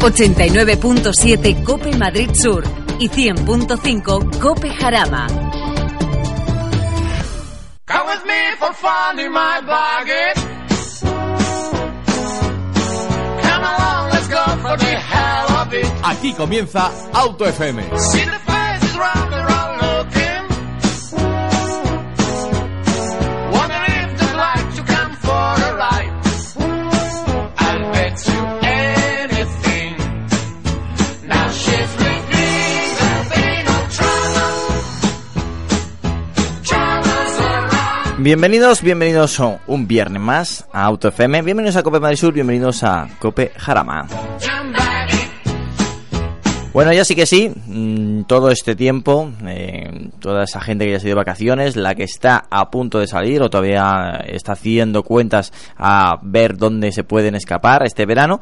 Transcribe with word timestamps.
...89.7 0.00 1.62
Cope 1.64 1.96
Madrid 1.96 2.30
Sur... 2.34 2.64
...y 2.98 3.08
100.5 3.08 4.38
Cope 4.38 4.70
Jarama. 4.70 5.26
Come 7.86 8.06
with 8.06 8.24
me 8.24 8.56
for 8.58 8.72
fun 8.74 9.18
in 9.18 9.32
my 9.32 9.60
buggy. 9.62 10.40
Come 13.42 13.64
along, 13.64 14.10
let's 14.10 14.28
go 14.28 14.44
for 14.62 14.76
the 14.76 14.94
hell 14.96 15.50
of 15.56 15.72
it. 15.74 15.86
Aquí 16.02 16.32
comienza 16.34 16.90
Auto 17.14 17.46
FM. 17.46 17.80
See 17.98 18.24
the 18.24 18.40
Bienvenidos, 38.22 38.82
bienvenidos 38.82 39.40
un 39.66 39.88
viernes 39.88 40.20
más 40.20 40.66
a 40.74 40.84
Auto 40.84 41.08
FM, 41.08 41.40
bienvenidos 41.40 41.76
a 41.76 41.82
Cope 41.82 42.00
Madrid 42.00 42.18
Sur, 42.18 42.34
bienvenidos 42.34 42.84
a 42.84 43.08
Cope 43.18 43.50
Jarama. 43.56 44.06
Bueno, 46.74 46.92
ya 46.92 47.02
sí 47.06 47.16
que 47.16 47.24
sí, 47.24 47.50
mm, 47.66 48.24
todo 48.24 48.50
este 48.50 48.76
tiempo, 48.76 49.32
eh, 49.46 50.10
toda 50.20 50.44
esa 50.44 50.60
gente 50.60 50.84
que 50.84 50.92
ya 50.92 51.00
se 51.00 51.06
dio 51.06 51.16
vacaciones, 51.16 51.76
la 51.76 51.94
que 51.94 52.04
está 52.04 52.44
a 52.50 52.70
punto 52.70 52.98
de 52.98 53.06
salir 53.06 53.40
o 53.40 53.48
todavía 53.48 54.22
está 54.26 54.52
haciendo 54.52 55.02
cuentas 55.02 55.50
a 55.78 56.18
ver 56.20 56.58
dónde 56.58 56.92
se 56.92 57.04
pueden 57.04 57.34
escapar 57.34 57.86
este 57.86 58.04
verano, 58.04 58.40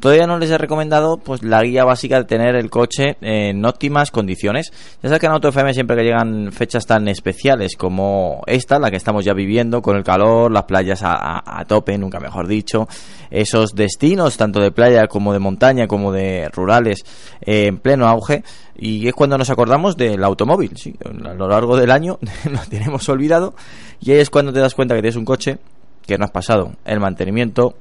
todavía 0.00 0.26
no 0.26 0.38
les 0.38 0.50
he 0.50 0.58
recomendado 0.58 1.18
pues 1.18 1.42
la 1.42 1.62
guía 1.62 1.84
básica 1.84 2.18
de 2.18 2.24
tener 2.24 2.56
el 2.56 2.70
coche 2.70 3.16
en 3.20 3.64
óptimas 3.64 4.10
condiciones. 4.10 4.72
Ya 5.02 5.08
sabes 5.08 5.20
que 5.20 5.26
en 5.26 5.32
Auto 5.32 5.48
FM 5.48 5.74
siempre 5.74 5.96
que 5.96 6.04
llegan 6.04 6.52
fechas 6.52 6.86
tan 6.86 7.06
especiales 7.08 7.76
como 7.76 8.42
esta, 8.46 8.78
la 8.78 8.90
que 8.90 8.96
estamos 8.96 9.24
ya 9.24 9.32
viviendo, 9.32 9.82
con 9.82 9.96
el 9.96 10.04
calor, 10.04 10.50
las 10.50 10.64
playas 10.64 11.00
a 11.04 11.64
tope, 11.66 11.96
nunca 11.98 12.18
mejor 12.18 12.48
dicho, 12.48 12.88
esos 13.30 13.74
destinos 13.74 14.36
tanto 14.36 14.60
de 14.60 14.72
playa 14.72 15.06
como 15.06 15.32
de 15.32 15.38
montaña 15.38 15.86
como 15.86 16.12
de 16.12 16.48
rurales 16.48 17.04
eh, 17.40 17.66
en 17.66 17.78
pleno 17.78 18.06
auge 18.06 18.42
y 18.76 19.06
es 19.06 19.14
cuando 19.14 19.38
nos 19.38 19.50
acordamos 19.50 19.96
del 19.96 20.22
automóvil, 20.24 20.76
sí, 20.76 20.94
a 21.04 21.34
lo 21.34 21.48
largo 21.48 21.76
del 21.76 21.90
año 21.90 22.18
lo 22.50 22.58
tenemos 22.68 23.08
olvidado 23.08 23.54
y 24.00 24.12
ahí 24.12 24.18
es 24.18 24.30
cuando 24.30 24.52
te 24.52 24.60
das 24.60 24.74
cuenta 24.74 24.94
que 24.94 25.02
tienes 25.02 25.16
un 25.16 25.24
coche 25.24 25.58
que 26.06 26.18
no 26.18 26.24
has 26.24 26.30
pasado 26.30 26.72
el 26.84 26.98
mantenimiento 26.98 27.76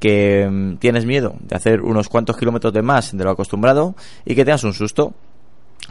que 0.00 0.48
mm, 0.50 0.76
tienes 0.78 1.06
miedo 1.06 1.34
de 1.40 1.54
hacer 1.54 1.82
unos 1.82 2.08
cuantos 2.08 2.36
kilómetros 2.36 2.72
de 2.72 2.82
más 2.82 3.16
de 3.16 3.22
lo 3.22 3.30
acostumbrado 3.30 3.94
y 4.24 4.34
que 4.34 4.44
tengas 4.44 4.64
un 4.64 4.72
susto. 4.72 5.14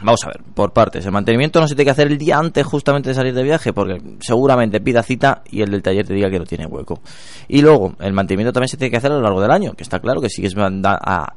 Vamos 0.02 0.24
a 0.24 0.28
ver, 0.28 0.40
por 0.54 0.72
partes. 0.72 1.04
El 1.04 1.12
mantenimiento 1.12 1.60
no 1.60 1.68
se 1.68 1.74
tiene 1.74 1.84
que 1.84 1.90
hacer 1.90 2.06
el 2.06 2.16
día 2.16 2.38
antes 2.38 2.64
justamente 2.64 3.10
de 3.10 3.14
salir 3.14 3.34
de 3.34 3.42
viaje 3.42 3.72
porque 3.72 4.00
seguramente 4.20 4.80
pida 4.80 5.02
cita 5.02 5.42
y 5.50 5.60
el 5.60 5.70
del 5.70 5.82
taller 5.82 6.06
te 6.06 6.14
diga 6.14 6.30
que 6.30 6.38
no 6.38 6.46
tiene 6.46 6.64
hueco. 6.64 7.00
Y 7.48 7.60
luego, 7.60 7.94
el 8.00 8.12
mantenimiento 8.14 8.52
también 8.52 8.68
se 8.68 8.78
tiene 8.78 8.90
que 8.90 8.96
hacer 8.96 9.12
a 9.12 9.16
lo 9.16 9.20
largo 9.20 9.42
del 9.42 9.50
año, 9.50 9.74
que 9.74 9.82
está 9.82 10.00
claro 10.00 10.22
que 10.22 10.30
sigues 10.30 10.54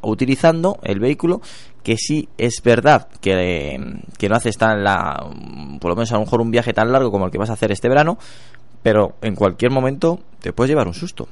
utilizando 0.02 0.80
el 0.84 1.00
vehículo, 1.00 1.42
que 1.84 1.98
sí 1.98 2.30
es 2.38 2.62
verdad 2.64 3.10
que, 3.20 4.02
que 4.18 4.30
no 4.30 4.36
haces 4.36 4.58
tan 4.58 4.82
la, 4.82 5.30
por 5.82 5.90
lo 5.90 5.96
menos 5.96 6.12
a 6.12 6.16
lo 6.16 6.22
mejor 6.22 6.40
un 6.40 6.52
viaje 6.52 6.72
tan 6.72 6.90
largo 6.92 7.12
como 7.12 7.26
el 7.26 7.32
que 7.32 7.38
vas 7.38 7.50
a 7.50 7.54
hacer 7.54 7.72
este 7.72 7.90
verano, 7.90 8.18
pero 8.82 9.16
en 9.22 9.36
cualquier 9.36 9.72
momento 9.72 10.20
te 10.40 10.54
puedes 10.54 10.70
llevar 10.70 10.88
un 10.88 10.94
susto. 10.94 11.28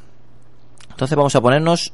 Entonces 1.01 1.17
vamos 1.17 1.35
a 1.35 1.41
ponernos 1.41 1.93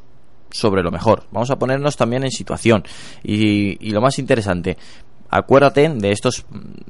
sobre 0.51 0.83
lo 0.83 0.91
mejor. 0.91 1.23
Vamos 1.31 1.49
a 1.49 1.57
ponernos 1.57 1.95
también 1.95 2.25
en 2.25 2.31
situación. 2.31 2.83
Y, 3.23 3.87
y 3.87 3.91
lo 3.91 4.01
más 4.01 4.19
interesante, 4.19 4.77
acuérdate 5.29 5.87
de 5.87 6.11
estos 6.11 6.45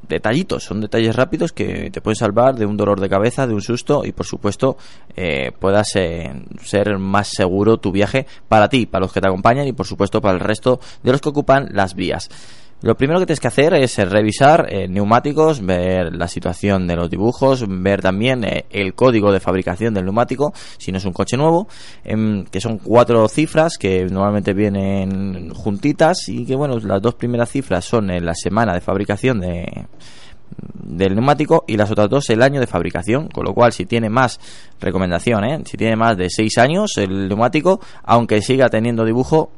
detallitos. 0.07 0.63
Son 0.63 0.81
detalles 0.81 1.15
rápidos 1.15 1.53
que 1.53 1.91
te 1.91 2.01
pueden 2.01 2.15
salvar 2.15 2.55
de 2.55 2.65
un 2.65 2.75
dolor 2.75 2.99
de 2.99 3.07
cabeza, 3.07 3.45
de 3.45 3.53
un 3.53 3.61
susto 3.61 4.03
y 4.03 4.13
por 4.13 4.25
supuesto 4.25 4.77
eh, 5.15 5.51
puedas 5.59 5.95
eh, 5.95 6.33
ser 6.63 6.97
más 6.97 7.27
seguro 7.27 7.77
tu 7.77 7.91
viaje 7.91 8.25
para 8.47 8.67
ti, 8.67 8.87
para 8.87 9.03
los 9.03 9.13
que 9.13 9.21
te 9.21 9.27
acompañan 9.27 9.67
y 9.67 9.73
por 9.73 9.85
supuesto 9.85 10.19
para 10.19 10.33
el 10.33 10.39
resto 10.39 10.79
de 11.03 11.11
los 11.11 11.21
que 11.21 11.29
ocupan 11.29 11.69
las 11.71 11.93
vías. 11.93 12.31
Lo 12.81 12.95
primero 12.95 13.19
que 13.19 13.25
tienes 13.25 13.39
que 13.39 13.47
hacer 13.47 13.73
es 13.73 13.97
eh, 13.97 14.05
revisar 14.05 14.67
eh, 14.71 14.87
neumáticos, 14.87 15.65
ver 15.65 16.15
la 16.15 16.27
situación 16.27 16.85
de 16.85 16.95
los 16.95 17.09
dibujos, 17.09 17.65
ver 17.67 18.01
también 18.01 18.43
eh, 18.43 18.65
el 18.69 18.93
código 18.93 19.31
de 19.31 19.39
fabricación 19.39 19.95
del 19.95 20.05
neumático, 20.05 20.53
si 20.77 20.91
no 20.91 20.99
es 20.99 21.05
un 21.05 21.13
coche 21.13 21.37
nuevo, 21.37 21.67
em, 22.03 22.45
que 22.45 22.61
son 22.61 22.77
cuatro 22.77 23.27
cifras 23.29 23.79
que 23.79 24.05
normalmente 24.05 24.53
vienen 24.53 25.49
juntitas 25.55 26.29
y 26.29 26.45
que 26.45 26.55
bueno, 26.55 26.77
las 26.77 27.01
dos 27.01 27.15
primeras 27.15 27.49
cifras 27.49 27.83
son 27.83 28.11
en 28.11 28.23
la 28.23 28.35
semana 28.35 28.75
de 28.75 28.81
fabricación 28.81 29.39
de, 29.39 29.87
del 30.73 31.15
neumático 31.15 31.63
y 31.67 31.77
las 31.77 31.91
otras 31.91 32.09
dos 32.09 32.29
el 32.29 32.41
año 32.41 32.59
de 32.59 32.67
fabricación, 32.67 33.27
con 33.27 33.45
lo 33.45 33.53
cual 33.53 33.73
si 33.73 33.85
tiene 33.85 34.09
más 34.09 34.39
recomendación, 34.79 35.43
¿eh? 35.45 35.61
si 35.65 35.77
tiene 35.77 35.95
más 35.95 36.17
de 36.17 36.29
6 36.29 36.57
años 36.57 36.91
el 36.97 37.27
neumático, 37.27 37.79
aunque 38.03 38.41
siga 38.41 38.69
teniendo 38.69 39.03
dibujo, 39.03 39.49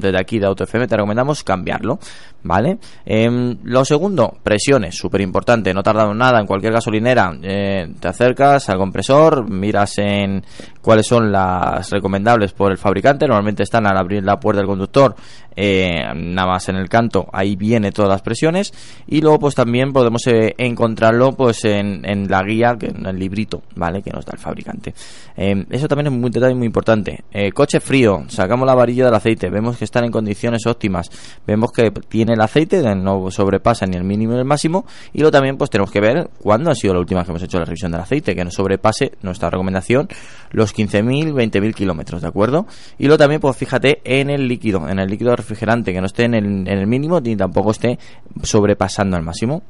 desde 0.00 0.20
aquí 0.20 0.38
de 0.38 0.46
AutoFM 0.46 0.86
te 0.86 0.96
recomendamos 0.96 1.44
cambiarlo, 1.44 1.98
¿vale? 2.42 2.78
Em, 3.04 3.56
lo 3.64 3.84
segundo, 3.84 4.38
presiones, 4.42 4.96
súper 4.96 5.20
importante, 5.20 5.72
no 5.74 5.82
tardamos 5.82 6.16
nada 6.16 6.40
en 6.40 6.46
cualquier 6.46 6.72
gasolinera, 6.72 7.32
eh, 7.42 7.92
te 7.98 8.08
acercas 8.08 8.68
al 8.68 8.78
compresor, 8.78 9.48
miras 9.48 9.98
en 9.98 10.42
cuáles 10.80 11.06
son 11.06 11.30
las 11.30 11.90
recomendables 11.90 12.52
por 12.52 12.72
el 12.72 12.78
fabricante, 12.78 13.26
normalmente 13.26 13.62
están 13.62 13.86
al 13.86 13.96
abrir 13.96 14.24
la 14.24 14.40
puerta 14.40 14.60
del 14.60 14.68
conductor, 14.68 15.14
eh, 15.56 16.00
nada 16.14 16.48
más 16.48 16.68
en 16.68 16.76
el 16.76 16.88
canto, 16.88 17.28
ahí 17.32 17.56
viene 17.56 17.92
todas 17.92 18.10
las 18.10 18.22
presiones 18.22 18.72
y 19.06 19.20
luego 19.20 19.38
pues 19.40 19.54
también 19.54 19.92
podemos 19.92 20.26
eh, 20.26 20.54
encontrarlo 20.58 21.32
pues 21.32 21.64
en, 21.64 22.02
la 22.28 22.42
guía, 22.42 22.76
en 22.80 23.06
el 23.06 23.18
librito, 23.18 23.62
¿vale? 23.74 24.02
Que 24.02 24.10
nos 24.10 24.24
da 24.24 24.32
el 24.34 24.38
fabricante. 24.38 24.94
Eh, 25.36 25.66
eso 25.70 25.88
también 25.88 26.12
es 26.12 26.18
muy 26.18 26.30
detalle 26.30 26.54
muy 26.54 26.66
importante. 26.66 27.24
Eh, 27.32 27.52
coche 27.52 27.80
frío, 27.80 28.24
sacamos 28.28 28.66
la 28.66 28.74
varilla 28.74 29.06
del 29.06 29.14
aceite, 29.14 29.50
vemos 29.50 29.76
que 29.76 29.84
están 29.90 30.04
en 30.04 30.12
condiciones 30.12 30.66
óptimas, 30.66 31.10
vemos 31.46 31.72
que 31.72 31.90
tiene 32.08 32.34
el 32.34 32.40
aceite, 32.40 32.82
no 32.94 33.30
sobrepasa 33.30 33.86
ni 33.86 33.96
el 33.96 34.04
mínimo 34.04 34.32
ni 34.32 34.38
el 34.38 34.44
máximo 34.44 34.86
y 35.12 35.18
luego 35.18 35.32
también 35.32 35.56
pues 35.56 35.70
tenemos 35.70 35.90
que 35.90 36.00
ver 36.00 36.30
cuándo 36.40 36.70
ha 36.70 36.74
sido 36.74 36.94
la 36.94 37.00
última 37.00 37.24
que 37.24 37.30
hemos 37.30 37.42
hecho 37.42 37.58
la 37.58 37.64
revisión 37.64 37.90
del 37.92 38.00
aceite, 38.00 38.34
que 38.34 38.44
no 38.44 38.50
sobrepase 38.50 39.12
nuestra 39.22 39.50
recomendación 39.50 40.08
los 40.52 40.74
15.000, 40.74 41.32
20.000 41.32 41.74
kilómetros, 41.74 42.22
¿de 42.22 42.28
acuerdo? 42.28 42.66
Y 42.98 43.04
luego 43.04 43.18
también 43.18 43.40
pues 43.40 43.56
fíjate 43.56 44.00
en 44.04 44.30
el 44.30 44.46
líquido, 44.46 44.88
en 44.88 44.98
el 44.98 45.08
líquido 45.08 45.34
refrigerante, 45.34 45.92
que 45.92 46.00
no 46.00 46.06
esté 46.06 46.24
en 46.24 46.34
el, 46.34 46.44
en 46.44 46.68
el 46.68 46.86
mínimo 46.86 47.20
ni 47.20 47.36
tampoco 47.36 47.72
esté 47.72 47.98
sobrepasando 48.42 49.16
al 49.16 49.22
máximo. 49.22 49.62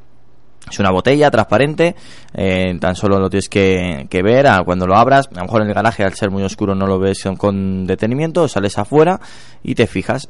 Es 0.68 0.78
una 0.78 0.90
botella 0.90 1.30
transparente, 1.30 1.96
eh, 2.34 2.76
tan 2.80 2.94
solo 2.94 3.18
lo 3.18 3.30
tienes 3.30 3.48
que, 3.48 4.06
que 4.08 4.22
ver 4.22 4.46
a 4.46 4.62
cuando 4.62 4.86
lo 4.86 4.96
abras. 4.96 5.28
A 5.32 5.38
lo 5.38 5.42
mejor 5.42 5.62
en 5.62 5.68
el 5.68 5.74
garaje, 5.74 6.04
al 6.04 6.14
ser 6.14 6.30
muy 6.30 6.42
oscuro, 6.42 6.74
no 6.74 6.86
lo 6.86 6.98
ves 6.98 7.24
con 7.38 7.86
detenimiento, 7.86 8.46
sales 8.46 8.78
afuera 8.78 9.20
y 9.62 9.74
te 9.74 9.86
fijas. 9.86 10.28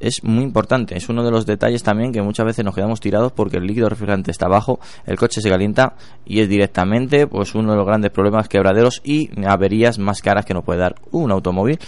Es 0.00 0.22
muy 0.22 0.42
importante, 0.44 0.96
es 0.96 1.08
uno 1.08 1.24
de 1.24 1.30
los 1.30 1.46
detalles 1.46 1.82
también 1.82 2.12
que 2.12 2.20
muchas 2.20 2.44
veces 2.44 2.64
nos 2.64 2.74
quedamos 2.74 3.00
tirados 3.00 3.32
porque 3.32 3.56
el 3.56 3.66
líquido 3.66 3.88
refrigerante 3.88 4.32
está 4.32 4.46
abajo, 4.46 4.80
el 5.06 5.16
coche 5.16 5.40
se 5.40 5.48
calienta 5.48 5.94
y 6.26 6.40
es 6.40 6.48
directamente 6.48 7.26
pues 7.26 7.54
uno 7.54 7.70
de 7.70 7.78
los 7.78 7.86
grandes 7.86 8.10
problemas 8.10 8.48
quebraderos 8.48 9.00
y 9.04 9.30
averías 9.46 9.98
más 9.98 10.20
caras 10.20 10.44
que 10.44 10.52
nos 10.52 10.64
puede 10.64 10.80
dar 10.80 10.96
un 11.12 11.30
automóvil. 11.30 11.78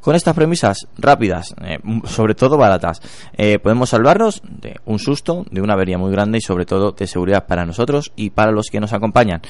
Con 0.00 0.14
estas 0.14 0.34
premisas 0.34 0.86
rápidas, 0.98 1.54
eh, 1.62 1.78
sobre 2.04 2.34
todo 2.34 2.56
baratas, 2.56 3.00
eh, 3.36 3.58
podemos 3.58 3.90
salvarnos 3.90 4.40
de 4.44 4.76
un 4.84 4.98
susto, 4.98 5.44
de 5.50 5.60
una 5.60 5.74
avería 5.74 5.98
muy 5.98 6.12
grande 6.12 6.38
y 6.38 6.40
sobre 6.40 6.64
todo 6.66 6.92
de 6.92 7.06
seguridad 7.06 7.46
para 7.46 7.66
nosotros 7.66 8.12
y 8.16 8.30
para 8.30 8.52
los 8.52 8.66
que 8.70 8.80
nos 8.80 8.92
acompañan. 8.92 9.42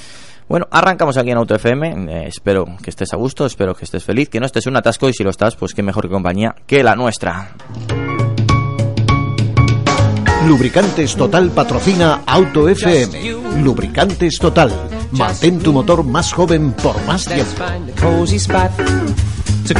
Bueno, 0.48 0.68
arrancamos 0.70 1.16
aquí 1.16 1.30
en 1.30 1.38
Auto 1.38 1.54
FM. 1.56 2.06
eh, 2.08 2.28
espero 2.28 2.66
que 2.82 2.90
estés 2.90 3.12
a 3.12 3.16
gusto, 3.16 3.46
espero 3.46 3.74
que 3.74 3.84
estés 3.84 4.04
feliz, 4.04 4.28
que 4.28 4.40
no 4.40 4.46
estés 4.46 4.66
en 4.66 4.72
un 4.72 4.76
atasco 4.76 5.08
y 5.08 5.12
si 5.12 5.24
lo 5.24 5.30
estás, 5.30 5.56
pues 5.56 5.74
qué 5.74 5.82
mejor 5.82 6.08
compañía 6.08 6.54
que 6.66 6.82
la 6.82 6.94
nuestra. 6.94 7.50
Lubricantes 10.46 11.16
Total 11.16 11.50
patrocina 11.50 12.22
Auto 12.24 12.68
FM. 12.68 13.62
Lubricantes 13.64 14.38
Total. 14.38 14.70
Mantén 15.10 15.58
tu 15.58 15.72
motor 15.72 16.04
más 16.04 16.32
joven 16.32 16.72
por 16.72 16.94
más 17.04 17.24
tiempo. 17.26 17.64
To. 19.66 19.76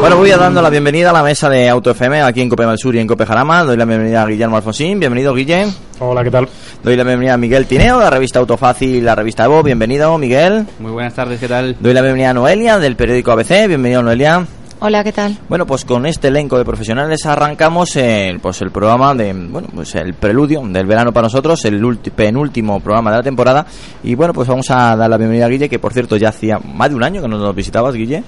Bueno, 0.00 0.16
voy 0.16 0.30
a 0.30 0.36
dando 0.36 0.62
la 0.62 0.70
bienvenida 0.70 1.10
a 1.10 1.12
la 1.12 1.22
mesa 1.22 1.50
de 1.50 1.68
Auto 1.68 1.90
FM 1.90 2.22
aquí 2.22 2.40
en 2.40 2.48
Cope 2.48 2.64
Sur 2.76 2.94
y 2.94 3.00
en 3.00 3.06
Cope 3.06 3.26
Jarama. 3.26 3.64
Doy 3.64 3.76
la 3.76 3.84
bienvenida 3.84 4.22
a 4.22 4.26
Guillermo 4.26 4.56
Alfonsín. 4.56 4.98
Bienvenido, 5.00 5.34
Guille. 5.34 5.66
Hola, 5.98 6.22
¿qué 6.22 6.30
tal? 6.30 6.48
Doy 6.82 6.96
la 6.96 7.04
bienvenida 7.04 7.34
a 7.34 7.36
Miguel 7.36 7.66
Tineo, 7.66 7.98
de 7.98 8.04
la 8.04 8.10
revista 8.10 8.38
Autofácil 8.38 8.94
y 8.94 9.00
la 9.00 9.14
revista 9.14 9.44
Evo. 9.44 9.62
Bienvenido, 9.62 10.16
Miguel. 10.18 10.66
Muy 10.78 10.92
buenas 10.92 11.14
tardes, 11.14 11.40
¿qué 11.40 11.48
tal? 11.48 11.76
Doy 11.80 11.92
la 11.92 12.00
bienvenida 12.00 12.30
a 12.30 12.34
Noelia, 12.34 12.78
del 12.78 12.96
periódico 12.96 13.32
ABC. 13.32 13.66
Bienvenido, 13.66 14.02
Noelia. 14.02 14.46
Hola, 14.82 15.04
¿qué 15.04 15.12
tal? 15.12 15.36
Bueno, 15.46 15.66
pues 15.66 15.84
con 15.84 16.06
este 16.06 16.28
elenco 16.28 16.56
de 16.56 16.64
profesionales 16.64 17.26
arrancamos 17.26 17.96
el, 17.96 18.40
pues 18.40 18.62
el 18.62 18.70
programa 18.70 19.14
de, 19.14 19.34
bueno, 19.34 19.68
pues 19.74 19.94
el 19.94 20.14
preludio 20.14 20.62
del 20.64 20.86
verano 20.86 21.12
para 21.12 21.26
nosotros, 21.26 21.62
el 21.66 21.98
penúltimo 21.98 22.80
programa 22.80 23.10
de 23.10 23.18
la 23.18 23.22
temporada. 23.22 23.66
Y 24.02 24.14
bueno, 24.14 24.32
pues 24.32 24.48
vamos 24.48 24.70
a 24.70 24.96
dar 24.96 25.10
la 25.10 25.18
bienvenida 25.18 25.44
a 25.44 25.48
Guille, 25.50 25.68
que 25.68 25.78
por 25.78 25.92
cierto 25.92 26.16
ya 26.16 26.30
hacía 26.30 26.58
más 26.58 26.88
de 26.88 26.96
un 26.96 27.04
año 27.04 27.20
que 27.20 27.28
no 27.28 27.36
nos 27.36 27.54
visitabas, 27.54 27.94
Guille. 27.94 28.24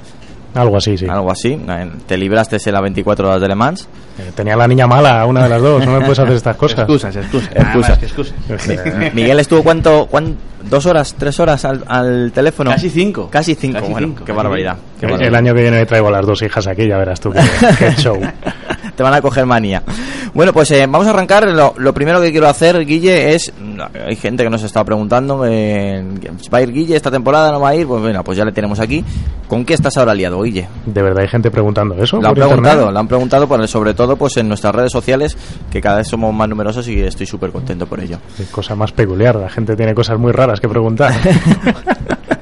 Algo 0.54 0.76
así, 0.76 0.98
sí. 0.98 1.06
Algo 1.08 1.30
así. 1.30 1.52
Eh, 1.66 1.90
Te 2.06 2.16
libraste 2.16 2.58
en 2.64 2.72
las 2.72 2.82
24 2.82 3.28
horas 3.28 3.40
de 3.40 3.48
Le 3.48 3.54
Mans. 3.54 3.88
Eh, 4.18 4.30
tenía 4.34 4.54
la 4.54 4.68
niña 4.68 4.86
mala, 4.86 5.24
una 5.26 5.44
de 5.44 5.48
las 5.48 5.62
dos. 5.62 5.84
No 5.86 5.92
me 5.92 6.00
puedes 6.00 6.18
hacer 6.18 6.34
estas 6.36 6.56
cosas. 6.56 6.80
Excusas, 6.80 7.16
excusas. 7.16 7.50
Excusas. 7.56 7.98
Que 7.98 8.04
excusas. 8.06 8.34
Eh, 8.68 9.10
Miguel 9.14 9.40
estuvo 9.40 9.62
cuánto, 9.62 10.06
cuán- 10.06 10.36
dos 10.68 10.84
horas, 10.86 11.14
tres 11.18 11.40
horas 11.40 11.64
al, 11.64 11.82
al 11.88 12.32
teléfono. 12.32 12.70
Casi 12.70 12.90
cinco. 12.90 13.28
Casi 13.30 13.54
cinco. 13.54 13.78
Casi 13.80 13.90
bueno, 13.92 14.06
cinco, 14.08 14.24
qué 14.24 14.32
barbaridad. 14.32 14.76
qué 15.00 15.06
el, 15.06 15.12
barbaridad. 15.12 15.38
año 15.38 15.54
que 15.54 15.62
viene 15.62 15.86
traigo 15.86 16.08
a 16.08 16.10
las 16.12 16.26
dos 16.26 16.42
hijas 16.42 16.66
aquí, 16.66 16.86
ya 16.86 16.98
verás 16.98 17.18
tú 17.20 17.30
qué, 17.32 17.40
qué 17.78 17.90
show. 17.96 18.20
Te 18.96 19.02
van 19.02 19.14
a 19.14 19.20
coger 19.20 19.46
manía. 19.46 19.82
Bueno, 20.34 20.52
pues 20.52 20.70
eh, 20.70 20.86
vamos 20.86 21.06
a 21.06 21.10
arrancar. 21.10 21.46
Lo, 21.48 21.74
lo 21.76 21.94
primero 21.94 22.20
que 22.20 22.30
quiero 22.30 22.48
hacer, 22.48 22.84
Guille, 22.84 23.34
es. 23.34 23.52
Hay 24.06 24.16
gente 24.16 24.44
que 24.44 24.50
nos 24.50 24.62
está 24.62 24.84
preguntando: 24.84 25.44
eh, 25.46 26.04
¿va 26.52 26.58
a 26.58 26.62
ir 26.62 26.72
Guille 26.72 26.96
esta 26.96 27.10
temporada? 27.10 27.52
¿No 27.52 27.60
va 27.60 27.70
a 27.70 27.74
ir? 27.74 27.86
Pues 27.86 28.00
bueno, 28.02 28.22
pues 28.24 28.38
ya 28.38 28.44
le 28.44 28.52
tenemos 28.52 28.80
aquí. 28.80 29.04
¿Con 29.48 29.64
qué 29.64 29.74
estás 29.74 29.96
ahora 29.98 30.14
liado, 30.14 30.40
Guille? 30.42 30.66
¿De 30.86 31.02
verdad 31.02 31.22
hay 31.22 31.28
gente 31.28 31.50
preguntando 31.50 31.94
eso? 32.02 32.20
Lo 32.20 32.28
han 32.28 32.34
preguntado, 32.34 32.90
lo 32.90 32.98
han 32.98 33.08
preguntado 33.08 33.46
por, 33.46 33.68
sobre 33.68 33.92
todo 33.92 34.16
pues 34.16 34.36
en 34.38 34.48
nuestras 34.48 34.74
redes 34.74 34.92
sociales, 34.92 35.36
que 35.70 35.80
cada 35.80 35.98
vez 35.98 36.08
somos 36.08 36.32
más 36.32 36.48
numerosos 36.48 36.88
y 36.88 37.00
estoy 37.00 37.26
súper 37.26 37.50
contento 37.50 37.86
por 37.86 38.00
ello. 38.00 38.18
Qué 38.36 38.44
cosa 38.44 38.74
más 38.74 38.92
peculiar. 38.92 39.36
La 39.36 39.50
gente 39.50 39.76
tiene 39.76 39.94
cosas 39.94 40.18
muy 40.18 40.32
raras 40.32 40.60
que 40.60 40.68
preguntar. 40.68 41.12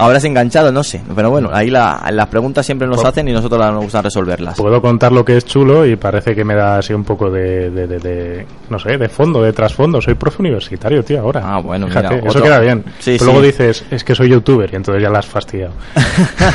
Habrás 0.00 0.24
enganchado, 0.24 0.72
no 0.72 0.82
sé. 0.82 1.00
Pero 1.14 1.30
bueno, 1.30 1.50
ahí 1.52 1.70
la- 1.70 2.08
las 2.12 2.26
preguntas 2.28 2.64
siempre 2.66 2.86
nos 2.88 3.04
hacen 3.04 3.28
y 3.28 3.32
nosotros 3.32 3.60
nos 3.72 3.82
gusta 3.84 4.02
resolverlas. 4.02 4.56
Puedo 4.56 4.80
contar 4.80 5.12
lo 5.12 5.24
que 5.24 5.36
es 5.36 5.44
chulo 5.44 5.84
y 5.86 5.96
parece 5.96 6.34
que 6.34 6.44
me 6.44 6.54
da 6.54 6.78
así 6.78 6.92
un 6.92 7.04
poco 7.04 7.30
de, 7.30 7.70
de, 7.70 7.86
de- 7.86 7.98
de- 7.98 8.46
no 8.68 8.78
sé, 8.78 8.96
de 8.98 9.08
fondo, 9.08 9.42
de 9.42 9.52
trasfondo. 9.52 10.00
Soy 10.00 10.14
profe 10.14 10.42
universitario, 10.42 11.04
tío, 11.04 11.20
ahora. 11.20 11.42
Ah, 11.44 11.60
bueno, 11.60 11.86
Fíjate, 11.88 12.08
mira, 12.16 12.18
eso 12.20 12.28
otro- 12.30 12.42
queda 12.42 12.60
bien. 12.60 12.84
Sí, 12.98 13.16
Pero 13.18 13.24
Luego 13.32 13.40
sí. 13.40 13.46
dices, 13.46 13.84
es 13.90 14.04
que 14.04 14.14
soy 14.14 14.28
youtuber 14.30 14.70
y 14.72 14.76
entonces 14.76 15.02
ya 15.02 15.10
la 15.10 15.18
has 15.20 15.26
fastidiado. 15.26 15.72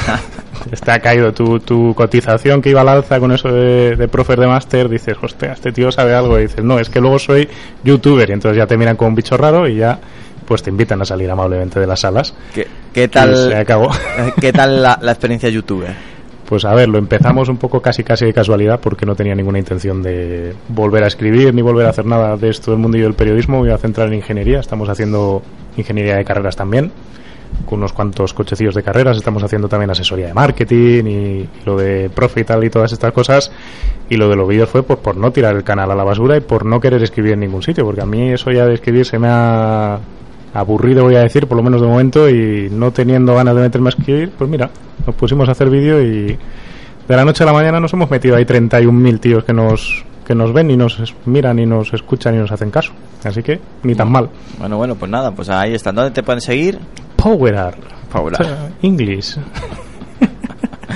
Ha 0.87 0.99
caído 0.99 1.31
tu, 1.33 1.59
tu 1.59 1.93
cotización 1.93 2.61
que 2.61 2.69
iba 2.69 2.81
al 2.81 2.89
alza 2.89 3.19
con 3.19 3.31
eso 3.31 3.49
de, 3.49 3.95
de 3.95 4.07
profe 4.07 4.35
de 4.35 4.47
máster. 4.47 4.89
Dices, 4.89 5.15
hostia, 5.21 5.51
este 5.53 5.71
tío 5.71 5.91
sabe 5.91 6.13
algo. 6.15 6.39
Y 6.39 6.43
dices, 6.43 6.63
no, 6.63 6.79
es 6.79 6.89
que 6.89 6.99
luego 7.01 7.19
soy 7.19 7.47
youtuber. 7.83 8.29
Y 8.29 8.33
entonces 8.33 8.57
ya 8.57 8.65
te 8.65 8.77
miran 8.77 8.95
como 8.95 9.09
un 9.09 9.15
bicho 9.15 9.35
raro 9.37 9.67
y 9.67 9.75
ya 9.75 9.99
pues 10.45 10.63
te 10.63 10.69
invitan 10.69 11.01
a 11.01 11.05
salir 11.05 11.29
amablemente 11.29 11.79
de 11.79 11.87
las 11.87 12.01
salas. 12.01 12.33
¿Qué, 12.53 12.67
qué 12.93 13.05
Y 13.05 13.07
tal, 13.07 13.35
se 13.35 13.55
acabó. 13.55 13.89
¿qué 14.41 14.53
tal 14.53 14.81
la, 14.81 14.99
la 15.01 15.11
experiencia 15.11 15.49
youtuber? 15.49 16.15
Pues 16.47 16.63
a 16.63 16.75
ver, 16.75 16.89
lo 16.89 16.99
empezamos 16.99 17.49
un 17.49 17.57
poco 17.57 17.81
casi 17.81 18.03
casi 18.03 18.25
de 18.25 18.33
casualidad 18.33 18.79
porque 18.79 19.05
no 19.05 19.15
tenía 19.15 19.33
ninguna 19.33 19.57
intención 19.57 20.03
de 20.03 20.53
volver 20.67 21.03
a 21.03 21.07
escribir 21.07 21.53
ni 21.55 21.63
volver 21.63 21.87
a 21.87 21.89
hacer 21.89 22.05
nada 22.05 22.37
de 22.37 22.49
esto 22.49 22.71
del 22.71 22.79
mundillo 22.79 23.05
del 23.05 23.15
periodismo. 23.15 23.61
Me 23.61 23.67
iba 23.67 23.75
a 23.75 23.79
centrar 23.79 24.07
en 24.09 24.15
ingeniería. 24.15 24.59
Estamos 24.59 24.87
haciendo 24.87 25.41
ingeniería 25.75 26.17
de 26.17 26.23
carreras 26.23 26.55
también, 26.55 26.91
con 27.65 27.79
unos 27.79 27.93
cuantos 27.93 28.35
cochecillos 28.35 28.75
de 28.75 28.83
carreras. 28.83 29.17
Estamos 29.17 29.41
haciendo 29.41 29.67
también 29.67 29.89
asesoría 29.89 30.27
de 30.27 30.35
marketing 30.35 31.05
y 31.05 31.49
lo 31.65 31.77
de 31.77 32.11
profe 32.11 32.41
y 32.41 32.43
tal 32.43 32.63
y 32.63 32.69
todas 32.69 32.93
estas 32.93 33.11
cosas. 33.11 33.51
Y 34.07 34.17
lo 34.17 34.29
de 34.29 34.35
los 34.35 34.47
vídeos 34.47 34.69
fue 34.69 34.83
pues, 34.83 34.99
por 34.99 35.17
no 35.17 35.31
tirar 35.31 35.55
el 35.55 35.63
canal 35.63 35.89
a 35.89 35.95
la 35.95 36.03
basura 36.03 36.37
y 36.37 36.41
por 36.41 36.63
no 36.63 36.79
querer 36.79 37.01
escribir 37.01 37.33
en 37.33 37.39
ningún 37.39 37.63
sitio, 37.63 37.83
porque 37.85 38.01
a 38.01 38.05
mí 38.05 38.31
eso 38.31 38.51
ya 38.51 38.67
de 38.67 38.75
escribir 38.75 39.03
se 39.03 39.17
me 39.17 39.29
ha 39.31 39.99
aburrido 40.55 41.03
voy 41.03 41.15
a 41.15 41.19
decir, 41.19 41.47
por 41.47 41.57
lo 41.57 41.63
menos 41.63 41.81
de 41.81 41.87
momento, 41.87 42.29
y 42.29 42.69
no 42.71 42.91
teniendo 42.91 43.35
ganas 43.35 43.55
de 43.55 43.61
meterme 43.61 43.89
a 43.89 43.89
escribir, 43.89 44.31
pues 44.37 44.49
mira, 44.49 44.69
nos 45.05 45.15
pusimos 45.15 45.47
a 45.49 45.51
hacer 45.51 45.69
vídeo 45.69 46.01
y 46.01 46.37
de 47.07 47.15
la 47.15 47.23
noche 47.23 47.43
a 47.43 47.45
la 47.45 47.53
mañana 47.53 47.79
nos 47.79 47.93
hemos 47.93 48.09
metido 48.09 48.35
ahí 48.35 48.45
31.000 48.45 49.19
tíos 49.19 49.43
que 49.43 49.53
nos 49.53 50.03
que 50.25 50.33
nos 50.33 50.51
ven 50.53 50.71
y 50.71 50.77
nos 50.77 50.97
miran 51.25 51.59
y 51.59 51.67
nos 51.67 51.93
escuchan 51.93 52.33
y 52.33 52.39
nos 52.39 52.51
hacen 52.51 52.71
caso. 52.71 52.93
Así 53.23 53.43
que 53.43 53.59
ni 53.83 53.93
tan 53.93 54.11
mal. 54.11 54.27
Bueno, 54.57 54.77
bueno, 54.77 54.95
pues 54.95 55.11
nada, 55.11 55.29
pues 55.31 55.49
ahí 55.49 55.75
están. 55.75 55.93
¿Dónde 55.93 56.11
te 56.11 56.23
pueden 56.23 56.41
seguir? 56.41 56.79
Power 57.15 57.55
Art. 57.55 57.79
Power 58.11 58.33
O 58.33 58.37
sea, 58.43 58.69
English. 58.81 59.37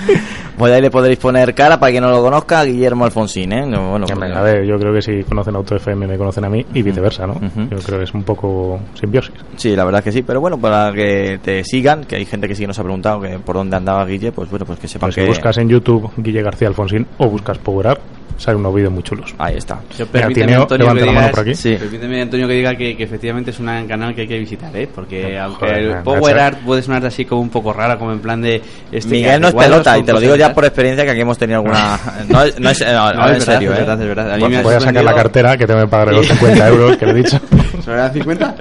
Pues 0.60 0.74
ahí 0.74 0.82
le 0.82 0.92
podréis 0.92 1.18
poner 1.18 1.56
cara 1.56 1.80
para 1.80 1.90
quien 1.90 2.04
no 2.04 2.10
lo 2.10 2.22
conozca, 2.22 2.66
Guillermo 2.66 3.06
Alfonsín, 3.06 3.54
¿eh? 3.54 3.66
No, 3.66 3.92
bueno, 3.92 4.06
pues- 4.14 4.36
a 4.36 4.42
ver, 4.42 4.66
yo 4.66 4.78
creo 4.78 4.94
que 4.94 5.02
si 5.02 5.24
conocen 5.24 5.56
Auto 5.56 5.78
FM 5.78 6.06
me 6.06 6.18
conocen 6.18 6.44
a 6.44 6.50
mí 6.50 6.66
y 6.74 6.82
viceversa, 6.82 7.26
¿no? 7.26 7.36
Yo 7.72 7.78
creo 7.78 8.00
que 8.00 8.04
es 8.04 8.14
un 8.14 8.24
poco 8.24 8.78
simbiosis. 8.94 9.34
Sí, 9.56 9.74
la 9.74 9.86
verdad 9.86 10.04
que 10.04 10.12
sí, 10.12 10.22
pero 10.22 10.42
bueno, 10.42 10.58
para 10.60 10.92
que 10.92 11.40
te 11.42 11.64
sigan, 11.64 12.04
que 12.04 12.18
hay 12.18 12.26
gente 12.26 12.46
que 12.50 12.56
sí 12.56 12.64
que 12.64 12.68
nos 12.68 12.78
ha 12.78 12.84
preguntado 12.84 13.22
que 13.22 13.40
por 13.40 13.56
dónde 13.56 13.78
andaba 13.78 14.06
Guille, 14.06 14.34
pues 14.34 14.50
bueno, 14.50 14.66
pues 14.66 14.80
que 14.80 14.90
sepan 14.90 15.08
Pues 15.08 15.16
que... 15.16 15.22
si 15.22 15.28
buscas 15.30 15.58
en 15.60 15.70
YouTube 15.70 16.12
Guille 16.18 16.42
García 16.42 16.68
Alfonsín 16.68 17.08
o 17.20 17.30
buscas 17.30 17.58
Power 17.60 17.88
Art, 17.88 18.02
salen 18.40 18.60
unos 18.62 18.74
vídeos 18.74 18.92
muy 18.92 19.04
chulos. 19.04 19.34
Ahí 19.38 19.58
está. 19.58 19.80
Yo 19.98 20.06
permíteme, 20.08 20.56
Antonio, 20.56 20.86
levanta 20.86 21.00
que 21.02 21.06
la 21.06 21.12
mano 21.12 21.20
digas- 21.28 21.32
por 21.32 21.40
aquí. 21.42 21.56
Sí. 21.56 21.76
Permíteme, 21.78 22.22
Antonio, 22.22 22.48
que 22.48 22.54
diga 22.54 22.76
que, 22.76 22.98
que 22.98 23.04
efectivamente 23.04 23.52
es 23.52 23.60
un 23.60 23.66
canal 23.88 24.16
que 24.16 24.22
hay 24.22 24.28
que 24.28 24.40
visitar, 24.40 24.76
¿eh? 24.76 24.88
Porque 24.94 25.38
aunque 25.38 25.66
Joder, 25.68 25.78
el 25.84 26.04
Power 26.04 26.40
Art 26.40 26.58
puede 26.66 26.82
sonar 26.82 27.06
así 27.06 27.26
como 27.26 27.42
un 27.42 27.50
poco 27.50 27.74
rara, 27.74 27.98
como 27.98 28.12
en 28.12 28.20
plan 28.20 28.42
de... 28.42 28.62
Este 28.92 29.10
Miguel 29.10 29.42
no 29.42 29.50
es 29.50 29.54
pelota, 29.54 29.98
y 29.98 30.04
te 30.04 30.14
lo 30.14 30.20
digo 30.20 30.36
ya 30.36 30.54
por 30.54 30.66
experiencia 30.66 31.06
que 31.06 31.12
aquí 31.12 31.22
hemos 31.22 31.38
tenido 31.38 31.60
alguna... 31.60 32.00
No, 32.30 32.44
es- 32.44 32.60
no 32.60 32.70
es, 32.70 32.80
no, 32.82 32.92
No, 32.94 33.00
ahora 33.00 33.14
es 33.14 33.24
en 33.34 33.40
verdad, 33.40 33.54
serio, 33.54 33.72
es 33.72 33.78
¿eh? 33.78 33.80
verdad, 33.82 34.02
es 34.02 34.08
verdad. 34.08 34.32
A 34.32 34.36
mí 34.36 34.42
Voy 34.42 34.52
me 34.52 34.58
ha 34.58 34.62
voy 34.62 34.74
a 34.76 34.80
sacar 34.80 35.04
la 35.04 35.14
cartera 35.16 35.58
que 35.58 35.68
te 35.68 35.76
me 35.76 35.88
pagaré 35.88 36.14
los 36.14 36.28
50 36.28 36.68
euros 36.68 36.98
que 36.98 37.06
le 37.06 37.12
he 37.12 37.16
dicho. 37.16 37.40
¿Se 37.84 37.92
eran 37.92 38.14
50? 38.14 38.56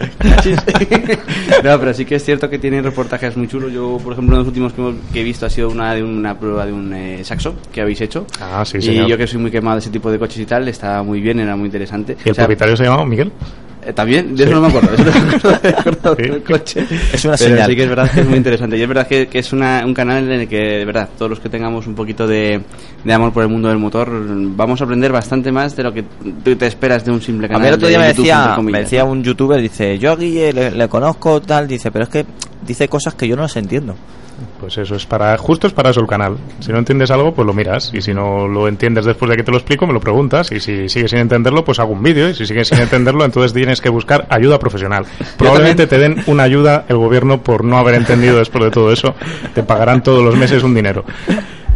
no, 1.64 1.78
pero 1.80 1.94
sí 1.94 2.04
que 2.04 2.16
es 2.16 2.24
cierto 2.24 2.48
que 2.48 2.58
tienen 2.58 2.84
reportajes 2.84 3.36
muy 3.36 3.48
chulos. 3.48 3.72
Yo, 3.72 3.98
por 4.02 4.12
ejemplo, 4.12 4.34
uno 4.34 4.36
de 4.36 4.38
los 4.40 4.48
últimos 4.48 4.72
que, 4.72 4.80
hemos- 4.80 4.94
que 5.12 5.20
he 5.20 5.24
visto 5.24 5.46
ha 5.46 5.50
sido 5.50 5.68
una 5.70 5.94
de 5.94 6.02
una 6.02 6.38
prueba 6.38 6.66
de 6.66 6.72
un 6.72 6.92
eh, 6.94 7.24
saxo 7.24 7.54
que 7.72 7.80
habéis 7.80 8.00
hecho. 8.00 8.26
Ah, 8.40 8.64
sí, 8.64 8.78
y 8.78 8.82
señor. 8.82 9.06
yo 9.08 9.16
que 9.18 9.26
soy 9.26 9.40
muy 9.40 9.50
quemado 9.50 9.76
de 9.76 9.80
ese 9.80 9.90
tipo 9.90 10.10
de 10.10 10.18
coches 10.18 10.38
y 10.38 10.46
tal, 10.46 10.66
estaba 10.68 11.02
muy 11.02 11.20
bien, 11.20 11.40
era 11.40 11.56
muy 11.56 11.66
interesante. 11.66 12.16
¿Y 12.24 12.28
el 12.28 12.32
O 12.32 12.34
sea, 12.34 12.44
propietario 12.44 12.76
se 12.76 12.84
llamaba 12.84 13.04
Miguel? 13.04 13.32
También, 13.94 14.34
de 14.36 14.44
Sí. 14.44 14.50
eso 14.50 14.60
no 14.60 14.60
me 14.62 14.68
acuerdo. 14.68 14.94
Eso 14.94 15.04
no 15.04 15.12
me 15.12 15.18
acuerdo, 15.36 15.58
me 15.62 15.68
acuerdo 15.68 16.14
del 16.14 16.42
coche. 16.42 16.84
Es 17.12 17.24
una 17.24 17.36
Pero 17.36 17.50
señal. 17.50 17.70
sí 17.70 17.76
que 17.76 17.82
es 17.82 17.88
verdad 17.88 18.10
que 18.10 18.20
es 18.20 18.26
muy 18.26 18.36
interesante. 18.36 18.76
Y 18.78 18.82
es 18.82 18.88
verdad 18.88 19.06
que, 19.06 19.26
que 19.28 19.38
es 19.38 19.52
una, 19.52 19.82
un 19.84 19.94
canal 19.94 20.24
en 20.30 20.40
el 20.40 20.48
que, 20.48 20.56
de 20.58 20.84
verdad, 20.84 21.08
todos 21.16 21.30
los 21.30 21.40
que 21.40 21.48
tengamos 21.48 21.86
un 21.86 21.94
poquito 21.94 22.26
de, 22.26 22.60
de 23.04 23.12
amor 23.12 23.32
por 23.32 23.42
el 23.42 23.48
mundo 23.48 23.68
del 23.68 23.78
motor, 23.78 24.10
vamos 24.10 24.80
a 24.80 24.84
aprender 24.84 25.12
bastante 25.12 25.50
más 25.52 25.74
de 25.76 25.82
lo 25.82 25.92
que 25.92 26.04
tú 26.44 26.56
te 26.56 26.66
esperas 26.66 27.04
de 27.04 27.10
un 27.12 27.20
simple 27.22 27.46
A 27.46 27.48
canal. 27.50 27.62
mí 27.62 27.68
el 27.68 27.74
otro 27.74 27.86
de 27.88 27.92
día 27.92 28.00
me 28.00 28.08
decía, 28.08 28.52
comillas, 28.56 28.72
me 28.72 28.80
decía 28.84 29.04
un 29.04 29.22
youtuber, 29.22 29.60
dice, 29.60 29.98
yo 29.98 30.12
a 30.12 30.16
Guille 30.16 30.52
le, 30.52 30.70
le 30.70 30.88
conozco 30.88 31.40
tal, 31.40 31.66
dice, 31.68 31.90
pero 31.90 32.04
es 32.04 32.10
que 32.10 32.24
dice 32.66 32.88
cosas 32.88 33.14
que 33.14 33.26
yo 33.28 33.36
no 33.36 33.42
las 33.42 33.56
entiendo. 33.56 33.94
Pues 34.60 34.76
eso 34.78 34.96
es 34.96 35.06
para, 35.06 35.36
justo 35.38 35.66
es 35.66 35.72
para 35.72 35.90
eso 35.90 36.00
el 36.00 36.06
canal. 36.06 36.36
Si 36.60 36.72
no 36.72 36.78
entiendes 36.78 37.10
algo, 37.10 37.32
pues 37.32 37.46
lo 37.46 37.52
miras. 37.52 37.92
Y 37.94 38.00
si 38.00 38.12
no 38.12 38.48
lo 38.48 38.68
entiendes 38.68 39.04
después 39.04 39.30
de 39.30 39.36
que 39.36 39.42
te 39.42 39.50
lo 39.50 39.56
explico, 39.56 39.86
me 39.86 39.92
lo 39.92 40.00
preguntas. 40.00 40.50
Y 40.50 40.60
si 40.60 40.88
sigues 40.88 41.10
sin 41.10 41.20
entenderlo, 41.20 41.64
pues 41.64 41.78
hago 41.78 41.92
un 41.92 42.02
vídeo. 42.02 42.28
Y 42.28 42.34
si 42.34 42.46
sigues 42.46 42.68
sin 42.68 42.78
entenderlo, 42.78 43.24
entonces 43.24 43.52
tienes 43.52 43.80
que 43.80 43.88
buscar 43.88 44.26
ayuda 44.30 44.58
profesional. 44.58 45.04
Probablemente 45.38 45.86
te 45.86 45.98
den 45.98 46.22
una 46.26 46.42
ayuda 46.42 46.84
el 46.88 46.96
gobierno 46.96 47.42
por 47.42 47.64
no 47.64 47.78
haber 47.78 47.94
entendido 47.94 48.38
después 48.38 48.64
de 48.64 48.70
todo 48.70 48.92
eso. 48.92 49.14
Te 49.54 49.62
pagarán 49.62 50.02
todos 50.02 50.24
los 50.24 50.36
meses 50.36 50.62
un 50.62 50.74
dinero. 50.74 51.04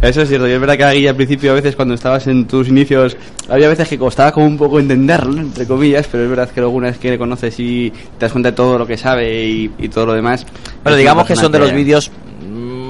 Eso 0.03 0.21
es 0.21 0.27
cierto, 0.27 0.49
y 0.49 0.51
es 0.51 0.59
verdad 0.59 0.75
que 0.75 0.83
aquí 0.83 1.07
al 1.07 1.15
principio 1.15 1.51
a 1.51 1.55
veces 1.55 1.77
cuando 1.77 1.93
estabas 1.93 2.27
en 2.27 2.45
tus 2.45 2.67
inicios 2.67 3.15
había 3.47 3.69
veces 3.69 3.87
que 3.87 3.97
costaba 3.97 4.33
como 4.33 4.45
un 4.45 4.57
poco 4.57 4.77
entenderlo, 4.77 5.39
entre 5.39 5.65
comillas, 5.65 6.09
pero 6.11 6.25
es 6.25 6.29
verdad 6.29 6.49
que 6.49 6.59
luego 6.59 6.75
una 6.75 6.87
vez 6.87 6.97
que 6.97 7.09
le 7.09 7.17
conoces 7.17 7.57
y 7.57 7.89
te 7.89 8.25
das 8.25 8.33
cuenta 8.33 8.51
de 8.51 8.55
todo 8.57 8.77
lo 8.77 8.85
que 8.85 8.97
sabe 8.97 9.45
y, 9.45 9.71
y 9.77 9.87
todo 9.87 10.07
lo 10.07 10.13
demás. 10.13 10.45
Pero 10.83 10.97
es 10.97 10.99
digamos 10.99 11.25
que 11.25 11.37
son 11.37 11.53
de 11.53 11.59
los 11.59 11.71
vídeos 11.71 12.11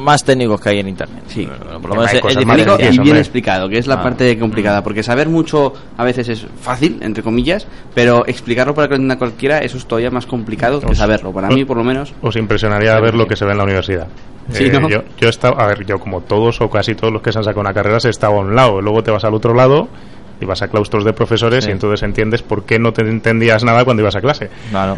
más 0.04 0.24
técnicos 0.24 0.60
que 0.62 0.70
hay 0.70 0.80
en 0.80 0.90
internet. 0.90 1.24
Sí. 1.28 1.46
Bueno, 1.48 1.80
por 1.82 1.90
lo 1.90 1.96
menos 1.96 2.14
es, 2.14 2.22
y 2.36 2.88
bien 2.88 3.00
hombre. 3.00 3.20
explicado, 3.20 3.70
que 3.70 3.78
es 3.78 3.88
la 3.88 3.96
Ah. 3.96 4.04
parte 4.04 4.38
complicada, 4.38 4.84
porque 4.84 5.02
saber 5.04 5.30
mucho 5.30 5.74
a 5.98 6.04
veces 6.04 6.30
es 6.30 6.46
fácil, 6.62 6.98
entre 7.02 7.24
comillas, 7.24 7.66
pero 7.96 8.26
explicarlo 8.28 8.74
para 8.76 8.90
cualquiera, 9.18 9.60
eso 9.60 9.78
es 9.78 9.86
todavía 9.86 10.12
más 10.12 10.26
complicado 10.26 10.80
que 10.82 10.94
saberlo, 10.96 11.32
para 11.32 11.48
mí 11.50 11.66
por 11.66 11.78
lo 11.78 11.84
menos. 11.84 12.14
Os 12.22 12.36
impresionaría 12.36 13.00
ver 13.00 13.16
lo 13.16 13.26
que 13.28 13.36
se 13.36 13.46
ve 13.46 13.52
en 13.52 13.58
la 13.58 13.64
universidad. 13.64 14.08
Sí, 14.52 14.66
Eh, 14.66 14.72
¿no? 14.80 14.90
yo, 14.90 15.04
yo 15.18 15.28
he 15.28 15.30
estado, 15.30 15.58
a 15.60 15.68
ver, 15.68 15.86
yo 15.86 16.00
como 16.00 16.20
todos 16.22 16.60
o 16.60 16.70
casi 16.70 16.96
todos 16.96 17.14
los 17.14 17.22
que 17.22 17.32
se 17.32 17.38
han 17.38 17.46
sacado 17.46 17.62
una 17.62 17.74
carrera, 17.74 17.98
he 18.04 18.10
estado 18.10 18.34
a 18.36 18.40
un 18.40 18.54
lado. 18.56 18.82
Luego 18.82 19.02
te 19.02 19.10
vas 19.10 19.24
al 19.24 19.34
otro 19.34 19.54
lado 19.54 19.88
y 20.42 20.46
vas 20.46 20.62
a 20.62 20.68
claustros 20.68 21.06
de 21.06 21.14
profesores 21.14 21.64
Sí. 21.64 21.70
y 21.70 21.74
entonces 21.74 22.04
entiendes 22.04 22.42
por 22.42 22.66
qué 22.66 22.78
no 22.78 22.92
te 22.92 23.04
entendías 23.04 23.64
nada 23.64 23.86
cuando 23.86 24.02
ibas 24.02 24.16
a 24.18 24.20
clase. 24.22 24.50
Claro. 24.70 24.98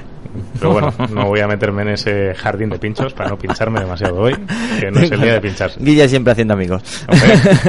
Pero 0.59 0.71
bueno, 0.73 0.93
no 1.13 1.25
voy 1.27 1.39
a 1.39 1.47
meterme 1.47 1.83
en 1.83 1.89
ese 1.89 2.33
jardín 2.35 2.69
de 2.69 2.79
pinchos 2.79 3.13
para 3.13 3.29
no 3.29 3.37
pincharme 3.37 3.79
demasiado 3.79 4.15
hoy, 4.17 4.33
que 4.79 4.91
no 4.91 4.99
es 4.99 5.11
el 5.11 5.21
día 5.21 5.33
de 5.33 5.41
pincharse. 5.41 5.79
Guilla 5.81 6.07
siempre 6.07 6.31
haciendo 6.33 6.53
amigos. 6.53 6.81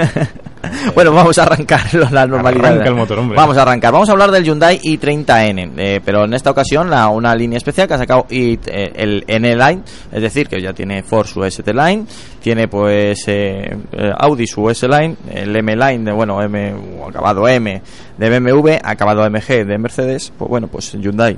Bueno, 0.94 1.12
vamos 1.12 1.38
a 1.38 1.44
arrancar 1.44 1.82
la 2.11 2.26
normalidad. 2.26 2.66
Arranca 2.73 2.88
el 2.88 2.94
motor, 2.96 3.18
hombre. 3.20 3.37
Vamos 3.37 3.56
a 3.56 3.62
arrancar. 3.62 3.92
Vamos 3.92 4.08
a 4.08 4.12
hablar 4.12 4.32
del 4.32 4.42
Hyundai 4.42 4.80
i30N, 4.80 5.73
eh, 5.76 6.00
pero 6.04 6.25
en 6.25 6.35
esta 6.35 6.50
ocasión 6.50 6.90
la, 6.90 7.08
una 7.08 7.35
línea 7.37 7.56
especial 7.58 7.87
que 7.87 7.94
ha 7.94 7.99
sacado 7.99 8.26
i- 8.30 8.58
eh, 8.66 8.92
el 8.96 9.23
N-Line, 9.28 9.82
es 10.11 10.23
decir, 10.23 10.49
que 10.49 10.61
ya 10.61 10.73
tiene 10.73 11.04
Ford 11.04 11.26
su 11.26 11.44
ST-Line, 11.44 12.06
tiene 12.40 12.66
pues 12.66 13.28
eh, 13.28 13.76
eh, 13.92 14.11
Audi 14.18 14.46
su 14.49 14.68
S-Line, 14.68 15.16
el 15.32 15.54
M-Line 15.54 16.04
de, 16.04 16.12
bueno, 16.12 16.42
M, 16.42 16.75
acabado 17.08 17.46
M 17.49 17.80
de 18.18 18.40
BMW, 18.40 18.70
acabado 18.82 19.25
MG 19.30 19.64
de 19.66 19.78
Mercedes, 19.78 20.32
pues 20.37 20.49
bueno, 20.50 20.66
pues 20.66 20.92
Hyundai 20.94 21.37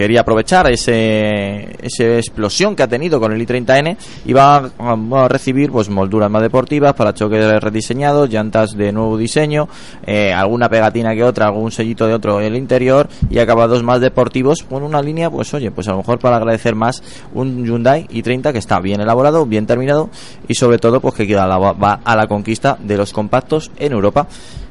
quería 0.00 0.22
aprovechar 0.22 0.72
ese, 0.72 1.76
esa 1.82 2.16
explosión 2.16 2.74
que 2.74 2.82
ha 2.82 2.88
tenido 2.88 3.20
con 3.20 3.32
el 3.32 3.46
i30N 3.46 3.98
y 4.24 4.32
va 4.32 4.70
a, 4.78 5.28
recibir 5.28 5.70
pues 5.70 5.90
molduras 5.90 6.30
más 6.30 6.40
deportivas 6.40 6.94
para 6.94 7.12
choques 7.12 7.60
rediseñados, 7.60 8.30
llantas 8.30 8.74
de 8.74 8.92
nuevo 8.92 9.18
diseño, 9.18 9.68
eh, 10.06 10.32
alguna 10.32 10.70
pegatina 10.70 11.14
que 11.14 11.22
otra, 11.22 11.48
algún 11.48 11.70
sellito 11.70 12.06
de 12.06 12.14
otro 12.14 12.40
en 12.40 12.46
el 12.46 12.56
interior 12.56 13.10
y 13.28 13.40
acabados 13.40 13.82
más 13.82 14.00
deportivos 14.00 14.62
con 14.62 14.84
una 14.84 15.02
línea 15.02 15.28
pues 15.28 15.52
oye, 15.52 15.70
pues 15.70 15.86
a 15.88 15.90
lo 15.90 15.98
mejor 15.98 16.18
para 16.18 16.36
agradecer 16.36 16.74
más 16.74 17.02
un 17.34 17.66
Hyundai 17.66 18.06
i30 18.08 18.52
que 18.52 18.58
está 18.58 18.80
bien 18.80 19.02
elaborado, 19.02 19.44
bien 19.44 19.66
terminado 19.66 20.08
y 20.48 20.54
sobre 20.54 20.78
todo 20.78 21.02
pues 21.02 21.14
que 21.14 21.26
queda 21.26 21.46
va 21.58 22.00
a 22.02 22.16
la 22.16 22.26
conquista 22.26 22.78
de 22.80 22.96
los 22.96 23.12
compactos 23.12 23.70
en 23.76 23.92
Europa. 23.92 24.26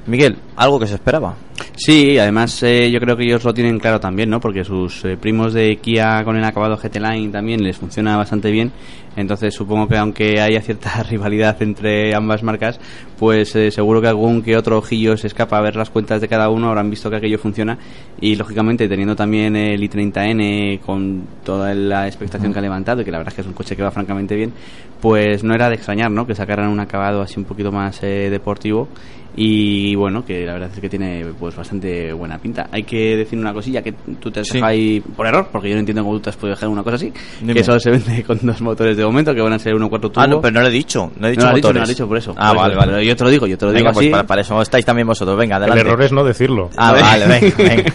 Miguel, 0.08 0.38
algo 0.60 0.78
que 0.78 0.88
se 0.88 0.96
esperaba. 0.96 1.36
Sí, 1.76 2.18
además 2.18 2.62
eh, 2.64 2.92
yo 2.92 3.00
creo 3.00 3.16
que 3.16 3.24
ellos 3.24 3.46
lo 3.46 3.54
tienen 3.54 3.80
claro 3.80 4.02
también, 4.02 4.30
¿no? 4.30 4.42
Porque 4.42 4.66
sus 4.66 5.06
eh, 5.06 5.16
primos 5.16 5.54
de 5.54 5.78
Kia 5.78 6.22
con 6.26 6.36
el 6.36 6.44
acabado 6.44 6.76
GT 6.76 7.00
Line 7.00 7.32
también 7.32 7.64
les 7.64 7.78
funciona 7.78 8.18
bastante 8.18 8.52
bien. 8.52 8.74
Entonces 9.16 9.54
supongo 9.54 9.88
que 9.88 9.98
aunque 9.98 10.42
haya 10.42 10.62
cierta 10.62 11.02
rivalidad 11.10 11.62
entre 11.62 12.14
ambas 12.14 12.44
marcas, 12.44 12.78
pues 13.18 13.56
eh, 13.56 13.72
seguro 13.72 14.02
que 14.02 14.10
algún 14.10 14.42
que 14.42 14.58
otro 14.58 14.78
ojillo 14.78 15.16
se 15.16 15.28
escapa 15.28 15.58
a 15.58 15.62
ver 15.62 15.78
las 15.78 15.90
cuentas 15.90 16.20
de 16.20 16.28
cada 16.28 16.50
uno, 16.50 16.68
habrán 16.68 16.90
visto 16.90 17.10
que 17.10 17.16
aquello 17.16 17.40
funciona 17.40 17.78
y 18.20 18.36
lógicamente 18.36 18.90
teniendo 18.90 19.16
también 19.16 19.56
el 19.56 19.82
i30N 19.82 20.82
con 20.82 21.24
toda 21.46 21.74
la 21.74 22.06
expectación 22.06 22.52
que 22.52 22.60
ha 22.60 22.62
levantado 22.62 23.02
y 23.02 23.06
que 23.06 23.12
la 23.12 23.20
verdad 23.20 23.32
es 23.32 23.36
que 23.36 23.42
es 23.42 23.48
un 23.48 23.54
coche 23.54 23.78
que 23.78 23.84
va 23.84 23.92
francamente 23.92 24.36
bien, 24.36 24.52
pues 25.02 25.42
no 25.42 25.56
era 25.56 25.70
de 25.70 25.76
extrañar, 25.76 26.12
¿no? 26.12 26.28
Que 26.28 26.36
sacaran 26.36 26.70
un 26.70 26.82
acabado 26.82 27.22
así 27.22 27.40
un 27.40 27.46
poquito 27.46 27.72
más 27.72 28.04
eh, 28.04 28.30
deportivo 28.30 28.90
y 29.36 29.96
bueno, 29.96 30.26
que 30.26 30.49
la 30.50 30.54
verdad 30.54 30.70
es 30.74 30.80
que 30.80 30.90
tiene 30.90 31.26
pues 31.40 31.56
bastante 31.56 32.12
buena 32.14 32.38
pinta. 32.38 32.68
Hay 32.72 32.84
que 32.84 33.16
decir 33.18 33.38
una 33.40 33.54
cosilla 33.54 33.82
que 33.82 33.94
tú 34.20 34.32
te 34.32 34.42
has 34.42 34.48
Sí. 34.48 34.54
dejado 34.56 34.72
ahí 34.72 35.00
por 35.00 35.26
error, 35.28 35.48
porque 35.52 35.70
yo 35.70 35.76
no 35.76 35.80
entiendo 35.80 36.04
cómo 36.04 36.16
tú 36.16 36.22
te 36.22 36.30
has 36.32 36.36
podido 36.36 36.56
dejar 36.56 36.70
una 36.70 36.84
cosa 36.84 36.96
así, 36.98 37.14
Dime. 37.40 37.54
que 37.54 37.64
solo 37.64 37.80
se 37.80 37.92
vende 37.92 38.24
con 38.28 38.40
dos 38.42 38.62
motores 38.62 38.98
de 38.98 39.06
momento, 39.06 39.34
que 39.34 39.42
van 39.42 39.54
a 39.54 39.60
ser 39.60 39.74
1.4 39.76 40.00
turbo. 40.02 40.14
Ah, 40.22 40.28
no, 40.28 40.42
pero 40.42 40.54
no 40.54 40.62
lo 40.62 40.68
he 40.68 40.72
dicho, 40.72 41.12
no 41.20 41.28
he 41.28 41.32
dicho 41.32 41.42
no 41.42 41.46
lo 41.46 41.50
has 41.52 41.56
dicho, 41.56 41.68
no 41.70 41.74
lo 41.74 41.82
has 41.84 41.90
dicho 41.90 42.08
por 42.08 42.18
eso. 42.18 42.34
Ah, 42.38 42.50
Por 42.50 42.58
vale, 42.58 42.74
eso. 42.74 42.80
vale. 42.80 42.92
Pero 42.94 43.04
yo 43.04 43.16
te 43.16 43.24
lo 43.24 43.30
digo, 43.30 43.48
yo 43.48 43.58
te 43.58 43.66
lo 43.66 43.72
Venga, 43.72 43.80
digo 43.90 43.94
pues 43.94 44.06
así. 44.06 44.12
para, 44.12 44.24
para 44.28 44.42
eso 44.42 44.62
estáis 44.62 44.86
también 44.86 45.08
vosotros. 45.08 45.38
Venga, 45.38 45.58
El 45.58 45.64
adelante. 45.64 45.88
error 45.90 46.02
es 46.04 46.12
no 46.12 46.24
decirlo. 46.24 46.70
Ah, 46.76 46.92
vale, 46.94 47.28
venga, 47.40 47.56
venga. 47.58 47.94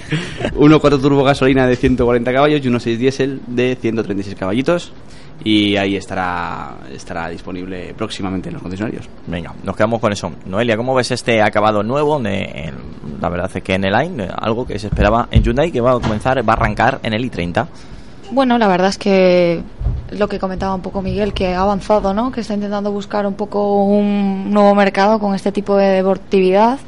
1.4 0.57 1.01
turbo 1.01 1.25
gasolina 1.25 1.67
de 1.67 1.77
140 1.77 2.33
caballos 2.33 2.61
y 2.65 2.69
1.6 2.69 2.97
diésel 2.97 3.41
de 3.47 3.77
136 3.81 4.37
caballitos. 4.37 4.93
Y 5.43 5.77
ahí 5.77 5.97
estará 5.97 6.75
estará 6.93 7.29
disponible 7.29 7.93
próximamente 7.97 8.49
en 8.49 8.55
los 8.55 8.63
concesionarios. 8.63 9.09
Venga, 9.27 9.53
nos 9.63 9.77
quedamos 9.77 10.01
con 10.01 10.13
eso. 10.13 10.31
Noelia, 10.47 10.77
¿cómo 10.77 10.95
ves 10.95 11.11
este 11.11 11.43
acabado 11.43 11.83
nuevo? 11.83 12.19
De, 12.21 12.43
en- 12.45 13.21
la 13.21 13.29
verdad 13.29 13.51
es 13.53 13.63
que 13.63 13.75
en 13.75 13.85
el 13.85 13.93
line, 13.93 14.29
algo 14.37 14.67
que 14.67 14.79
se 14.79 14.87
esperaba 14.87 15.29
en 15.31 15.43
Hyundai 15.43 15.71
que 15.73 15.81
va 15.81 15.93
a 15.93 16.01
comenzar, 16.01 16.39
va 16.49 16.53
a 16.53 16.57
arrancar 16.57 17.01
en 17.03 17.13
el 17.15 17.31
i30. 17.31 17.67
Bueno, 18.31 18.57
la 18.59 18.69
verdad 18.69 18.89
es 18.89 18.97
que 18.99 19.63
lo 20.11 20.29
que 20.29 20.39
comentaba 20.39 20.75
un 20.75 20.81
poco 20.83 21.03
Miguel, 21.03 21.35
que 21.35 21.55
ha 21.55 21.61
avanzado, 21.61 22.15
¿no? 22.15 22.31
Que 22.33 22.41
está 22.41 22.55
intentando 22.55 22.91
buscar 22.91 23.27
un 23.27 23.35
poco 23.35 23.85
un 23.85 24.51
nuevo 24.53 24.75
mercado 24.75 25.19
con 25.19 25.35
este 25.35 25.53
tipo 25.53 25.77
de 25.77 25.87
deportividad, 25.89 26.79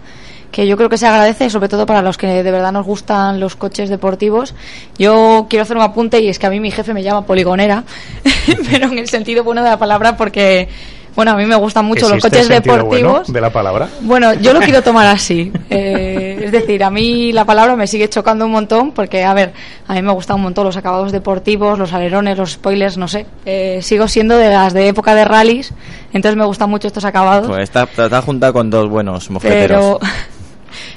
que 0.57 0.67
yo 0.67 0.79
creo 0.79 0.89
que 0.89 0.97
se 0.97 1.07
agradece, 1.07 1.51
sobre 1.51 1.69
todo 1.69 1.85
para 1.85 2.01
los 2.01 2.17
que 2.17 2.43
de 2.43 2.51
verdad 2.51 2.73
nos 2.73 2.87
gustan 2.87 3.39
los 3.41 3.57
coches 3.57 3.91
deportivos. 3.91 4.55
Yo 4.99 5.49
quiero 5.51 5.65
hacer 5.65 5.77
un 5.77 5.83
apunte 5.83 6.19
y 6.21 6.31
es 6.31 6.39
que 6.39 6.47
a 6.47 6.51
mí 6.51 6.61
mi 6.61 6.71
jefe 6.71 6.95
me 6.95 7.03
llama 7.03 7.27
poligonera, 7.27 7.85
pero 8.71 8.87
en 8.87 8.97
el 8.97 9.07
sentido 9.07 9.45
bueno 9.45 9.63
de 9.63 9.69
la 9.69 9.79
palabra 9.79 10.17
porque, 10.17 10.67
bueno, 11.15 11.33
a 11.33 11.37
mí 11.37 11.45
me 11.45 11.57
gustan 11.57 11.85
mucho 11.85 12.09
los 12.09 12.25
¿Existe 12.25 12.31
coches 12.31 12.47
el 12.49 12.55
sentido 12.55 12.77
deportivos. 12.77 13.13
bueno 13.13 13.35
de 13.35 13.41
la 13.43 13.51
palabra? 13.51 13.89
Bueno, 14.01 14.33
yo 14.33 14.55
lo 14.55 14.61
quiero 14.61 14.81
tomar 14.81 15.07
así. 15.09 15.53
Eh, 15.69 16.45
es 16.45 16.53
decir, 16.53 16.83
a 16.85 16.91
mí 16.91 17.33
la 17.33 17.45
palabra 17.45 17.77
me 17.77 17.87
sigue 17.87 18.09
chocando 18.09 18.47
un 18.47 18.53
montón 18.53 18.93
porque, 18.93 19.25
a 19.25 19.35
ver, 19.35 19.53
a 19.87 19.93
mí 19.93 20.01
me 20.01 20.13
gustan 20.13 20.37
un 20.37 20.45
montón 20.45 20.65
los 20.65 20.77
acabados 20.79 21.13
deportivos, 21.13 21.79
los 21.79 21.93
alerones, 21.93 22.39
los 22.39 22.53
spoilers, 22.53 22.97
no 22.97 23.09
sé. 23.09 23.27
Eh, 23.45 23.81
sigo 23.83 24.09
siendo 24.09 24.39
de 24.39 24.49
las 24.49 24.73
de 24.73 24.89
época 24.89 25.15
de 25.15 25.27
rallies, 25.27 25.75
entonces 26.15 26.39
me 26.39 26.47
gustan 26.47 26.71
mucho 26.71 26.87
estos 26.87 27.05
acabados. 27.05 27.49
Pues 27.49 27.65
está, 27.65 27.83
está 27.83 28.23
junta 28.23 28.55
con 28.55 28.71
dos 28.71 28.89
buenos 28.89 29.29
mosqueteros. 29.29 29.99
pero, 29.99 30.11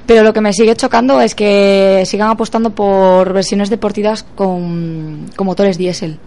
pero 0.05 0.23
lo 0.23 0.33
que 0.33 0.41
me 0.41 0.53
sigue 0.53 0.75
chocando 0.75 1.19
es 1.21 1.35
que 1.35 2.03
sigan 2.05 2.29
apostando 2.29 2.69
por 2.71 3.33
versiones 3.33 3.69
deportivas 3.69 4.23
con, 4.35 5.25
con 5.35 5.45
motores 5.47 5.77
diésel. 5.77 6.17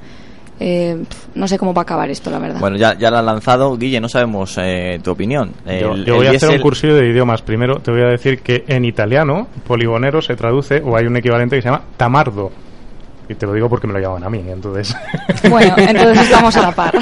Eh, 0.61 0.97
no 1.35 1.49
sé 1.49 1.59
cómo 1.59 1.75
va 1.75 1.81
a 1.81 1.83
acabar 1.83 2.09
esto, 2.11 2.31
la 2.31 2.39
verdad. 2.39 2.61
Bueno, 2.61 2.77
ya, 2.77 2.97
ya 2.97 3.11
lo 3.11 3.19
han 3.19 3.27
lanzado. 3.27 3.77
Guille, 3.77 4.01
no 4.01 4.09
sabemos 4.09 4.57
eh, 4.61 5.01
tu 5.03 5.11
opinión. 5.11 5.53
Yo, 5.67 5.95
El- 5.95 6.05
yo 6.05 6.17
voy 6.17 6.27
a 6.27 6.31
hacer 6.31 6.51
un 6.51 6.61
cursillo 6.61 6.95
de 6.95 7.09
idiomas. 7.09 7.43
Primero 7.43 7.81
te 7.81 7.91
voy 7.91 8.03
a 8.03 8.07
decir 8.07 8.41
que 8.43 8.63
en 8.69 8.85
italiano, 8.85 9.49
poligonero 9.67 10.23
se 10.23 10.37
traduce, 10.37 10.81
o 10.85 10.97
hay 10.97 11.07
un 11.07 11.17
equivalente 11.17 11.57
que 11.57 11.63
se 11.63 11.69
llama 11.69 11.83
tamardo. 11.97 12.53
Y 13.29 13.35
te 13.35 13.47
lo 13.47 13.53
digo 13.53 13.69
porque 13.69 13.87
me 13.87 13.93
lo 13.95 14.01
llaman 14.01 14.25
a 14.25 14.31
mí, 14.31 14.43
entonces. 14.47 14.95
Bueno, 15.49 15.75
entonces 15.79 16.25
estamos 16.25 16.57
a 16.57 16.63
la 16.63 16.73
par. 16.73 16.95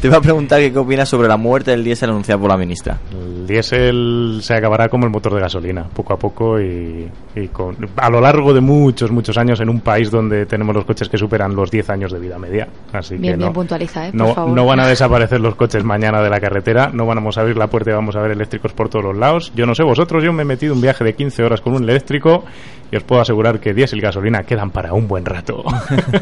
Te 0.00 0.06
iba 0.06 0.16
a 0.18 0.20
preguntar 0.20 0.60
qué 0.60 0.78
opinas 0.78 1.08
sobre 1.08 1.28
la 1.28 1.36
muerte 1.36 1.72
del 1.72 1.82
diésel 1.84 2.10
anunciada 2.10 2.40
por 2.40 2.50
la 2.50 2.56
ministra. 2.56 2.98
El 3.12 3.46
diésel 3.46 4.38
se 4.42 4.54
acabará 4.54 4.88
como 4.88 5.04
el 5.04 5.10
motor 5.10 5.34
de 5.34 5.40
gasolina, 5.40 5.84
poco 5.84 6.12
a 6.14 6.16
poco 6.16 6.60
y, 6.60 7.08
y 7.34 7.48
con, 7.48 7.76
a 7.96 8.08
lo 8.10 8.20
largo 8.20 8.54
de 8.54 8.60
muchos, 8.60 9.10
muchos 9.10 9.36
años 9.36 9.60
en 9.60 9.68
un 9.68 9.80
país 9.80 10.10
donde 10.10 10.46
tenemos 10.46 10.74
los 10.74 10.84
coches 10.84 11.08
que 11.08 11.18
superan 11.18 11.54
los 11.54 11.70
10 11.70 11.90
años 11.90 12.12
de 12.12 12.18
vida 12.18 12.38
media. 12.38 12.68
Así 12.92 13.16
Bien, 13.16 13.34
que 13.34 13.36
bien 13.38 13.48
no, 13.48 13.52
puntualiza, 13.52 14.08
¿eh? 14.08 14.10
Por 14.10 14.20
no, 14.20 14.34
favor. 14.34 14.54
no 14.54 14.66
van 14.66 14.80
a 14.80 14.86
desaparecer 14.86 15.40
los 15.40 15.54
coches 15.54 15.84
mañana 15.84 16.22
de 16.22 16.30
la 16.30 16.40
carretera, 16.40 16.90
no 16.92 17.06
vamos 17.06 17.36
a 17.38 17.40
abrir 17.40 17.56
la 17.56 17.68
puerta 17.68 17.90
y 17.90 17.94
vamos 17.94 18.16
a 18.16 18.20
ver 18.20 18.32
eléctricos 18.32 18.72
por 18.72 18.88
todos 18.88 19.04
los 19.04 19.16
lados. 19.16 19.52
Yo 19.54 19.66
no 19.66 19.74
sé 19.74 19.82
vosotros, 19.82 20.22
yo 20.22 20.32
me 20.32 20.42
he 20.42 20.46
metido 20.46 20.74
un 20.74 20.80
viaje 20.80 21.04
de 21.04 21.14
15 21.14 21.42
horas 21.42 21.60
con 21.60 21.74
un 21.74 21.82
eléctrico 21.82 22.44
y 22.90 22.96
os 22.96 23.02
puedo 23.04 23.22
asegurar 23.22 23.60
que 23.60 23.72
diésel 23.72 23.98
y 23.98 24.02
gasolina 24.02 24.42
quedan 24.42 24.70
para 24.70 24.92
un 24.92 25.06
buen 25.06 25.24
rato. 25.24 25.64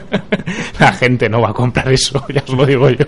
la 0.78 0.92
gente 0.92 1.28
no 1.28 1.40
va 1.40 1.50
a 1.50 1.54
comprar 1.54 1.90
eso, 1.92 2.24
ya 2.32 2.42
os 2.46 2.54
lo 2.54 2.66
digo 2.66 2.90
yo. 2.90 3.06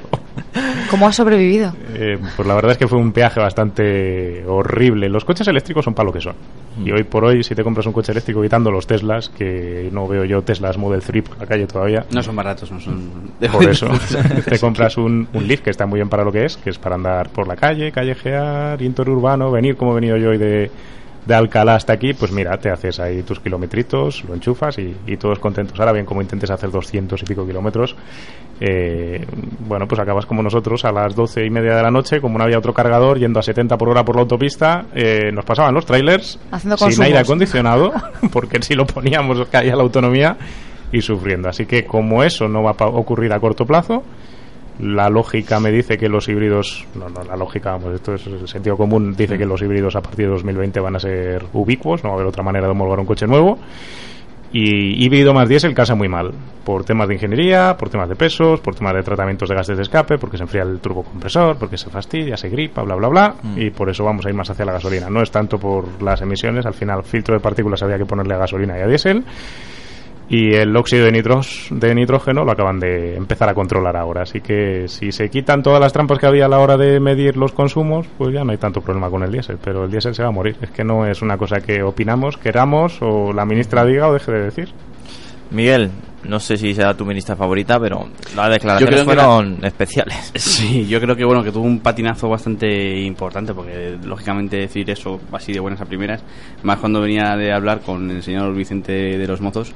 ¿Cómo 0.90 1.06
has 1.06 1.14
sobrevivido? 1.14 1.72
Eh, 1.94 2.18
pues 2.34 2.48
la 2.48 2.54
verdad 2.54 2.72
es 2.72 2.78
que 2.78 2.88
fue 2.88 2.98
un 2.98 3.12
viaje 3.12 3.38
bastante 3.38 4.44
horrible. 4.44 5.08
Los 5.08 5.24
coches 5.24 5.46
eléctricos 5.46 5.84
son 5.84 5.94
para 5.94 6.08
lo 6.08 6.12
que 6.12 6.20
son. 6.20 6.34
Y 6.84 6.90
hoy 6.90 7.04
por 7.04 7.24
hoy, 7.24 7.44
si 7.44 7.54
te 7.54 7.62
compras 7.62 7.86
un 7.86 7.92
coche 7.92 8.10
eléctrico 8.10 8.42
quitando 8.42 8.72
los 8.72 8.88
Teslas, 8.88 9.28
que 9.28 9.88
no 9.92 10.08
veo 10.08 10.24
yo 10.24 10.42
Teslas 10.42 10.78
Model 10.78 11.00
3 11.00 11.22
por 11.22 11.38
la 11.38 11.46
calle 11.46 11.66
todavía, 11.66 12.04
No 12.10 12.22
son 12.22 12.34
baratos, 12.34 12.72
no 12.72 12.80
son... 12.80 13.10
por 13.52 13.64
eso 13.68 13.86
te 14.44 14.58
compras 14.58 14.96
un, 14.96 15.28
un 15.32 15.46
Leaf 15.46 15.60
que 15.60 15.70
está 15.70 15.86
muy 15.86 15.98
bien 15.98 16.08
para 16.08 16.24
lo 16.24 16.32
que 16.32 16.44
es, 16.44 16.56
que 16.56 16.70
es 16.70 16.78
para 16.78 16.96
andar 16.96 17.30
por 17.30 17.46
la 17.46 17.54
calle, 17.54 17.92
callejear, 17.92 18.82
interurbano, 18.82 19.52
venir 19.52 19.76
como 19.76 19.92
he 19.92 19.94
venido 19.96 20.16
yo 20.16 20.30
hoy 20.30 20.38
de, 20.38 20.70
de 21.26 21.34
Alcalá 21.34 21.74
hasta 21.74 21.92
aquí, 21.92 22.14
pues 22.14 22.32
mira, 22.32 22.56
te 22.58 22.70
haces 22.70 22.98
ahí 22.98 23.22
tus 23.22 23.40
kilometritos, 23.40 24.24
lo 24.24 24.34
enchufas 24.34 24.78
y, 24.78 24.96
y 25.06 25.16
todos 25.16 25.38
contentos. 25.38 25.78
Ahora 25.78 25.92
bien, 25.92 26.06
como 26.06 26.22
intentes 26.22 26.50
hacer 26.50 26.70
200 26.70 27.22
y 27.22 27.24
pico 27.24 27.46
kilómetros, 27.46 27.94
eh, 28.60 29.24
bueno, 29.66 29.86
pues 29.88 30.00
acabas 30.00 30.26
como 30.26 30.42
nosotros 30.42 30.84
a 30.84 30.92
las 30.92 31.14
12 31.14 31.46
y 31.46 31.50
media 31.50 31.76
de 31.76 31.82
la 31.82 31.90
noche, 31.90 32.20
como 32.20 32.38
no 32.38 32.44
había 32.44 32.58
otro 32.58 32.74
cargador, 32.74 33.18
yendo 33.18 33.40
a 33.40 33.42
70 33.42 33.76
por 33.78 33.88
hora 33.88 34.04
por 34.04 34.16
la 34.16 34.22
autopista, 34.22 34.86
eh, 34.94 35.30
nos 35.32 35.44
pasaban 35.44 35.74
los 35.74 35.86
trailers 35.86 36.38
Haciendo 36.50 36.76
sin 36.76 36.86
consumos. 36.86 37.06
aire 37.06 37.18
acondicionado, 37.18 37.92
porque 38.32 38.62
si 38.62 38.74
lo 38.74 38.86
poníamos 38.86 39.46
caía 39.48 39.74
la 39.74 39.82
autonomía 39.82 40.36
y 40.92 41.00
sufriendo. 41.00 41.48
Así 41.48 41.66
que 41.66 41.84
como 41.84 42.22
eso 42.22 42.48
no 42.48 42.62
va 42.62 42.74
a 42.78 42.86
ocurrir 42.86 43.32
a 43.32 43.40
corto 43.40 43.64
plazo, 43.64 44.02
la 44.82 45.08
lógica 45.08 45.60
me 45.60 45.70
dice 45.70 45.98
que 45.98 46.08
los 46.08 46.28
híbridos, 46.28 46.86
no, 46.94 47.08
no, 47.08 47.22
la 47.22 47.36
lógica, 47.36 47.72
vamos, 47.72 47.94
esto 47.94 48.14
es 48.14 48.26
el 48.26 48.48
sentido 48.48 48.76
común, 48.76 49.14
dice 49.14 49.36
que 49.36 49.44
los 49.44 49.60
híbridos 49.60 49.96
a 49.96 50.00
partir 50.00 50.26
de 50.26 50.32
2020 50.32 50.80
van 50.80 50.96
a 50.96 50.98
ser 50.98 51.44
ubicuos, 51.52 52.02
no 52.02 52.10
va 52.10 52.14
a 52.14 52.18
haber 52.18 52.28
otra 52.28 52.42
manera 52.42 52.66
de 52.66 52.72
homologar 52.72 53.00
un 53.00 53.06
coche 53.06 53.26
nuevo. 53.26 53.58
Y 54.52 55.04
híbrido 55.04 55.32
más 55.32 55.48
diésel 55.48 55.74
casa 55.74 55.94
muy 55.94 56.08
mal, 56.08 56.32
por 56.64 56.84
temas 56.84 57.06
de 57.06 57.14
ingeniería, 57.14 57.76
por 57.78 57.88
temas 57.88 58.08
de 58.08 58.16
pesos, 58.16 58.58
por 58.58 58.74
temas 58.74 58.94
de 58.94 59.02
tratamientos 59.02 59.48
de 59.48 59.54
gases 59.54 59.76
de 59.76 59.82
escape, 59.84 60.18
porque 60.18 60.38
se 60.38 60.42
enfría 60.42 60.62
el 60.62 60.80
turbocompresor, 60.80 61.56
porque 61.56 61.78
se 61.78 61.88
fastidia, 61.88 62.36
se 62.36 62.48
gripa, 62.48 62.82
bla, 62.82 62.96
bla, 62.96 63.08
bla, 63.08 63.34
y 63.54 63.70
por 63.70 63.88
eso 63.90 64.02
vamos 64.02 64.26
a 64.26 64.28
ir 64.28 64.34
más 64.34 64.50
hacia 64.50 64.64
la 64.64 64.72
gasolina. 64.72 65.08
No 65.08 65.22
es 65.22 65.30
tanto 65.30 65.58
por 65.58 66.02
las 66.02 66.20
emisiones, 66.22 66.66
al 66.66 66.74
final 66.74 67.04
filtro 67.04 67.34
de 67.34 67.40
partículas 67.40 67.80
había 67.84 67.96
que 67.96 68.06
ponerle 68.06 68.34
a 68.34 68.38
gasolina 68.38 68.76
y 68.76 68.82
a 68.82 68.86
diésel, 68.88 69.24
y 70.32 70.54
el 70.54 70.76
óxido 70.76 71.06
de, 71.06 71.10
nitros, 71.10 71.66
de 71.72 71.92
nitrógeno 71.92 72.44
lo 72.44 72.52
acaban 72.52 72.78
de 72.78 73.16
empezar 73.16 73.48
a 73.48 73.54
controlar 73.54 73.96
ahora. 73.96 74.22
Así 74.22 74.40
que 74.40 74.86
si 74.86 75.10
se 75.10 75.28
quitan 75.28 75.60
todas 75.60 75.80
las 75.80 75.92
trampas 75.92 76.20
que 76.20 76.26
había 76.26 76.46
a 76.46 76.48
la 76.48 76.60
hora 76.60 76.76
de 76.76 77.00
medir 77.00 77.36
los 77.36 77.50
consumos, 77.50 78.06
pues 78.16 78.32
ya 78.32 78.44
no 78.44 78.52
hay 78.52 78.58
tanto 78.58 78.80
problema 78.80 79.10
con 79.10 79.24
el 79.24 79.32
diésel. 79.32 79.58
Pero 79.62 79.84
el 79.84 79.90
diésel 79.90 80.14
se 80.14 80.22
va 80.22 80.28
a 80.28 80.32
morir. 80.32 80.56
Es 80.62 80.70
que 80.70 80.84
no 80.84 81.04
es 81.04 81.20
una 81.20 81.36
cosa 81.36 81.60
que 81.60 81.82
opinamos, 81.82 82.36
queramos 82.36 82.98
o 83.00 83.32
la 83.32 83.44
ministra 83.44 83.84
diga 83.84 84.06
o 84.06 84.12
deje 84.12 84.30
de 84.30 84.44
decir. 84.44 84.68
Miguel, 85.50 85.90
no 86.22 86.38
sé 86.38 86.56
si 86.56 86.74
será 86.74 86.96
tu 86.96 87.04
ministra 87.04 87.34
favorita, 87.34 87.80
pero 87.80 88.08
las 88.36 88.46
Yo 88.46 88.52
declaraciones 88.52 89.02
fueron 89.02 89.64
especiales. 89.64 90.30
Sí, 90.36 90.86
yo 90.86 91.00
creo 91.00 91.16
que 91.16 91.24
bueno 91.24 91.42
que 91.42 91.50
tuvo 91.50 91.64
un 91.64 91.80
patinazo 91.80 92.28
bastante 92.28 93.00
importante 93.00 93.52
porque 93.52 93.98
lógicamente 94.04 94.58
decir 94.58 94.88
eso 94.90 95.18
así 95.32 95.52
de 95.52 95.58
buenas 95.58 95.80
a 95.80 95.86
primeras, 95.86 96.22
más 96.62 96.78
cuando 96.78 97.00
venía 97.00 97.34
de 97.36 97.52
hablar 97.52 97.80
con 97.80 98.08
el 98.12 98.22
señor 98.22 98.54
Vicente 98.54 98.92
de 98.92 99.26
los 99.26 99.40
Mozos, 99.40 99.74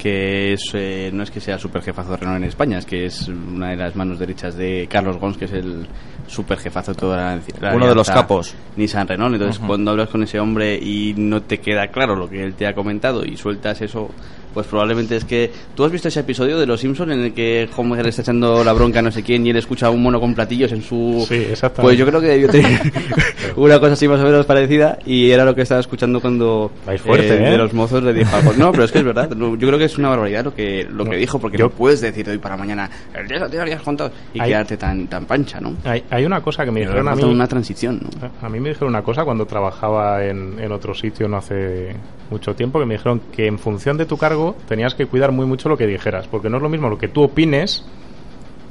que 0.00 0.54
es 0.54 0.70
eh, 0.72 1.10
no 1.12 1.22
es 1.22 1.30
que 1.30 1.40
sea 1.40 1.58
super 1.58 1.82
jefazo 1.82 2.12
de 2.12 2.16
Renault 2.16 2.38
en 2.38 2.48
España, 2.48 2.78
es 2.78 2.86
que 2.86 3.04
es 3.04 3.28
una 3.28 3.68
de 3.68 3.76
las 3.76 3.94
manos 3.94 4.18
derechas 4.18 4.56
de 4.56 4.88
Carlos 4.90 5.18
Gons, 5.18 5.36
que 5.36 5.44
es 5.44 5.52
el 5.52 5.86
super 6.30 6.58
jefazo 6.58 6.92
de 6.94 6.98
toda 7.00 7.16
la, 7.16 7.40
la 7.60 7.74
Uno 7.74 7.88
de 7.88 7.94
los 7.94 8.08
capos. 8.08 8.54
Nissan 8.76 9.06
Renault. 9.08 9.34
Entonces, 9.34 9.60
cuando 9.64 9.90
hablas 9.90 10.08
con 10.08 10.22
ese 10.22 10.38
hombre 10.40 10.76
y 10.76 11.14
no 11.16 11.42
te 11.42 11.58
queda 11.58 11.88
claro 11.88 12.14
lo 12.16 12.28
que 12.30 12.42
él 12.44 12.54
te 12.54 12.66
ha 12.66 12.74
comentado 12.74 13.24
y 13.24 13.36
sueltas 13.36 13.80
eso, 13.82 14.10
pues 14.54 14.66
probablemente 14.66 15.16
es 15.16 15.24
que. 15.24 15.50
¿Tú 15.76 15.84
has 15.84 15.92
visto 15.92 16.08
ese 16.08 16.20
episodio 16.20 16.58
de 16.58 16.66
Los 16.66 16.80
Simpsons 16.80 17.12
en 17.12 17.20
el 17.20 17.32
que 17.34 17.68
Homer 17.76 18.02
le 18.02 18.10
está 18.10 18.22
echando 18.22 18.64
la 18.64 18.72
bronca 18.72 18.98
a 18.98 19.02
no 19.02 19.10
sé 19.12 19.22
quién 19.22 19.46
y 19.46 19.50
él 19.50 19.56
escucha 19.56 19.86
a 19.86 19.90
un 19.90 20.02
mono 20.02 20.18
con 20.20 20.34
platillos 20.34 20.72
en 20.72 20.82
su. 20.82 21.24
Sí, 21.28 21.34
exactamente. 21.34 21.82
Pues 21.82 21.98
yo 21.98 22.06
creo 22.06 22.20
que 22.20 22.26
debió 22.28 22.48
tener 22.48 22.80
una 23.56 23.78
cosa 23.78 23.92
así 23.92 24.08
más 24.08 24.20
o 24.20 24.24
menos 24.24 24.46
parecida 24.46 24.98
y 25.06 25.30
era 25.30 25.44
lo 25.44 25.54
que 25.54 25.62
estaba 25.62 25.80
escuchando 25.80 26.20
cuando. 26.20 26.70
Vais 26.86 27.00
fuerte, 27.00 27.28
eh, 27.34 27.46
¿eh? 27.48 27.50
De 27.52 27.58
los 27.58 27.72
mozos 27.72 28.02
le 28.02 28.12
dijo 28.12 28.34
algo. 28.34 28.52
No, 28.56 28.72
pero 28.72 28.84
es 28.84 28.92
que 28.92 28.98
es 28.98 29.04
verdad. 29.04 29.30
no, 29.30 29.56
Yo 29.56 29.66
creo 29.68 29.78
que 29.78 29.84
es 29.84 29.98
una 29.98 30.08
barbaridad 30.08 30.44
lo 30.44 30.54
que, 30.54 30.86
lo 30.90 31.04
que 31.04 31.16
dijo, 31.16 31.38
porque 31.38 31.58
yo- 31.58 31.64
no 31.66 31.70
puedes 31.70 32.00
decir 32.00 32.24
de 32.26 32.32
hoy 32.32 32.38
para 32.38 32.56
mañana. 32.56 32.90
El 33.14 33.28
día 33.28 33.60
habrías 33.60 33.82
contado 33.82 34.10
y 34.34 34.40
Hay- 34.40 34.50
quedarte 34.50 34.76
tan, 34.76 35.06
tan 35.06 35.26
pancha, 35.26 35.60
¿no? 35.60 35.74
Hay, 35.84 36.02
hay 36.10 36.19
una 36.24 36.40
cosa 36.40 36.64
que 36.64 36.70
me 36.70 36.80
dijeron 36.80 37.08
a 37.08 37.14
mí. 37.14 37.22
una 37.24 37.46
transición, 37.46 38.00
¿no? 38.02 38.30
A 38.46 38.48
mí 38.48 38.60
me 38.60 38.70
dijeron 38.70 38.88
una 38.90 39.02
cosa 39.02 39.24
cuando 39.24 39.46
trabajaba 39.46 40.24
en, 40.24 40.58
en 40.58 40.72
otro 40.72 40.94
sitio 40.94 41.28
no 41.28 41.36
hace 41.36 41.94
mucho 42.30 42.54
tiempo, 42.54 42.78
que 42.78 42.86
me 42.86 42.94
dijeron 42.94 43.20
que 43.32 43.46
en 43.46 43.58
función 43.58 43.96
de 43.96 44.06
tu 44.06 44.16
cargo 44.16 44.56
tenías 44.68 44.94
que 44.94 45.06
cuidar 45.06 45.32
muy 45.32 45.46
mucho 45.46 45.68
lo 45.68 45.76
que 45.76 45.86
dijeras, 45.86 46.26
porque 46.28 46.48
no 46.48 46.56
es 46.56 46.62
lo 46.62 46.68
mismo 46.68 46.88
lo 46.88 46.98
que 46.98 47.08
tú 47.08 47.22
opines 47.22 47.84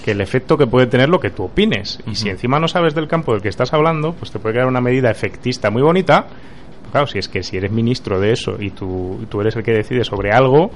que 0.04 0.12
el 0.12 0.22
efecto 0.22 0.58
que 0.58 0.66
puede 0.66 0.88
tener 0.88 1.10
lo 1.10 1.20
que 1.20 1.30
tú 1.30 1.44
opines. 1.44 2.00
Y 2.08 2.16
si 2.16 2.30
encima 2.30 2.60
no 2.60 2.68
sabes 2.68 2.96
del 2.96 3.08
campo 3.08 3.34
del 3.34 3.42
que 3.42 3.50
estás 3.50 3.74
hablando, 3.74 4.14
pues 4.14 4.32
te 4.32 4.40
puede 4.40 4.54
quedar 4.54 4.68
una 4.68 4.82
medida 4.82 5.12
efectista 5.12 5.70
muy 5.70 5.82
bonita. 5.82 6.28
Claro, 6.92 7.06
si 7.06 7.20
es 7.20 7.28
que 7.28 7.44
si 7.44 7.58
eres 7.58 7.72
ministro 7.72 8.20
de 8.20 8.32
eso 8.32 8.56
y 8.60 8.72
tú, 8.72 9.26
tú 9.30 9.42
eres 9.42 9.56
el 9.56 9.64
que 9.64 9.74
decide 9.74 10.04
sobre 10.04 10.32
algo, 10.32 10.72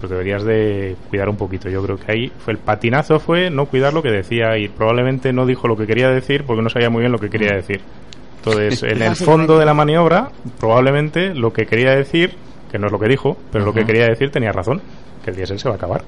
pues 0.00 0.10
deberías 0.10 0.42
de 0.44 0.96
cuidar 1.08 1.28
un 1.28 1.36
poquito. 1.36 1.68
Yo 1.68 1.82
creo 1.82 1.96
que 1.96 2.10
ahí 2.10 2.32
fue 2.38 2.54
el 2.54 2.58
patinazo 2.58 3.20
fue 3.20 3.50
no 3.50 3.66
cuidar 3.66 3.92
lo 3.92 4.02
que 4.02 4.10
decía 4.10 4.56
y 4.58 4.68
probablemente 4.68 5.32
no 5.32 5.46
dijo 5.46 5.68
lo 5.68 5.76
que 5.76 5.86
quería 5.86 6.08
decir 6.08 6.44
porque 6.44 6.62
no 6.62 6.70
sabía 6.70 6.90
muy 6.90 7.00
bien 7.00 7.12
lo 7.12 7.18
que 7.18 7.30
quería 7.30 7.54
decir. 7.54 7.80
Entonces, 8.38 8.82
en 8.82 9.02
el 9.02 9.16
fondo 9.16 9.58
de 9.58 9.66
la 9.66 9.74
maniobra, 9.74 10.30
probablemente 10.58 11.34
lo 11.34 11.52
que 11.52 11.66
quería 11.66 11.90
decir, 11.94 12.34
que 12.70 12.78
no 12.78 12.86
es 12.86 12.92
lo 12.92 12.98
que 12.98 13.08
dijo, 13.08 13.36
pero 13.52 13.64
lo 13.64 13.74
que 13.74 13.84
quería 13.84 14.06
decir 14.06 14.30
tenía 14.30 14.52
razón, 14.52 14.80
que 15.24 15.30
el 15.30 15.36
diésel 15.36 15.58
se 15.58 15.68
va 15.68 15.74
a 15.74 15.78
acabar. 15.78 16.02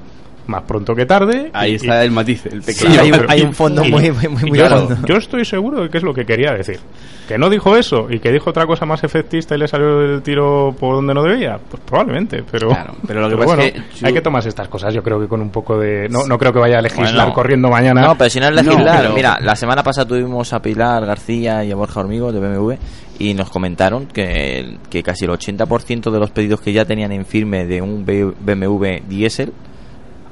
Más 0.46 0.62
pronto 0.62 0.94
que 0.94 1.06
tarde. 1.06 1.50
Ahí 1.52 1.72
y- 1.72 1.74
está 1.76 2.02
y- 2.02 2.06
el 2.06 2.10
matiz, 2.10 2.46
el 2.46 2.62
Sí, 2.62 2.72
pequeño. 2.72 3.00
hay 3.00 3.10
un- 3.12 3.18
pero- 3.18 3.30
hay 3.30 3.42
un 3.42 3.54
fondo 3.54 3.84
muy- 3.84 4.10
muy- 4.10 4.28
muy- 4.28 4.50
claro. 4.50 4.88
Yo 5.06 5.16
estoy 5.16 5.44
seguro 5.44 5.82
de 5.82 5.88
que 5.88 5.98
es 5.98 6.04
lo 6.04 6.12
que 6.12 6.24
quería 6.24 6.52
decir. 6.52 6.80
Que 7.28 7.38
no 7.38 7.48
dijo 7.48 7.76
eso 7.76 8.08
y 8.10 8.18
que 8.18 8.32
dijo 8.32 8.50
otra 8.50 8.66
cosa 8.66 8.84
más 8.84 9.04
efectista 9.04 9.54
y 9.54 9.58
le 9.58 9.68
salió 9.68 9.98
del 10.00 10.22
tiro 10.22 10.74
por 10.78 10.96
donde 10.96 11.14
no 11.14 11.22
debía. 11.22 11.58
Pues 11.70 11.80
probablemente, 11.86 12.42
pero. 12.50 12.68
Claro, 12.68 12.94
pero 13.06 13.20
lo 13.20 13.28
que 13.28 13.36
pero 13.36 13.46
pasa 13.48 13.56
bueno, 13.62 13.62
es 13.78 13.84
que 13.94 14.00
yo- 14.00 14.06
hay 14.08 14.12
que 14.12 14.20
tomarse 14.20 14.48
estas 14.48 14.68
cosas. 14.68 14.92
Yo 14.92 15.02
creo 15.02 15.20
que 15.20 15.28
con 15.28 15.40
un 15.40 15.50
poco 15.50 15.78
de. 15.78 16.08
No, 16.10 16.26
no 16.26 16.36
creo 16.36 16.52
que 16.52 16.58
vaya 16.58 16.78
a 16.78 16.82
legislar 16.82 17.14
Bueno. 17.14 17.32
corriendo 17.32 17.68
mañana. 17.70 18.02
No, 18.02 18.18
pero 18.18 18.28
si 18.28 18.40
no 18.40 18.46
es 18.48 18.52
No, 18.56 18.62
legislar, 18.62 19.02
pero- 19.02 19.14
mira, 19.14 19.38
la 19.40 19.54
semana 19.54 19.82
pasada 19.84 20.08
tuvimos 20.08 20.52
a 20.52 20.60
Pilar 20.60 21.06
García 21.06 21.64
y 21.64 21.70
a 21.70 21.76
Borja 21.76 22.00
Hormigo 22.00 22.32
de 22.32 22.40
BMW 22.40 22.76
y 23.20 23.34
nos 23.34 23.48
comentaron 23.50 24.06
que, 24.06 24.78
que 24.90 25.02
casi 25.04 25.24
el 25.24 25.30
80% 25.30 26.10
de 26.10 26.18
los 26.18 26.32
pedidos 26.32 26.60
que 26.60 26.72
ya 26.72 26.84
tenían 26.84 27.12
en 27.12 27.24
firme 27.24 27.64
de 27.66 27.80
un 27.80 28.04
BMW 28.04 29.00
diésel 29.08 29.52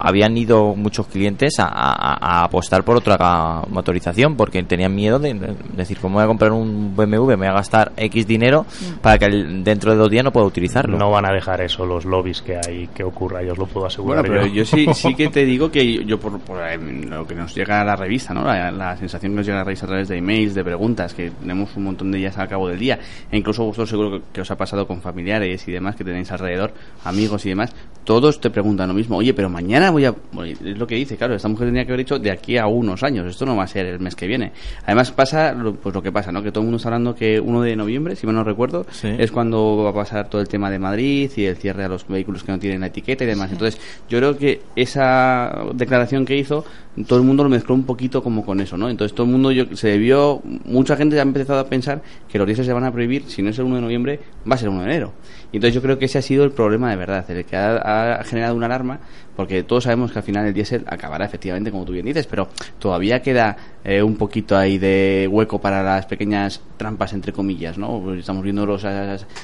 habían 0.00 0.36
ido 0.36 0.74
muchos 0.74 1.06
clientes 1.06 1.58
a, 1.58 1.64
a- 1.66 2.40
a 2.40 2.44
apostar 2.44 2.82
por 2.84 2.96
otra 2.96 3.62
motorización 3.68 4.36
porque 4.36 4.62
tenían 4.62 4.94
miedo 4.94 5.18
de, 5.18 5.34
de 5.34 5.54
decir, 5.76 5.98
como 5.98 6.14
voy 6.16 6.24
a 6.24 6.26
comprar 6.26 6.52
un 6.52 6.94
BMW, 6.96 7.28
me 7.30 7.36
voy 7.36 7.46
a 7.46 7.52
gastar 7.52 7.92
X 7.96 8.26
dinero 8.26 8.66
para 9.02 9.18
que 9.18 9.26
el- 9.26 9.64
dentro 9.64 9.92
de 9.92 9.98
dos 9.98 10.10
días 10.10 10.24
no 10.24 10.32
pueda 10.32 10.46
utilizarlo. 10.46 10.96
No 10.98 11.10
van 11.10 11.26
a 11.26 11.32
dejar 11.32 11.60
eso 11.60 11.84
los 11.86 12.04
lobbies 12.04 12.42
que 12.42 12.56
hay 12.56 12.88
que 12.94 13.04
ocurra, 13.04 13.42
yo 13.42 13.52
os 13.52 13.58
lo 13.58 13.66
puedo 13.66 13.86
asegurar. 13.86 14.26
Bueno, 14.26 14.42
pero 14.42 14.46
yo 14.54 14.64
sí, 14.64 14.86
sí 14.94 15.14
que 15.14 15.28
te 15.30 15.44
digo 15.44 15.70
que 15.70 16.04
yo, 16.04 16.18
por, 16.18 16.38
por, 16.40 16.58
eh, 16.66 16.78
lo 16.78 17.26
que 17.26 17.34
nos 17.34 17.54
llega 17.54 17.80
a 17.80 17.84
la 17.84 17.96
revista, 17.96 18.32
¿no? 18.34 18.44
La, 18.44 18.70
la 18.70 18.96
sensación 18.96 19.32
que 19.32 19.36
nos 19.36 19.46
llega 19.46 19.58
a 19.58 19.60
la 19.60 19.64
revista 19.64 19.86
a 19.86 19.88
través 19.88 20.08
de 20.08 20.16
emails, 20.18 20.54
de 20.54 20.64
preguntas, 20.64 21.14
que 21.14 21.30
tenemos 21.30 21.76
un 21.76 21.84
montón 21.84 22.10
de 22.12 22.18
ellas 22.18 22.38
al 22.38 22.48
cabo 22.48 22.68
del 22.68 22.78
día, 22.78 22.98
e 23.30 23.36
incluso 23.36 23.64
vosotros 23.64 23.88
seguro 23.90 24.10
que, 24.12 24.22
que 24.32 24.40
os 24.40 24.50
ha 24.50 24.56
pasado 24.56 24.86
con 24.86 25.00
familiares 25.00 25.66
y 25.68 25.72
demás 25.72 25.96
que 25.96 26.04
tenéis 26.04 26.30
alrededor, 26.32 26.72
amigos 27.04 27.44
y 27.46 27.50
demás, 27.50 27.74
todos 28.04 28.40
te 28.40 28.50
preguntan 28.50 28.88
lo 28.88 28.94
mismo, 28.94 29.16
oye, 29.18 29.34
pero 29.34 29.48
mañana 29.50 29.89
voy 29.90 30.04
a... 30.04 30.14
es 30.42 30.78
lo 30.78 30.86
que 30.86 30.94
dice, 30.94 31.16
claro, 31.16 31.34
esta 31.34 31.48
mujer 31.48 31.68
tenía 31.68 31.84
que 31.84 31.92
haber 31.92 32.04
dicho 32.04 32.18
de 32.18 32.30
aquí 32.30 32.56
a 32.56 32.66
unos 32.66 33.02
años, 33.02 33.26
esto 33.26 33.44
no 33.46 33.56
va 33.56 33.64
a 33.64 33.66
ser 33.66 33.86
el 33.86 34.00
mes 34.00 34.14
que 34.16 34.26
viene. 34.26 34.52
Además 34.84 35.10
pasa, 35.12 35.52
lo- 35.52 35.74
pues 35.74 35.94
lo 35.94 36.02
que 36.02 36.12
pasa, 36.12 36.32
¿no? 36.32 36.42
Que 36.42 36.50
todo 36.52 36.60
el 36.62 36.66
mundo 36.66 36.76
está 36.76 36.88
hablando 36.88 37.14
que 37.14 37.38
1 37.40 37.62
de 37.62 37.76
noviembre, 37.76 38.16
si 38.16 38.26
mal 38.26 38.34
no 38.36 38.44
recuerdo, 38.44 38.86
Sí. 38.90 39.08
es 39.18 39.30
cuando 39.30 39.76
va 39.84 39.90
a 39.90 39.94
pasar 39.94 40.28
todo 40.28 40.40
el 40.40 40.48
tema 40.48 40.70
de 40.70 40.78
Madrid 40.78 41.30
y 41.36 41.44
el 41.44 41.56
cierre 41.56 41.84
a 41.84 41.88
los 41.88 42.06
vehículos 42.08 42.42
que 42.44 42.52
no 42.52 42.58
tienen 42.58 42.80
la 42.80 42.86
etiqueta 42.88 43.24
y 43.24 43.26
demás. 43.26 43.50
Entonces, 43.52 43.80
yo 44.08 44.18
creo 44.18 44.36
que 44.36 44.60
esa 44.76 45.64
declaración 45.74 46.24
que 46.24 46.36
hizo, 46.36 46.64
todo 47.06 47.18
el 47.18 47.24
mundo 47.24 47.42
lo 47.44 47.50
mezcló 47.50 47.74
un 47.74 47.84
poquito 47.84 48.22
como 48.22 48.44
con 48.44 48.60
eso, 48.60 48.76
¿no? 48.76 48.88
Entonces, 48.88 49.14
todo 49.14 49.26
el 49.26 49.32
mundo 49.32 49.50
yo, 49.52 49.64
se 49.76 49.88
debió, 49.88 50.40
mucha 50.64 50.96
gente 50.96 51.18
ha 51.18 51.22
empezado 51.22 51.60
a 51.60 51.64
pensar 51.68 52.02
que 52.28 52.38
los 52.38 52.46
diésel 52.46 52.64
se 52.64 52.72
van 52.72 52.84
a 52.84 52.92
prohibir, 52.92 53.24
si 53.28 53.42
no 53.42 53.50
es 53.50 53.58
el 53.58 53.64
1 53.66 53.76
de 53.76 53.82
noviembre, 53.82 54.20
va 54.50 54.54
a 54.54 54.58
ser 54.58 54.68
el 54.68 54.74
1 54.74 54.82
de 54.82 54.86
enero. 54.90 55.12
Y 55.52 55.56
entonces 55.56 55.74
yo 55.74 55.82
creo 55.82 55.98
que 55.98 56.04
ese 56.04 56.18
ha 56.18 56.22
sido 56.22 56.44
el 56.44 56.52
problema 56.52 56.90
de 56.90 56.96
verdad, 56.96 57.28
el 57.30 57.44
que 57.44 57.56
ha, 57.56 58.14
ha 58.20 58.24
generado 58.24 58.54
una 58.54 58.66
alarma, 58.66 59.00
porque 59.36 59.62
todos 59.62 59.84
sabemos 59.84 60.12
que 60.12 60.18
al 60.18 60.22
final 60.22 60.46
el 60.46 60.54
diésel 60.54 60.84
acabará 60.86 61.24
efectivamente, 61.24 61.70
como 61.70 61.84
tú 61.84 61.92
bien 61.92 62.06
dices, 62.06 62.26
pero 62.26 62.48
todavía 62.78 63.22
queda 63.22 63.56
eh, 63.84 64.02
un 64.02 64.16
poquito 64.16 64.56
ahí 64.56 64.78
de 64.78 65.28
hueco 65.30 65.60
para 65.60 65.82
las 65.82 66.06
pequeñas 66.06 66.60
trampas, 66.76 67.12
entre 67.12 67.32
comillas, 67.32 67.78
¿no? 67.78 68.00
Pues 68.02 68.20
estamos 68.20 68.42
viendo 68.42 68.66
los, 68.66 68.84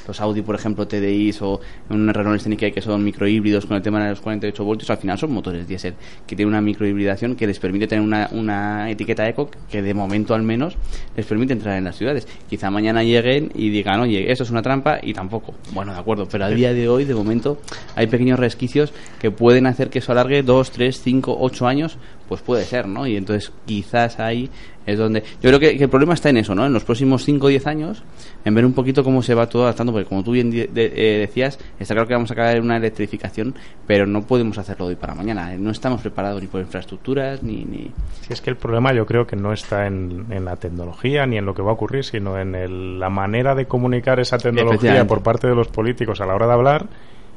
los 0.06 0.20
Audi, 0.20 0.42
por 0.42 0.54
ejemplo, 0.54 0.86
TDIs 0.86 1.42
o 1.42 1.60
un 1.90 2.12
Renault 2.12 2.40
Scenic 2.40 2.72
que 2.72 2.80
son 2.80 3.04
microhíbridos 3.04 3.66
con 3.66 3.76
el 3.76 3.82
tema 3.82 4.02
de 4.02 4.10
los 4.10 4.20
48 4.20 4.64
voltios, 4.64 4.90
al 4.90 4.98
final 4.98 5.18
son 5.18 5.32
motores 5.32 5.66
diésel 5.66 5.94
que 6.26 6.36
tienen 6.36 6.52
una 6.54 6.60
microhibridación 6.60 7.36
que 7.36 7.46
les 7.46 7.58
permite 7.58 7.86
tener 7.86 8.04
una, 8.04 8.28
una 8.32 8.90
etiqueta 8.90 9.28
eco 9.28 9.50
que 9.70 9.82
de 9.82 9.94
momento 9.94 10.34
al 10.34 10.42
menos 10.42 10.76
les 11.16 11.26
permite 11.26 11.52
entrar 11.52 11.76
en 11.76 11.84
las 11.84 11.96
ciudades. 11.96 12.26
Quizá 12.48 12.70
mañana 12.70 13.02
lleguen 13.02 13.50
y 13.54 13.70
digan, 13.70 14.00
oye, 14.00 14.30
esto 14.30 14.44
es 14.44 14.50
una 14.50 14.62
trampa 14.62 14.98
y 15.02 15.12
tampoco. 15.12 15.54
Bueno, 15.72 15.92
de 15.92 15.98
acuerdo, 15.98 16.28
pero 16.30 16.44
a 16.44 16.48
día 16.48 16.72
de 16.72 16.88
hoy, 16.88 17.04
de 17.04 17.14
momento, 17.14 17.58
hay 17.94 18.06
pequeños 18.06 18.38
resquicios 18.38 18.92
que 19.18 19.30
pueden 19.30 19.66
hacer 19.66 19.90
que 19.90 19.98
eso 20.00 20.12
alargue 20.12 20.42
2, 20.42 20.70
3, 20.70 21.00
5, 21.02 21.36
8 21.40 21.66
años, 21.66 21.98
pues 22.28 22.40
puede 22.42 22.64
ser, 22.64 22.86
¿no? 22.88 23.06
Y 23.06 23.16
entonces 23.16 23.52
quizás 23.66 24.18
ahí 24.18 24.50
es 24.84 24.98
donde... 24.98 25.20
Yo 25.42 25.50
creo 25.50 25.58
que, 25.58 25.76
que 25.76 25.84
el 25.84 25.90
problema 25.90 26.14
está 26.14 26.30
en 26.30 26.36
eso, 26.36 26.54
¿no? 26.54 26.64
En 26.66 26.72
los 26.72 26.84
próximos 26.84 27.24
5 27.24 27.46
o 27.46 27.48
10 27.48 27.66
años, 27.66 28.02
en 28.44 28.54
ver 28.54 28.64
un 28.64 28.72
poquito 28.72 29.02
cómo 29.02 29.22
se 29.22 29.34
va 29.34 29.48
todo 29.48 29.64
adaptando, 29.64 29.92
porque 29.92 30.08
como 30.08 30.22
tú 30.22 30.30
bien 30.32 30.50
de- 30.50 30.68
eh, 30.74 31.18
decías, 31.18 31.58
está 31.80 31.94
claro 31.94 32.06
que 32.06 32.14
vamos 32.14 32.30
a 32.30 32.34
caer 32.36 32.58
en 32.58 32.64
una 32.64 32.76
electrificación, 32.76 33.54
pero 33.86 34.06
no 34.06 34.22
podemos 34.22 34.58
hacerlo 34.58 34.86
de 34.86 34.90
hoy 34.94 34.96
para 34.96 35.14
mañana. 35.14 35.56
No 35.56 35.70
estamos 35.70 36.00
preparados 36.02 36.40
ni 36.40 36.46
por 36.48 36.60
infraestructuras, 36.60 37.42
ni... 37.42 37.64
ni... 37.64 37.90
Si 38.20 38.32
es 38.32 38.40
que 38.40 38.50
el 38.50 38.56
problema 38.56 38.92
yo 38.92 39.06
creo 39.06 39.26
que 39.26 39.34
no 39.36 39.52
está 39.52 39.86
en, 39.86 40.26
en 40.30 40.44
la 40.44 40.56
tecnología 40.56 41.26
ni 41.26 41.36
en 41.38 41.46
lo 41.46 41.54
que 41.54 41.62
va 41.62 41.70
a 41.70 41.74
ocurrir, 41.74 42.04
sino 42.04 42.38
en 42.38 42.54
el- 42.54 43.00
la 43.00 43.10
manera 43.10 43.54
de 43.54 43.66
comunicar 43.66 44.20
esa 44.20 44.36
tecnología 44.38 44.90
por 45.08 45.22
parte 45.22 45.48
de 45.48 45.54
los 45.54 45.68
políticos 45.68 46.20
a 46.20 46.26
la 46.26 46.34
hora 46.34 46.46
de 46.46 46.52
hablar. 46.52 46.86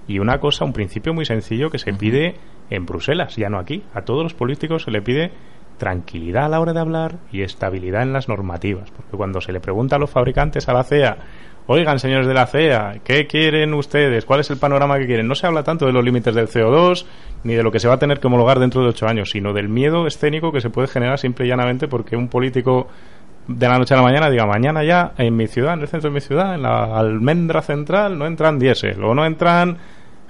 Y 0.09 0.17
una 0.17 0.39
cosa, 0.39 0.65
un 0.65 0.73
principio 0.73 1.13
muy 1.13 1.23
sencillo 1.23 1.69
que 1.69 1.77
se 1.77 1.93
pide 1.93 2.35
en 2.71 2.87
Bruselas, 2.87 3.35
ya 3.35 3.47
no 3.47 3.59
aquí. 3.59 3.83
A 3.93 4.01
todos 4.01 4.23
los 4.23 4.33
políticos 4.33 4.81
se 4.83 4.91
le 4.91 5.03
pide 5.03 5.31
tranquilidad 5.77 6.45
a 6.45 6.49
la 6.49 6.59
hora 6.59 6.73
de 6.73 6.79
hablar 6.79 7.17
y 7.31 7.43
estabilidad 7.43 8.01
en 8.01 8.11
las 8.11 8.27
normativas. 8.27 8.89
Porque 8.89 9.15
cuando 9.15 9.39
se 9.39 9.51
le 9.51 9.59
pregunta 9.59 9.97
a 9.97 9.99
los 9.99 10.09
fabricantes, 10.09 10.67
a 10.67 10.73
la 10.73 10.83
CEA, 10.83 11.15
oigan, 11.67 11.99
señores 11.99 12.25
de 12.25 12.33
la 12.33 12.47
CEA, 12.47 13.01
¿qué 13.03 13.27
quieren 13.27 13.75
ustedes? 13.75 14.25
¿Cuál 14.25 14.39
es 14.39 14.49
el 14.49 14.57
panorama 14.57 14.97
que 14.97 15.05
quieren? 15.05 15.27
No 15.27 15.35
se 15.35 15.45
habla 15.45 15.61
tanto 15.61 15.85
de 15.85 15.93
los 15.93 16.03
límites 16.03 16.33
del 16.33 16.47
CO2 16.47 17.05
ni 17.43 17.53
de 17.53 17.61
lo 17.61 17.71
que 17.71 17.79
se 17.79 17.87
va 17.87 17.93
a 17.93 17.99
tener 17.99 18.19
que 18.19 18.25
homologar 18.25 18.57
dentro 18.57 18.81
de 18.81 18.89
ocho 18.89 19.07
años, 19.07 19.29
sino 19.29 19.53
del 19.53 19.69
miedo 19.69 20.07
escénico 20.07 20.51
que 20.51 20.59
se 20.59 20.71
puede 20.71 20.87
generar 20.87 21.19
simple 21.19 21.45
y 21.45 21.49
llanamente 21.49 21.87
porque 21.87 22.15
un 22.15 22.29
político 22.29 22.87
de 23.47 23.67
la 23.67 23.77
noche 23.77 23.93
a 23.93 23.97
la 23.97 24.03
mañana 24.03 24.29
diga 24.29 24.47
mañana 24.47 24.83
ya 24.83 25.13
en 25.19 25.35
mi 25.35 25.45
ciudad, 25.45 25.73
en 25.73 25.81
el 25.81 25.87
centro 25.87 26.09
de 26.09 26.15
mi 26.15 26.21
ciudad, 26.21 26.55
en 26.55 26.63
la 26.63 26.97
almendra 26.97 27.61
central, 27.61 28.17
no 28.17 28.25
entran 28.25 28.57
diésel 28.57 29.03
o 29.03 29.13
no 29.13 29.23
entran 29.23 29.77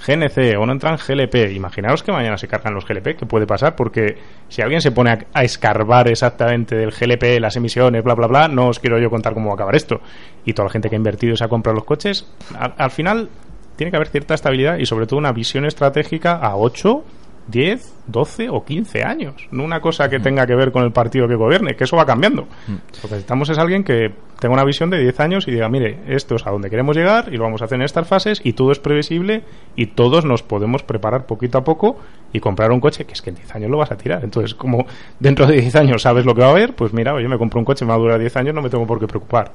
GNC 0.06 0.58
o 0.58 0.66
no 0.66 0.72
entran 0.72 0.98
GLP. 0.98 1.52
Imaginaros 1.54 2.04
que 2.04 2.12
mañana 2.12 2.38
se 2.38 2.48
cargan 2.48 2.74
los 2.74 2.86
GLP, 2.86 3.18
que 3.18 3.26
puede 3.26 3.46
pasar, 3.46 3.76
porque 3.76 4.18
si 4.48 4.62
alguien 4.62 4.82
se 4.82 4.92
pone 4.92 5.12
a, 5.12 5.20
a 5.34 5.44
escarbar 5.44 6.08
exactamente 6.08 6.76
del 6.76 6.92
GLP, 6.92 7.40
las 7.40 7.56
emisiones, 7.56 8.04
bla, 8.04 8.16
bla, 8.16 8.28
bla, 8.28 8.48
no 8.48 8.68
os 8.68 8.80
quiero 8.80 9.00
yo 9.00 9.10
contar 9.10 9.34
cómo 9.34 9.48
va 9.48 9.54
a 9.54 9.56
acabar 9.56 9.76
esto. 9.76 10.02
Y 10.46 10.54
toda 10.54 10.68
la 10.68 10.72
gente 10.72 10.90
que 10.90 10.96
ha 10.96 10.98
invertido 10.98 11.34
y 11.34 11.38
se 11.38 11.44
ha 11.44 11.50
comprado 11.50 11.76
los 11.76 11.86
coches, 11.86 12.32
al, 12.58 12.74
al 12.78 12.92
final 12.92 13.30
tiene 13.76 13.92
que 13.92 13.98
haber 13.98 14.10
cierta 14.10 14.34
estabilidad 14.34 14.78
y 14.78 14.86
sobre 14.86 15.08
todo 15.08 15.20
una 15.20 15.32
visión 15.32 15.66
estratégica 15.66 16.36
a 16.36 16.56
8, 16.58 17.04
10, 17.50 17.94
12 18.08 18.50
o 18.50 18.64
15 18.64 19.04
años. 19.04 19.48
No 19.52 19.64
una 19.64 19.82
cosa 19.82 20.10
que 20.10 20.20
tenga 20.20 20.46
que 20.46 20.56
ver 20.56 20.72
con 20.72 20.84
el 20.84 20.92
partido 20.92 21.28
que 21.28 21.36
gobierne, 21.36 21.76
que 21.76 21.84
eso 21.84 21.96
va 21.96 22.06
cambiando. 22.06 22.48
Lo 22.68 23.10
que 23.10 23.16
necesitamos 23.16 23.50
es 23.50 23.58
alguien 23.58 23.84
que 23.84 24.12
tenga 24.40 24.54
una 24.54 24.64
visión 24.64 24.90
de 24.90 25.00
10 25.00 25.20
años 25.20 25.48
y 25.48 25.52
diga, 25.52 25.70
mire, 25.70 26.00
esto 26.08 26.36
es 26.36 26.46
a 26.46 26.52
donde 26.52 26.70
queremos 26.70 26.96
llegar 26.96 27.30
y 27.32 27.38
lo 27.38 27.44
vamos 27.44 27.62
a 27.62 27.66
hacer 27.66 27.78
en 27.78 27.84
estas 27.84 28.08
fases 28.08 28.42
y 28.44 28.54
todo 28.54 28.72
es 28.72 28.80
previsible 28.80 29.44
y 29.76 29.88
todos 29.88 30.26
nos 30.26 30.44
podemos 30.44 30.84
preparar 30.84 31.26
poquito 31.26 31.58
a 31.58 31.64
poco 31.64 31.98
y 32.32 32.40
comprar 32.40 32.72
un 32.72 32.80
coche 32.80 33.06
que 33.06 33.14
es 33.14 33.22
que 33.22 33.32
en 33.32 33.38
10 33.38 33.56
años 33.56 33.72
lo 33.72 33.78
vas 33.78 33.92
a 33.92 33.98
tirar. 33.98 34.24
Entonces, 34.24 34.54
como 34.54 34.86
dentro 35.20 35.48
de 35.48 35.62
10 35.62 35.76
años 35.76 36.02
sabes 36.04 36.26
lo 36.26 36.36
que 36.36 36.42
va 36.42 36.48
a 36.48 36.52
haber, 36.52 36.76
pues 36.76 36.94
mira, 36.94 37.14
oye, 37.14 37.28
me 37.28 37.38
compro 37.38 37.60
un 37.60 37.66
coche, 37.66 37.86
me 37.86 37.90
va 37.90 37.96
a 37.96 38.00
durar 38.00 38.20
10 38.20 38.36
años, 38.38 38.56
no 38.56 38.62
me 38.62 38.70
tengo 38.70 38.86
por 38.86 39.00
qué 39.00 39.08
preocupar. 39.08 39.52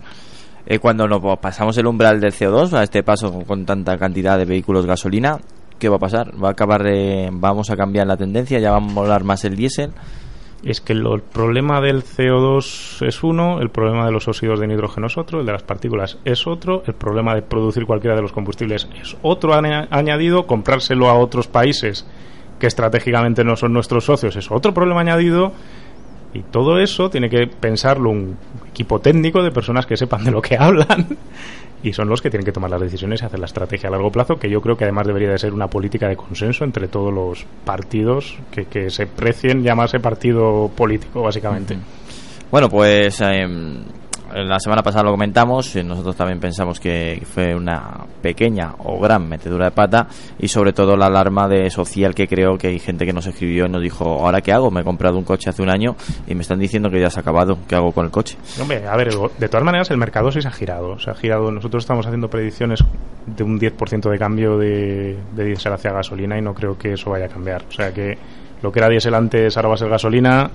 Eh, 0.67 0.79
cuando 0.79 1.07
nos 1.07 1.39
pasamos 1.39 1.77
el 1.77 1.87
umbral 1.87 2.21
del 2.21 2.33
CO2, 2.33 2.73
a 2.73 2.83
este 2.83 3.03
paso 3.03 3.31
con, 3.31 3.45
con 3.45 3.67
tanta 3.67 3.99
cantidad 3.99 4.39
de 4.39 4.47
vehículos 4.47 4.87
gasolina, 4.87 5.39
¿qué 5.79 5.89
va 5.89 5.97
a 5.97 6.01
pasar? 6.01 6.33
¿Va 6.43 6.49
a 6.49 6.53
acabar, 6.53 6.87
eh, 6.87 7.29
vamos 7.33 7.71
a 7.71 7.77
cambiar 7.77 8.07
la 8.07 8.17
tendencia? 8.17 8.59
¿Ya 8.59 8.71
va 8.71 8.77
a 8.79 8.81
molar 8.81 9.25
más 9.25 9.45
el 9.45 9.57
diésel? 9.57 9.91
Es 10.65 10.81
que 10.81 10.95
lo- 10.95 11.15
el 11.15 11.21
problema 11.21 11.81
del 11.83 12.03
CO2 12.03 13.03
es 13.07 13.23
uno, 13.23 13.61
el 13.61 13.69
problema 13.69 14.07
de 14.07 14.13
los 14.13 14.29
óxidos 14.29 14.61
de 14.61 14.67
nitrógeno 14.67 15.09
es 15.09 15.19
otro, 15.19 15.41
el 15.41 15.47
de 15.47 15.53
las 15.53 15.63
partículas 15.63 16.17
es 16.25 16.47
otro, 16.47 16.83
el 16.87 16.95
problema 16.95 17.35
de 17.35 17.43
producir 17.43 17.85
cualquiera 17.85 18.17
de 18.17 18.23
los 18.23 18.33
combustibles 18.33 18.89
es 19.03 19.15
otro 19.21 19.53
aña- 19.55 19.89
añadido, 19.91 20.47
comprárselo 20.47 21.11
a 21.11 21.15
otros 21.19 21.49
países 21.49 22.07
que 22.59 22.67
estratégicamente 22.67 23.45
no 23.45 23.57
son 23.57 23.73
nuestros 23.75 24.05
socios 24.07 24.37
es 24.37 24.51
otro 24.51 24.73
problema 24.73 25.01
añadido 25.03 25.53
y 26.33 26.41
todo 26.41 26.79
eso 26.79 27.11
tiene 27.11 27.29
que 27.29 27.47
pensarlo 27.47 28.09
un 28.11 28.37
equipo 28.71 29.01
técnico 29.01 29.43
de 29.43 29.51
personas 29.51 29.85
que 29.87 29.97
sepan 29.99 30.25
de 30.25 30.31
lo 30.31 30.41
que 30.41 30.57
hablan 30.59 31.09
y 31.85 31.93
son 31.93 32.09
los 32.09 32.23
que 32.23 32.31
tienen 32.31 32.47
que 32.47 32.53
tomar 32.53 32.71
las 32.71 32.81
decisiones 32.81 33.21
y 33.21 33.27
hacer 33.27 33.39
la 33.39 33.45
estrategia 33.45 33.89
a 33.89 33.93
largo 33.93 34.11
plazo, 34.11 34.39
que 34.39 34.49
yo 34.49 34.63
creo 34.63 34.77
que 34.77 34.85
además 34.85 35.07
debería 35.07 35.31
de 35.31 35.39
ser 35.39 35.53
una 35.53 35.69
política 35.69 36.09
de 36.09 36.17
consenso 36.17 36.65
entre 36.65 36.89
todos 36.89 37.13
los 37.13 37.45
partidos 37.65 38.39
que, 38.51 38.65
que 38.65 38.89
se 38.89 39.07
precien 39.07 39.63
llamarse 39.63 40.01
partido 40.01 40.71
político, 40.75 41.23
básicamente. 41.23 41.77
Bueno, 42.51 42.71
pues 42.71 43.21
em, 43.21 43.85
la 44.35 44.59
semana 44.59 44.83
pasada 44.83 45.05
lo 45.05 45.13
comentamos, 45.13 45.77
eh, 45.77 45.85
nosotros 45.85 46.17
también 46.17 46.41
pensamos 46.41 46.81
que 46.81 47.23
fue 47.25 47.55
una 47.55 48.05
pequeña 48.21 48.75
o 48.79 48.99
gran 48.99 49.29
metedura 49.29 49.67
de 49.67 49.71
pata 49.71 50.09
y 50.39 50.49
sobre 50.49 50.73
todo 50.73 50.97
la 50.97 51.07
alarma 51.07 51.47
de 51.47 51.71
social 51.71 52.15
que 52.15 52.27
creo 52.27 52.59
que 52.59 52.67
hay 52.67 52.81
gente 52.81 53.07
que 53.07 53.13
nos 53.13 53.27
escribió 53.27 53.67
y 53.67 53.69
nos 53.69 53.81
dijo, 53.81 54.05
¿ahora 54.05 54.41
qué 54.41 54.53
hago? 54.53 54.73
Me 54.73 54.81
he 54.81 54.85
comprado 54.85 55.19
un 55.19 55.25
coche 55.25 55.51
hace 55.51 55.63
un 55.63 55.71
año 55.71 55.95
y 56.27 56.35
me 56.35 56.43
están 56.43 56.59
diciendo 56.59 56.91
que 56.91 57.01
ya 57.01 57.11
se 57.11 57.21
ha 57.21 57.23
acabado, 57.23 57.59
¿qué 57.69 57.77
hago 57.77 57.93
con 57.93 58.07
el 58.07 58.11
coche? 58.11 58.37
Hombre, 58.61 58.87
a 58.89 58.97
ver, 58.97 59.15
de 59.39 59.49
todas 59.49 59.65
maneras 59.65 59.91
el 59.93 59.99
mercado 59.99 60.33
sí 60.33 60.43
se 60.43 60.49
ha 60.49 60.53
girado. 60.53 60.99
Se 60.99 61.11
ha 61.11 61.15
girado. 61.15 61.53
Nosotros 61.53 61.85
estamos 61.85 62.05
haciendo 62.05 62.29
predicciones 62.29 62.83
de 63.27 63.45
un 63.45 63.61
10% 63.61 64.11
de 64.11 64.19
cambio 64.19 64.59
de, 64.59 65.17
de 65.33 65.45
diésel 65.45 65.73
hacia 65.73 65.93
gasolina 65.93 66.37
y 66.37 66.43
no 66.43 66.55
creo 66.55 66.77
que 66.77 66.95
eso 66.95 67.11
vaya 67.11 67.27
a 67.27 67.29
cambiar. 67.29 67.63
O 67.69 67.73
sea 67.73 67.93
que 67.93 68.19
lo 68.65 68.73
que 68.73 68.79
era 68.79 68.89
diésel 68.89 69.13
antes 69.13 69.55
ahora 69.59 69.69
va 69.69 69.75
a 69.75 69.77
ser 69.77 69.91
gasolina 69.91 70.51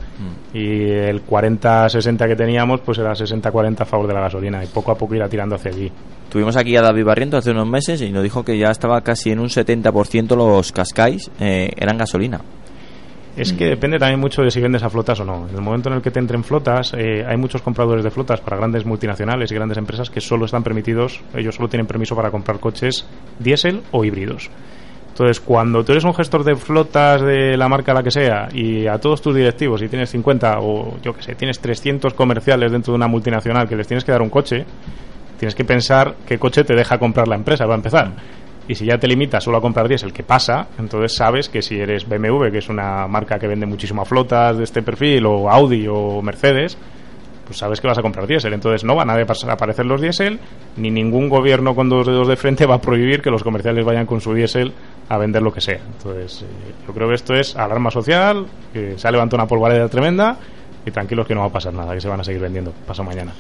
y 0.51 0.89
el 0.89 1.23
40-60 1.23 2.27
que 2.27 2.35
teníamos 2.35 2.81
pues 2.81 2.97
era 2.97 3.11
60-40 3.11 3.81
a 3.81 3.85
favor 3.85 4.07
de 4.07 4.15
la 4.15 4.21
gasolina 4.21 4.63
y 4.63 4.67
poco 4.67 4.91
a 4.91 4.95
poco 4.95 5.13
irá 5.13 5.29
tirando 5.29 5.55
hacia 5.55 5.69
allí. 5.69 5.91
Tuvimos 6.27 6.57
aquí 6.57 6.75
a 6.75 6.81
David 6.81 7.05
Barriento 7.05 7.37
hace 7.37 7.51
unos 7.51 7.69
meses 7.69 8.01
y 8.01 8.09
nos 8.09 8.23
dijo 8.23 8.43
que 8.43 8.57
ya 8.57 8.71
estaba 8.71 9.01
casi 9.01 9.29
en 9.29 9.39
un 9.39 9.49
70% 9.49 10.35
los 10.35 10.71
cascais 10.71 11.29
eh, 11.39 11.69
eran 11.77 11.99
gasolina. 11.99 12.41
Es 13.37 13.53
que 13.53 13.65
depende 13.65 13.99
también 13.99 14.19
mucho 14.19 14.41
de 14.41 14.49
si 14.49 14.59
vendes 14.59 14.81
a 14.81 14.89
flotas 14.89 15.19
o 15.19 15.23
no. 15.23 15.47
En 15.47 15.55
el 15.55 15.61
momento 15.61 15.89
en 15.89 15.95
el 15.95 16.01
que 16.01 16.09
te 16.09 16.19
entren 16.19 16.43
flotas, 16.43 16.93
eh, 16.97 17.23
hay 17.25 17.37
muchos 17.37 17.61
compradores 17.61 18.03
de 18.03 18.09
flotas 18.09 18.41
para 18.41 18.57
grandes 18.57 18.85
multinacionales 18.85 19.51
y 19.51 19.55
grandes 19.55 19.77
empresas 19.77 20.09
que 20.09 20.19
solo 20.19 20.45
están 20.45 20.63
permitidos, 20.63 21.21
ellos 21.35 21.55
solo 21.55 21.69
tienen 21.69 21.85
permiso 21.85 22.15
para 22.15 22.31
comprar 22.31 22.59
coches 22.59 23.05
diésel 23.37 23.83
o 23.91 24.03
híbridos. 24.03 24.49
Entonces, 25.19 25.41
cuando 25.41 25.83
tú 25.83 25.91
eres 25.91 26.05
un 26.05 26.13
gestor 26.13 26.45
de 26.45 26.55
flotas 26.55 27.21
de 27.21 27.57
la 27.57 27.67
marca 27.67 27.93
la 27.93 28.01
que 28.01 28.09
sea 28.09 28.47
y 28.53 28.87
a 28.87 28.99
todos 28.99 29.21
tus 29.21 29.35
directivos, 29.35 29.81
y 29.81 29.89
tienes 29.89 30.09
50 30.11 30.59
o 30.61 30.97
yo 31.01 31.11
que 31.11 31.21
sé, 31.21 31.35
tienes 31.35 31.59
300 31.59 32.13
comerciales 32.13 32.71
dentro 32.71 32.93
de 32.93 32.95
una 32.95 33.09
multinacional 33.09 33.67
que 33.67 33.75
les 33.75 33.85
tienes 33.85 34.05
que 34.05 34.13
dar 34.13 34.21
un 34.21 34.29
coche, 34.29 34.63
tienes 35.37 35.55
que 35.55 35.65
pensar 35.65 36.15
qué 36.25 36.39
coche 36.39 36.63
te 36.63 36.73
deja 36.73 36.97
comprar 36.97 37.27
la 37.27 37.35
empresa 37.35 37.65
para 37.65 37.75
empezar. 37.75 38.13
Y 38.65 38.75
si 38.75 38.85
ya 38.85 38.97
te 38.97 39.09
limitas 39.09 39.43
solo 39.43 39.57
a 39.57 39.61
comprar 39.61 39.89
diésel, 39.89 40.13
que 40.13 40.23
pasa, 40.23 40.67
entonces 40.79 41.17
sabes 41.17 41.49
que 41.49 41.61
si 41.61 41.77
eres 41.77 42.07
BMW, 42.07 42.49
que 42.49 42.59
es 42.59 42.69
una 42.69 43.05
marca 43.07 43.37
que 43.37 43.47
vende 43.47 43.65
muchísimas 43.65 44.07
flotas 44.07 44.57
de 44.57 44.63
este 44.63 44.83
perfil, 44.83 45.25
o 45.25 45.49
Audi 45.49 45.85
o 45.89 46.21
Mercedes, 46.21 46.77
pues 47.49 47.57
sabes 47.57 47.81
que 47.81 47.87
vas 47.87 47.97
a 47.97 48.03
comprar 48.03 48.27
diésel. 48.27 48.53
Entonces 48.53 48.83
no 48.83 48.95
van 48.95 49.09
a 49.09 49.15
aparecer 49.15 49.83
los 49.83 49.99
diésel, 49.99 50.39
ni 50.77 50.91
ningún 50.91 51.29
gobierno 51.29 51.73
con 51.73 51.89
dos 51.89 52.05
dedos 52.05 52.27
de 52.27 52.35
frente 52.35 52.65
va 52.67 52.75
a 52.75 52.81
prohibir 52.81 53.23
que 53.23 53.31
los 53.31 53.43
comerciales 53.43 53.83
vayan 53.83 54.05
con 54.05 54.21
su 54.21 54.35
diésel 54.35 54.71
a 55.09 55.17
vender 55.17 55.41
lo 55.41 55.51
que 55.51 55.59
sea. 55.59 55.79
Entonces 55.97 56.43
eh, 56.43 56.45
yo 56.87 56.93
creo 56.93 57.09
que 57.09 57.15
esto 57.15 57.33
es 57.33 57.55
alarma 57.55 57.91
social, 57.91 58.45
que 58.71 58.97
se 58.97 59.07
ha 59.07 59.11
levantado 59.11 59.41
una 59.41 59.47
polvareda 59.47 59.89
tremenda 59.89 60.37
y 60.85 60.91
tranquilos 60.91 61.27
que 61.27 61.33
no 61.33 61.41
va 61.41 61.47
a 61.47 61.51
pasar 61.51 61.73
nada, 61.73 61.93
que 61.93 62.01
se 62.01 62.07
van 62.07 62.21
a 62.21 62.23
seguir 62.23 62.41
vendiendo 62.41 62.71
paso 62.87 63.03
mañana. 63.03 63.33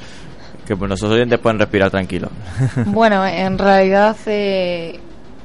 Que 0.65 0.75
pues, 0.75 0.87
nuestros 0.89 1.11
oyentes 1.11 1.39
pueden 1.39 1.59
respirar 1.59 1.91
tranquilos. 1.91 2.31
Bueno, 2.87 3.25
en 3.25 3.57
realidad 3.57 4.17
eh, 4.25 4.99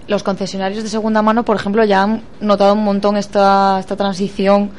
los 0.08 0.22
concesionarios 0.22 0.82
de 0.82 0.88
segunda 0.88 1.22
mano, 1.22 1.44
por 1.44 1.56
ejemplo, 1.56 1.84
ya 1.84 2.02
han 2.02 2.22
notado 2.40 2.72
un 2.72 2.84
montón 2.84 3.16
esta, 3.16 3.78
esta 3.78 3.94
transición, 3.94 4.70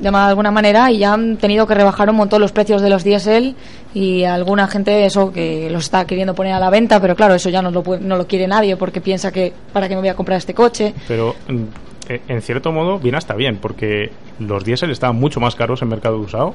llamada 0.00 0.26
de 0.26 0.30
alguna 0.30 0.50
manera, 0.50 0.90
y 0.90 0.98
ya 0.98 1.12
han 1.12 1.36
tenido 1.36 1.66
que 1.66 1.74
rebajar 1.74 2.10
un 2.10 2.16
montón 2.16 2.40
los 2.40 2.52
precios 2.52 2.82
de 2.82 2.90
los 2.90 3.04
diésel 3.04 3.54
y 3.94 4.24
alguna 4.24 4.66
gente 4.66 5.04
eso 5.06 5.32
que 5.32 5.68
los 5.70 5.84
está 5.84 6.04
queriendo 6.06 6.34
poner 6.34 6.52
a 6.52 6.58
la 6.60 6.70
venta, 6.70 7.00
pero 7.00 7.14
claro, 7.14 7.34
eso 7.34 7.48
ya 7.50 7.62
no 7.62 7.70
lo, 7.70 7.82
puede- 7.82 8.02
no 8.02 8.16
lo 8.16 8.26
quiere 8.26 8.46
nadie 8.48 8.76
porque 8.76 9.00
piensa 9.00 9.30
que 9.30 9.52
para 9.72 9.88
qué 9.88 9.94
me 9.94 10.00
voy 10.00 10.08
a 10.10 10.14
comprar 10.14 10.38
este 10.38 10.52
coche. 10.54 10.92
Pero 11.06 11.34
mm, 11.48 11.62
eh, 12.08 12.20
en 12.28 12.42
cierto 12.42 12.72
modo 12.72 12.98
viene 12.98 13.18
hasta 13.18 13.34
bien, 13.34 13.58
porque 13.58 14.10
los 14.40 14.64
diésel 14.64 14.90
estaban 14.90 15.16
mucho 15.16 15.38
más 15.40 15.54
caros 15.54 15.80
en 15.82 15.88
mercado 15.88 16.18
usado 16.18 16.54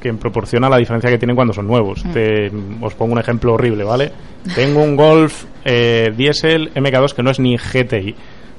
que 0.00 0.08
en 0.08 0.16
proporción 0.18 0.62
a 0.64 0.68
la 0.68 0.76
diferencia 0.78 1.10
que 1.10 1.18
tienen 1.18 1.34
cuando 1.34 1.52
son 1.52 1.66
nuevos. 1.66 2.04
Te- 2.12 2.52
os 2.80 2.94
pongo 2.94 3.12
un 3.14 3.18
ejemplo 3.18 3.54
horrible, 3.54 3.82
¿vale? 3.82 4.12
Tengo 4.54 4.80
un 4.80 4.94
Golf 4.96 5.44
eh, 5.64 6.12
diésel 6.16 6.72
MK2 6.72 7.12
que 7.14 7.22
no 7.24 7.30
es 7.32 7.40
ni 7.40 7.56
GTI. 7.56 8.14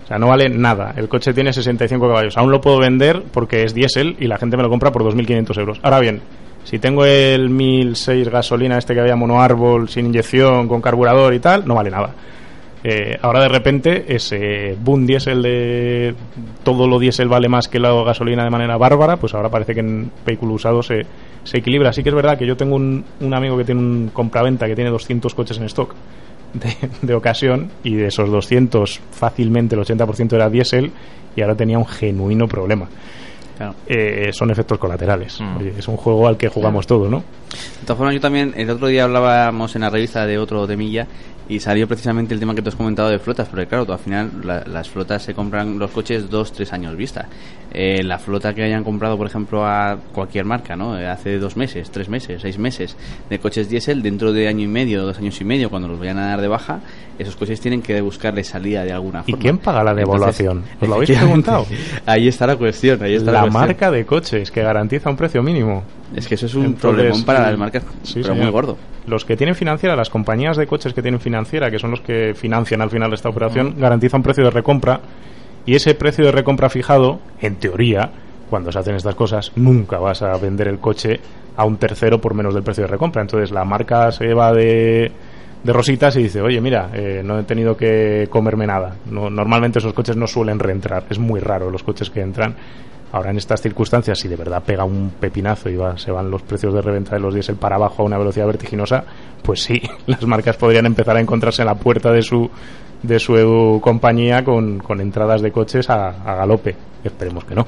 O 0.10 0.12
sea, 0.12 0.18
no 0.18 0.28
vale 0.28 0.50
nada. 0.50 0.92
El 0.98 1.08
coche 1.08 1.36
tiene 1.36 1.54
65 1.54 2.08
caballos. 2.08 2.36
Aún 2.36 2.50
lo 2.50 2.60
puedo 2.60 2.80
vender 2.80 3.22
porque 3.32 3.64
es 3.64 3.76
diésel 3.76 4.16
y 4.20 4.26
la 4.26 4.40
gente 4.40 4.58
me 4.58 4.64
lo 4.64 4.70
compra 4.70 4.92
por 4.92 5.04
2.500 5.04 5.60
euros. 5.60 5.80
Ahora 5.84 6.00
bien, 6.00 6.20
si 6.64 6.80
tengo 6.80 7.06
el 7.06 7.52
1006 7.52 8.28
gasolina, 8.28 8.80
este 8.80 8.96
que 8.96 9.02
había 9.02 9.16
monoárbol, 9.16 9.88
sin 9.88 10.08
inyección, 10.08 10.68
con 10.68 10.82
carburador 10.82 11.36
y 11.36 11.40
tal, 11.40 11.68
no 11.68 11.76
vale 11.76 11.92
nada. 11.92 12.16
Eh, 12.84 13.20
ahora 13.22 13.42
de 13.42 13.50
repente 13.50 14.06
ese 14.08 14.76
boom 14.82 15.06
diésel 15.06 15.44
de 15.44 16.16
todo 16.64 16.88
lo 16.88 16.98
diésel 16.98 17.28
vale 17.28 17.48
más 17.48 17.68
que 17.68 17.78
la 17.78 17.94
gasolina 18.04 18.44
de 18.44 18.50
manera 18.50 18.78
bárbara, 18.78 19.18
pues 19.18 19.36
ahora 19.36 19.50
parece 19.50 19.76
que 19.76 19.82
en 19.82 20.10
vehículo 20.26 20.54
usado 20.54 20.82
se, 20.82 21.06
se 21.44 21.60
equilibra. 21.60 21.94
Sí 21.94 22.02
que 22.02 22.10
es 22.10 22.16
verdad 22.16 22.36
que 22.36 22.48
yo 22.48 22.58
tengo 22.58 22.76
un, 22.76 23.06
un 23.20 23.34
amigo 23.36 23.56
que 23.60 23.64
tiene 23.64 23.82
un 23.82 24.10
compraventa 24.12 24.66
que 24.66 24.74
tiene 24.74 24.90
200 24.90 25.36
coches 25.36 25.60
en 25.60 25.66
stock 25.66 25.94
de, 26.54 26.76
de 27.02 27.14
ocasión 27.14 27.72
y 27.84 27.96
de 27.96 28.08
esos 28.08 28.30
200 28.30 29.00
fácilmente 29.12 29.76
el 29.76 29.82
80% 29.82 30.34
era 30.34 30.50
diésel 30.50 30.92
y 31.36 31.42
ahora 31.42 31.56
tenía 31.56 31.78
un 31.78 31.86
genuino 31.86 32.48
problema. 32.48 32.88
Claro. 33.58 33.76
Eh, 33.88 34.30
son 34.32 34.52
efectos 34.52 34.78
colaterales. 34.78 35.38
Oye, 35.58 35.74
es 35.78 35.86
un 35.90 35.98
juego 35.98 36.30
al 36.30 36.38
que 36.38 36.48
jugamos 36.48 36.88
todos, 36.88 37.10
¿no? 37.10 37.18
De 37.20 37.82
todas 37.84 37.98
formas, 37.98 38.14
yo 38.16 38.22
también, 38.22 38.54
el 38.56 38.70
otro 38.70 38.88
día 38.88 39.04
hablábamos 39.04 39.76
en 39.76 39.82
la 39.82 39.90
revista 39.90 40.26
de 40.26 40.38
otro 40.38 40.66
temilla 40.66 41.06
y 41.50 41.60
salió 41.60 41.88
precisamente 41.88 42.34
el 42.34 42.40
tema 42.40 42.54
que 42.56 42.62
tú 42.62 42.70
has 42.70 42.76
comentado 42.76 43.10
de 43.10 43.20
flotas, 43.20 43.50
porque 43.50 43.66
claro, 43.66 43.86
tú, 43.86 43.92
al 43.94 44.00
final 44.00 44.32
la- 44.44 44.64
las 44.66 44.88
flotas 44.88 45.24
se 45.24 45.34
compran 45.34 45.78
los 45.80 45.92
coches 45.92 46.30
dos, 46.30 46.54
tres 46.54 46.72
años 46.72 46.96
vista. 46.96 47.28
Eh, 47.74 48.02
la 48.04 48.18
flota 48.20 48.54
que 48.54 48.64
hayan 48.64 48.84
comprado, 48.84 49.18
por 49.18 49.28
ejemplo, 49.28 49.66
a 49.66 49.98
cualquier 50.14 50.46
marca, 50.46 50.76
¿no? 50.76 50.98
Eh, 50.98 51.08
Hace 51.08 51.38
dos 51.40 51.58
meses, 51.58 51.90
tres 51.92 52.08
meses, 52.08 52.42
seis 52.42 52.58
meses 52.58 52.96
de 53.30 53.40
coches 53.40 53.68
diésel, 53.70 54.02
dentro 54.02 54.32
de 54.32 54.48
año 54.48 54.64
y 54.64 54.68
medio, 54.68 55.04
dos 55.04 55.18
años 55.18 55.40
y 55.42 55.44
medio, 55.44 55.70
cuando 55.70 55.88
los 55.88 56.00
vayan 56.00 56.20
a 56.20 56.28
dar 56.28 56.42
de 56.42 56.48
baja, 56.48 56.80
esos 57.18 57.36
coches 57.36 57.60
tienen 57.60 57.82
que 57.82 58.00
buscarle 58.02 58.44
salida 58.44 58.84
de 58.84 58.92
alguna 58.94 59.24
¿Y 59.26 59.32
forma. 59.32 59.42
quién 59.42 59.58
paga 59.58 59.84
la 59.84 59.92
Entonces, 59.92 60.38
devaluación? 60.38 60.64
¿Os 60.80 60.88
lo 60.88 60.96
habéis 60.96 61.12
preguntado? 61.18 61.66
Ahí 62.06 62.28
está 62.28 62.46
la 62.48 62.56
cuestión, 62.58 63.02
ahí 63.04 63.16
está 63.16 63.32
la, 63.32 63.40
la 63.40 63.42
cuestión. 63.46 63.62
marca 63.68 63.92
de 63.92 64.06
coches 64.06 64.52
que 64.52 64.62
garantiza 64.62 65.10
un 65.10 65.18
precio 65.18 65.42
mínimo. 65.44 65.84
Es 66.16 66.28
que 66.28 66.36
eso 66.36 66.48
es 66.48 66.56
un 66.56 66.66
Entonces, 66.66 66.92
problemón 66.92 67.24
para 67.24 67.42
las 67.50 67.58
marcas, 67.58 67.84
Sí, 68.04 68.16
pero 68.22 68.28
señor. 68.34 68.44
muy 68.44 68.52
gordo. 68.52 68.78
Los 69.08 69.26
que 69.26 69.38
tienen 69.38 69.56
financiera, 69.56 69.96
las 69.96 70.10
compañías 70.10 70.58
de 70.58 70.66
coches 70.68 70.94
que 70.94 71.02
tienen 71.02 71.20
financiera, 71.20 71.70
que 71.70 71.80
son 71.80 71.92
los 71.92 72.02
que 72.02 72.34
financian 72.36 72.82
al 72.82 72.90
final 72.90 73.14
esta 73.14 73.30
operación, 73.30 73.76
garantizan 73.78 74.20
un 74.20 74.24
precio 74.24 74.44
de 74.44 74.50
recompra 74.52 75.00
y 75.66 75.76
ese 75.76 75.94
precio 75.96 76.26
de 76.26 76.32
recompra 76.32 76.70
fijado, 76.70 77.20
en 77.42 77.56
teoría, 77.58 78.10
cuando 78.50 78.72
se 78.72 78.80
hacen 78.80 78.96
estas 78.96 79.14
cosas, 79.16 79.52
nunca 79.56 80.00
vas 80.00 80.22
a 80.24 80.36
vender 80.38 80.68
el 80.68 80.80
coche 80.80 81.20
a 81.56 81.66
un 81.66 81.78
tercero 81.78 82.20
por 82.20 82.34
menos 82.34 82.54
del 82.54 82.64
precio 82.64 82.84
de 82.84 82.88
recompra. 82.88 83.22
Entonces 83.22 83.52
la 83.52 83.64
marca 83.66 84.12
se 84.12 84.34
va 84.34 84.52
de, 84.54 85.12
de 85.64 85.74
rositas 85.74 86.16
y 86.16 86.24
dice, 86.24 86.42
oye, 86.42 86.60
mira, 86.62 86.90
eh, 86.94 87.22
no 87.24 87.38
he 87.38 87.44
tenido 87.44 87.78
que 87.78 88.28
comerme 88.32 88.66
nada. 88.66 88.96
No- 89.12 89.30
normalmente 89.30 89.78
esos 89.80 89.94
coches 89.94 90.16
no 90.18 90.26
suelen 90.26 90.58
reentrar, 90.58 91.04
es 91.10 91.20
muy 91.20 91.40
raro 91.40 91.70
los 91.70 91.84
coches 91.84 92.10
que 92.10 92.22
entran. 92.22 92.56
Ahora 93.12 93.32
en 93.32 93.38
estas 93.38 93.62
circunstancias, 93.62 94.20
si 94.20 94.28
de 94.28 94.36
verdad 94.36 94.62
pega 94.64 94.84
un 94.84 95.12
pepinazo 95.20 95.70
y 95.70 95.76
va- 95.76 95.98
se 95.98 96.12
van 96.12 96.30
los 96.30 96.44
precios 96.44 96.74
de 96.74 96.82
reventa 96.82 97.16
de 97.16 97.20
los 97.20 97.34
diésel 97.34 97.56
para 97.56 97.76
abajo 97.76 98.04
a 98.04 98.06
una 98.06 98.18
velocidad 98.18 98.46
vertiginosa, 98.46 99.04
pues 99.42 99.64
sí, 99.64 99.82
las 100.06 100.24
marcas 100.26 100.58
podrían 100.58 100.86
empezar 100.86 101.18
a 101.18 101.20
encontrarse 101.22 101.64
en 101.64 101.68
la 101.68 101.76
puerta 101.76 102.12
de 102.12 102.22
su 102.22 102.50
de 103.02 103.18
su 103.18 103.80
compañía 103.82 104.44
con, 104.44 104.80
con 104.80 105.00
entradas 105.02 105.42
de 105.42 105.52
coches 105.52 105.90
a, 105.90 106.10
a 106.10 106.36
galope. 106.36 106.76
Esperemos 107.04 107.46
que 107.46 107.56
no. 107.56 107.66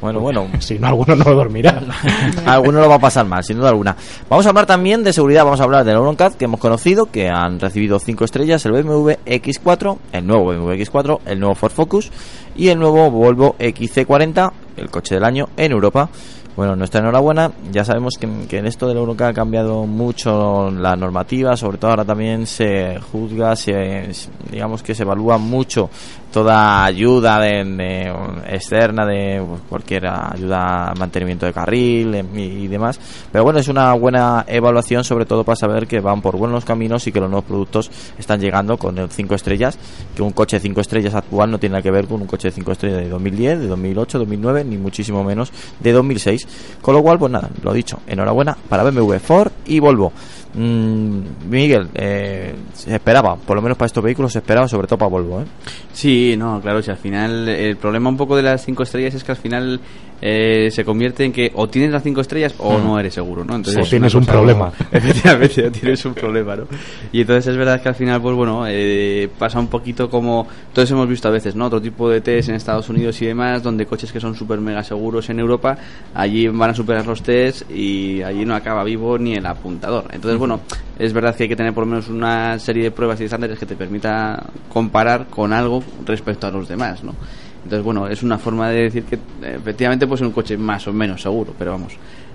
Bueno, 0.00 0.18
bueno. 0.18 0.48
Si 0.60 0.78
no, 0.80 0.88
alguno 0.88 1.14
no 1.14 1.24
dormirá. 1.24 1.78
Alguno 2.46 2.80
lo 2.80 2.88
va 2.88 2.96
a 2.96 2.98
pasar 2.98 3.24
mal, 3.26 3.44
sin 3.44 3.58
duda 3.58 3.68
alguna. 3.68 3.94
Vamos 4.28 4.44
a 4.46 4.48
hablar 4.48 4.66
también 4.66 5.04
de 5.04 5.12
seguridad, 5.12 5.44
vamos 5.44 5.60
a 5.60 5.64
hablar 5.64 5.84
del 5.84 5.94
Eurocat 5.94 6.34
que 6.34 6.46
hemos 6.46 6.58
conocido, 6.58 7.06
que 7.06 7.28
han 7.28 7.60
recibido 7.60 7.98
5 8.00 8.24
estrellas, 8.24 8.64
el 8.66 8.72
BMW 8.72 9.10
X4, 9.26 9.98
el 10.12 10.26
nuevo 10.26 10.46
BMW 10.46 10.72
X4, 10.72 11.20
el 11.26 11.38
nuevo 11.38 11.54
Ford 11.54 11.70
Focus 11.72 12.10
y 12.56 12.68
el 12.68 12.78
nuevo 12.80 13.10
Volvo 13.12 13.54
XC40, 13.58 14.50
el 14.76 14.90
coche 14.90 15.14
del 15.14 15.24
año 15.24 15.48
en 15.56 15.72
Europa. 15.72 16.08
Bueno, 16.54 16.76
nuestra 16.76 17.00
enhorabuena. 17.00 17.50
Ya 17.72 17.84
sabemos 17.84 18.14
que, 18.20 18.28
que 18.46 18.58
en 18.58 18.66
esto 18.66 18.86
del 18.86 18.98
Eurocar 18.98 19.30
ha 19.30 19.34
cambiado 19.34 19.86
mucho 19.86 20.70
la 20.70 20.96
normativa, 20.96 21.56
sobre 21.56 21.78
todo 21.78 21.92
ahora 21.92 22.04
también 22.04 22.46
se 22.46 23.00
juzga, 23.10 23.56
se, 23.56 24.10
digamos 24.50 24.82
que 24.82 24.94
se 24.94 25.02
evalúa 25.04 25.38
mucho 25.38 25.88
toda 26.32 26.84
ayuda 26.84 27.38
de, 27.40 28.12
externa 28.48 29.06
de 29.06 29.42
pues, 29.46 29.60
cualquier 29.68 30.06
ayuda 30.06 30.92
mantenimiento 30.98 31.46
de 31.46 31.52
carril 31.52 32.14
em, 32.14 32.38
y, 32.38 32.42
y 32.64 32.68
demás. 32.68 32.98
Pero 33.30 33.44
bueno, 33.44 33.60
es 33.60 33.68
una 33.68 33.92
buena 33.94 34.44
evaluación, 34.48 35.04
sobre 35.04 35.26
todo 35.26 35.44
para 35.44 35.56
saber 35.56 35.86
que 35.86 36.00
van 36.00 36.20
por 36.22 36.36
buenos 36.36 36.64
caminos 36.64 37.06
y 37.06 37.12
que 37.12 37.20
los 37.20 37.30
nuevos 37.30 37.44
productos 37.44 37.90
están 38.18 38.40
llegando 38.40 38.76
con 38.76 38.98
el 38.98 39.10
5 39.10 39.34
estrellas, 39.34 39.78
que 40.16 40.22
un 40.22 40.32
coche 40.32 40.56
de 40.56 40.60
5 40.60 40.80
estrellas 40.80 41.14
actual 41.14 41.50
no 41.50 41.58
tiene 41.58 41.74
nada 41.74 41.82
que 41.82 41.90
ver 41.90 42.06
con 42.06 42.20
un 42.20 42.26
coche 42.26 42.48
de 42.48 42.52
5 42.52 42.72
estrellas 42.72 42.98
de 42.98 43.08
2010, 43.08 43.60
de 43.60 43.66
2008, 43.68 44.18
2009, 44.18 44.64
ni 44.64 44.78
muchísimo 44.78 45.22
menos 45.22 45.52
de 45.80 45.92
2006. 45.92 46.48
Con 46.80 46.94
lo 46.94 47.02
cual, 47.02 47.18
pues 47.18 47.30
nada, 47.30 47.50
lo 47.62 47.72
dicho, 47.72 48.00
enhorabuena 48.06 48.56
para 48.68 48.82
BMW, 48.82 49.16
Ford 49.16 49.52
y 49.66 49.78
Volvo. 49.80 50.12
Mm, 50.54 51.48
Miguel, 51.48 51.88
eh, 51.94 52.54
se 52.74 52.94
esperaba, 52.94 53.36
por 53.36 53.56
lo 53.56 53.62
menos 53.62 53.78
para 53.78 53.86
estos 53.86 54.04
vehículos 54.04 54.32
se 54.32 54.38
esperaba, 54.38 54.68
sobre 54.68 54.86
todo 54.86 54.98
para 54.98 55.08
Volvo, 55.08 55.40
¿eh? 55.40 55.44
Sí, 55.92 56.34
no, 56.36 56.60
claro, 56.60 56.82
si 56.82 56.90
al 56.90 56.98
final 56.98 57.48
el 57.48 57.76
problema 57.76 58.10
un 58.10 58.16
poco 58.16 58.36
de 58.36 58.42
las 58.42 58.64
cinco 58.64 58.82
estrellas 58.82 59.14
es 59.14 59.24
que 59.24 59.32
al 59.32 59.38
final 59.38 59.80
eh, 60.24 60.70
se 60.70 60.84
convierte 60.84 61.24
en 61.24 61.32
que 61.32 61.50
o 61.54 61.68
tienes 61.68 61.90
las 61.90 62.04
cinco 62.04 62.20
estrellas 62.20 62.54
o 62.58 62.78
Mm. 62.78 62.84
no 62.84 62.98
eres 63.00 63.12
seguro, 63.12 63.44
¿no? 63.44 63.56
O 63.56 63.60
es 63.60 63.90
tienes 63.90 64.14
un 64.14 64.24
problema. 64.24 64.72
Efectivamente, 64.92 65.70
tienes 65.72 66.04
un 66.04 66.14
problema, 66.14 66.54
¿no? 66.54 66.64
Y 67.12 67.22
entonces 67.22 67.48
es 67.48 67.56
verdad 67.56 67.82
que 67.82 67.88
al 67.88 67.96
final, 67.96 68.22
pues 68.22 68.36
bueno, 68.36 68.64
eh, 68.68 69.28
pasa 69.36 69.58
un 69.58 69.66
poquito 69.66 70.08
como 70.08 70.46
todos 70.72 70.88
hemos 70.92 71.08
visto 71.08 71.26
a 71.26 71.32
veces, 71.32 71.56
¿no? 71.56 71.66
Otro 71.66 71.82
tipo 71.82 72.08
de 72.08 72.20
test 72.20 72.48
en 72.50 72.54
Estados 72.54 72.88
Unidos 72.88 73.20
y 73.20 73.26
demás, 73.26 73.62
donde 73.64 73.84
coches 73.84 74.12
que 74.12 74.20
son 74.20 74.36
súper 74.36 74.60
mega 74.60 74.84
seguros 74.84 75.28
en 75.28 75.40
Europa, 75.40 75.76
allí 76.14 76.46
van 76.46 76.70
a 76.70 76.74
superar 76.74 77.04
los 77.04 77.22
test 77.22 77.68
y 77.70 78.22
allí 78.22 78.44
no 78.44 78.54
acaba 78.54 78.84
vivo 78.84 79.18
ni 79.18 79.34
el 79.34 79.44
apuntador. 79.44 80.04
Entonces, 80.12 80.38
bueno, 80.38 80.60
es 80.98 81.12
verdad 81.12 81.34
que 81.34 81.42
hay 81.44 81.48
que 81.48 81.56
tener 81.56 81.72
por 81.74 81.82
lo 81.84 81.90
menos 81.90 82.08
una 82.08 82.58
serie 82.60 82.84
de 82.84 82.90
pruebas 82.92 83.20
y 83.20 83.24
estándares 83.24 83.58
que 83.58 83.66
te 83.66 83.74
permita 83.74 84.40
comparar 84.68 85.26
con 85.26 85.52
algo 85.52 85.82
respecto 86.06 86.46
a 86.46 86.50
los 86.52 86.68
demás, 86.68 87.02
¿no? 87.02 87.14
Entonces, 87.64 87.84
bueno, 87.84 88.08
es 88.08 88.22
una 88.22 88.38
forma 88.38 88.68
de 88.70 88.82
decir 88.82 89.04
que 89.04 89.16
eh, 89.16 89.56
efectivamente 89.56 90.06
pues 90.06 90.20
es 90.20 90.26
un 90.26 90.32
coche 90.32 90.56
más 90.56 90.86
o 90.88 90.92
menos 90.92 91.22
seguro, 91.22 91.54
pero 91.58 91.72
vamos. 91.72 91.94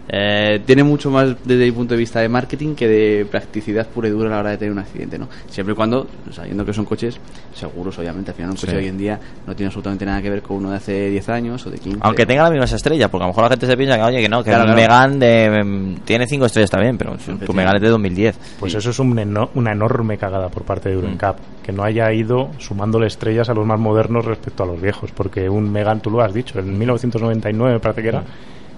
Eh, 0.09 0.61
tiene 0.65 0.83
mucho 0.83 1.11
más 1.11 1.35
desde 1.43 1.65
mi 1.65 1.71
punto 1.71 1.93
de 1.93 1.99
vista 1.99 2.21
de 2.21 2.29
marketing 2.29 2.75
que 2.75 2.87
de 2.87 3.25
practicidad 3.29 3.87
pura 3.87 4.07
y 4.07 4.11
dura 4.11 4.29
a 4.29 4.31
la 4.33 4.39
hora 4.39 4.49
de 4.51 4.57
tener 4.57 4.71
un 4.71 4.79
accidente, 4.79 5.17
¿no? 5.19 5.27
Siempre 5.49 5.73
y 5.73 5.75
cuando, 5.75 6.07
sabiendo 6.31 6.63
que 6.65 6.71
son 6.73 6.85
coches 6.85 7.19
seguros, 7.53 7.97
obviamente, 7.99 8.31
al 8.31 8.35
final 8.35 8.51
un 8.51 8.55
coche 8.55 8.71
Sí. 8.71 8.77
hoy 8.77 8.87
en 8.87 8.97
día 8.97 9.19
no 9.45 9.55
tiene 9.55 9.67
absolutamente 9.67 10.05
nada 10.05 10.21
que 10.21 10.29
ver 10.29 10.41
con 10.41 10.57
uno 10.57 10.69
de 10.71 10.77
hace 10.77 11.09
10 11.09 11.29
años 11.29 11.65
o 11.65 11.69
de 11.71 11.77
15. 11.77 11.99
Aunque 12.01 12.25
tenga 12.25 12.43
las 12.43 12.51
mismas 12.51 12.71
estrellas, 12.71 13.09
porque 13.09 13.23
a 13.23 13.27
lo 13.27 13.31
mejor 13.33 13.43
la 13.43 13.49
gente 13.49 13.67
se 13.67 13.75
piensa 13.77 13.97
que, 13.97 14.03
oye, 14.03 14.21
que 14.21 14.29
no, 14.29 14.43
que 14.43 14.49
Claro, 14.51 14.63
el 14.69 14.75
claro. 14.75 14.81
Megan 14.81 15.19
de, 15.19 15.63
mm, 15.63 15.95
tiene 16.05 16.25
5 16.27 16.45
estrellas 16.45 16.69
también, 16.71 16.97
pero 16.97 17.15
tu 17.45 17.53
Megan 17.53 17.75
es 17.75 17.81
de 17.81 17.89
2010. 17.89 18.37
Pues 18.59 18.73
eso 18.75 18.89
es 18.91 18.99
un 18.99 19.17
eno- 19.19 19.49
una 19.55 19.71
enorme 19.73 20.17
cagada 20.17 20.49
por 20.49 20.63
parte 20.63 20.89
de 20.89 20.95
Mm. 20.95 20.99
Euroncap, 20.99 21.37
que 21.63 21.71
no 21.73 21.83
haya 21.83 22.11
ido 22.13 22.49
sumándole 22.59 23.07
estrellas 23.07 23.49
a 23.49 23.53
los 23.53 23.65
más 23.65 23.79
modernos 23.79 24.23
respecto 24.25 24.63
a 24.63 24.65
los 24.65 24.81
viejos, 24.81 25.11
porque 25.11 25.49
un 25.49 25.69
Megan, 25.71 25.99
tú 25.99 26.09
lo 26.11 26.21
has 26.21 26.33
dicho, 26.33 26.59
en 26.59 26.77
1999 26.77 27.73
me 27.73 27.79
parece 27.81 28.01
que 28.01 28.07
era, 28.07 28.23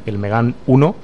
el 0.05 0.17
Megan 0.17 0.55
1 0.65 0.95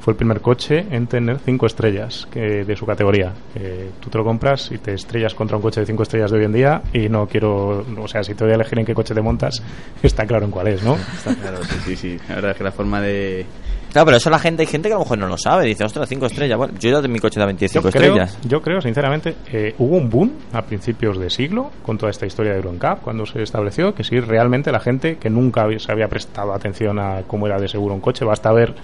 fue 0.00 0.12
el 0.12 0.16
primer 0.16 0.40
coche 0.40 0.86
en 0.90 1.06
tener 1.06 1.38
cinco 1.38 1.66
estrellas 1.66 2.26
que, 2.30 2.64
de 2.64 2.76
su 2.76 2.86
categoría. 2.86 3.32
Eh, 3.54 3.90
tú 4.00 4.10
te 4.10 4.18
lo 4.18 4.24
compras 4.24 4.70
y 4.72 4.78
te 4.78 4.94
estrellas 4.94 5.34
contra 5.34 5.56
un 5.56 5.62
coche 5.62 5.80
de 5.80 5.86
cinco 5.86 6.02
estrellas 6.02 6.30
de 6.30 6.38
hoy 6.38 6.44
en 6.44 6.52
día 6.52 6.82
y 6.92 7.08
no 7.08 7.26
quiero, 7.26 7.84
o 7.98 8.08
sea, 8.08 8.22
si 8.22 8.34
te 8.34 8.44
voy 8.44 8.52
a 8.52 8.56
elegir 8.56 8.78
en 8.78 8.86
qué 8.86 8.94
coche 8.94 9.14
te 9.14 9.20
montas, 9.20 9.62
está 10.02 10.26
claro 10.26 10.44
en 10.44 10.50
cuál 10.50 10.68
es, 10.68 10.82
¿no? 10.82 10.94
Está 10.96 11.34
claro, 11.34 11.58
sí, 11.64 11.76
sí, 11.84 11.96
sí. 11.96 12.18
La 12.28 12.36
verdad 12.36 12.50
es 12.52 12.56
que 12.56 12.64
la 12.64 12.72
forma 12.72 13.00
de... 13.00 13.46
Claro, 13.92 14.04
pero 14.04 14.16
eso 14.18 14.28
la 14.28 14.38
gente, 14.38 14.62
hay 14.62 14.66
gente 14.66 14.88
que 14.88 14.92
a 14.92 14.98
lo 14.98 15.04
mejor 15.04 15.18
no 15.18 15.26
lo 15.26 15.38
sabe, 15.38 15.64
dice, 15.64 15.82
ostras, 15.82 16.06
5 16.06 16.26
estrellas. 16.26 16.58
Bueno, 16.58 16.74
yo 16.78 16.90
ya 16.90 17.00
de 17.00 17.08
mi 17.08 17.18
coche 17.20 17.40
de 17.40 17.46
25 17.46 17.84
Yo 17.88 17.90
creo, 17.90 18.02
estrellas. 18.02 18.38
yo 18.46 18.60
creo, 18.60 18.80
sinceramente, 18.82 19.34
eh, 19.50 19.74
hubo 19.78 19.96
un 19.96 20.10
boom 20.10 20.32
a 20.52 20.60
principios 20.60 21.18
de 21.18 21.30
siglo 21.30 21.70
con 21.82 21.96
toda 21.96 22.10
esta 22.10 22.26
historia 22.26 22.52
de 22.52 22.58
Euroncap 22.58 23.00
cuando 23.00 23.24
se 23.24 23.42
estableció 23.42 23.94
que 23.94 24.04
sí, 24.04 24.20
realmente 24.20 24.70
la 24.72 24.80
gente 24.80 25.16
que 25.16 25.30
nunca 25.30 25.66
se 25.78 25.90
había 25.90 26.06
prestado 26.06 26.52
atención 26.52 26.98
a 26.98 27.22
cómo 27.26 27.46
era 27.46 27.58
de 27.58 27.66
seguro 27.66 27.94
un 27.94 28.00
coche, 28.02 28.26
basta 28.26 28.52
ver 28.52 28.74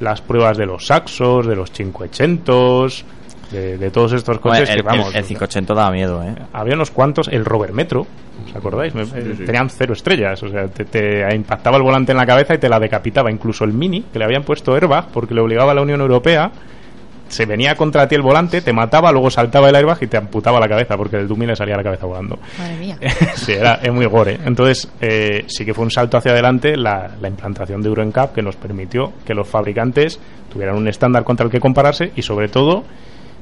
las 0.00 0.20
pruebas 0.20 0.56
de 0.56 0.66
los 0.66 0.86
Saxos, 0.86 1.46
de 1.46 1.56
los 1.56 1.70
580, 1.70 2.52
de, 3.50 3.78
de 3.78 3.90
todos 3.90 4.12
estos 4.12 4.38
coches 4.40 4.68
Bueno, 4.68 4.72
el, 4.72 4.76
que 4.76 4.82
vamos. 4.82 5.14
el, 5.14 5.20
el 5.20 5.24
580 5.26 5.74
daba 5.74 5.90
miedo, 5.92 6.22
¿eh? 6.24 6.34
Había 6.52 6.74
unos 6.74 6.90
cuantos, 6.90 7.28
el 7.28 7.44
Rover 7.44 7.72
Metro, 7.72 8.06
¿os 8.46 8.56
acordáis? 8.56 8.92
Sí. 8.92 9.44
Tenían 9.44 9.70
cero 9.70 9.92
estrellas, 9.92 10.42
o 10.42 10.48
sea, 10.48 10.66
te, 10.68 10.84
te 10.84 11.34
impactaba 11.34 11.76
el 11.76 11.82
volante 11.82 12.12
en 12.12 12.18
la 12.18 12.26
cabeza 12.26 12.54
y 12.54 12.58
te 12.58 12.68
la 12.68 12.80
decapitaba. 12.80 13.30
Incluso 13.30 13.64
el 13.64 13.72
Mini, 13.72 14.02
que 14.12 14.18
le 14.18 14.24
habían 14.24 14.42
puesto 14.42 14.74
airbag 14.74 15.08
porque 15.12 15.34
le 15.34 15.40
obligaba 15.40 15.72
a 15.72 15.74
la 15.76 15.82
Unión 15.82 16.00
Europea, 16.00 16.50
se 17.28 17.46
venía 17.46 17.74
contra 17.74 18.06
ti 18.06 18.14
el 18.14 18.22
volante, 18.22 18.60
te 18.60 18.72
mataba, 18.72 19.10
luego 19.12 19.30
saltaba 19.30 19.68
el 19.68 19.74
airbag 19.74 19.98
y 20.02 20.06
te 20.06 20.16
amputaba 20.16 20.60
la 20.60 20.68
cabeza 20.68 20.96
porque 20.96 21.16
el 21.16 21.28
Dummy 21.28 21.46
le 21.46 21.56
salía 21.56 21.76
la 21.76 21.82
cabeza 21.82 22.06
volando. 22.06 22.38
Madre 22.58 22.76
mía. 22.76 22.98
sí, 23.34 23.52
era 23.52 23.74
es 23.82 23.92
muy 23.92 24.06
gore. 24.06 24.38
Entonces, 24.44 24.88
eh, 25.00 25.44
sí 25.48 25.64
que 25.64 25.74
fue 25.74 25.84
un 25.84 25.90
salto 25.90 26.16
hacia 26.16 26.32
adelante 26.32 26.76
la, 26.76 27.10
la 27.20 27.28
implantación 27.28 27.82
de 27.82 27.88
Euro 27.88 28.04
NCAP 28.04 28.34
que 28.34 28.42
nos 28.42 28.56
permitió 28.56 29.12
que 29.24 29.34
los 29.34 29.48
fabricantes 29.48 30.20
tuvieran 30.52 30.76
un 30.76 30.88
estándar 30.88 31.24
contra 31.24 31.44
el 31.44 31.52
que 31.52 31.60
compararse 31.60 32.12
y, 32.14 32.22
sobre 32.22 32.48
todo, 32.48 32.84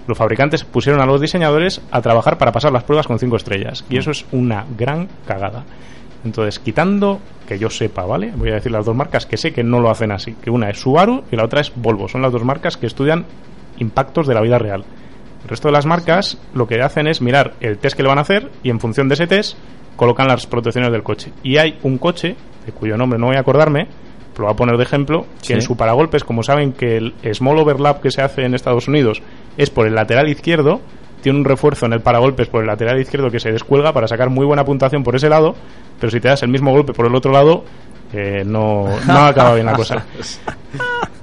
los 0.06 0.18
fabricantes 0.18 0.64
pusieron 0.64 1.00
a 1.00 1.06
los 1.06 1.20
diseñadores 1.20 1.80
a 1.90 2.00
trabajar 2.02 2.38
para 2.38 2.52
pasar 2.52 2.72
las 2.72 2.84
pruebas 2.84 3.06
con 3.06 3.18
cinco 3.18 3.36
estrellas. 3.36 3.84
Y 3.88 3.98
eso 3.98 4.10
es 4.10 4.24
una 4.32 4.64
gran 4.76 5.08
cagada. 5.26 5.64
Entonces, 6.24 6.58
quitando 6.58 7.20
que 7.46 7.58
yo 7.58 7.68
sepa, 7.68 8.04
¿vale? 8.04 8.32
Voy 8.34 8.50
a 8.50 8.54
decir 8.54 8.72
las 8.72 8.86
dos 8.86 8.96
marcas 8.96 9.26
que 9.26 9.36
sé 9.36 9.52
que 9.52 9.62
no 9.62 9.80
lo 9.80 9.90
hacen 9.90 10.10
así. 10.10 10.34
Que 10.42 10.50
una 10.50 10.70
es 10.70 10.80
Subaru 10.80 11.24
y 11.30 11.36
la 11.36 11.44
otra 11.44 11.60
es 11.60 11.72
Volvo. 11.74 12.08
Son 12.08 12.22
las 12.22 12.32
dos 12.32 12.44
marcas 12.44 12.76
que 12.76 12.86
estudian 12.86 13.26
impactos 13.78 14.26
de 14.26 14.34
la 14.34 14.40
vida 14.40 14.58
real. 14.58 14.84
El 15.42 15.48
resto 15.48 15.68
de 15.68 15.72
las 15.72 15.86
marcas 15.86 16.38
lo 16.54 16.66
que 16.66 16.80
hacen 16.80 17.06
es 17.06 17.20
mirar 17.20 17.54
el 17.60 17.78
test 17.78 17.96
que 17.96 18.02
le 18.02 18.08
van 18.08 18.18
a 18.18 18.22
hacer 18.22 18.50
y 18.62 18.70
en 18.70 18.80
función 18.80 19.08
de 19.08 19.14
ese 19.14 19.26
test 19.26 19.56
colocan 19.96 20.26
las 20.26 20.46
protecciones 20.46 20.90
del 20.90 21.02
coche. 21.02 21.32
Y 21.42 21.58
hay 21.58 21.78
un 21.82 21.98
coche, 21.98 22.34
de 22.66 22.72
cuyo 22.72 22.96
nombre 22.96 23.18
no 23.18 23.26
voy 23.26 23.36
a 23.36 23.40
acordarme, 23.40 23.86
pero 24.32 24.42
lo 24.42 24.46
voy 24.46 24.54
a 24.54 24.56
poner 24.56 24.76
de 24.76 24.82
ejemplo, 24.84 25.26
que 25.40 25.46
Sí. 25.46 25.52
en 25.52 25.62
su 25.62 25.76
paragolpes, 25.76 26.24
como 26.24 26.42
saben 26.42 26.72
que 26.72 26.96
el 26.96 27.14
small 27.34 27.58
overlap 27.58 28.00
que 28.00 28.10
se 28.10 28.22
hace 28.22 28.44
en 28.44 28.54
Estados 28.54 28.88
Unidos 28.88 29.22
es 29.56 29.70
por 29.70 29.86
el 29.86 29.94
lateral 29.94 30.28
izquierdo, 30.28 30.80
tiene 31.22 31.38
un 31.38 31.44
refuerzo 31.44 31.86
en 31.86 31.92
el 31.92 32.00
paragolpes 32.00 32.48
por 32.48 32.62
el 32.62 32.66
lateral 32.66 33.00
izquierdo 33.00 33.30
que 33.30 33.38
se 33.40 33.52
descuelga 33.52 33.92
para 33.92 34.08
sacar 34.08 34.30
muy 34.30 34.44
buena 34.44 34.64
puntuación 34.64 35.02
por 35.04 35.14
ese 35.14 35.28
lado, 35.28 35.54
pero 36.00 36.10
si 36.10 36.20
te 36.20 36.28
das 36.28 36.42
el 36.42 36.50
mismo 36.50 36.72
golpe 36.72 36.92
por 36.92 37.06
el 37.06 37.14
otro 37.14 37.30
lado, 37.32 37.64
eh, 38.12 38.42
no, 38.44 38.86
no 39.06 39.18
acaba 39.18 39.54
bien 39.54 39.66
la 39.66 39.74
cosa. 39.74 40.04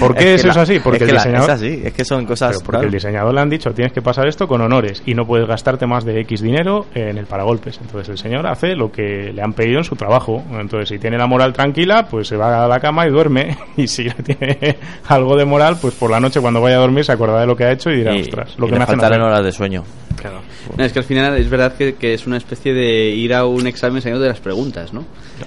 ¿Por 0.00 0.14
qué 0.14 0.34
Es 0.34 0.40
es 0.40 0.46
eso 0.46 0.56
la- 0.56 0.62
así? 0.62 0.80
Porque 0.80 0.96
es 1.04 1.08
el 1.10 1.14
la- 1.14 1.20
diseñador... 1.22 1.50
es 1.50 1.54
así, 1.56 1.82
es 1.84 1.92
que 1.92 2.04
son 2.04 2.26
cosas... 2.26 2.56
Pero 2.56 2.64
porque 2.66 2.86
el 2.86 2.92
diseñador 2.92 3.34
le 3.34 3.40
han 3.40 3.50
dicho 3.50 3.70
tienes 3.72 3.92
que 3.92 4.02
pasar 4.02 4.26
esto 4.26 4.48
con 4.48 4.60
honores 4.60 5.02
y 5.06 5.14
no 5.14 5.26
puedes 5.26 5.46
gastarte 5.46 5.86
más 5.86 6.04
de 6.04 6.20
X 6.22 6.40
dinero 6.42 6.86
en 6.94 7.18
el 7.18 7.26
paragolpes. 7.26 7.78
Entonces 7.80 8.08
el 8.08 8.18
señor 8.18 8.46
hace 8.46 8.74
lo 8.74 8.90
que 8.90 9.32
le 9.32 9.42
han 9.42 9.52
pedido 9.52 9.78
en 9.78 9.84
su 9.84 9.94
trabajo. 9.96 10.42
Entonces 10.58 10.88
si 10.88 10.98
tiene 10.98 11.18
la 11.18 11.26
moral 11.26 11.52
tranquila, 11.52 12.06
pues 12.10 12.26
se 12.28 12.36
va 12.36 12.64
a 12.64 12.68
la 12.68 12.80
cama 12.80 13.06
y 13.06 13.10
duerme. 13.10 13.56
Y 13.76 13.86
si 13.86 14.08
tiene 14.10 14.76
algo 15.08 15.36
de 15.36 15.44
moral, 15.44 15.76
pues 15.80 15.94
por 15.94 16.10
la 16.10 16.18
noche 16.20 16.40
cuando 16.40 16.60
vaya 16.60 16.76
a 16.76 16.80
dormir 16.80 17.04
se 17.04 17.12
acordará 17.12 17.40
de 17.42 17.46
lo 17.46 17.56
que 17.56 17.64
ha 17.64 17.72
hecho 17.72 17.90
y 17.90 17.96
dirá, 17.96 18.14
y, 18.16 18.22
ostras, 18.22 18.54
lo 18.58 18.66
y 18.66 18.70
que 18.70 18.76
me 18.76 18.82
hacen 18.84 18.96
faltaron 18.98 19.20
hacer". 19.22 19.32
horas 19.32 19.44
de 19.44 19.52
sueño. 19.52 19.84
Claro. 20.16 20.42
No, 20.76 20.84
es 20.84 20.92
que 20.92 20.98
al 20.98 21.04
final 21.04 21.36
es 21.36 21.48
verdad 21.48 21.74
que, 21.74 21.94
que 21.94 22.12
es 22.14 22.26
una 22.26 22.36
especie 22.36 22.74
de 22.74 23.08
ir 23.10 23.32
a 23.34 23.46
un 23.46 23.66
examen 23.66 24.02
sabiendo 24.02 24.22
de 24.22 24.28
las 24.28 24.40
preguntas, 24.40 24.92
¿no? 24.92 25.04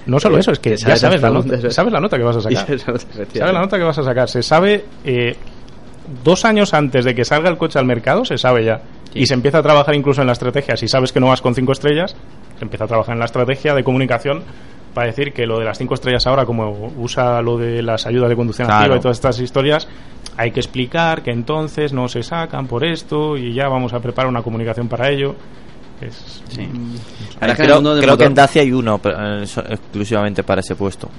No 0.08 0.20
solo 0.20 0.38
eso, 0.38 0.52
es 0.52 0.60
que, 0.60 0.76
ya 0.78 0.96
sabes 0.96 1.22
la, 1.22 1.30
nota, 1.30 1.48
preguntas, 1.48 1.74
sabes 1.76 1.94
la 1.94 2.00
nota 2.00 2.18
que 2.18 2.24
vas 2.24 2.38
a 2.38 2.42
sacar. 2.44 2.58
Sabes, 2.80 2.82
efectivamente. 2.82 3.40
¿Sabes 3.40 3.54
la 3.54 3.60
nota 3.62 3.78
que 3.78 3.84
vas 3.84 3.98
a 4.00 4.04
sacar? 4.04 4.30
Se 4.30 4.42
sabe 4.42 4.86
eh, 5.06 5.36
dos 6.24 6.46
años 6.46 6.74
antes 6.74 7.06
de 7.06 7.14
que 7.14 7.24
salga 7.26 7.50
el 7.50 7.58
coche 7.58 7.78
al 7.80 7.86
mercado, 7.86 8.26
se 8.26 8.38
sabe 8.38 8.66
ya. 8.66 8.82
Sí. 9.14 9.20
Y 9.20 9.26
se 9.28 9.36
empieza 9.36 9.60
a 9.60 9.64
trabajar 9.64 9.94
incluso 9.94 10.22
en 10.22 10.28
la 10.28 10.34
estrategia. 10.34 10.76
Si 10.76 10.88
sabes 10.88 11.12
que 11.12 11.20
no 11.20 11.28
vas 11.28 11.42
con 11.42 11.54
cinco 11.54 11.72
estrellas, 11.74 12.16
se 12.58 12.64
empieza 12.66 12.86
a 12.86 12.88
trabajar 12.88 13.14
en 13.14 13.20
la 13.20 13.26
estrategia 13.26 13.76
de 13.76 13.84
comunicación 13.84 14.42
para 14.96 15.08
decir 15.08 15.34
que 15.34 15.46
lo 15.46 15.60
de 15.60 15.66
las 15.66 15.78
cinco 15.78 15.94
estrellas 15.96 16.26
ahora, 16.28 16.46
como 16.46 16.92
usa 16.98 17.42
lo 17.42 17.58
de 17.58 17.82
las 17.84 18.06
ayudas 18.06 18.30
de 18.30 18.36
conducción 18.36 18.68
Claro. 18.68 18.82
activa 18.82 18.98
y 18.98 19.02
todas 19.02 19.18
estas 19.18 19.40
historias, 19.40 19.88
hay 20.38 20.52
que 20.52 20.60
explicar 20.60 21.22
que 21.22 21.32
entonces 21.32 21.94
no 21.94 22.08
se 22.08 22.24
sacan 22.24 22.68
por 22.68 22.86
esto 22.86 23.38
y 23.38 23.54
ya 23.54 23.68
vamos 23.68 23.94
a 23.94 24.00
preparar 24.00 24.30
una 24.30 24.42
comunicación 24.42 24.88
para 24.88 25.10
ello. 25.10 25.36
Es, 26.02 26.42
Sí. 26.50 26.62
Eh, 26.62 26.70
Ahora 27.40 27.56
que 27.56 27.64
en 27.64 27.86
el 27.86 28.00
creo 28.02 28.18
que 28.18 28.26
en 28.26 28.34
Dacia 28.34 28.62
hay 28.62 28.72
uno 28.72 29.00
pero, 29.00 29.42
eh, 29.42 29.44
exclusivamente 29.44 30.44
para 30.44 30.62
ese 30.62 30.76
puesto. 30.76 31.10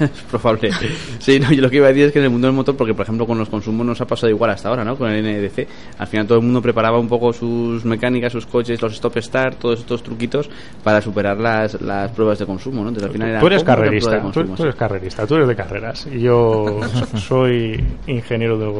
es 0.04 0.22
probable. 0.30 0.70
Sí, 1.18 1.38
no, 1.38 1.52
yo 1.52 1.60
lo 1.60 1.70
que 1.70 1.76
iba 1.76 1.86
a 1.86 1.90
decir 1.90 2.06
es 2.06 2.12
que 2.12 2.18
en 2.18 2.24
el 2.24 2.30
mundo 2.30 2.46
del 2.46 2.56
motor, 2.56 2.76
porque 2.76 2.94
por 2.94 3.02
ejemplo 3.02 3.26
con 3.26 3.38
los 3.38 3.48
consumos 3.48 3.86
nos 3.86 4.00
ha 4.00 4.06
pasado 4.06 4.30
igual 4.30 4.50
hasta 4.50 4.68
ahora, 4.68 4.84
¿no? 4.84 4.96
Con 4.96 5.10
el 5.10 5.22
NDC. 5.22 5.66
Al 5.98 6.06
final 6.06 6.26
todo 6.26 6.38
el 6.38 6.44
mundo 6.44 6.62
preparaba 6.62 6.98
un 6.98 7.08
poco 7.08 7.32
sus 7.32 7.84
mecánicas, 7.84 8.32
sus 8.32 8.46
coches, 8.46 8.80
los 8.80 8.94
stop-start, 8.94 9.58
todos 9.58 9.80
estos 9.80 10.02
truquitos 10.02 10.48
para 10.82 11.00
superar 11.02 11.38
las, 11.38 11.80
las 11.82 12.10
pruebas 12.12 12.38
de 12.38 12.46
consumo, 12.46 12.82
¿no? 12.82 12.88
Entonces 12.88 13.08
al 13.08 13.12
final 13.12 13.40
Tú 13.40 13.46
eres 13.46 13.62
¿cómo 13.62 13.72
una 13.72 13.76
prueba 13.76 14.10
carrerista, 14.10 14.32
tú, 14.32 14.54
tú 14.56 14.62
eres 14.62 14.74
carrerista, 14.74 15.26
tú 15.26 15.34
eres 15.34 15.48
de 15.48 15.56
carreras. 15.56 16.08
Y 16.10 16.20
yo 16.20 16.80
soy 17.16 17.84
ingeniero 18.06 18.58
de. 18.58 18.70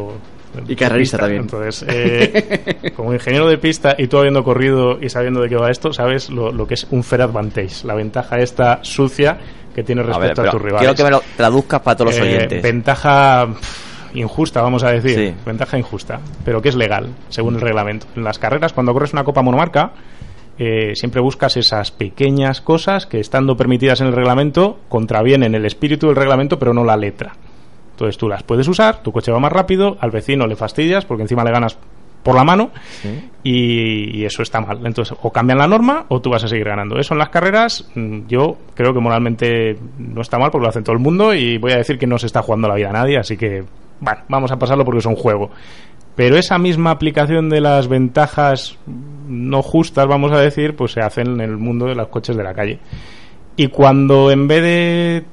Y 0.67 0.75
carrerista 0.75 1.19
también. 1.19 1.43
Entonces, 1.43 1.85
eh, 1.89 2.93
como 2.97 3.13
ingeniero 3.13 3.49
de 3.49 3.59
pista 3.59 3.95
y 3.97 4.09
tú 4.09 4.19
habiendo 4.19 4.43
corrido 4.43 4.99
y 5.01 5.09
sabiendo 5.09 5.43
de 5.43 5.49
qué 5.49 5.57
va 5.57 5.71
esto, 5.71 5.93
sabes 5.93 6.29
lo, 6.29 6.51
lo 6.51 6.67
que 6.67 6.75
es 6.75 6.89
un 6.91 7.05
fair 7.05 7.23
advantage, 7.23 7.87
la 7.87 7.95
ventaja 7.95 8.39
esta 8.39 8.81
sucia 8.83 9.39
que 9.75 9.83
tienes 9.83 10.05
A 10.05 10.19
ver, 10.19 10.29
respecto 10.29 10.43
a, 10.43 10.51
tus 10.51 10.63
rivales. 10.63 10.81
quiero 10.81 10.95
que 10.95 11.05
me 11.05 11.11
lo 11.11 11.23
traduzcas 11.37 11.81
para 11.81 11.97
todos 11.97 12.15
los 12.15 12.21
Eh, 12.21 12.29
oyentes. 12.29 12.63
Ventaja 12.63 13.49
injusta, 14.15 14.63
vamos 14.63 14.83
a 14.85 14.91
decir. 14.91 15.15
Sí. 15.15 15.35
Ventaja 15.47 15.79
injusta, 15.79 16.21
pero 16.45 16.61
que 16.61 16.69
es 16.69 16.77
legal, 16.77 17.09
según 17.29 17.55
el 17.55 17.61
reglamento. 17.61 18.07
En 18.17 18.25
las 18.25 18.39
carreras, 18.39 18.73
cuando 18.73 18.93
corres 18.93 19.13
una 19.13 19.25
copa 19.25 19.43
monomarca, 19.43 19.93
eh, 20.59 20.93
siempre 20.95 21.21
buscas 21.21 21.57
esas 21.57 21.91
pequeñas 21.91 22.61
cosas 22.61 23.07
que, 23.07 23.21
estando 23.21 23.57
permitidas 23.57 24.01
en 24.01 24.09
el 24.09 24.13
reglamento, 24.13 24.79
contravienen 24.89 25.55
el 25.55 25.65
espíritu 25.65 26.09
del 26.09 26.17
reglamento, 26.17 26.59
pero 26.59 26.75
no 26.75 26.85
la 26.85 26.97
letra. 26.97 27.33
Entonces 27.93 28.19
tú 28.19 28.29
las 28.29 28.43
puedes 28.43 28.67
usar, 28.67 29.03
tu 29.03 29.13
coche 29.13 29.31
va 29.31 29.39
más 29.41 29.53
rápido, 29.53 29.97
al 30.01 30.11
vecino 30.11 30.47
le 30.47 30.57
fastidias 30.57 31.05
porque 31.05 31.23
encima 31.23 31.45
le 31.45 31.51
ganas 31.53 31.79
por 32.23 32.35
la 32.35 32.45
mano 32.45 32.71
y, 33.43 34.19
y 34.19 34.25
eso 34.25 34.43
está 34.43 34.61
mal. 34.61 34.85
Entonces, 34.85 35.17
o 35.23 35.33
cambian 35.33 35.59
la 35.59 35.67
norma 35.67 36.05
o 36.09 36.21
tú 36.21 36.31
vas 36.31 36.45
a 36.45 36.49
seguir 36.49 36.67
ganando. 36.67 36.99
Eso 36.99 37.15
en 37.15 37.19
las 37.19 37.31
carreras, 37.31 37.89
mm, 37.95 38.27
yo 38.27 38.59
creo 38.75 38.93
que 38.93 39.01
moralmente 39.01 39.77
no 39.99 40.21
está 40.21 40.39
mal 40.39 40.51
porque 40.51 40.65
lo 40.65 40.71
hace 40.71 40.83
todo 40.83 40.93
el 40.95 41.03
mundo 41.03 41.35
y 41.35 41.59
voy 41.59 41.73
a 41.73 41.77
decir 41.77 41.99
que 41.99 42.07
no 42.07 42.19
se 42.19 42.27
está 42.27 42.43
jugando 42.43 42.69
la 42.69 42.75
vida 42.75 42.91
a 42.91 42.95
nadie, 42.95 43.19
así 43.19 43.37
que, 43.37 43.65
bueno, 44.01 44.21
vamos 44.29 44.53
a 44.53 44.59
pasarlo 44.59 44.85
porque 44.85 45.01
es 45.01 45.07
un 45.07 45.17
juego. 45.17 45.51
Pero 46.17 46.37
esa 46.37 46.59
misma 46.59 46.91
aplicación 46.91 47.49
de 47.49 47.61
las 47.61 47.89
ventajas 47.89 48.77
no 49.29 49.63
justas, 49.63 50.07
vamos 50.07 50.33
a 50.33 50.39
decir, 50.39 50.77
pues 50.77 50.93
se 50.93 51.01
hace 51.01 51.23
en 51.23 51.41
el 51.41 51.57
mundo 51.57 51.87
de 51.87 51.95
los 51.95 52.09
coches 52.09 52.37
de 52.37 52.45
la 52.45 52.53
calle. 52.53 52.79
Y 53.57 53.69
cuando 53.69 54.31
en 54.31 54.49
vez 54.49 54.63
de 54.63 55.25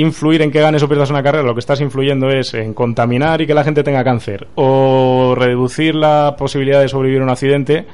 influir 0.00 0.42
en 0.42 0.50
que 0.50 0.60
ganes 0.60 0.82
o 0.82 0.88
pierdas 0.88 1.10
una 1.10 1.22
carrera, 1.22 1.44
lo 1.44 1.54
que 1.54 1.60
estás 1.60 1.80
influyendo 1.80 2.28
es 2.30 2.54
en 2.54 2.74
contaminar 2.74 3.40
y 3.40 3.46
que 3.46 3.54
la 3.54 3.64
gente 3.64 3.82
tenga 3.82 4.04
cáncer 4.04 4.48
o 4.54 5.34
reducir 5.36 5.94
la 5.94 6.34
posibilidad 6.38 6.80
de 6.80 6.88
sobrevivir 6.88 7.20
a 7.20 7.24
un 7.24 7.30
accidente, 7.30 7.86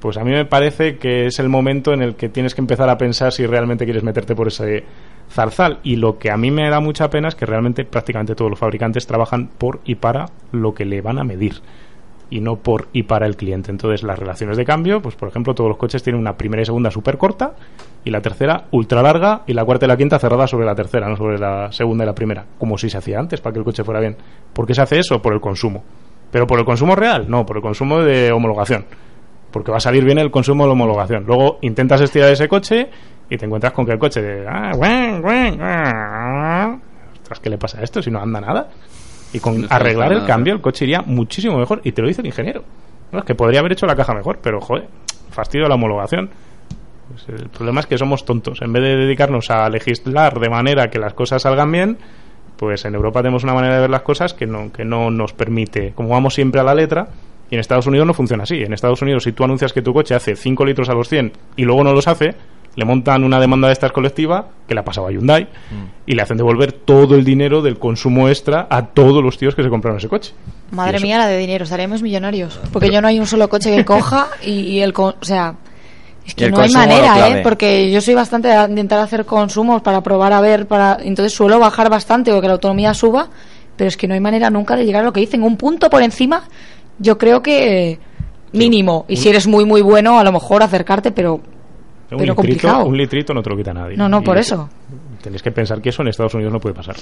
pues 0.00 0.16
a 0.16 0.24
mí 0.24 0.32
me 0.32 0.44
parece 0.44 0.98
que 0.98 1.26
es 1.26 1.38
el 1.38 1.48
momento 1.48 1.92
en 1.92 2.02
el 2.02 2.14
que 2.14 2.28
tienes 2.28 2.54
que 2.54 2.60
empezar 2.60 2.90
a 2.90 2.98
pensar 2.98 3.32
si 3.32 3.46
realmente 3.46 3.84
quieres 3.84 4.02
meterte 4.02 4.34
por 4.34 4.48
ese 4.48 4.84
zarzal. 5.30 5.80
Y 5.82 5.96
lo 5.96 6.18
que 6.18 6.30
a 6.30 6.36
mí 6.36 6.50
me 6.50 6.68
da 6.68 6.80
mucha 6.80 7.08
pena 7.08 7.28
es 7.28 7.34
que 7.34 7.46
realmente 7.46 7.84
prácticamente 7.84 8.34
todos 8.34 8.50
los 8.50 8.58
fabricantes 8.58 9.06
trabajan 9.06 9.48
por 9.48 9.80
y 9.84 9.94
para 9.94 10.26
lo 10.52 10.74
que 10.74 10.84
le 10.84 11.00
van 11.00 11.18
a 11.18 11.24
medir 11.24 11.54
y 12.34 12.40
no 12.40 12.56
por 12.56 12.88
y 12.92 13.04
para 13.04 13.26
el 13.26 13.36
cliente. 13.36 13.70
Entonces, 13.70 14.02
las 14.02 14.18
relaciones 14.18 14.56
de 14.56 14.64
cambio, 14.64 15.00
pues 15.00 15.14
por 15.14 15.28
ejemplo, 15.28 15.54
todos 15.54 15.68
los 15.68 15.78
coches 15.78 16.02
tienen 16.02 16.20
una 16.20 16.36
primera 16.36 16.62
y 16.62 16.64
segunda 16.64 16.90
súper 16.90 17.16
corta 17.16 17.54
y 18.04 18.10
la 18.10 18.20
tercera 18.20 18.64
ultra 18.72 19.02
larga 19.02 19.42
y 19.46 19.52
la 19.52 19.64
cuarta 19.64 19.86
y 19.86 19.88
la 19.88 19.96
quinta 19.96 20.18
cerrada 20.18 20.48
sobre 20.48 20.66
la 20.66 20.74
tercera, 20.74 21.08
no 21.08 21.16
sobre 21.16 21.38
la 21.38 21.70
segunda 21.70 22.02
y 22.02 22.08
la 22.08 22.14
primera, 22.14 22.44
como 22.58 22.76
si 22.76 22.90
se 22.90 22.98
hacía 22.98 23.20
antes 23.20 23.40
para 23.40 23.52
que 23.52 23.60
el 23.60 23.64
coche 23.64 23.84
fuera 23.84 24.00
bien. 24.00 24.16
¿Por 24.52 24.66
qué 24.66 24.74
se 24.74 24.82
hace 24.82 24.98
eso? 24.98 25.22
Por 25.22 25.32
el 25.32 25.40
consumo. 25.40 25.84
¿Pero 26.32 26.44
por 26.44 26.58
el 26.58 26.64
consumo 26.64 26.96
real? 26.96 27.26
No, 27.30 27.46
por 27.46 27.58
el 27.58 27.62
consumo 27.62 28.00
de 28.00 28.32
homologación. 28.32 28.84
Porque 29.52 29.70
va 29.70 29.76
a 29.76 29.80
salir 29.80 30.04
bien 30.04 30.18
el 30.18 30.32
consumo 30.32 30.64
de 30.64 30.72
homologación. 30.72 31.22
Luego 31.28 31.58
intentas 31.62 32.00
estirar 32.00 32.32
ese 32.32 32.48
coche 32.48 32.90
y 33.30 33.36
te 33.36 33.46
encuentras 33.46 33.72
con 33.72 33.86
que 33.86 33.92
el 33.92 33.98
coche 34.00 34.20
de... 34.20 34.44
Ah, 34.48 34.72
ah, 35.60 36.78
¿qué 37.40 37.48
le 37.48 37.58
pasa 37.58 37.78
a 37.78 37.84
esto 37.84 38.02
si 38.02 38.10
no 38.10 38.18
anda 38.18 38.40
nada? 38.40 38.70
Y 39.34 39.40
con 39.40 39.60
No 39.62 39.66
arreglar 39.68 40.12
el 40.12 40.18
nada. 40.18 40.26
cambio 40.28 40.54
el 40.54 40.60
coche 40.60 40.84
iría 40.86 41.02
muchísimo 41.02 41.58
mejor. 41.58 41.80
Y 41.84 41.92
te 41.92 42.00
lo 42.00 42.08
dice 42.08 42.22
el 42.22 42.26
ingeniero. 42.28 42.64
No, 43.12 43.18
es 43.18 43.24
que 43.24 43.34
podría 43.34 43.60
haber 43.60 43.72
hecho 43.72 43.86
la 43.86 43.94
caja 43.94 44.14
mejor, 44.14 44.38
pero 44.42 44.60
joder, 44.60 44.88
fastidio 45.30 45.68
la 45.68 45.74
homologación. 45.74 46.30
Pues 47.08 47.40
el 47.40 47.48
problema 47.50 47.80
es 47.80 47.86
que 47.86 47.98
somos 47.98 48.24
tontos. 48.24 48.62
En 48.62 48.72
vez 48.72 48.82
de 48.82 48.96
dedicarnos 48.96 49.50
a 49.50 49.68
legislar 49.68 50.38
de 50.40 50.48
manera 50.48 50.88
que 50.88 50.98
las 50.98 51.12
cosas 51.14 51.42
salgan 51.42 51.70
bien, 51.70 51.98
pues 52.56 52.84
en 52.86 52.94
Europa 52.94 53.20
tenemos 53.20 53.44
una 53.44 53.54
manera 53.54 53.74
de 53.74 53.80
ver 53.82 53.90
las 53.90 54.02
cosas 54.02 54.32
que 54.34 54.46
no, 54.46 54.72
que 54.72 54.84
no 54.84 55.10
nos 55.10 55.32
permite. 55.32 55.92
Como 55.94 56.08
vamos 56.08 56.34
siempre 56.34 56.60
a 56.60 56.64
la 56.64 56.74
letra, 56.74 57.08
y 57.50 57.54
en 57.54 57.60
Estados 57.60 57.86
Unidos 57.86 58.06
no 58.06 58.14
funciona 58.14 58.44
así. 58.44 58.62
En 58.62 58.72
Estados 58.72 59.02
Unidos, 59.02 59.24
si 59.24 59.32
tú 59.32 59.44
anuncias 59.44 59.72
que 59.72 59.82
tu 59.82 59.92
coche 59.92 60.14
hace 60.14 60.34
5 60.34 60.64
litros 60.64 60.88
a 60.88 60.94
los 60.94 61.08
100 61.08 61.32
y 61.56 61.64
luego 61.64 61.84
no 61.84 61.92
los 61.92 62.08
hace, 62.08 62.34
le 62.76 62.84
montan 62.84 63.22
una 63.24 63.38
demanda 63.40 63.68
de 63.68 63.72
estas 63.72 63.92
colectiva 63.92 64.48
que 64.66 64.74
le 64.74 64.80
ha 64.80 64.84
pasado 64.84 65.06
a 65.06 65.10
Hyundai 65.12 65.46
y 66.06 66.14
le 66.14 66.22
hacen 66.22 66.36
devolver 66.36 66.72
todo 66.72 67.14
el 67.14 67.24
dinero 67.24 67.62
del 67.62 67.78
consumo 67.78 68.28
extra 68.28 68.66
a 68.68 68.86
todos 68.86 69.22
los 69.22 69.38
tíos 69.38 69.54
que 69.54 69.62
se 69.62 69.68
compraron 69.68 69.98
ese 69.98 70.08
coche. 70.08 70.32
Madre 70.72 70.98
mía, 71.00 71.18
la 71.18 71.26
de 71.28 71.38
dinero, 71.38 71.64
estaremos 71.64 72.02
millonarios. 72.02 72.58
Porque 72.72 72.90
yo 72.90 73.00
no 73.00 73.08
hay 73.08 73.20
un 73.20 73.26
solo 73.26 73.48
coche 73.48 73.74
que 73.74 73.84
coja 73.86 74.26
y, 74.42 74.50
y 74.52 74.80
el. 74.82 74.92
con- 74.92 75.14
o 75.20 75.24
sea, 75.24 75.54
es 76.26 76.34
que 76.34 76.50
no 76.50 76.58
hay 76.60 76.70
manera. 76.72 77.28
¿eh? 77.28 77.42
Porque 77.42 77.90
yo 77.92 78.00
soy 78.00 78.14
bastante 78.14 78.48
de 78.48 78.64
intentar 78.70 78.98
hacer 78.98 79.24
consumos 79.24 79.82
para 79.82 80.02
probar 80.02 80.32
a 80.32 80.40
ver. 80.40 80.66
para 80.66 80.98
Entonces 81.00 81.32
suelo 81.32 81.58
bajar 81.60 81.90
bastante 81.90 82.32
o 82.32 82.40
que 82.40 82.46
la 82.48 82.54
autonomía 82.54 82.92
suba, 82.94 83.28
pero 83.76 83.86
es 83.88 83.96
que 83.96 84.08
no 84.08 84.14
hay 84.14 84.20
manera 84.20 84.50
nunca 84.50 84.74
de 84.74 84.84
llegar 84.84 85.02
a 85.02 85.04
lo 85.04 85.12
que 85.12 85.20
dicen. 85.20 85.42
Un 85.42 85.56
punto 85.56 85.88
por 85.90 86.02
encima, 86.02 86.42
yo 86.98 87.18
creo 87.18 87.40
que 87.42 87.98
mínimo. 88.52 89.04
Y 89.08 89.16
si 89.16 89.28
eres 89.28 89.46
muy, 89.46 89.64
muy 89.64 89.82
bueno, 89.82 90.18
a 90.18 90.24
lo 90.24 90.32
mejor 90.32 90.62
acercarte, 90.62 91.12
pero. 91.12 91.40
Un 92.10 92.18
pero 92.18 92.18
litrito, 92.20 92.34
complicado. 92.36 92.84
un 92.86 92.96
litrito 92.96 93.34
no 93.34 93.42
te 93.42 93.50
lo 93.50 93.56
quita 93.56 93.72
nadie. 93.72 93.96
No, 93.96 94.08
no, 94.08 94.20
Y 94.20 94.24
por 94.24 94.36
eso. 94.38 94.68
Tenéis 95.22 95.42
que 95.42 95.50
pensar 95.50 95.80
que 95.80 95.88
eso 95.88 96.02
en 96.02 96.08
Estados 96.08 96.34
Unidos 96.34 96.52
no 96.52 96.60
puede 96.60 96.74
pasar. 96.74 96.96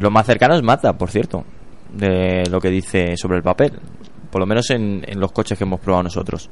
Lo 0.00 0.10
más 0.10 0.26
cercano 0.26 0.54
es 0.54 0.62
Mazda, 0.62 0.92
por 0.98 1.10
cierto, 1.10 1.44
de 1.92 2.44
lo 2.50 2.60
que 2.60 2.70
dice 2.70 3.16
sobre 3.16 3.36
el 3.38 3.42
papel. 3.42 3.72
Por 4.30 4.40
lo 4.40 4.46
menos 4.46 4.68
en, 4.70 5.02
en 5.06 5.20
los 5.20 5.30
coches 5.32 5.56
que 5.58 5.64
hemos 5.64 5.78
probado 5.80 6.02
nosotros. 6.04 6.50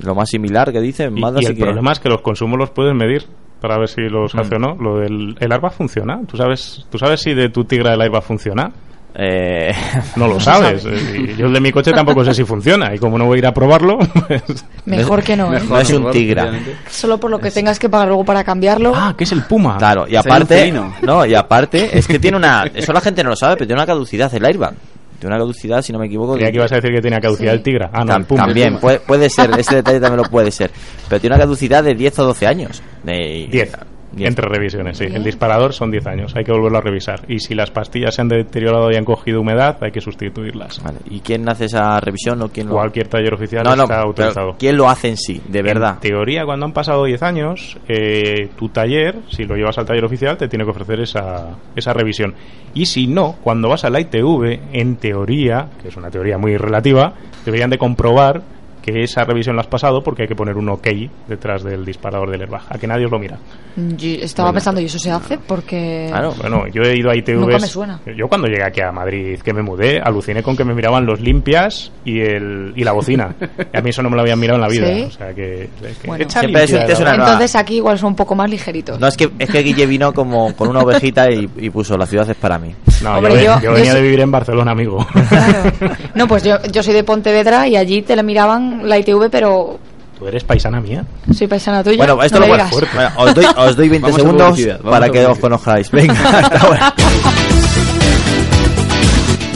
Lo 0.00 0.14
más 0.14 0.28
similar 0.28 0.72
que 0.72 0.80
dice 0.80 1.04
Y, 1.04 1.20
Mazda 1.20 1.40
y 1.40 1.44
sí 1.44 1.52
el 1.52 1.56
que- 1.58 1.62
problema 1.64 1.92
es 1.92 2.00
que 2.00 2.08
los 2.08 2.20
consumos 2.20 2.58
los 2.58 2.70
puedes 2.70 2.94
medir 2.94 3.24
para 3.60 3.78
ver 3.78 3.88
si 3.88 4.02
los 4.02 4.34
Mm. 4.34 4.40
hace 4.40 4.56
o 4.56 4.58
no. 4.58 4.74
Lo 4.74 4.98
del 4.98 5.36
el 5.38 5.52
airbag 5.52 5.72
funciona. 5.72 6.20
¿Tú 6.26 6.36
sabes, 6.36 6.86
¿Tú 6.90 6.98
sabes 6.98 7.20
si 7.20 7.32
de 7.34 7.48
tu 7.48 7.64
Tigra 7.64 7.94
el 7.94 8.00
airbag 8.02 8.22
funciona? 8.22 8.70
Eh, 9.18 9.72
No 10.16 10.28
lo 10.28 10.38
sabes. 10.40 10.84
Eh, 10.84 11.32
y 11.32 11.36
yo 11.36 11.46
el 11.46 11.52
de 11.54 11.60
mi 11.60 11.72
coche 11.72 11.90
tampoco 11.92 12.22
sé 12.24 12.34
si 12.34 12.44
funciona. 12.44 12.94
Y 12.94 12.98
como 12.98 13.16
no 13.16 13.24
voy 13.26 13.36
a 13.36 13.38
ir 13.38 13.46
a 13.46 13.52
probarlo, 13.54 13.98
pues... 14.28 14.42
Mejor 14.84 15.22
que 15.22 15.36
no, 15.36 15.54
¿eh? 15.56 15.60
no 15.66 15.80
es 15.80 15.90
un 15.90 16.10
Tigra. 16.10 16.52
Solo 16.90 17.18
por 17.18 17.30
lo 17.30 17.38
que 17.38 17.50
tengas 17.50 17.78
que 17.78 17.88
pagar 17.88 18.08
luego 18.08 18.24
para 18.24 18.44
cambiarlo. 18.44 18.92
Ah, 18.94 19.14
que 19.16 19.24
es 19.24 19.32
el 19.32 19.42
Puma. 19.44 19.78
Claro, 19.78 20.06
y 20.08 20.16
aparte, 20.16 20.72
no, 21.02 21.24
y 21.24 21.34
aparte 21.34 21.96
es 21.98 22.06
que 22.06 22.18
tiene 22.18 22.36
una, 22.36 22.64
eso 22.74 22.92
la 22.92 23.00
gente 23.00 23.22
no 23.24 23.30
lo 23.30 23.36
sabe, 23.36 23.54
pero 23.56 23.66
tiene 23.66 23.80
una 23.80 23.86
caducidad 23.86 24.32
el 24.34 24.44
airbag. 24.44 24.74
Tiene 25.18 25.34
una 25.34 25.42
caducidad, 25.42 25.80
si 25.80 25.94
no 25.94 25.98
me 25.98 26.06
equivoco. 26.08 26.34
Creía 26.34 26.48
de- 26.48 26.52
que 26.52 26.58
ibas 26.58 26.72
a 26.72 26.74
decir 26.74 26.92
que 26.92 27.00
tenía 27.00 27.18
caducidad 27.20 27.52
Sí. 27.52 27.56
el 27.56 27.62
Tigra. 27.62 27.88
Ah, 27.90 28.04
no, 28.04 28.12
Tam- 28.12 28.18
el 28.18 28.24
Puma. 28.26 28.44
También, 28.44 28.76
puede, 28.78 29.00
puede 29.00 29.30
ser, 29.30 29.50
ese 29.58 29.76
detalle 29.76 29.98
también 29.98 30.22
lo 30.22 30.28
puede 30.30 30.50
ser. 30.50 30.70
Pero 31.08 31.18
tiene 31.20 31.36
una 31.36 31.42
caducidad 31.44 31.82
de 31.82 31.94
10 31.94 32.18
o 32.18 32.24
12 32.26 32.46
años. 32.46 32.82
De, 33.02 33.48
10. 33.50 33.72
Entre 34.18 34.48
revisiones, 34.48 34.98
sí. 34.98 35.04
El 35.04 35.24
disparador 35.24 35.72
son 35.72 35.90
10 35.90 36.06
años. 36.06 36.36
Hay 36.36 36.44
que 36.44 36.52
volverlo 36.52 36.78
a 36.78 36.80
revisar. 36.80 37.20
Y 37.28 37.38
si 37.38 37.54
las 37.54 37.70
pastillas 37.70 38.14
se 38.14 38.22
han 38.22 38.28
deteriorado 38.28 38.90
y 38.90 38.96
han 38.96 39.04
cogido 39.04 39.40
humedad, 39.40 39.76
hay 39.80 39.90
que 39.90 40.00
sustituirlas. 40.00 40.82
Vale, 40.82 40.98
¿Y 41.10 41.20
quién 41.20 41.48
hace 41.48 41.66
esa 41.66 42.00
revisión 42.00 42.42
o 42.42 42.48
quién 42.48 42.68
lo 42.68 42.74
Cualquier 42.74 43.08
taller 43.08 43.34
oficial 43.34 43.64
No, 43.64 43.76
no, 43.76 43.82
está 43.84 44.00
autorizado. 44.00 44.56
¿quién 44.58 44.76
lo 44.76 44.88
hace 44.88 45.08
en 45.08 45.16
sí, 45.16 45.40
de 45.46 45.62
verdad? 45.62 45.94
En 45.94 46.00
teoría, 46.00 46.44
cuando 46.44 46.66
han 46.66 46.72
pasado 46.72 47.04
10 47.04 47.22
años, 47.22 47.78
eh, 47.88 48.48
tu 48.56 48.68
taller, 48.68 49.16
si 49.28 49.44
lo 49.44 49.56
llevas 49.56 49.78
al 49.78 49.86
taller 49.86 50.04
oficial, 50.04 50.36
te 50.36 50.48
tiene 50.48 50.64
que 50.64 50.70
ofrecer 50.70 51.00
esa, 51.00 51.56
esa 51.74 51.92
revisión. 51.92 52.34
Y 52.74 52.86
si 52.86 53.06
no, 53.06 53.36
cuando 53.42 53.68
vas 53.68 53.84
a 53.84 53.90
la 53.90 54.00
ITV, 54.00 54.60
en 54.72 54.96
teoría, 54.96 55.68
que 55.80 55.88
es 55.88 55.96
una 55.96 56.10
teoría 56.10 56.38
muy 56.38 56.56
relativa, 56.56 57.14
deberían 57.44 57.70
de 57.70 57.78
comprobar 57.78 58.42
que 58.86 59.02
esa 59.02 59.24
revisión 59.24 59.56
la 59.56 59.62
has 59.62 59.66
pasado 59.68 60.00
porque 60.02 60.22
hay 60.22 60.28
que 60.28 60.36
poner 60.36 60.56
un 60.56 60.68
OK 60.68 60.86
detrás 61.28 61.64
del 61.64 61.84
disparador 61.84 62.30
del 62.30 62.42
airbag, 62.42 62.62
a 62.70 62.78
que 62.78 62.86
nadie 62.86 63.04
os 63.06 63.10
lo 63.10 63.18
mira. 63.18 63.36
Yo 63.76 64.08
estaba 64.22 64.52
pensando, 64.52 64.80
¿y 64.80 64.84
eso 64.86 64.98
se 64.98 65.10
hace? 65.10 65.36
Porque. 65.38 66.06
Claro. 66.08 66.32
Bueno, 66.40 66.66
yo 66.72 66.82
he 66.82 66.96
ido 66.96 67.10
a 67.10 67.16
ITV. 67.16 67.34
Nunca 67.40 67.58
me 67.58 67.66
suena. 67.66 68.00
Yo 68.16 68.28
cuando 68.28 68.46
llegué 68.46 68.64
aquí 68.64 68.80
a 68.80 68.92
Madrid, 68.92 69.38
que 69.40 69.52
me 69.52 69.60
mudé, 69.62 70.00
aluciné 70.00 70.42
con 70.42 70.56
que 70.56 70.64
me 70.64 70.72
miraban 70.72 71.04
los 71.04 71.20
limpias 71.20 71.92
y 72.04 72.20
el 72.20 72.72
y 72.76 72.84
la 72.84 72.92
bocina. 72.92 73.34
Y 73.74 73.76
a 73.76 73.82
mí 73.82 73.90
eso 73.90 74.02
no 74.02 74.08
me 74.08 74.16
lo 74.16 74.22
habían 74.22 74.38
mirado 74.38 74.56
en 74.56 74.62
la 74.62 74.68
vida. 74.68 74.86
¿Sí? 74.86 75.02
O 75.02 75.10
sea 75.10 75.34
que, 75.34 75.68
que 76.00 76.06
Bueno. 76.06 76.24
echa 76.24 76.40
Siempre 76.40 76.62
es- 76.64 77.00
una- 77.00 77.14
Entonces 77.16 77.56
aquí 77.56 77.76
igual 77.76 77.98
son 77.98 78.10
un 78.10 78.16
poco 78.16 78.34
más 78.34 78.48
ligeritos. 78.48 78.98
No, 79.00 79.06
es 79.08 79.16
que, 79.16 79.28
es 79.38 79.50
que 79.50 79.62
Guille 79.62 79.86
vino 79.86 80.12
como 80.12 80.54
con 80.54 80.68
una 80.68 80.80
ovejita 80.80 81.30
y, 81.30 81.48
y 81.58 81.70
puso 81.70 81.96
la 81.96 82.06
ciudad 82.06 82.28
es 82.30 82.36
para 82.36 82.58
mí. 82.58 82.74
No, 83.02 83.16
Hombre, 83.16 83.34
yo, 83.34 83.40
yo- 83.40 83.54
yo 83.56 83.60
yo 83.62 83.72
venía 83.72 83.92
soy- 83.92 84.00
de 84.00 84.02
vivir 84.06 84.20
en 84.20 84.30
Barcelona, 84.30 84.70
amigo. 84.72 85.04
Claro. 85.28 85.72
No, 86.14 86.26
pues 86.28 86.44
yo, 86.44 86.56
yo 86.72 86.82
soy 86.82 86.94
de 86.94 87.04
Pontevedra 87.04 87.66
y 87.68 87.76
allí 87.76 88.02
te 88.02 88.14
la 88.16 88.22
miraban 88.22 88.75
la 88.82 88.98
ITV, 88.98 89.30
pero 89.30 89.78
Tú 90.18 90.26
eres 90.26 90.44
paisana 90.44 90.80
mía. 90.80 91.04
soy 91.34 91.46
paisana 91.46 91.84
tuya. 91.84 91.98
Bueno, 91.98 92.22
esto 92.22 92.40
no 92.40 92.46
lo 92.46 92.52
voy 92.52 92.62
digas. 92.62 92.94
Bueno, 92.94 93.10
os, 93.18 93.34
doy, 93.34 93.46
os 93.56 93.76
doy 93.76 93.88
20 93.88 94.02
Vamos 94.10 94.16
a 94.16 94.22
segundos 94.22 94.82
para 94.82 95.10
que 95.10 95.26
os 95.26 95.38
conozcáis. 95.38 95.90
Venga, 95.90 96.14
hasta 96.38 96.58
ahora. 96.58 96.94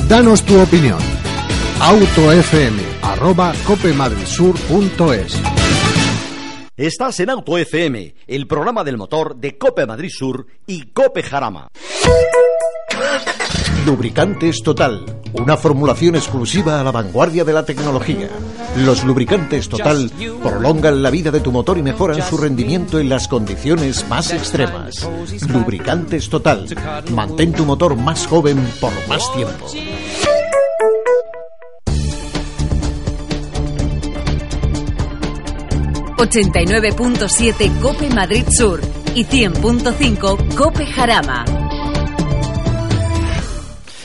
Danos 0.08 0.42
tu 0.42 0.60
opinión. 0.60 0.98
autofm 1.80 2.76
arroba 3.02 3.52
copemadridsur.es 3.66 5.40
Estás 6.76 7.20
en 7.20 7.30
Auto 7.30 7.56
FM, 7.58 8.14
el 8.26 8.46
programa 8.46 8.84
del 8.84 8.96
motor 8.96 9.36
de 9.36 9.56
Cope 9.56 9.86
Madrid 9.86 10.10
Sur 10.10 10.46
y 10.66 10.86
Cope 10.92 11.22
Jarama. 11.22 11.68
Lubricantes 13.86 14.62
Total, 14.62 15.04
una 15.34 15.56
formulación 15.56 16.16
exclusiva 16.16 16.80
a 16.80 16.84
la 16.84 16.90
vanguardia 16.90 17.44
de 17.44 17.52
la 17.52 17.64
tecnología. 17.64 18.28
Los 18.76 19.04
lubricantes 19.04 19.68
Total 19.68 20.10
prolongan 20.42 21.02
la 21.02 21.10
vida 21.10 21.30
de 21.30 21.40
tu 21.40 21.52
motor 21.52 21.78
y 21.78 21.82
mejoran 21.82 22.22
su 22.22 22.36
rendimiento 22.36 22.98
en 22.98 23.08
las 23.08 23.28
condiciones 23.28 24.08
más 24.08 24.32
extremas. 24.32 25.08
Lubricantes 25.48 26.28
Total, 26.28 26.66
mantén 27.12 27.52
tu 27.52 27.64
motor 27.64 27.96
más 27.96 28.26
joven 28.26 28.58
por 28.80 28.92
más 29.08 29.32
tiempo. 29.34 29.66
89.7 36.20 37.80
Cope 37.80 38.10
Madrid 38.10 38.44
Sur 38.50 38.80
y 39.14 39.24
100.5 39.24 40.54
Cope 40.54 40.84
Jarama. 40.84 41.59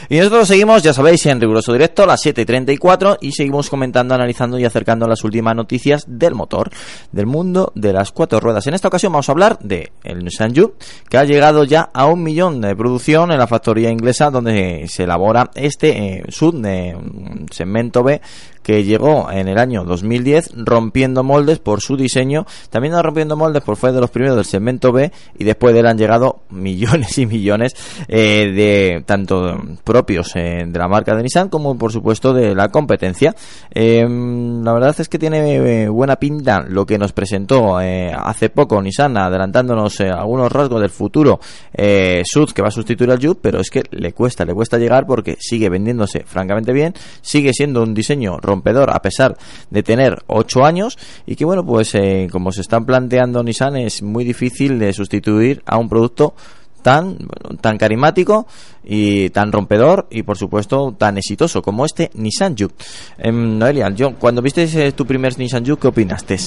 Y 0.09 0.17
nosotros 0.17 0.47
seguimos, 0.47 0.83
ya 0.83 0.93
sabéis, 0.93 1.25
en 1.25 1.41
riguroso 1.41 1.73
directo 1.73 2.03
a 2.03 2.05
las 2.05 2.25
7.34 2.25 3.17
y 3.21 3.31
seguimos 3.31 3.69
comentando, 3.69 4.13
analizando 4.13 4.59
y 4.59 4.65
acercando 4.65 5.07
las 5.07 5.23
últimas 5.23 5.55
noticias 5.55 6.05
del 6.07 6.35
motor, 6.35 6.69
del 7.11 7.25
mundo 7.25 7.71
de 7.75 7.93
las 7.93 8.11
cuatro 8.11 8.39
ruedas. 8.39 8.67
En 8.67 8.73
esta 8.73 8.87
ocasión 8.87 9.13
vamos 9.13 9.29
a 9.29 9.31
hablar 9.31 9.59
de 9.59 9.91
el 10.03 10.23
Nissan 10.23 10.55
Juke, 10.55 10.75
que 11.09 11.17
ha 11.17 11.23
llegado 11.23 11.63
ya 11.63 11.89
a 11.93 12.05
un 12.05 12.23
millón 12.23 12.61
de 12.61 12.75
producción 12.75 13.31
en 13.31 13.39
la 13.39 13.47
factoría 13.47 13.89
inglesa 13.89 14.29
donde 14.29 14.85
se 14.87 15.03
elabora 15.03 15.49
este 15.55 16.17
eh, 16.17 16.23
sub 16.29 16.55
mm, 16.55 17.47
segmento 17.51 18.03
B 18.03 18.21
que 18.65 18.83
llegó 18.83 19.29
en 19.31 19.47
el 19.47 19.59
año 19.59 19.83
2010 19.83 20.53
rompiendo 20.55 21.23
moldes 21.23 21.59
por 21.59 21.81
su 21.81 21.95
diseño, 21.95 22.47
también 22.71 22.93
no 22.93 23.03
rompiendo 23.03 23.37
moldes 23.37 23.61
por 23.61 23.77
fue 23.77 23.91
de 23.91 24.01
los 24.01 24.09
primeros 24.09 24.35
del 24.35 24.45
segmento 24.45 24.91
B 24.91 25.11
y 25.37 25.43
después 25.43 25.75
de 25.75 25.81
él 25.81 25.85
han 25.85 25.99
llegado 25.99 26.39
millones 26.49 27.15
y 27.19 27.27
millones 27.27 27.75
eh, 28.07 28.51
de 28.55 29.03
tanto 29.05 29.55
propios 29.83 30.35
eh, 30.35 30.63
de 30.65 30.79
la 30.79 30.87
marca 30.87 31.15
de 31.15 31.21
Nissan 31.21 31.49
como 31.49 31.77
por 31.77 31.91
supuesto 31.91 32.33
de 32.33 32.55
la 32.55 32.69
competencia. 32.69 33.35
Eh, 33.69 34.03
la 34.03 34.73
verdad 34.73 34.95
es 34.97 35.09
que 35.09 35.19
tiene 35.19 35.83
eh, 35.83 35.87
buena 35.87 36.15
pinta 36.15 36.65
lo 36.67 36.87
que 36.87 36.97
nos 36.97 37.13
presentó 37.13 37.77
hace 37.77 38.49
poco 38.49 38.81
Nissan 38.81 39.15
adelantándonos 39.15 40.01
algunos 40.01 40.51
rasgos 40.51 40.81
del 40.81 40.89
futuro 40.89 41.39
eh, 41.73 42.23
Sud 42.25 42.51
que 42.51 42.61
va 42.61 42.69
a 42.69 42.71
sustituir 42.71 43.11
al 43.11 43.23
Juke, 43.23 43.39
pero 43.41 43.59
es 43.59 43.69
que 43.69 43.83
le 43.91 44.13
cuesta, 44.13 44.43
le 44.43 44.53
cuesta 44.53 44.77
llegar 44.77 45.05
porque 45.05 45.37
sigue 45.39 45.69
vendiéndose 45.69 46.23
francamente 46.25 46.73
bien, 46.73 46.93
sigue 47.21 47.53
siendo 47.53 47.83
un 47.83 47.93
diseño 47.93 48.37
rompedor 48.55 48.91
a 48.91 49.01
pesar 49.01 49.37
de 49.69 49.83
tener 49.83 50.23
8 50.27 50.65
años 50.65 50.97
y 51.25 51.35
que 51.35 51.45
bueno 51.45 51.65
pues 51.65 51.93
eh, 51.95 52.27
como 52.31 52.51
se 52.51 52.61
están 52.61 52.85
planteando 52.85 53.43
Nissan 53.43 53.75
es 53.77 54.01
muy 54.01 54.23
difícil 54.23 54.79
de 54.79 54.93
sustituir 54.93 55.61
a 55.65 55.77
un 55.77 55.89
producto 55.89 56.33
tan 56.81 57.17
tan 57.61 57.77
carismático 57.77 58.47
y 58.83 59.29
tan 59.31 59.51
rompedor 59.51 60.07
y 60.11 60.23
por 60.23 60.37
supuesto 60.37 60.95
tan 60.97 61.17
exitoso 61.17 61.61
como 61.61 61.83
este 61.85 62.11
Nissan 62.13 62.55
Juke. 62.57 62.75
Em, 63.17 63.57
Noelia, 63.57 63.89
yo 63.89 64.15
cuando 64.15 64.41
viste 64.41 64.63
eh, 64.63 64.91
tu 64.91 65.05
primer 65.05 65.37
Nissan 65.37 65.65
Juke, 65.65 65.81
¿qué 65.81 65.87
opinaste? 65.87 66.37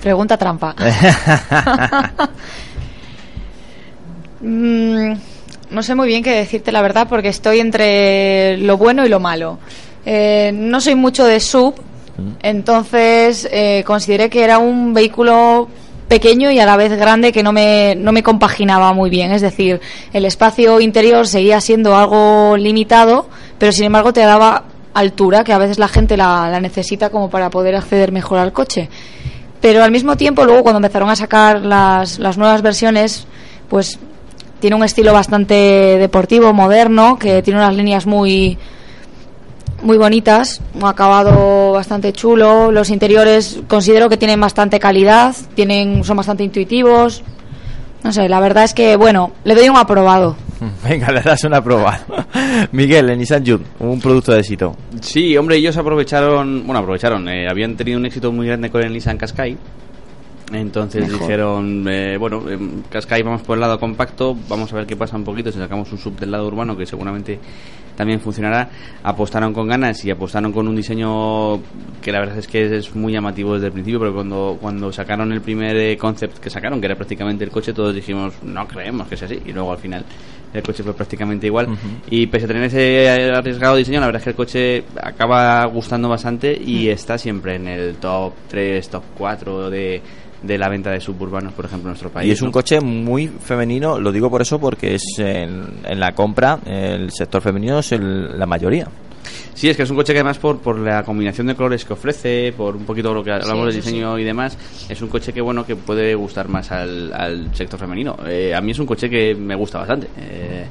Pregunta 0.00 0.36
trampa. 0.36 0.74
Mm, 4.44 5.12
no 5.70 5.82
sé 5.84 5.94
muy 5.94 6.08
bien 6.08 6.24
qué 6.24 6.32
decirte 6.32 6.72
la 6.72 6.82
verdad 6.82 7.06
porque 7.08 7.28
estoy 7.28 7.60
entre 7.60 8.58
lo 8.58 8.76
bueno 8.76 9.06
y 9.06 9.08
lo 9.08 9.20
malo. 9.20 9.58
Eh, 10.04 10.50
no 10.54 10.80
soy 10.80 10.94
mucho 10.94 11.24
de 11.24 11.40
sub, 11.40 11.74
entonces 12.42 13.48
eh, 13.50 13.82
consideré 13.86 14.28
que 14.28 14.42
era 14.44 14.58
un 14.58 14.92
vehículo 14.94 15.68
pequeño 16.08 16.50
y 16.50 16.58
a 16.58 16.66
la 16.66 16.76
vez 16.76 16.96
grande 16.98 17.32
que 17.32 17.42
no 17.42 17.52
me, 17.52 17.94
no 17.94 18.12
me 18.12 18.22
compaginaba 18.22 18.92
muy 18.92 19.08
bien. 19.08 19.32
Es 19.32 19.40
decir, 19.40 19.80
el 20.12 20.24
espacio 20.24 20.80
interior 20.80 21.26
seguía 21.26 21.60
siendo 21.60 21.96
algo 21.96 22.56
limitado, 22.56 23.28
pero 23.58 23.72
sin 23.72 23.84
embargo 23.84 24.12
te 24.12 24.20
daba 24.20 24.64
altura, 24.94 25.42
que 25.42 25.52
a 25.52 25.58
veces 25.58 25.78
la 25.78 25.88
gente 25.88 26.16
la, 26.16 26.50
la 26.50 26.60
necesita 26.60 27.08
como 27.08 27.30
para 27.30 27.48
poder 27.48 27.76
acceder 27.76 28.12
mejor 28.12 28.38
al 28.38 28.52
coche. 28.52 28.90
Pero 29.60 29.82
al 29.82 29.90
mismo 29.90 30.16
tiempo, 30.16 30.44
luego 30.44 30.64
cuando 30.64 30.78
empezaron 30.78 31.08
a 31.08 31.16
sacar 31.16 31.62
las, 31.62 32.18
las 32.18 32.36
nuevas 32.36 32.62
versiones, 32.62 33.26
pues 33.68 33.98
tiene 34.58 34.76
un 34.76 34.84
estilo 34.84 35.12
bastante 35.12 35.54
deportivo, 35.54 36.52
moderno, 36.52 37.18
que 37.18 37.42
tiene 37.42 37.60
unas 37.60 37.74
líneas 37.74 38.06
muy 38.06 38.58
muy 39.82 39.98
bonitas, 39.98 40.60
un 40.74 40.84
acabado 40.84 41.72
bastante 41.72 42.12
chulo, 42.12 42.70
los 42.70 42.90
interiores 42.90 43.60
considero 43.68 44.08
que 44.08 44.16
tienen 44.16 44.40
bastante 44.40 44.78
calidad, 44.78 45.34
tienen 45.54 46.04
son 46.04 46.16
bastante 46.16 46.44
intuitivos. 46.44 47.22
No 48.02 48.12
sé, 48.12 48.28
la 48.28 48.40
verdad 48.40 48.64
es 48.64 48.74
que 48.74 48.96
bueno, 48.96 49.32
le 49.44 49.54
doy 49.54 49.68
un 49.68 49.76
aprobado. 49.76 50.36
Venga, 50.88 51.12
le 51.12 51.20
das 51.20 51.44
una 51.44 51.62
prueba. 51.62 52.00
Miguel, 52.72 53.10
en 53.10 53.18
Nissan 53.18 53.44
Juke, 53.44 53.64
un 53.80 54.00
producto 54.00 54.32
de 54.32 54.40
éxito. 54.40 54.76
Sí, 55.00 55.36
hombre, 55.36 55.56
ellos 55.56 55.76
aprovecharon, 55.76 56.64
bueno, 56.66 56.80
aprovecharon, 56.80 57.28
eh, 57.28 57.48
habían 57.48 57.76
tenido 57.76 57.98
un 57.98 58.06
éxito 58.06 58.32
muy 58.32 58.46
grande 58.46 58.70
con 58.70 58.82
el 58.82 58.92
Nissan 58.92 59.18
Qashqai. 59.18 59.56
Entonces 60.52 61.04
Mejor. 61.04 61.20
dijeron, 61.20 61.86
eh, 61.88 62.16
bueno, 62.18 62.42
eh, 62.48 62.58
Qashqai 62.90 63.22
vamos 63.22 63.42
por 63.42 63.56
el 63.56 63.60
lado 63.60 63.78
compacto, 63.80 64.36
vamos 64.48 64.72
a 64.72 64.76
ver 64.76 64.86
qué 64.86 64.96
pasa 64.96 65.16
un 65.16 65.24
poquito, 65.24 65.50
si 65.50 65.58
sacamos 65.58 65.90
un 65.92 65.98
sub 65.98 66.18
del 66.18 66.30
lado 66.30 66.46
urbano 66.46 66.76
que 66.76 66.84
seguramente 66.84 67.38
también 67.96 68.20
funcionará. 68.20 68.68
Apostaron 69.02 69.52
con 69.52 69.68
ganas 69.68 70.04
y 70.04 70.10
apostaron 70.10 70.52
con 70.52 70.68
un 70.68 70.76
diseño 70.76 71.60
que 72.00 72.12
la 72.12 72.20
verdad 72.20 72.38
es 72.38 72.48
que 72.48 72.76
es 72.76 72.94
muy 72.94 73.12
llamativo 73.12 73.54
desde 73.54 73.66
el 73.66 73.72
principio, 73.72 74.00
pero 74.00 74.14
cuando, 74.14 74.58
cuando 74.60 74.92
sacaron 74.92 75.32
el 75.32 75.40
primer 75.40 75.76
eh, 75.76 75.96
concept 75.96 76.38
que 76.38 76.50
sacaron, 76.50 76.80
que 76.80 76.86
era 76.86 76.96
prácticamente 76.96 77.44
el 77.44 77.50
coche, 77.50 77.72
todos 77.72 77.94
dijimos, 77.94 78.34
no 78.42 78.66
creemos 78.66 79.08
que 79.08 79.16
sea 79.16 79.26
así, 79.26 79.40
y 79.44 79.52
luego 79.52 79.72
al 79.72 79.78
final 79.78 80.04
el 80.52 80.62
coche 80.62 80.82
fue 80.82 80.94
prácticamente 80.94 81.46
igual. 81.46 81.68
Y 82.10 82.26
pese 82.26 82.44
a 82.44 82.48
tener 82.48 82.64
ese 82.64 83.30
arriesgado 83.30 83.76
diseño, 83.76 84.00
la 84.00 84.06
verdad 84.06 84.20
es 84.20 84.24
que 84.24 84.30
el 84.30 84.36
coche 84.36 84.84
acaba 85.00 85.64
gustando 85.66 86.08
bastante 86.08 86.58
y 86.60 86.88
está 86.88 87.16
siempre 87.18 87.56
en 87.56 87.68
el 87.68 87.96
top 87.96 88.34
3, 88.48 88.88
top 88.88 89.02
4 89.16 89.70
de, 89.70 90.02
de 90.42 90.58
la 90.58 90.68
venta 90.68 90.90
de 90.90 91.00
suburbanos, 91.00 91.52
por 91.52 91.64
ejemplo, 91.64 91.88
en 91.88 91.92
nuestro 91.92 92.10
país. 92.10 92.28
Y 92.28 92.32
es 92.32 92.42
un 92.42 92.48
¿no? 92.48 92.52
coche 92.52 92.80
muy 92.80 93.28
femenino, 93.28 93.98
lo 93.98 94.12
digo 94.12 94.28
por 94.30 94.42
eso 94.42 94.58
porque 94.58 94.94
es 94.94 95.02
en, 95.18 95.80
en 95.84 96.00
la 96.00 96.12
compra 96.12 96.58
el 96.66 97.10
sector 97.10 97.40
femenino 97.40 97.81
es 97.82 97.92
el- 97.92 98.38
la 98.38 98.46
mayoría. 98.46 98.88
Sí, 99.54 99.68
es 99.68 99.76
que 99.76 99.82
es 99.84 99.90
un 99.90 99.96
coche 99.96 100.12
que 100.12 100.18
además 100.18 100.38
por, 100.38 100.58
por 100.58 100.78
la 100.78 101.04
combinación 101.04 101.46
de 101.46 101.54
colores 101.54 101.84
que 101.84 101.92
ofrece, 101.92 102.52
por 102.56 102.74
un 102.74 102.84
poquito 102.84 103.12
lo 103.14 103.22
que 103.22 103.30
hablamos 103.30 103.66
del 103.66 103.76
eso 103.78 103.86
diseño 103.86 104.18
y 104.18 104.24
demás, 104.24 104.56
es 104.88 105.00
un 105.02 105.08
coche 105.08 105.32
que 105.32 105.40
bueno 105.40 105.64
que 105.64 105.76
puede 105.76 106.14
gustar 106.16 106.48
más 106.48 106.72
al, 106.72 107.12
al 107.12 107.54
sector 107.54 107.78
femenino. 107.78 108.16
Eh, 108.26 108.52
a 108.54 108.60
mí 108.60 108.72
es 108.72 108.78
un 108.78 108.86
coche 108.86 109.08
que 109.08 109.34
me 109.34 109.54
gusta 109.54 109.78
bastante. 109.78 110.08
Eh, 110.18 110.64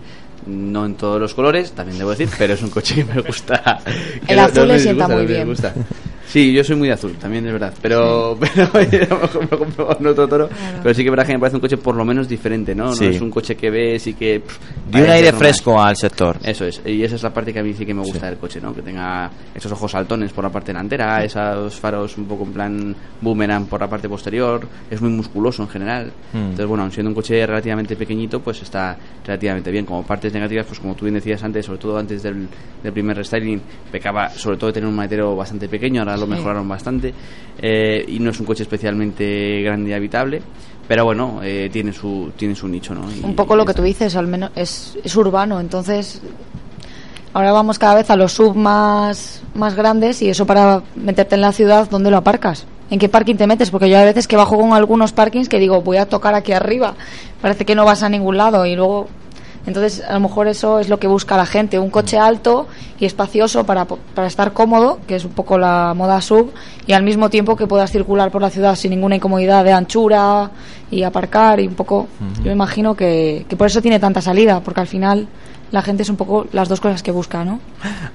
no 0.47 0.85
en 0.87 0.95
todos 0.95 1.21
los 1.21 1.33
colores, 1.35 1.71
también 1.73 1.99
debo 1.99 2.09
decir, 2.09 2.27
pero 2.37 2.55
es 2.55 2.61
un 2.63 2.71
coche 2.71 2.95
que 2.95 3.05
me 3.05 3.21
gusta. 3.21 3.79
que 4.25 4.33
El 4.33 4.37
no- 4.39 4.43
azul 4.45 4.57
no 4.67 4.73
le 4.73 4.79
sienta 4.79 5.07
muy 5.07 5.17
me 5.17 5.25
bien. 5.27 5.55
Sí, 6.31 6.53
yo 6.53 6.63
soy 6.63 6.77
muy 6.77 6.87
de 6.87 6.93
azul, 6.93 7.13
también 7.19 7.45
es 7.45 7.51
verdad. 7.51 7.73
Pero, 7.81 8.37
pero 8.39 8.63
a 8.63 9.09
lo 9.09 9.19
mejor 9.19 9.51
me 9.51 9.57
compro 9.57 9.87
con 9.87 10.07
otro 10.07 10.27
toro. 10.29 10.49
Pero 10.81 10.95
sí 10.95 11.03
que 11.03 11.09
verdad 11.09 11.25
que 11.25 11.33
me 11.33 11.39
parece 11.39 11.57
un 11.57 11.61
coche 11.61 11.75
por 11.75 11.93
lo 11.93 12.05
menos 12.05 12.29
diferente, 12.29 12.73
¿no? 12.73 12.93
Sí. 12.93 13.03
No 13.03 13.09
es 13.11 13.21
un 13.21 13.29
coche 13.29 13.57
que 13.57 13.69
ves 13.69 14.07
y 14.07 14.13
que. 14.13 14.41
De 14.89 15.03
un 15.03 15.09
aire 15.09 15.31
normal. 15.31 15.39
fresco 15.39 15.81
al 15.81 15.97
sector. 15.97 16.37
Eso 16.41 16.65
es, 16.65 16.81
y 16.85 17.03
esa 17.03 17.15
es 17.15 17.23
la 17.23 17.33
parte 17.33 17.51
que 17.51 17.59
a 17.59 17.63
mí 17.63 17.73
sí 17.73 17.85
que 17.85 17.93
me 17.93 18.01
gusta 18.01 18.27
del 18.27 18.37
coche, 18.37 18.61
¿no? 18.61 18.73
Que 18.73 18.81
tenga 18.81 19.29
esos 19.53 19.69
ojos 19.73 19.91
saltones 19.91 20.31
por 20.31 20.45
la 20.45 20.49
parte 20.49 20.71
delantera, 20.71 21.21
esos 21.21 21.75
faros 21.75 22.17
un 22.17 22.25
poco 22.25 22.45
en 22.45 22.53
plan 22.53 22.95
boomerang 23.19 23.65
por 23.65 23.81
la 23.81 23.89
parte 23.89 24.07
posterior, 24.07 24.65
es 24.89 25.01
muy 25.01 25.11
musculoso 25.11 25.63
en 25.63 25.67
general. 25.67 26.13
Mm. 26.31 26.37
Entonces, 26.37 26.65
bueno, 26.65 26.89
siendo 26.91 27.09
un 27.09 27.15
coche 27.15 27.45
relativamente 27.45 27.97
pequeñito, 27.97 28.39
pues 28.39 28.61
está 28.61 28.97
relativamente 29.25 29.69
bien. 29.69 29.85
Como 29.85 30.03
partes 30.03 30.31
negativas, 30.33 30.65
pues 30.65 30.79
como 30.79 30.95
tú 30.95 31.03
bien 31.03 31.15
decías 31.15 31.43
antes, 31.43 31.65
sobre 31.65 31.79
todo 31.79 31.97
antes 31.97 32.23
del, 32.23 32.47
del 32.81 32.93
primer 32.93 33.17
restyling, 33.17 33.61
pecaba 33.91 34.29
sobre 34.29 34.55
todo 34.55 34.67
de 34.67 34.75
tener 34.75 34.87
un 34.87 34.95
maletero 34.95 35.35
bastante 35.35 35.67
pequeño, 35.67 36.01
ahora 36.01 36.20
lo 36.21 36.27
mejoraron 36.27 36.67
bastante. 36.67 37.13
Eh, 37.61 38.05
y 38.07 38.19
no 38.19 38.31
es 38.31 38.39
un 38.39 38.45
coche 38.45 38.63
especialmente 38.63 39.61
grande 39.63 39.89
y 39.91 39.93
habitable. 39.93 40.41
Pero 40.87 41.05
bueno, 41.05 41.39
eh, 41.43 41.69
tiene 41.71 41.93
su 41.93 42.31
tiene 42.35 42.55
su 42.55 42.67
nicho, 42.67 42.93
¿no? 42.93 43.09
Y- 43.11 43.23
Un 43.23 43.35
poco 43.35 43.55
lo 43.55 43.65
que 43.65 43.73
tú 43.73 43.81
dices, 43.81 44.15
al 44.15 44.27
menos 44.27 44.51
es, 44.55 44.97
es 45.03 45.15
urbano, 45.15 45.59
entonces 45.59 46.21
ahora 47.33 47.51
vamos 47.53 47.79
cada 47.79 47.95
vez 47.95 48.09
a 48.09 48.15
los 48.15 48.33
sub 48.33 48.55
más, 48.55 49.41
más 49.55 49.75
grandes 49.75 50.21
y 50.21 50.29
eso 50.29 50.45
para 50.45 50.81
meterte 50.95 51.35
en 51.35 51.41
la 51.41 51.51
ciudad, 51.53 51.89
¿dónde 51.89 52.11
lo 52.11 52.17
aparcas? 52.17 52.65
¿En 52.89 52.99
qué 52.99 53.07
parking 53.07 53.35
te 53.35 53.47
metes? 53.47 53.69
Porque 53.71 53.89
yo 53.89 53.97
a 53.97 54.03
veces 54.03 54.27
que 54.27 54.35
bajo 54.35 54.57
con 54.57 54.73
algunos 54.73 55.13
parkings 55.13 55.47
que 55.47 55.59
digo, 55.59 55.81
voy 55.81 55.95
a 55.97 56.07
tocar 56.09 56.33
aquí 56.35 56.51
arriba, 56.51 56.95
parece 57.41 57.63
que 57.63 57.73
no 57.73 57.85
vas 57.85 58.03
a 58.03 58.09
ningún 58.09 58.35
lado 58.37 58.65
y 58.65 58.75
luego... 58.75 59.07
Entonces, 59.65 60.03
a 60.07 60.13
lo 60.13 60.21
mejor 60.21 60.47
eso 60.47 60.79
es 60.79 60.89
lo 60.89 60.99
que 60.99 61.07
busca 61.07 61.37
la 61.37 61.45
gente, 61.45 61.77
un 61.77 61.89
coche 61.89 62.17
alto 62.17 62.67
y 62.99 63.05
espacioso 63.05 63.63
para, 63.65 63.85
para 63.85 64.27
estar 64.27 64.53
cómodo, 64.53 64.99
que 65.07 65.15
es 65.15 65.25
un 65.25 65.31
poco 65.31 65.57
la 65.57 65.93
moda 65.95 66.19
sub, 66.21 66.51
y 66.87 66.93
al 66.93 67.03
mismo 67.03 67.29
tiempo 67.29 67.55
que 67.55 67.67
puedas 67.67 67.91
circular 67.91 68.31
por 68.31 68.41
la 68.41 68.49
ciudad 68.49 68.75
sin 68.75 68.91
ninguna 68.91 69.17
incomodidad 69.17 69.63
de 69.63 69.71
anchura 69.71 70.49
y 70.89 71.03
aparcar 71.03 71.59
y 71.59 71.67
un 71.67 71.75
poco... 71.75 72.07
Yo 72.37 72.45
me 72.45 72.53
imagino 72.53 72.95
que, 72.95 73.45
que 73.47 73.55
por 73.55 73.67
eso 73.67 73.81
tiene 73.81 73.99
tanta 73.99 74.21
salida, 74.21 74.61
porque 74.61 74.81
al 74.81 74.87
final 74.87 75.27
la 75.71 75.81
gente 75.81 76.03
es 76.03 76.09
un 76.09 76.17
poco 76.17 76.47
las 76.51 76.67
dos 76.69 76.79
cosas 76.81 77.01
que 77.01 77.11
busca, 77.11 77.43
¿no? 77.45 77.59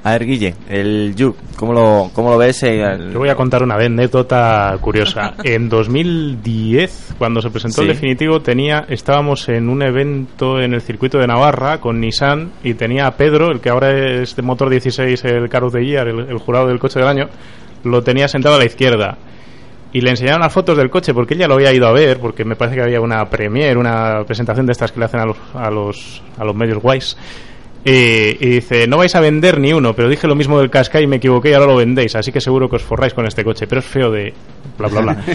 A 0.04 0.12
ver, 0.12 0.26
Guille, 0.26 0.54
el 0.68 1.14
Juke, 1.18 1.38
¿cómo 1.56 1.72
lo, 1.72 2.10
cómo 2.12 2.30
lo 2.30 2.38
ves? 2.38 2.62
eh, 2.62 2.82
el- 2.82 3.12
Yo 3.12 3.18
voy 3.18 3.28
a 3.30 3.34
contar 3.34 3.62
una 3.62 3.74
anécdota 3.76 4.76
curiosa. 4.80 5.34
En 5.44 5.68
2010, 5.68 7.14
cuando 7.18 7.40
se 7.40 7.50
presentó 7.50 7.82
el 7.82 7.88
definitivo, 7.88 8.40
tenía, 8.40 8.84
estábamos 8.88 9.48
en 9.48 9.68
un 9.68 9.82
evento 9.82 10.60
en 10.60 10.74
el 10.74 10.80
circuito 10.82 11.18
de 11.18 11.26
Navarra 11.26 11.80
con 11.80 12.00
Nissan 12.00 12.50
y 12.62 12.74
tenía 12.74 13.06
a 13.06 13.16
Pedro, 13.16 13.50
el 13.50 13.60
que 13.60 13.70
ahora 13.70 14.20
es 14.20 14.36
de 14.36 14.42
motor 14.42 14.68
16, 14.70 15.24
el 15.24 15.48
Car 15.48 15.64
of 15.64 15.72
the 15.72 15.84
Year, 15.84 16.08
el, 16.08 16.20
el 16.28 16.38
jurado 16.38 16.66
del 16.68 16.78
coche 16.78 16.98
del 16.98 17.08
año, 17.08 17.28
lo 17.84 18.02
tenía 18.02 18.28
sentado 18.28 18.56
a 18.56 18.58
la 18.58 18.64
izquierda. 18.66 19.16
Y 19.92 20.00
le 20.00 20.10
enseñaron 20.10 20.40
las 20.40 20.52
fotos 20.52 20.76
del 20.76 20.90
coche 20.90 21.14
porque 21.14 21.34
ella 21.34 21.46
lo 21.46 21.54
había 21.54 21.72
ido 21.72 21.86
a 21.86 21.92
ver, 21.92 22.18
porque 22.18 22.44
me 22.44 22.56
parece 22.56 22.76
que 22.76 22.82
había 22.82 23.00
una 23.00 23.24
premiere, 23.30 23.78
una 23.78 24.24
presentación 24.26 24.66
de 24.66 24.72
estas 24.72 24.92
que 24.92 24.98
le 24.98 25.06
hacen 25.06 25.20
a 25.20 25.26
los, 25.26 25.36
a 25.54 25.70
los, 25.70 26.22
a 26.36 26.44
los 26.44 26.54
medios 26.54 26.78
guays. 26.82 27.16
Y, 27.88 28.34
dice, 28.34 28.88
no 28.88 28.96
vais 28.96 29.14
a 29.14 29.20
vender 29.20 29.60
ni 29.60 29.72
uno, 29.72 29.94
pero 29.94 30.08
dije 30.08 30.26
lo 30.26 30.34
mismo 30.34 30.58
del 30.58 30.70
Qashqai 30.70 31.04
y 31.04 31.06
me 31.06 31.16
equivoqué 31.16 31.50
y 31.50 31.52
ahora 31.52 31.66
lo 31.66 31.76
vendéis, 31.76 32.16
así 32.16 32.32
que 32.32 32.40
seguro 32.40 32.68
que 32.68 32.76
os 32.76 32.82
forráis 32.82 33.14
con 33.14 33.26
este 33.26 33.44
coche, 33.44 33.68
pero 33.68 33.78
es 33.78 33.86
feo 33.86 34.10
de... 34.10 34.34
bla, 34.78 34.88
bla, 34.88 35.00
bla. 35.00 35.16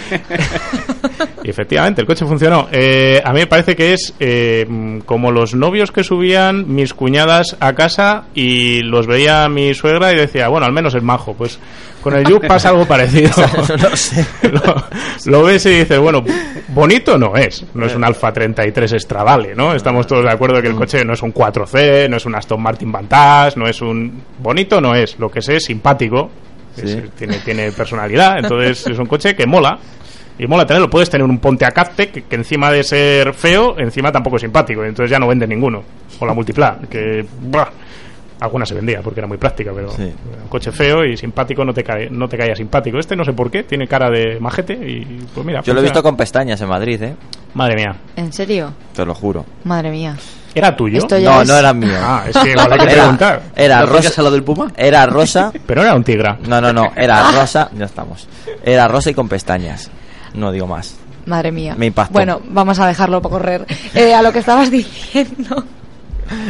y 1.43 1.49
efectivamente, 1.49 2.01
el 2.01 2.07
coche 2.07 2.25
funcionó. 2.25 2.67
Eh, 2.71 3.21
a 3.23 3.33
mí 3.33 3.39
me 3.39 3.47
parece 3.47 3.75
que 3.75 3.93
es 3.93 4.13
eh, 4.19 5.01
como 5.05 5.31
los 5.31 5.55
novios 5.55 5.91
que 5.91 6.03
subían 6.03 6.73
mis 6.73 6.93
cuñadas 6.93 7.57
a 7.59 7.73
casa 7.73 8.25
y 8.33 8.81
los 8.81 9.07
veía 9.07 9.47
mi 9.49 9.73
suegra 9.73 10.13
y 10.13 10.15
decía, 10.15 10.47
bueno, 10.47 10.65
al 10.65 10.73
menos 10.73 10.95
es 10.95 11.03
majo. 11.03 11.33
Pues 11.33 11.59
con 12.01 12.15
el 12.15 12.25
Juke 12.25 12.47
pasa 12.47 12.69
algo 12.69 12.85
parecido. 12.85 13.31
no 13.81 13.95
sé. 13.95 14.25
lo, 14.51 14.61
lo 15.25 15.43
ves 15.43 15.65
y 15.67 15.69
dices, 15.69 15.99
bueno, 15.99 16.23
bonito 16.69 17.17
no 17.17 17.35
es. 17.35 17.63
No 17.73 17.85
es 17.85 17.95
un 17.95 18.03
Alfa 18.03 18.33
33 18.33 18.95
Stradale, 18.97 19.55
¿no? 19.55 19.73
Estamos 19.73 20.07
todos 20.07 20.23
de 20.23 20.31
acuerdo 20.31 20.61
que 20.61 20.67
el 20.67 20.75
coche 20.75 21.05
no 21.05 21.13
es 21.13 21.21
un 21.21 21.33
4C, 21.33 22.09
no 22.09 22.17
es 22.17 22.25
un 22.25 22.35
Aston 22.35 22.61
Martin 22.61 22.91
Vantage, 22.91 23.59
no 23.59 23.67
es 23.67 23.81
un... 23.81 24.23
Bonito 24.39 24.81
no 24.81 24.95
es. 24.95 25.19
Lo 25.19 25.29
que 25.29 25.41
sé 25.41 25.57
es 25.57 25.65
simpático. 25.65 26.29
Es- 26.77 27.11
tiene, 27.15 27.39
tiene 27.39 27.71
personalidad. 27.71 28.39
Entonces 28.39 28.85
es 28.87 28.97
un 28.99 29.05
coche 29.05 29.35
que 29.35 29.45
mola. 29.45 29.77
Y 30.39 30.47
mola 30.47 30.65
tenerlo. 30.65 30.89
Puedes 30.89 31.09
tener 31.09 31.25
un 31.25 31.37
Ponte 31.39 31.65
Acazte 31.65 32.09
que, 32.09 32.23
que 32.23 32.35
encima 32.35 32.71
de 32.71 32.83
ser 32.83 33.33
feo, 33.33 33.75
encima 33.77 34.11
tampoco 34.11 34.37
es 34.37 34.41
simpático. 34.41 34.83
Entonces 34.83 35.11
ya 35.11 35.19
no 35.19 35.27
vende 35.27 35.45
ninguno. 35.45 35.83
O 36.19 36.25
la 36.25 36.33
Multipla, 36.33 36.79
que... 36.89 37.23
buah, 37.41 37.67
alguna 38.39 38.65
se 38.65 38.73
vendía 38.73 39.01
porque 39.03 39.19
era 39.19 39.27
muy 39.27 39.37
práctica, 39.37 39.71
pero 39.75 39.91
Sí. 39.91 40.01
un 40.03 40.47
coche 40.49 40.71
feo 40.71 41.05
y 41.05 41.15
simpático 41.15 41.63
no 41.63 41.73
te 41.75 41.83
cae, 41.83 42.09
no 42.09 42.27
te 42.27 42.37
caía 42.39 42.55
simpático. 42.55 42.97
Este 42.97 43.15
no 43.15 43.23
sé 43.23 43.33
por 43.33 43.51
qué, 43.51 43.63
tiene 43.63 43.87
cara 43.87 44.09
de 44.09 44.39
majete 44.39 44.73
y 44.73 45.05
pues 45.31 45.45
mira. 45.45 45.61
Yo 45.61 45.73
lo 45.73 45.79
he 45.79 45.81
funciona. 45.81 45.81
visto 45.81 46.01
con 46.01 46.17
pestañas 46.17 46.59
en 46.61 46.69
Madrid, 46.69 47.03
¿eh? 47.03 47.15
Madre 47.53 47.75
mía. 47.75 47.95
¿En 48.15 48.33
serio? 48.33 48.73
Te 48.95 49.05
lo 49.05 49.13
juro. 49.13 49.45
Madre 49.63 49.91
mía. 49.91 50.15
¿Era 50.53 50.75
tuyo? 50.75 50.97
Esto 50.99 51.17
ya 51.17 51.29
No, 51.31 51.41
es- 51.41 51.47
no 51.47 51.55
era 51.57 51.73
mío. 51.73 51.97
Ah, 52.01 52.23
es 52.27 52.37
que 52.37 52.51
igual 52.51 52.71
hay 52.73 52.77
que 52.79 52.83
Era, 52.85 52.93
preguntar. 52.93 53.41
era 53.55 53.75
¿La 53.77 53.81
apoyas 53.83 54.05
rosa. 54.05 54.21
al 54.21 54.23
lado 54.25 54.35
del 54.35 54.43
Puma? 54.43 54.71
Era 54.75 55.05
rosa. 55.05 55.51
Pero 55.65 55.81
era 55.81 55.95
un 55.95 56.03
tigra. 56.03 56.37
No, 56.47 56.59
no, 56.61 56.73
no. 56.73 56.91
Era 56.95 57.31
rosa. 57.31 57.69
Ya 57.77 57.85
estamos. 57.85 58.27
Era 58.63 58.87
rosa 58.87 59.09
y 59.09 59.13
con 59.13 59.29
pestañas. 59.29 59.89
No 60.33 60.51
digo 60.51 60.67
más. 60.67 60.95
Madre 61.25 61.51
mía. 61.51 61.75
Me 61.77 61.85
impactó. 61.87 62.13
Bueno, 62.13 62.41
vamos 62.49 62.79
a 62.79 62.87
dejarlo 62.87 63.21
para 63.21 63.33
correr. 63.33 63.65
Eh, 63.93 64.13
a 64.13 64.21
lo 64.21 64.31
que 64.33 64.39
estabas 64.39 64.71
diciendo, 64.71 65.63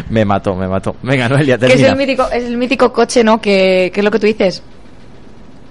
Me 0.10 0.24
mató, 0.26 0.56
me 0.56 0.68
mató. 0.68 0.96
Venga, 1.02 1.28
Noelia, 1.28 1.58
que 1.58 1.66
es 1.66 1.72
termina. 1.72 1.90
el 1.90 1.96
mítico, 1.98 2.30
es 2.32 2.44
el 2.44 2.58
mítico 2.58 2.94
coche, 2.94 3.24
¿no? 3.24 3.42
Que, 3.42 3.92
que 3.94 4.00
es 4.00 4.04
lo 4.04 4.12
que 4.12 4.20
tú 4.20 4.28
dices. 4.28 4.62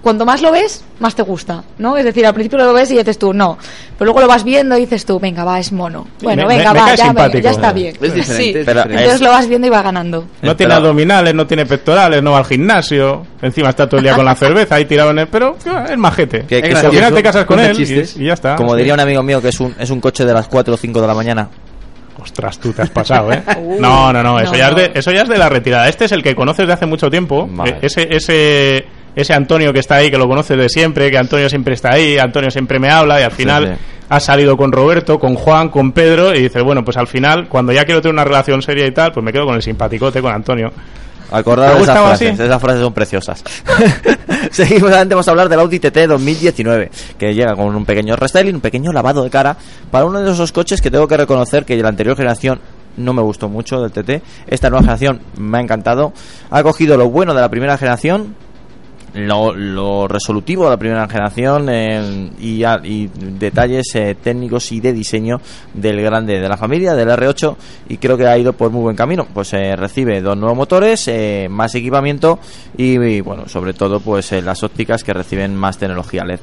Cuanto 0.02 0.24
más 0.24 0.40
lo 0.40 0.50
ves, 0.50 0.82
más 0.98 1.14
te 1.14 1.20
gusta, 1.22 1.62
¿no? 1.76 1.94
Es 1.98 2.04
decir, 2.06 2.24
al 2.26 2.32
principio 2.32 2.56
lo 2.58 2.72
ves 2.72 2.90
y 2.90 2.96
dices 2.96 3.18
tú, 3.18 3.34
no. 3.34 3.58
Pero 3.98 4.06
luego 4.06 4.20
lo 4.22 4.28
vas 4.28 4.44
viendo 4.44 4.74
y 4.78 4.80
dices 4.80 5.04
tú, 5.04 5.20
venga, 5.20 5.44
va, 5.44 5.58
es 5.60 5.72
mono. 5.72 6.06
Bueno, 6.22 6.46
me- 6.46 6.56
venga, 6.56 6.72
me 6.72 6.80
va, 6.80 6.94
ya, 6.94 7.12
venga, 7.12 7.28
ya 7.38 7.50
está 7.50 7.72
bien. 7.72 7.94
Es 8.00 8.14
diferente, 8.14 8.42
Sí. 8.42 8.48
es 8.48 8.64
Pero 8.64 8.80
diferente. 8.80 8.92
Entonces 8.94 9.14
es- 9.16 9.20
lo 9.20 9.28
vas 9.30 9.46
viendo 9.46 9.66
y 9.66 9.70
va 9.70 9.82
ganando. 9.82 10.24
No 10.40 10.56
tiene 10.56 10.70
Pero- 10.74 10.86
abdominales, 10.86 11.34
no 11.34 11.46
tiene 11.46 11.66
pectorales, 11.66 12.22
no 12.22 12.32
va 12.32 12.38
al 12.38 12.44
gimnasio. 12.46 13.26
Encima 13.42 13.68
está 13.68 13.86
todo 13.86 13.98
el 13.98 14.04
día 14.04 14.14
con 14.14 14.24
la 14.24 14.34
cerveza 14.36 14.76
ahí 14.76 14.86
tirado 14.86 15.10
en 15.10 15.18
el. 15.18 15.28
Pero 15.28 15.58
ah, 15.66 15.84
es 15.90 15.98
majete. 15.98 16.46
Que- 16.46 16.62
que 16.62 16.72
al 16.74 16.90
final 16.90 17.14
te 17.14 17.22
casas 17.22 17.44
con 17.44 17.60
él 17.60 17.78
y, 17.78 18.22
y 18.22 18.26
ya 18.26 18.32
está. 18.32 18.56
Como 18.56 18.74
diría 18.74 18.94
un 18.94 19.00
amigo 19.00 19.22
mío 19.22 19.42
que 19.42 19.48
es 19.48 19.60
un, 19.60 19.74
es 19.78 19.90
un 19.90 20.00
coche 20.00 20.24
de 20.24 20.32
las 20.32 20.48
4 20.48 20.72
o 20.72 20.76
5 20.78 20.98
de 21.02 21.06
la 21.06 21.14
mañana. 21.14 21.48
Ostras, 22.22 22.58
tú 22.58 22.72
te 22.72 22.82
has 22.82 22.90
pasado, 22.90 23.32
¿eh? 23.32 23.42
Uh, 23.58 23.80
no, 23.80 24.12
no, 24.12 24.22
no, 24.22 24.38
eso, 24.40 24.52
no, 24.52 24.58
ya 24.58 24.70
no. 24.70 24.76
Es 24.78 24.92
de, 24.94 24.98
eso 24.98 25.10
ya 25.10 25.22
es 25.22 25.28
de 25.28 25.38
la 25.38 25.48
retirada. 25.48 25.88
Este 25.88 26.04
es 26.06 26.12
el 26.12 26.22
que 26.22 26.34
conoces 26.34 26.66
de 26.66 26.72
hace 26.72 26.84
mucho 26.86 27.10
tiempo. 27.10 27.46
Vale. 27.50 27.70
Eh, 27.72 27.78
Ese, 27.82 28.08
ese, 28.10 28.86
ese 29.14 29.34
Antonio 29.34 29.72
que 29.72 29.80
está 29.80 29.96
ahí, 29.96 30.10
que 30.10 30.18
lo 30.18 30.28
conoces 30.28 30.56
de 30.56 30.68
siempre, 30.68 31.10
que 31.10 31.18
Antonio 31.18 31.48
siempre 31.48 31.74
está 31.74 31.94
ahí, 31.94 32.18
Antonio 32.18 32.50
siempre 32.50 32.78
me 32.78 32.90
habla 32.90 33.20
y 33.20 33.24
al 33.24 33.32
final 33.32 33.76
sí. 33.76 33.84
has 34.08 34.24
salido 34.24 34.56
con 34.56 34.72
Roberto, 34.72 35.18
con 35.18 35.34
Juan, 35.34 35.68
con 35.68 35.92
Pedro 35.92 36.34
y 36.34 36.42
dices, 36.42 36.62
bueno, 36.62 36.84
pues 36.84 36.96
al 36.96 37.06
final, 37.06 37.48
cuando 37.48 37.72
ya 37.72 37.84
quiero 37.84 38.00
tener 38.00 38.14
una 38.14 38.24
relación 38.24 38.62
seria 38.62 38.86
y 38.86 38.92
tal, 38.92 39.12
pues 39.12 39.24
me 39.24 39.32
quedo 39.32 39.46
con 39.46 39.56
el 39.56 39.62
simpaticote, 39.62 40.20
con 40.20 40.32
Antonio. 40.32 40.72
Acordaos 41.32 41.72
¿Te 41.72 41.78
de 41.78 41.82
esas 41.84 41.98
frases, 41.98 42.32
así? 42.32 42.42
esas 42.42 42.60
frases 42.60 42.82
son 42.82 42.92
preciosas. 42.92 43.44
Seguimos 44.50 44.90
adelante, 44.90 45.14
vamos 45.14 45.28
a 45.28 45.30
hablar 45.30 45.48
del 45.48 45.60
Audi 45.60 45.78
TT 45.78 46.08
2019, 46.08 46.90
que 47.18 47.34
llega 47.34 47.54
con 47.54 47.74
un 47.74 47.84
pequeño 47.84 48.16
restyling, 48.16 48.56
un 48.56 48.60
pequeño 48.60 48.92
lavado 48.92 49.22
de 49.22 49.30
cara 49.30 49.56
para 49.90 50.04
uno 50.06 50.20
de 50.20 50.32
esos 50.32 50.50
coches 50.50 50.80
que 50.80 50.90
tengo 50.90 51.06
que 51.06 51.16
reconocer 51.16 51.64
que 51.64 51.76
de 51.76 51.82
la 51.82 51.88
anterior 51.88 52.16
generación 52.16 52.60
no 52.96 53.12
me 53.12 53.22
gustó 53.22 53.48
mucho 53.48 53.80
del 53.80 53.92
TT. 53.92 54.22
Esta 54.48 54.70
nueva 54.70 54.82
generación 54.82 55.20
me 55.38 55.58
ha 55.58 55.60
encantado. 55.60 56.12
Ha 56.50 56.62
cogido 56.64 56.96
lo 56.96 57.08
bueno 57.08 57.32
de 57.32 57.40
la 57.40 57.48
primera 57.48 57.78
generación, 57.78 58.34
lo, 59.14 60.08
resolutivo 60.08 60.64
de 60.64 60.70
la 60.70 60.76
primera 60.76 61.08
generación 61.08 61.68
eh, 61.70 62.30
y, 62.40 63.06
detalles 63.38 63.94
eh, 63.94 64.16
técnicos 64.22 64.70
y 64.72 64.80
de 64.80 64.92
diseño 64.92 65.40
del 65.74 66.00
grande 66.00 66.40
de 66.40 66.48
la 66.48 66.56
familia, 66.56 66.94
del 66.94 67.08
R8, 67.08 67.56
y 67.88 67.96
creo 67.96 68.16
que 68.16 68.26
ha 68.26 68.38
ido 68.38 68.52
por 68.52 68.70
muy 68.70 68.82
buen 68.82 68.96
camino. 68.96 69.26
Pues 69.32 69.52
eh, 69.52 69.74
recibe 69.76 70.20
dos 70.20 70.36
nuevos 70.36 70.56
motores, 70.56 71.06
eh, 71.08 71.48
más 71.50 71.74
equipamiento 71.74 72.38
y, 72.76 73.20
bueno, 73.20 73.48
sobre 73.48 73.72
todo 73.72 74.00
pues 74.00 74.32
las 74.32 74.62
ópticas 74.62 75.04
que 75.04 75.12
reciben 75.12 75.54
más 75.56 75.78
tecnología 75.78 76.24
LED. 76.24 76.40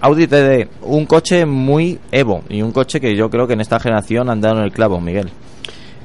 Audi 0.00 0.28
TD, 0.28 0.68
un 0.82 1.06
coche 1.06 1.44
muy 1.44 1.98
Evo 2.12 2.44
y 2.48 2.62
un 2.62 2.70
coche 2.70 3.00
que 3.00 3.16
yo 3.16 3.28
creo 3.28 3.48
que 3.48 3.54
en 3.54 3.60
esta 3.60 3.80
generación 3.80 4.30
han 4.30 4.40
dado 4.40 4.58
en 4.58 4.64
el 4.64 4.72
clavo, 4.72 5.00
Miguel. 5.00 5.30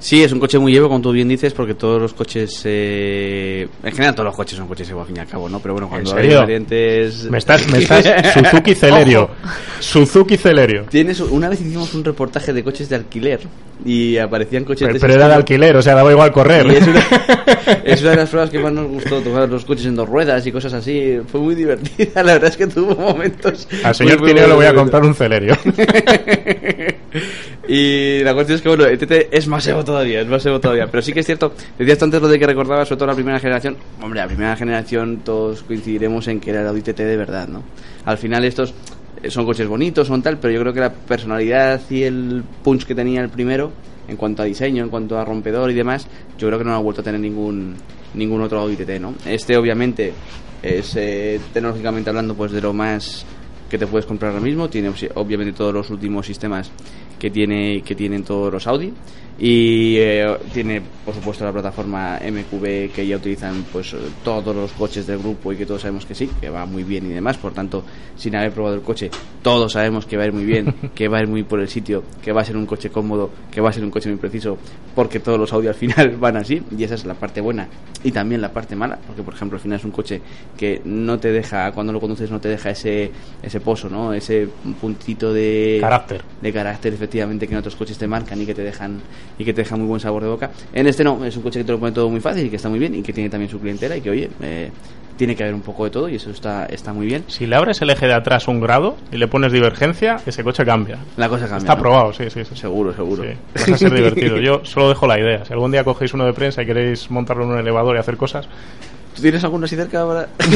Sí, 0.01 0.23
es 0.23 0.31
un 0.31 0.39
coche 0.39 0.57
muy 0.57 0.75
Evo, 0.75 0.89
como 0.89 0.99
tú 0.99 1.11
bien 1.11 1.27
dices, 1.27 1.53
porque 1.53 1.75
todos 1.75 2.01
los 2.01 2.13
coches. 2.13 2.61
eh, 2.65 3.67
en 3.83 3.91
general, 3.91 4.15
todos 4.15 4.25
los 4.25 4.35
coches 4.35 4.57
son 4.57 4.67
coches 4.67 4.89
Evo, 4.89 5.01
al 5.01 5.07
fin 5.07 5.17
y 5.17 5.19
al 5.19 5.27
cabo, 5.27 5.47
¿no? 5.47 5.59
Pero 5.59 5.75
bueno, 5.75 5.87
cuando 5.87 6.15
hay 6.15 6.33
variantes. 6.33 7.25
Me 7.29 7.37
estás, 7.37 7.67
me 7.67 7.77
estás 7.77 8.03
Suzuki 8.33 8.73
Celerio. 8.73 9.29
Suzuki 9.79 10.37
Celerio. 10.37 10.85
Tienes, 10.89 11.19
una 11.19 11.49
vez 11.49 11.61
hicimos 11.61 11.93
un 11.93 12.03
reportaje 12.03 12.51
de 12.51 12.63
coches 12.63 12.89
de 12.89 12.95
alquiler 12.95 13.41
y 13.85 14.17
aparecían 14.17 14.63
coches 14.63 14.87
Pero, 14.87 14.93
de 14.95 14.99
pero 14.99 15.13
era 15.13 15.27
de 15.27 15.35
alquiler, 15.35 15.75
o 15.75 15.81
sea, 15.83 15.93
daba 15.93 16.11
igual 16.11 16.31
correr. 16.31 16.65
Y 16.65 16.75
es 16.77 16.87
una, 16.87 16.99
es 17.85 18.01
una 18.01 18.09
de 18.11 18.17
las 18.17 18.29
pruebas 18.29 18.49
que 18.49 18.57
más 18.57 18.73
nos 18.73 18.87
gustó, 18.87 19.21
tomar 19.21 19.47
los 19.47 19.65
coches 19.65 19.85
en 19.85 19.95
dos 19.95 20.09
ruedas 20.09 20.45
y 20.47 20.51
cosas 20.51 20.73
así. 20.73 21.19
Fue 21.31 21.39
muy 21.39 21.53
divertida, 21.53 22.23
la 22.23 22.33
verdad 22.33 22.49
es 22.49 22.57
que 22.57 22.65
tuvo 22.65 22.95
momentos. 22.95 23.67
Al 23.83 23.93
señor 23.93 24.19
Tineo 24.25 24.47
le 24.47 24.53
voy 24.55 24.65
a 24.65 24.73
comprar 24.73 25.03
un 25.03 25.13
Celerio. 25.13 25.55
Y 27.67 28.19
la 28.23 28.33
cuestión 28.33 28.55
es 28.55 28.61
que, 28.61 28.69
bueno, 28.69 28.85
el 28.85 28.97
TT 28.97 29.29
es 29.31 29.47
más 29.47 29.65
Evo 29.67 29.83
todavía, 29.83 30.21
es 30.21 30.27
más 30.27 30.45
Evo 30.45 30.59
todavía. 30.59 30.87
Pero 30.87 31.01
sí 31.01 31.13
que 31.13 31.21
es 31.21 31.25
cierto, 31.25 31.53
decías 31.77 32.01
antes 32.01 32.21
lo 32.21 32.27
de 32.27 32.39
que 32.39 32.47
recordaba, 32.47 32.85
sobre 32.85 32.99
todo 32.99 33.07
la 33.07 33.15
primera 33.15 33.39
generación. 33.39 33.77
Hombre, 34.01 34.19
la 34.19 34.27
primera 34.27 34.55
generación 34.55 35.21
todos 35.23 35.63
coincidiremos 35.63 36.27
en 36.27 36.39
que 36.39 36.51
era 36.51 36.61
el 36.61 36.67
Audi 36.67 36.81
TT 36.81 36.99
de 36.99 37.17
verdad, 37.17 37.47
¿no? 37.47 37.63
Al 38.05 38.17
final 38.17 38.43
estos 38.45 38.73
eh, 39.21 39.29
son 39.29 39.45
coches 39.45 39.67
bonitos, 39.67 40.07
son 40.07 40.21
tal, 40.21 40.37
pero 40.39 40.53
yo 40.53 40.61
creo 40.61 40.73
que 40.73 40.79
la 40.79 40.93
personalidad 40.93 41.81
y 41.89 42.03
el 42.03 42.43
punch 42.63 42.85
que 42.85 42.95
tenía 42.95 43.21
el 43.21 43.29
primero, 43.29 43.71
en 44.07 44.17
cuanto 44.17 44.41
a 44.41 44.45
diseño, 44.45 44.83
en 44.83 44.89
cuanto 44.89 45.17
a 45.17 45.25
rompedor 45.25 45.69
y 45.71 45.73
demás, 45.73 46.07
yo 46.37 46.47
creo 46.47 46.59
que 46.59 46.65
no 46.65 46.73
ha 46.73 46.79
vuelto 46.79 47.01
a 47.01 47.03
tener 47.03 47.19
ningún 47.19 47.75
ningún 48.13 48.41
otro 48.41 48.59
Audi 48.59 48.75
TT, 48.75 48.99
¿no? 48.99 49.13
Este 49.25 49.55
obviamente 49.57 50.13
es 50.61 50.95
eh, 50.95 51.39
tecnológicamente 51.53 52.09
hablando 52.09 52.35
pues 52.35 52.51
de 52.51 52.61
lo 52.61 52.73
más 52.73 53.25
que 53.71 53.77
te 53.77 53.87
puedes 53.87 54.05
comprar 54.05 54.33
ahora 54.33 54.43
mismo. 54.43 54.69
Tiene 54.69 54.91
obviamente 55.15 55.53
todos 55.53 55.73
los 55.73 55.89
últimos 55.89 56.25
sistemas 56.25 56.69
que 57.17 57.31
tiene 57.31 57.81
que 57.83 57.95
tienen 57.95 58.23
todos 58.23 58.51
los 58.51 58.67
Audi 58.67 58.91
y 59.39 59.97
eh, 59.97 60.37
tiene 60.53 60.81
por 61.03 61.15
supuesto 61.15 61.43
la 61.43 61.51
plataforma 61.51 62.19
MQB 62.19 62.91
que 62.93 63.07
ya 63.07 63.15
utilizan 63.15 63.65
pues 63.71 63.95
todos 64.23 64.55
los 64.55 64.71
coches 64.73 65.07
del 65.07 65.17
grupo 65.17 65.51
y 65.51 65.57
que 65.57 65.65
todos 65.65 65.81
sabemos 65.81 66.05
que 66.05 66.13
sí, 66.13 66.29
que 66.39 66.49
va 66.49 66.65
muy 66.65 66.83
bien 66.83 67.05
y 67.07 67.13
demás. 67.13 67.37
Por 67.37 67.53
tanto, 67.53 67.83
sin 68.15 68.35
haber 68.35 68.51
probado 68.51 68.75
el 68.75 68.81
coche, 68.81 69.09
todos 69.41 69.71
sabemos 69.73 70.05
que 70.05 70.17
va 70.17 70.23
a 70.23 70.27
ir 70.27 70.33
muy 70.33 70.45
bien, 70.45 70.73
que 70.95 71.07
va 71.07 71.17
a 71.17 71.21
ir 71.21 71.27
muy 71.27 71.43
por 71.43 71.59
el 71.59 71.67
sitio, 71.67 72.03
que 72.23 72.31
va 72.31 72.41
a 72.41 72.45
ser 72.45 72.55
un 72.55 72.65
coche 72.65 72.89
cómodo, 72.89 73.31
que 73.51 73.61
va 73.61 73.69
a 73.69 73.73
ser 73.73 73.83
un 73.83 73.89
coche 73.89 74.09
muy 74.09 74.19
preciso, 74.19 74.57
porque 74.93 75.19
todos 75.19 75.39
los 75.39 75.51
Audi 75.53 75.67
al 75.67 75.75
final 75.75 76.15
van 76.19 76.37
así 76.37 76.61
y 76.77 76.83
esa 76.83 76.95
es 76.95 77.05
la 77.05 77.15
parte 77.15 77.41
buena 77.41 77.67
y 78.03 78.11
también 78.11 78.41
la 78.41 78.51
parte 78.51 78.75
mala, 78.75 78.99
porque 79.05 79.23
por 79.23 79.33
ejemplo 79.33 79.57
al 79.57 79.61
final 79.61 79.79
es 79.79 79.85
un 79.85 79.91
coche 79.91 80.21
que 80.57 80.81
no 80.85 81.19
te 81.19 81.31
deja 81.31 81.71
cuando 81.71 81.93
lo 81.93 81.99
conduces 81.99 82.31
no 82.31 82.39
te 82.39 82.49
deja 82.49 82.71
ese 82.71 83.11
ese 83.41 83.59
pozo, 83.59 83.89
¿no? 83.89 84.13
Ese 84.13 84.47
puntito 84.79 85.33
de 85.33 85.77
Carácter. 85.81 86.23
de 86.41 86.53
carácter 86.53 86.93
efectivamente 86.93 87.47
que 87.47 87.53
en 87.53 87.59
otros 87.59 87.75
coches 87.75 87.97
te 87.97 88.07
marcan 88.07 88.41
y 88.41 88.45
que 88.45 88.53
te 88.53 88.63
dejan 88.63 89.01
y 89.41 89.45
que 89.45 89.53
te 89.53 89.61
dejan 89.61 89.79
muy 89.79 89.87
buen 89.87 89.99
sabor 89.99 90.23
de 90.23 90.29
boca. 90.29 90.51
En 90.73 90.87
este 90.87 91.03
no, 91.03 91.23
es 91.25 91.35
un 91.35 91.43
coche 91.43 91.59
que 91.59 91.65
te 91.65 91.71
lo 91.71 91.79
pone 91.79 91.91
todo 91.91 92.09
muy 92.09 92.19
fácil 92.19 92.45
y 92.45 92.49
que 92.49 92.55
está 92.55 92.69
muy 92.69 92.79
bien 92.79 92.95
y 92.95 93.01
que 93.01 93.13
tiene 93.13 93.29
también 93.29 93.49
su 93.49 93.59
clientela 93.59 93.97
y 93.97 94.01
que 94.01 94.09
oye, 94.09 94.29
eh, 94.41 94.69
tiene 95.17 95.35
que 95.35 95.43
haber 95.43 95.55
un 95.55 95.61
poco 95.61 95.83
de 95.85 95.91
todo 95.91 96.09
y 96.09 96.15
eso 96.15 96.31
está, 96.31 96.65
está 96.65 96.93
muy 96.93 97.05
bien. 97.05 97.23
Si 97.27 97.45
le 97.45 97.55
abres 97.55 97.81
el 97.81 97.89
eje 97.89 98.07
de 98.07 98.13
atrás 98.13 98.47
un 98.47 98.59
grado 98.59 98.97
y 99.11 99.17
le 99.17 99.27
pones 99.27 99.51
divergencia, 99.51 100.17
ese 100.25 100.43
coche 100.43 100.65
cambia. 100.65 100.97
La 101.17 101.29
cosa 101.29 101.41
cambia. 101.47 101.59
Está 101.59 101.75
¿no? 101.75 101.81
probado, 101.81 102.13
sí, 102.13 102.29
sí, 102.29 102.43
sí. 102.43 102.55
Seguro, 102.55 102.93
seguro. 102.93 103.23
Sí, 103.23 103.71
va 103.71 103.75
a 103.75 103.77
ser 103.77 103.93
divertido. 103.95 104.37
Yo 104.39 104.61
solo 104.63 104.89
dejo 104.89 105.07
la 105.07 105.19
idea. 105.19 105.45
Si 105.45 105.53
algún 105.53 105.71
día 105.71 105.83
cogéis 105.83 106.13
uno 106.13 106.25
de 106.25 106.33
prensa 106.33 106.63
y 106.63 106.65
queréis 106.65 107.09
montarlo 107.11 107.43
en 107.43 107.51
un 107.51 107.59
elevador 107.59 107.95
y 107.95 107.99
hacer 107.99 108.17
cosas, 108.17 108.47
¿Tú 109.15 109.21
tienes 109.21 109.43
alguno 109.43 109.65
así 109.65 109.75
cerca 109.75 110.01
ahora? 110.01 110.27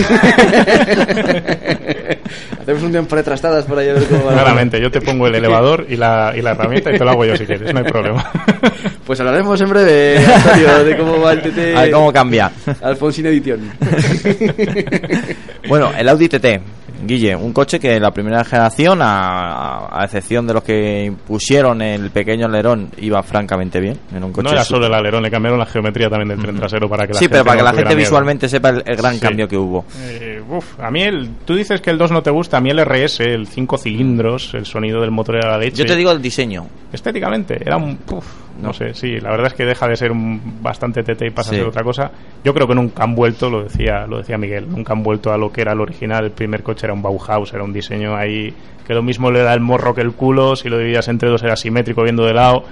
Hacemos 2.62 2.82
un 2.82 2.92
día 2.92 3.00
en 3.00 3.06
trastadas 3.06 3.66
por 3.66 3.78
ahí 3.78 3.90
a 3.90 3.94
ver 3.94 4.06
cómo 4.06 4.26
va. 4.26 4.34
claramente, 4.34 4.82
yo 4.82 4.90
te 4.90 5.00
pongo 5.00 5.28
el 5.28 5.36
elevador 5.36 5.86
y 5.88 5.98
la, 5.98 6.34
y 6.36 6.42
la 6.42 6.52
herramienta 6.52 6.92
y 6.92 6.98
te 6.98 7.04
lo 7.04 7.12
hago 7.12 7.26
yo 7.26 7.38
si 7.38 7.46
quieres, 7.46 7.72
no 7.74 7.80
hay 7.80 7.86
problema. 7.86 8.32
Pues 9.06 9.20
hablaremos 9.20 9.62
en 9.62 9.70
breve, 9.70 10.18
Antonio, 10.18 10.84
de 10.84 10.98
cómo 10.98 11.22
va 11.22 11.34
el 11.34 11.42
TT. 11.44 11.78
A 11.78 11.82
ver 11.82 11.92
cómo 11.92 12.12
cambia. 12.12 12.52
Alfonsín 12.82 13.28
Edición. 13.28 13.72
Bueno, 15.68 15.92
el 15.96 16.10
Audi 16.10 16.28
TT, 16.28 16.60
Guille, 17.04 17.36
un 17.36 17.52
coche 17.54 17.80
que 17.80 18.00
la 18.00 18.12
primera 18.12 18.44
generación, 18.44 19.00
a, 19.02 19.88
a 20.00 20.06
excepción 20.06 20.46
de 20.48 20.54
los 20.54 20.64
que 20.64 21.14
pusieron 21.28 21.82
el 21.82 22.10
pequeño 22.12 22.46
alerón, 22.46 22.90
iba 22.98 23.22
francamente 23.24 23.80
bien. 23.80 23.98
Era 24.16 24.26
un 24.26 24.32
coche 24.32 24.46
No 24.46 24.52
era 24.52 24.64
solo 24.64 24.88
el 24.88 24.94
alerón, 24.94 25.24
le 25.24 25.32
cambiaron 25.32 25.60
la 25.60 25.66
geometría 25.66 26.10
también 26.10 26.30
del 26.30 26.40
tren 26.40 26.56
trasero 26.56 26.88
para 26.90 27.06
que 27.08 27.14
la 27.14 27.20
Sí, 27.20 27.26
gente 27.26 27.34
pero 27.36 27.46
para 27.46 27.58
que 27.58 27.64
la 27.64 27.72
gente 27.72 27.88
miedo. 27.96 27.98
visualmente 28.00 28.50
sepa 28.50 28.70
el, 28.70 28.84
el 28.86 28.96
gran 28.96 29.14
Sí. 29.16 29.20
cambio 29.20 29.48
que 29.48 29.58
hubo. 29.58 29.86
Eh, 30.02 30.42
uf, 30.50 30.80
a 30.80 30.90
mí 30.92 31.02
el, 31.02 31.30
tú 31.46 31.56
dices 31.56 31.82
que 31.82 31.90
el 31.92 31.98
2 31.98 32.12
no 32.12 32.22
te 32.24 32.30
gusta, 32.32 32.58
a 32.58 32.62
mí 32.62 32.70
el 32.70 32.80
RS, 32.80 33.20
el 33.22 33.48
5 33.48 33.78
cilindros, 33.78 34.54
el 34.54 34.66
sonido 34.66 35.02
del 35.02 35.12
motor 35.12 35.36
era 35.38 35.52
la 35.52 35.58
leche. 35.58 35.78
Yo 35.78 35.86
te 35.86 35.96
digo 35.96 36.12
el 36.12 36.22
diseño. 36.22 36.68
Estéticamente, 36.96 37.58
era 37.64 37.78
un... 37.78 38.00
uf, 38.12 38.26
no 38.62 38.74
sé, 38.74 38.94
sí, 38.94 39.20
la 39.20 39.30
verdad 39.32 39.48
es 39.48 39.54
que 39.54 39.66
deja 39.66 39.88
de 39.88 39.96
ser 39.96 40.12
un 40.12 40.60
bastante 40.62 41.04
TT 41.04 41.22
y 41.28 41.30
pasa 41.30 41.50
Sí. 41.52 41.56
a 41.58 41.60
ser 41.60 41.68
otra 41.68 41.84
cosa. 41.84 42.10
Yo 42.44 42.54
creo 42.54 42.68
que 42.68 42.74
nunca 42.76 43.04
han 43.04 43.14
vuelto, 43.14 43.50
lo 43.50 43.64
decía, 43.64 44.08
lo 44.08 44.18
decía 44.20 44.38
Miguel, 44.38 44.68
nunca 44.70 44.94
han 44.94 45.04
vuelto 45.04 45.32
a 45.32 45.38
lo 45.38 45.52
que 45.52 45.62
era 45.62 45.74
el 45.74 45.82
original. 45.82 46.26
El 46.26 46.32
primer 46.32 46.64
coche 46.64 46.88
era 46.88 46.94
un 46.94 47.02
Bauhaus, 47.02 47.54
era 47.54 47.64
un 47.64 47.72
diseño 47.74 48.16
ahí 48.16 48.54
que 48.88 48.94
lo 48.94 49.04
mismo 49.04 49.30
le 49.32 49.42
da 49.42 49.54
el 49.54 49.62
morro 49.62 49.94
que 49.94 50.02
el 50.02 50.14
culo, 50.14 50.56
si 50.56 50.70
lo 50.70 50.78
dividías 50.78 51.08
entre 51.08 51.30
dos 51.30 51.42
era 51.44 51.56
simétrico 51.56 52.04
viendo 52.04 52.24
de 52.26 52.34
lado 52.34 52.64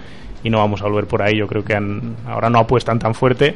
y 0.44 0.50
no 0.50 0.60
vamos 0.60 0.82
a 0.82 0.86
volver 0.86 1.06
por 1.06 1.22
ahí. 1.22 1.38
Yo 1.38 1.48
creo 1.48 1.64
que 1.64 1.76
han, 1.76 2.16
ahora 2.28 2.50
no 2.50 2.60
apuestan 2.60 3.00
tan 3.00 3.14
fuerte. 3.14 3.56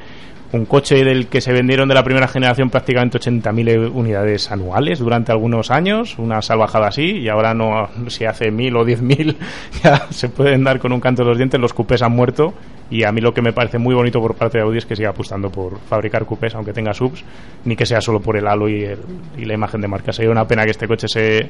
Un 0.53 0.65
coche 0.65 1.03
del 1.03 1.27
que 1.27 1.41
se 1.41 1.51
vendieron 1.51 1.89
de 1.89 1.95
la 1.95 2.03
primera 2.05 2.25
generación 2.29 2.69
prácticamente 2.69 3.19
80.000 3.19 3.91
unidades 3.93 4.49
anuales 4.49 4.99
durante 4.99 5.33
algunos 5.33 5.71
años, 5.71 6.17
una 6.17 6.41
salvajada 6.41 6.87
así, 6.87 7.17
y 7.17 7.27
ahora 7.27 7.53
no, 7.53 7.89
si 8.07 8.23
hace 8.23 8.49
1.000 8.49 8.77
o 8.77 8.85
10.000 8.85 9.35
ya 9.83 10.07
se 10.09 10.29
pueden 10.29 10.63
dar 10.63 10.79
con 10.79 10.93
un 10.93 11.01
canto 11.01 11.23
de 11.23 11.29
los 11.29 11.37
dientes, 11.37 11.59
los 11.59 11.73
cupés 11.73 12.01
han 12.01 12.13
muerto, 12.13 12.53
y 12.89 13.03
a 13.03 13.11
mí 13.11 13.19
lo 13.19 13.33
que 13.33 13.41
me 13.41 13.51
parece 13.51 13.77
muy 13.77 13.93
bonito 13.93 14.21
por 14.21 14.35
parte 14.35 14.57
de 14.57 14.63
Audi 14.63 14.77
es 14.77 14.85
que 14.85 14.95
siga 14.95 15.09
apostando 15.09 15.49
por 15.49 15.79
fabricar 15.79 16.23
cupés, 16.23 16.55
aunque 16.55 16.71
tenga 16.71 16.93
subs, 16.93 17.25
ni 17.65 17.75
que 17.75 17.85
sea 17.85 17.99
solo 17.99 18.21
por 18.21 18.37
el 18.37 18.47
halo 18.47 18.69
y, 18.69 18.85
el- 18.85 18.99
y 19.37 19.43
la 19.43 19.53
imagen 19.53 19.81
de 19.81 19.89
marca. 19.89 20.13
Sería 20.13 20.31
una 20.31 20.47
pena 20.47 20.63
que 20.63 20.71
este 20.71 20.87
coche 20.87 21.09
se, 21.09 21.49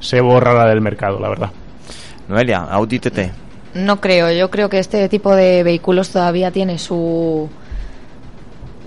se 0.00 0.20
borrara 0.20 0.66
del 0.68 0.80
mercado, 0.80 1.20
la 1.20 1.28
verdad. 1.28 1.50
Noelia, 2.28 2.62
Audi 2.64 2.98
TT. 2.98 3.18
No 3.74 4.00
creo, 4.00 4.32
yo 4.32 4.50
creo 4.50 4.68
que 4.68 4.80
este 4.80 5.08
tipo 5.08 5.36
de 5.36 5.62
vehículos 5.62 6.10
todavía 6.10 6.50
tiene 6.50 6.78
su 6.78 7.48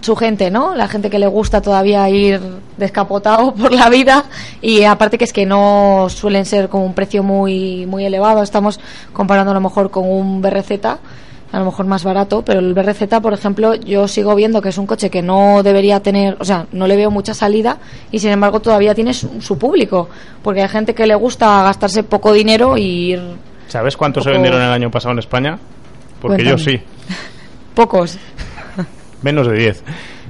su 0.02 0.16
gente, 0.16 0.52
¿no? 0.52 0.76
La 0.76 0.88
gente 0.88 1.10
que 1.10 1.20
le 1.20 1.28
gusta 1.28 1.62
todavía 1.62 2.10
ir 2.10 2.40
descapotado 2.78 3.54
por 3.56 3.72
la 3.72 3.90
vida 3.90 4.26
y 4.62 4.84
aparte 4.84 5.18
que 5.18 5.24
es 5.24 5.34
que 5.34 5.46
no 5.46 6.08
suelen 6.10 6.46
ser 6.46 6.70
con 6.70 6.82
un 6.82 6.94
precio 6.94 7.24
muy 7.24 7.86
muy 7.86 8.06
elevado, 8.06 8.44
estamos 8.44 8.80
comparando 9.14 9.52
a 9.52 9.54
lo 9.54 9.62
mejor 9.62 9.90
con 9.90 10.10
un 10.10 10.42
BRZ 10.42 10.86
a 11.52 11.60
lo 11.60 11.66
mejor 11.66 11.86
más 11.86 12.04
barato, 12.04 12.44
pero 12.44 12.60
el 12.60 12.74
BRZ, 12.74 13.22
por 13.22 13.34
ejemplo, 13.34 13.74
yo 13.74 14.08
sigo 14.10 14.36
viendo 14.36 14.62
que 14.62 14.70
es 14.70 14.78
un 14.78 14.86
coche 14.86 15.10
que 15.10 15.22
no 15.22 15.64
debería 15.64 16.02
tener, 16.02 16.36
o 16.40 16.46
sea, 16.46 16.68
no 16.74 16.88
le 16.88 16.98
veo 16.98 17.10
mucha 17.10 17.34
salida 17.34 17.78
y 18.12 18.20
sin 18.20 18.32
embargo 18.32 18.60
todavía 18.60 18.94
tiene 18.94 19.14
su, 19.14 19.42
su 19.42 19.58
público, 19.58 20.10
porque 20.44 20.62
hay 20.62 20.68
gente 20.68 20.94
que 20.94 21.08
le 21.08 21.16
gusta 21.16 21.64
gastarse 21.64 22.04
poco 22.04 22.34
dinero 22.34 22.78
y 22.78 23.14
ir 23.14 23.22
¿Sabes 23.68 23.98
cuántos 23.98 24.24
se 24.24 24.32
vendieron 24.32 24.62
el 24.62 24.72
año 24.72 24.90
pasado 24.90 25.14
en 25.14 25.20
España? 25.20 25.58
Porque 26.22 26.44
yo 26.44 26.58
sí, 26.58 26.80
pocos. 27.76 28.18
Menos 29.22 29.48
de 29.48 29.58
10. 29.58 29.84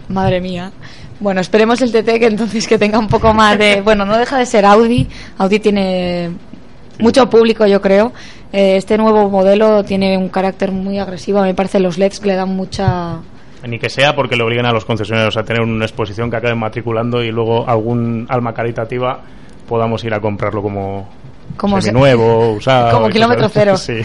Madre 0.10 0.42
mía. 0.42 0.72
Bueno, 1.20 1.42
esperemos 1.42 1.82
el 1.82 1.92
TT 1.92 2.20
que 2.20 2.28
entonces 2.28 2.68
que 2.68 2.78
tenga 2.78 3.00
un 3.00 3.08
poco 3.08 3.34
más 3.34 3.58
de... 3.58 3.82
Bueno, 3.82 4.06
no 4.06 4.18
deja 4.18 4.38
de 4.38 4.46
ser 4.46 4.66
Audi. 4.66 5.08
Audi 5.38 5.60
tiene 5.60 6.30
mucho 7.00 7.30
público, 7.30 7.66
yo 7.66 7.82
creo. 7.82 8.14
Eh, 8.54 8.78
este 8.78 8.98
nuevo 8.98 9.30
modelo 9.30 9.84
tiene 9.84 10.18
un 10.18 10.30
carácter 10.30 10.72
muy 10.72 11.00
agresivo. 11.00 11.42
Me 11.42 11.56
parece 11.56 11.80
los 11.80 11.98
LEDs 11.98 12.20
que 12.20 12.28
le 12.28 12.36
dan 12.36 12.56
mucha... 12.56 13.20
Ni 13.68 13.80
que 13.80 13.90
sea 13.90 14.16
porque 14.16 14.36
le 14.36 14.44
obliguen 14.44 14.68
a 14.68 14.72
los 14.72 14.86
concesionarios 14.86 15.36
a 15.36 15.44
tener 15.44 15.64
una 15.64 15.86
exposición 15.86 16.30
que 16.30 16.38
acaben 16.38 16.60
matriculando 16.60 17.24
y 17.24 17.32
luego 17.32 17.68
algún 17.68 18.28
alma 18.30 18.54
caritativa 18.54 19.22
podamos 19.68 20.04
ir 20.04 20.14
a 20.14 20.22
comprarlo 20.22 20.62
como, 20.62 21.10
Como 21.58 21.80
nuevo, 21.80 22.52
usado. 22.54 22.92
Como 22.98 23.10
kilómetro 23.10 23.50
cero. 23.50 23.76
Sí, 23.88 24.02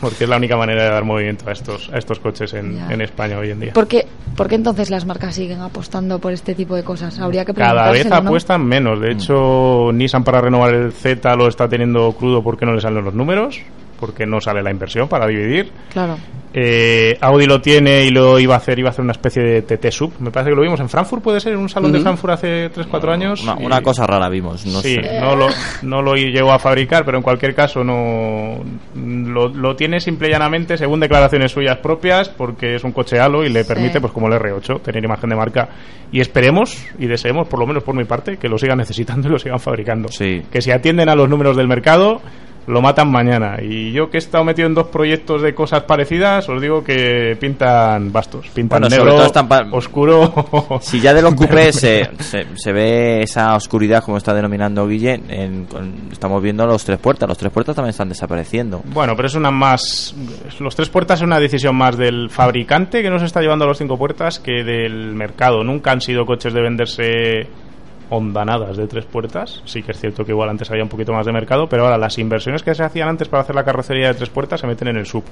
porque 0.00 0.24
es 0.24 0.30
la 0.30 0.36
única 0.36 0.56
manera 0.56 0.84
de 0.84 0.90
dar 0.90 1.04
movimiento 1.04 1.48
a 1.48 1.52
estos, 1.52 1.90
a 1.92 1.98
estos 1.98 2.18
coches 2.18 2.52
en, 2.54 2.78
en 2.90 3.00
España 3.00 3.38
hoy 3.38 3.50
en 3.50 3.60
día. 3.60 3.72
¿Por 3.72 3.86
qué, 3.86 4.06
por 4.36 4.48
qué 4.48 4.56
entonces 4.56 4.90
las 4.90 5.06
marcas 5.06 5.34
siguen 5.34 5.60
apostando 5.60 6.18
por 6.18 6.32
este 6.32 6.54
tipo 6.54 6.76
de 6.76 6.82
cosas? 6.82 7.18
Habría 7.18 7.44
que 7.44 7.54
Cada 7.54 7.90
vez 7.90 8.10
apuestan 8.10 8.64
menos. 8.66 9.00
De 9.00 9.12
hecho, 9.12 9.90
Nissan 9.92 10.24
para 10.24 10.40
renovar 10.40 10.74
el 10.74 10.92
Z 10.92 11.34
lo 11.36 11.48
está 11.48 11.68
teniendo 11.68 12.12
crudo 12.12 12.42
porque 12.42 12.66
no 12.66 12.74
le 12.74 12.80
salen 12.80 13.04
los 13.04 13.14
números, 13.14 13.60
porque 14.00 14.26
no 14.26 14.40
sale 14.40 14.62
la 14.62 14.70
inversión 14.70 15.06
para 15.08 15.26
dividir. 15.28 15.70
Claro. 15.92 16.16
Eh, 16.52 17.16
Audi 17.20 17.46
lo 17.46 17.60
tiene 17.60 18.02
y 18.04 18.10
lo 18.10 18.40
iba 18.40 18.54
a 18.54 18.58
hacer, 18.58 18.76
iba 18.80 18.88
a 18.88 18.90
hacer 18.90 19.04
una 19.04 19.12
especie 19.12 19.40
de 19.40 19.62
TT 19.62 19.92
Sub. 19.92 20.14
Me 20.18 20.32
parece 20.32 20.50
que 20.50 20.56
lo 20.56 20.62
vimos 20.62 20.80
en 20.80 20.88
Frankfurt, 20.88 21.22
puede 21.22 21.38
ser, 21.38 21.52
en 21.52 21.60
un 21.60 21.68
salón 21.68 21.92
de. 21.92 22.00
Frankfurt 22.00 22.32
hace 22.32 22.72
3-4 22.72 23.12
años. 23.12 23.42
Una, 23.44 23.56
y- 23.60 23.64
una 23.66 23.80
cosa 23.82 24.04
rara 24.04 24.28
vimos. 24.28 24.66
No 24.66 24.80
sí, 24.80 24.96
sé. 24.96 25.20
no 25.20 25.36
lo, 25.36 25.46
no 25.82 26.02
lo 26.02 26.14
llegó 26.16 26.50
a 26.50 26.58
fabricar, 26.58 27.04
pero 27.04 27.18
en 27.18 27.22
cualquier 27.22 27.54
caso 27.54 27.84
no 27.84 28.64
lo, 28.96 29.48
lo 29.48 29.76
tiene 29.76 30.00
simple 30.00 30.26
y 30.28 30.32
llanamente 30.32 30.76
según 30.76 30.98
declaraciones 30.98 31.52
suyas 31.52 31.78
propias, 31.78 32.28
porque 32.30 32.74
es 32.74 32.82
un 32.82 32.90
coche 32.92 33.20
halo 33.20 33.44
y 33.44 33.48
le 33.48 33.62
Sí. 33.62 33.68
permite, 33.68 34.00
pues 34.00 34.12
como 34.12 34.26
el 34.26 34.32
R8, 34.32 34.80
tener 34.82 35.04
imagen 35.04 35.30
de 35.30 35.36
marca. 35.36 35.68
Y 36.10 36.20
esperemos 36.20 36.76
y 36.98 37.06
deseemos, 37.06 37.46
por 37.46 37.60
lo 37.60 37.66
menos 37.68 37.84
por 37.84 37.94
mi 37.94 38.04
parte, 38.04 38.36
que 38.38 38.48
lo 38.48 38.58
sigan 38.58 38.78
necesitando 38.78 39.28
y 39.28 39.30
lo 39.30 39.38
sigan 39.38 39.60
fabricando. 39.60 40.08
Sí. 40.08 40.42
Que 40.50 40.60
si 40.60 40.72
atienden 40.72 41.08
a 41.08 41.14
los 41.14 41.28
números 41.28 41.56
del 41.56 41.68
mercado, 41.68 42.20
lo 42.66 42.80
matan 42.82 43.10
mañana. 43.10 43.56
Y 43.62 43.90
yo 43.92 44.10
que 44.10 44.16
he 44.16 44.20
estado 44.20 44.44
metido 44.44 44.68
en 44.68 44.74
dos 44.74 44.86
proyectos 44.88 45.42
de 45.42 45.54
cosas 45.54 45.82
parecidas, 45.84 46.48
os 46.48 46.60
digo 46.62 46.84
que 46.84 47.36
pintan 47.40 48.12
bastos. 48.12 48.46
Pintan 48.54 48.82
Bueno, 48.82 48.96
negro, 48.96 49.16
oscuro. 49.72 50.78
Si 50.80 51.00
ya 51.00 51.12
de 51.14 51.22
los 51.22 51.34
cupés 51.34 51.76
se, 51.76 52.08
se, 52.20 52.46
se 52.54 52.72
ve 52.72 53.22
esa 53.22 53.54
oscuridad, 53.56 54.04
como 54.04 54.18
está 54.18 54.34
denominando 54.34 54.86
Guille, 54.86 55.20
en- 55.28 55.64
con- 55.66 56.08
estamos 56.12 56.42
viendo 56.42 56.64
los 56.66 56.84
tres 56.84 56.98
puertas. 56.98 57.28
Los 57.28 57.38
tres 57.38 57.52
puertas 57.52 57.74
también 57.74 57.90
están 57.90 58.08
desapareciendo. 58.08 58.82
Bueno, 58.84 59.14
pero 59.16 59.26
es 59.28 59.34
una 59.34 59.50
más. 59.50 60.14
Los 60.60 60.76
tres 60.76 60.88
puertas 60.88 61.20
es 61.20 61.24
una 61.26 61.40
decisión 61.40 61.74
más 61.76 61.96
del 61.96 62.30
fabricante 62.30 63.02
que 63.02 63.10
nos 63.10 63.22
está 63.22 63.40
llevando 63.40 63.64
a 63.64 63.68
los 63.68 63.78
cinco 63.78 63.96
puertas 63.98 64.38
que 64.38 64.62
del 64.64 65.14
mercado. 65.14 65.64
Nunca 65.64 65.92
han 65.92 66.00
sido 66.00 66.24
coches 66.26 66.52
de 66.52 66.60
venderse 66.60 67.46
ondanadas 68.10 68.76
de 68.76 68.86
tres 68.86 69.06
puertas. 69.06 69.62
Sí 69.64 69.82
que 69.82 69.92
es 69.92 70.00
cierto 70.00 70.24
que 70.24 70.32
igual 70.32 70.50
antes 70.50 70.70
había 70.70 70.82
un 70.82 70.88
poquito 70.88 71.12
más 71.12 71.24
de 71.24 71.32
mercado, 71.32 71.68
pero 71.68 71.84
ahora 71.84 71.96
las 71.96 72.18
inversiones 72.18 72.62
que 72.62 72.74
se 72.74 72.82
hacían 72.82 73.08
antes 73.08 73.28
para 73.28 73.42
hacer 73.42 73.54
la 73.54 73.64
carrocería 73.64 74.08
de 74.08 74.14
tres 74.14 74.28
puertas 74.28 74.60
se 74.60 74.66
meten 74.66 74.88
en 74.88 74.96
el 74.96 75.06
sub. 75.06 75.24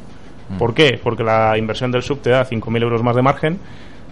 ¿Por 0.59 0.72
qué? 0.72 0.99
Porque 1.03 1.22
la 1.22 1.59
inversión 1.59 1.93
del 1.93 2.03
sub 2.03 2.20
te 2.20 2.31
da 2.31 2.47
5.000 2.49 2.83
euros 2.83 3.03
más 3.03 3.14
de 3.14 3.20
margen 3.20 3.59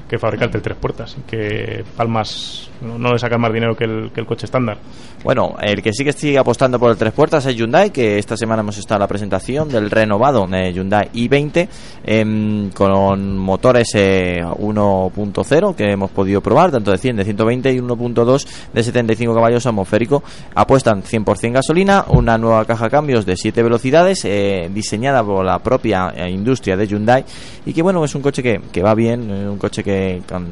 que 0.09 0.19
fabricarte 0.19 0.59
el 0.59 0.63
tres 0.63 0.77
puertas, 0.77 1.17
que 1.27 1.85
palmas 1.97 2.71
no, 2.81 2.99
no 2.99 3.13
le 3.13 3.19
sacan 3.19 3.41
más 3.41 3.53
dinero 3.53 3.77
que 3.77 3.85
el, 3.85 4.11
que 4.13 4.21
el 4.21 4.27
coche 4.27 4.47
estándar. 4.47 4.79
Bueno, 5.25 5.57
el 5.61 5.83
que 5.83 5.93
sí 5.93 6.05
que 6.05 6.13
sigue 6.13 6.39
apostando 6.39 6.79
por 6.79 6.91
el 6.91 6.97
tres 6.97 7.13
puertas 7.13 7.45
es 7.47 7.57
Hyundai, 7.57 7.91
que 7.91 8.19
esta 8.19 8.37
semana 8.37 8.61
hemos 8.61 8.79
estado 8.79 8.99
en 8.99 9.01
la 9.01 9.09
presentación 9.09 9.69
del 9.69 9.91
renovado 9.91 10.47
eh, 10.53 10.73
Hyundai 10.73 11.11
i20 11.13 11.69
em, 12.05 12.71
con 12.71 13.37
motores 13.37 13.91
eh, 13.95 14.41
1.0 14.45 15.75
que 15.75 15.91
hemos 15.91 16.11
podido 16.11 16.41
probar, 16.41 16.71
tanto 16.71 16.93
de 16.93 16.99
100, 16.99 17.17
de 17.17 17.25
120 17.25 17.73
y 17.73 17.79
1.2 17.79 18.47
de 18.73 18.83
75 18.83 19.35
caballos 19.35 19.67
atmosférico. 19.67 20.23
Apuestan 20.55 21.03
100% 21.03 21.53
gasolina, 21.53 22.05
una 22.09 22.39
nueva 22.39 22.65
caja 22.65 22.85
de 22.85 22.91
cambios 22.91 23.27
de 23.27 23.37
7 23.37 23.63
velocidades 23.63 24.25
eh, 24.25 24.71
diseñada 24.73 25.25
por 25.25 25.45
la 25.45 25.59
propia 25.59 26.13
eh, 26.15 26.31
industria 26.31 26.77
de 26.77 26.87
Hyundai 26.87 27.25
y 27.65 27.73
que 27.73 27.83
bueno, 27.83 28.05
es 28.05 28.15
un 28.15 28.23
coche 28.23 28.43
que, 28.43 28.61
que 28.73 28.83
va 28.83 28.95
bien, 28.95 29.31
eh, 29.31 29.49
un 29.49 29.59
coche 29.59 29.83
que 29.83 29.96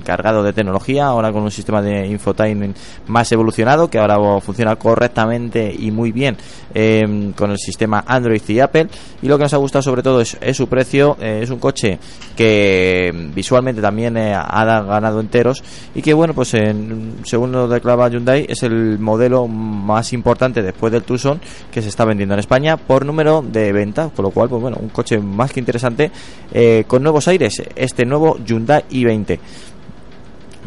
cargado 0.05 0.42
de 0.42 0.53
tecnología, 0.53 1.07
ahora 1.07 1.32
con 1.32 1.42
un 1.42 1.51
sistema 1.51 1.80
de 1.82 2.07
infotainment 2.07 2.76
más 3.09 3.30
evolucionado 3.32 3.88
que 3.88 3.99
ahora 3.99 4.40
funciona 4.40 4.76
correctamente 4.76 5.74
y 5.76 5.90
muy 5.90 6.12
bien 6.12 6.36
eh, 6.74 7.32
con 7.36 7.51
el 7.51 7.59
sistema 7.59 8.05
Android 8.07 8.42
y 8.49 8.61
Apple. 8.61 8.88
Y 9.22 9.28
lo 9.28 9.36
que 9.38 9.45
nos 9.45 9.55
ha 9.55 9.59
gustado 9.59 9.82
sobre 9.82 10.03
todo 10.03 10.20
es, 10.20 10.36
su 10.57 10.66
precio, 10.68 11.16
eh, 11.20 11.40
es 11.42 11.51
un 11.51 11.59
coche 11.59 11.99
que 12.36 13.30
visualmente 13.34 13.80
también 13.80 14.16
eh, 14.16 14.34
ha 14.34 14.64
ganado 14.82 15.20
enteros 15.20 15.62
y 15.95 16.03
que 16.03 16.12
bueno 16.14 16.34
pues 16.34 16.55
en- 16.55 17.14
según 17.24 17.53
lo 17.53 17.68
declara 17.68 18.09
Hyundai 18.09 18.47
es 18.49 18.62
el 18.62 18.99
modelo 18.99 19.47
más 19.47 20.12
importante 20.12 20.62
después 20.62 20.92
del 20.92 21.03
Tucson 21.05 21.40
que 21.70 21.80
se 21.82 21.88
está 21.88 22.05
vendiendo 22.05 22.34
en 22.34 22.40
España 22.40 22.76
por 22.76 23.07
número 23.07 23.42
de 23.42 23.72
ventas 23.72 24.11
con 24.14 24.24
lo 24.24 24.30
cual 24.30 24.49
pues 24.49 24.61
bueno 24.61 24.76
un 24.80 24.88
coche 24.88 25.18
más 25.18 25.53
que 25.53 25.61
interesante 25.61 26.11
eh, 26.53 26.84
con 26.86 27.03
nuevos 27.03 27.26
aires 27.28 27.62
este 27.76 28.05
nuevo 28.05 28.36
Hyundai 28.45 28.84
i20 28.90 29.34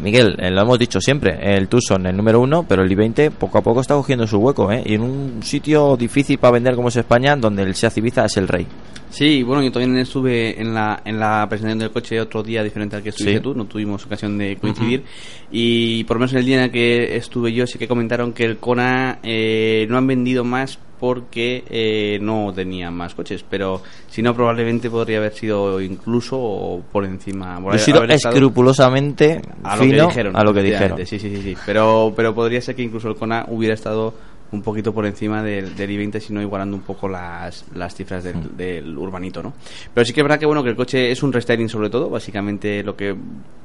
Miguel, 0.00 0.36
eh, 0.38 0.50
lo 0.50 0.62
hemos 0.62 0.78
dicho 0.78 1.00
siempre, 1.00 1.56
el 1.56 1.68
Tucson 1.68 2.06
el 2.06 2.16
número 2.16 2.40
uno, 2.40 2.62
pero 2.62 2.82
el 2.82 2.90
i20 2.90 3.30
poco 3.30 3.58
a 3.58 3.62
poco 3.62 3.80
está 3.80 3.94
cogiendo 3.94 4.26
su 4.26 4.38
hueco, 4.38 4.70
¿eh? 4.70 4.82
Y 4.84 4.94
en 4.94 5.02
un 5.02 5.42
sitio 5.42 5.96
difícil 5.96 6.38
para 6.38 6.52
vender 6.52 6.76
como 6.76 6.88
es 6.88 6.96
España, 6.96 7.34
donde 7.34 7.62
el 7.62 7.74
Seat 7.74 7.96
Ibiza 7.98 8.24
es 8.26 8.36
el 8.36 8.46
rey. 8.46 8.66
Sí, 9.10 9.42
bueno, 9.42 9.62
yo 9.62 9.72
también 9.72 9.96
estuve 9.98 10.60
en 10.60 10.74
la, 10.74 11.00
en 11.04 11.18
la 11.18 11.46
presentación 11.48 11.78
del 11.78 11.90
coche 11.90 12.20
otro 12.20 12.42
día 12.42 12.62
diferente 12.62 12.96
al 12.96 13.02
que 13.02 13.08
estuviste 13.08 13.38
Sí. 13.38 13.42
tú, 13.42 13.54
no 13.54 13.64
tuvimos 13.64 14.04
ocasión 14.06 14.36
de 14.38 14.56
coincidir. 14.56 15.02
Y 15.50 16.04
por 16.04 16.16
lo 16.16 16.20
menos 16.20 16.32
en 16.32 16.38
el 16.40 16.44
día 16.44 16.56
en 16.58 16.62
el 16.64 16.70
que 16.70 17.16
estuve 17.16 17.52
yo, 17.52 17.66
sí 17.66 17.78
que 17.78 17.88
comentaron 17.88 18.32
que 18.32 18.44
el 18.44 18.58
Kona 18.58 19.18
eh, 19.22 19.86
no 19.88 19.96
han 19.98 20.06
vendido 20.06 20.44
más 20.44 20.78
porque 21.00 21.62
eh, 21.70 22.18
no 22.20 22.52
tenían 22.52 22.92
más 22.92 23.14
coches, 23.14 23.44
pero 23.48 23.80
si 24.08 24.20
no, 24.20 24.34
probablemente 24.34 24.90
podría 24.90 25.18
haber 25.18 25.32
sido 25.32 25.80
incluso 25.80 26.36
o 26.38 26.80
por 26.92 27.04
encima. 27.04 27.60
por 27.62 27.78
sido 27.78 27.98
haber 27.98 28.10
estado- 28.12 28.34
escrupulosamente 28.34 29.40
a 29.62 29.76
lo 29.76 29.82
que 29.82 30.02
dijeron. 30.02 30.36
a 30.36 30.42
lo 30.44 30.52
que 30.52 30.62
dijeron. 30.62 30.98
Sí, 31.06 31.18
sí, 31.18 31.30
sí, 31.30 31.40
sí. 31.40 31.56
Pero, 31.64 32.12
pero 32.16 32.34
podría 32.34 32.60
ser 32.60 32.74
que 32.74 32.82
incluso 32.82 33.08
el 33.08 33.14
Kona 33.14 33.46
hubiera 33.48 33.74
estado 33.74 34.12
un 34.50 34.62
poquito 34.62 34.94
por 34.94 35.04
encima 35.04 35.42
del, 35.42 35.76
del 35.76 35.90
i20, 35.90 36.20
sino 36.20 36.40
igualando 36.40 36.74
un 36.76 36.82
poco 36.82 37.06
las, 37.08 37.64
las 37.74 37.94
cifras 37.94 38.24
del, 38.24 38.36
Mm. 38.36 38.56
del 38.56 38.96
urbanito, 38.98 39.42
¿no? 39.42 39.52
Pero 39.92 40.04
sí 40.04 40.12
que 40.14 40.20
es 40.20 40.24
verdad 40.24 40.38
que, 40.38 40.46
bueno, 40.46 40.62
que 40.62 40.70
el 40.70 40.76
coche 40.76 41.10
es 41.10 41.22
un 41.22 41.32
restyling 41.32 41.68
sobre 41.68 41.90
todo. 41.90 42.08
Básicamente 42.08 42.82
lo 42.82 42.96
que 42.96 43.14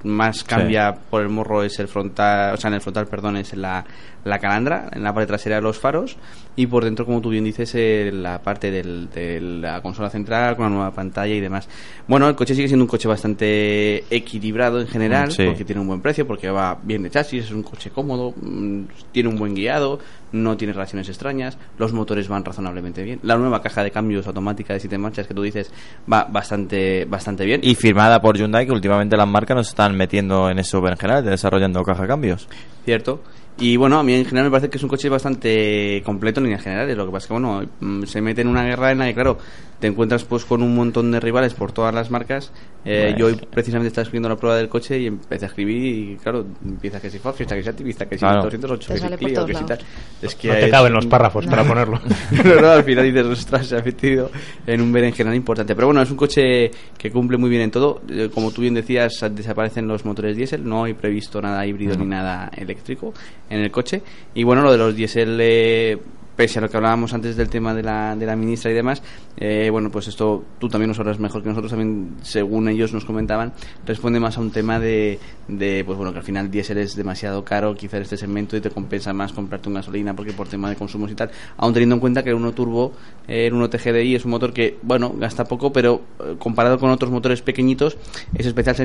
más 0.04 0.44
cambia 0.44 0.94
por 0.94 1.22
el 1.22 1.30
morro 1.30 1.64
es 1.64 1.80
el 1.80 1.88
frontal, 1.88 2.54
o 2.54 2.58
sea, 2.58 2.68
en 2.68 2.74
el 2.74 2.82
frontal, 2.82 3.08
perdón, 3.08 3.38
es 3.38 3.54
la, 3.56 3.86
la 4.26 4.40
calandra, 4.40 4.90
en 4.92 5.04
la 5.04 5.14
parte 5.14 5.28
trasera 5.28 5.62
los 5.62 5.80
faros 5.80 6.18
y 6.58 6.68
por 6.68 6.84
dentro, 6.84 7.06
como 7.06 7.22
tú 7.22 7.30
bien 7.30 7.46
dices, 7.46 7.74
eh, 7.76 8.12
la 8.14 8.40
parte 8.42 8.70
del- 8.70 9.10
de 9.10 9.40
la 9.40 9.82
consola 9.82 10.10
central 10.10 10.58
con 10.58 10.66
la 10.66 10.70
nueva 10.72 10.92
pantalla 10.92 11.34
y 11.34 11.40
demás. 11.40 11.70
Bueno, 12.08 12.28
el 12.28 12.36
coche 12.36 12.54
sigue 12.56 12.68
siendo 12.68 12.84
un 12.84 12.90
coche 12.90 13.08
bastante 13.08 14.04
equilibrado 14.10 14.82
en 14.82 14.88
general, 14.88 15.30
Mm, 15.30 15.32
sí. 15.32 15.44
porque 15.46 15.64
tiene 15.66 15.80
un 15.82 15.88
buen 15.88 16.02
precio, 16.02 16.28
porque 16.28 16.50
va 16.50 16.78
bien 16.84 17.04
de 17.04 17.10
chasis, 17.10 17.46
es 17.46 17.52
un 17.52 17.64
coche 17.64 17.90
cómodo, 17.90 18.34
mm, 18.42 18.82
tiene 19.14 19.30
un 19.30 19.38
buen 19.38 19.56
guiado, 19.56 20.00
no 20.34 20.58
tiene 20.58 20.74
reacciones 20.74 21.08
extrañas, 21.08 21.58
los 21.78 21.94
motores 21.94 22.28
van 22.28 22.44
razonablemente 22.44 23.04
bien. 23.04 23.20
La 23.24 23.38
nueva 23.38 23.62
caja 23.62 23.84
de 23.84 23.92
cambios 23.92 24.28
automática 24.28 24.74
de 24.74 24.82
siete 24.82 24.98
marchas 24.98 25.28
que 25.28 25.34
tú 25.34 25.44
dices 25.44 25.72
va 26.12 26.26
bastante 26.26 27.06
bastante 27.06 27.46
bien. 27.46 27.62
Y 27.64 27.76
firmada 27.76 28.22
por 28.22 28.38
Hyundai, 28.38 28.66
que 28.66 28.74
últimamente 28.74 29.16
las 29.16 29.28
marcas 29.28 29.56
nos 29.56 29.70
están 29.70 29.96
metiendo 29.96 30.50
en 30.50 30.60
eso 30.60 30.86
en 30.86 30.98
general, 30.98 31.24
de 31.24 31.32
desarrollando 31.32 31.84
caja 31.84 32.02
de 32.02 32.08
cambios. 32.08 32.50
Cierto. 32.84 33.22
Y 33.60 33.78
bueno, 33.78 34.00
a 34.00 34.04
mí 34.04 34.14
en 34.14 34.26
general 34.26 34.46
me 34.46 34.52
parece 34.52 34.70
que 34.70 34.78
es 34.78 34.84
un 34.84 34.90
coche 34.90 35.10
bastante 35.10 36.02
completo 36.04 36.40
en 36.40 36.46
líneas 36.46 36.64
generales. 36.64 36.98
Lo 36.98 37.06
que 37.06 37.12
pasa 37.12 37.26
es 37.26 37.28
que, 37.28 37.34
bueno, 37.34 37.62
mm, 37.80 38.04
se 38.04 38.22
mete 38.22 38.42
en 38.42 38.48
una 38.48 38.64
guerra 38.64 38.92
en 38.92 38.98
la 39.00 39.06
que, 39.06 39.14
claro, 39.14 39.38
te 39.80 39.88
encuentras 39.88 40.24
pues 40.24 40.46
con 40.46 40.62
un 40.64 40.74
montón 40.74 41.12
de 41.12 41.20
rivales 41.20 41.54
por 41.54 41.72
todas 41.72 41.94
las 41.94 42.10
marcas. 42.10 42.52
Eh. 42.86 43.14
Yo 43.18 43.28
hoy 43.28 43.36
precisamente 43.36 43.90
estaba 43.90 44.04
escribiendo 44.04 44.30
la 44.30 44.38
prueba 44.38 44.56
del 44.58 44.70
coche 44.70 44.98
y 44.98 45.08
empecé 45.08 45.46
a 45.46 45.48
escribir 45.50 45.84
y, 45.84 46.16
claro, 46.18 46.46
empieza 46.66 47.02
que 47.02 47.10
si 47.10 47.20
Ford, 47.20 47.36
fiesta 47.36 47.56
que 47.56 47.64
si 47.64 47.70
Activista, 47.70 48.06
que 48.06 48.16
si 48.16 48.20
Claro. 48.22 48.44
208, 48.44 48.88
Te 48.88 48.94
que 48.94 49.00
si 49.00 49.16
Clio, 49.18 49.46
que 49.46 49.54
si 49.54 49.64
tal. 49.66 49.80
Es 50.22 50.36
que 50.36 50.48
No 50.48 50.54
te 50.54 50.66
es 50.66 50.72
caben 50.72 50.94
los 50.94 51.06
párrafos 51.06 51.46
para 51.46 51.64
ponerlo. 51.64 52.00
no, 52.46 52.62
no, 52.62 52.72
al 52.72 52.84
final 52.84 53.04
dices, 53.06 53.26
ostras, 53.26 53.68
se 53.68 53.78
ha 53.78 53.82
metido 53.82 54.32
en 54.66 54.82
un 54.82 54.92
berenjenal 54.92 55.36
importante. 55.36 55.76
Pero 55.76 55.88
bueno, 55.88 56.02
es 56.02 56.10
un 56.10 56.18
coche 56.18 56.72
que 56.98 57.12
cumple 57.12 57.38
muy 57.38 57.50
bien 57.50 57.64
en 57.64 57.72
todo. 57.72 58.02
Eh, 58.10 58.30
Como 58.34 58.52
tú 58.52 58.62
bien 58.62 58.74
decías, 58.74 59.14
desaparecen 59.32 59.86
los 59.88 60.06
motores 60.06 60.38
diésel. 60.38 60.68
No 60.68 60.86
hay 60.86 60.94
previsto 60.94 61.42
nada 61.42 61.66
híbrido 61.68 61.96
ni 61.98 62.06
nada 62.06 62.50
eléctrico 62.56 63.14
en 63.54 63.62
el 63.62 63.72
coche. 63.72 64.02
Y 64.34 64.44
bueno, 64.44 64.62
lo 64.62 64.72
de 64.72 64.78
los 64.78 64.96
diésel, 64.96 65.38
eh, 65.42 65.98
pese 66.36 66.60
a 66.60 66.62
lo 66.62 66.70
que 66.70 66.78
hablábamos 66.78 67.14
antes 67.14 67.36
del 67.36 67.50
tema 67.50 67.74
de 67.74 67.84
la, 67.84 68.16
de 68.16 68.26
la 68.26 68.36
ministra 68.36 68.72
y 68.72 68.74
demás, 68.74 69.02
eh, 69.38 69.70
bueno, 69.70 69.92
pues 69.92 70.08
esto 70.08 70.44
tú 70.60 70.68
también 70.70 70.90
lo 70.90 70.94
sabrás 70.94 71.20
mejor 71.20 71.44
que 71.44 71.50
nosotros. 71.50 71.72
También, 71.72 72.16
según 72.22 72.70
ellos 72.70 72.94
nos 72.94 73.06
comentaban, 73.06 73.54
responde 73.86 74.20
más 74.20 74.38
a 74.38 74.42
un 74.42 74.52
tema 74.52 74.80
de, 74.80 75.20
de 75.48 75.84
pues 75.86 75.98
bueno, 75.98 76.12
que 76.12 76.20
al 76.20 76.24
final 76.24 76.50
diésel 76.50 76.78
es 76.78 76.96
demasiado 76.96 77.44
caro, 77.44 77.76
quizás 77.76 78.02
este 78.02 78.18
segmento, 78.18 78.58
y 78.58 78.62
te 78.62 78.70
compensa 78.70 79.14
más 79.14 79.34
comprarte 79.34 79.70
un 79.70 79.76
gasolina 79.76 80.16
porque 80.16 80.34
por 80.34 80.48
tema 80.48 80.70
de 80.70 80.76
consumos 80.76 81.12
y 81.12 81.16
tal, 81.16 81.32
aún 81.58 81.74
teniendo 81.74 81.96
en 81.96 82.02
cuenta 82.02 82.24
que 82.24 82.30
el 82.30 82.36
1 82.36 82.52
turbo, 82.54 82.94
eh, 83.28 83.48
el 83.48 83.54
1 83.54 83.70
TGDI 83.70 84.16
es 84.16 84.26
un 84.26 84.32
motor 84.32 84.54
que, 84.54 84.78
bueno, 84.82 85.14
gasta 85.18 85.46
poco, 85.46 85.72
pero 85.72 86.02
eh, 86.20 86.36
comparado 86.38 86.78
con 86.80 86.90
otros 86.90 87.12
motores 87.12 87.42
pequeñitos, 87.42 87.98
es 88.34 88.46
especial, 88.46 88.76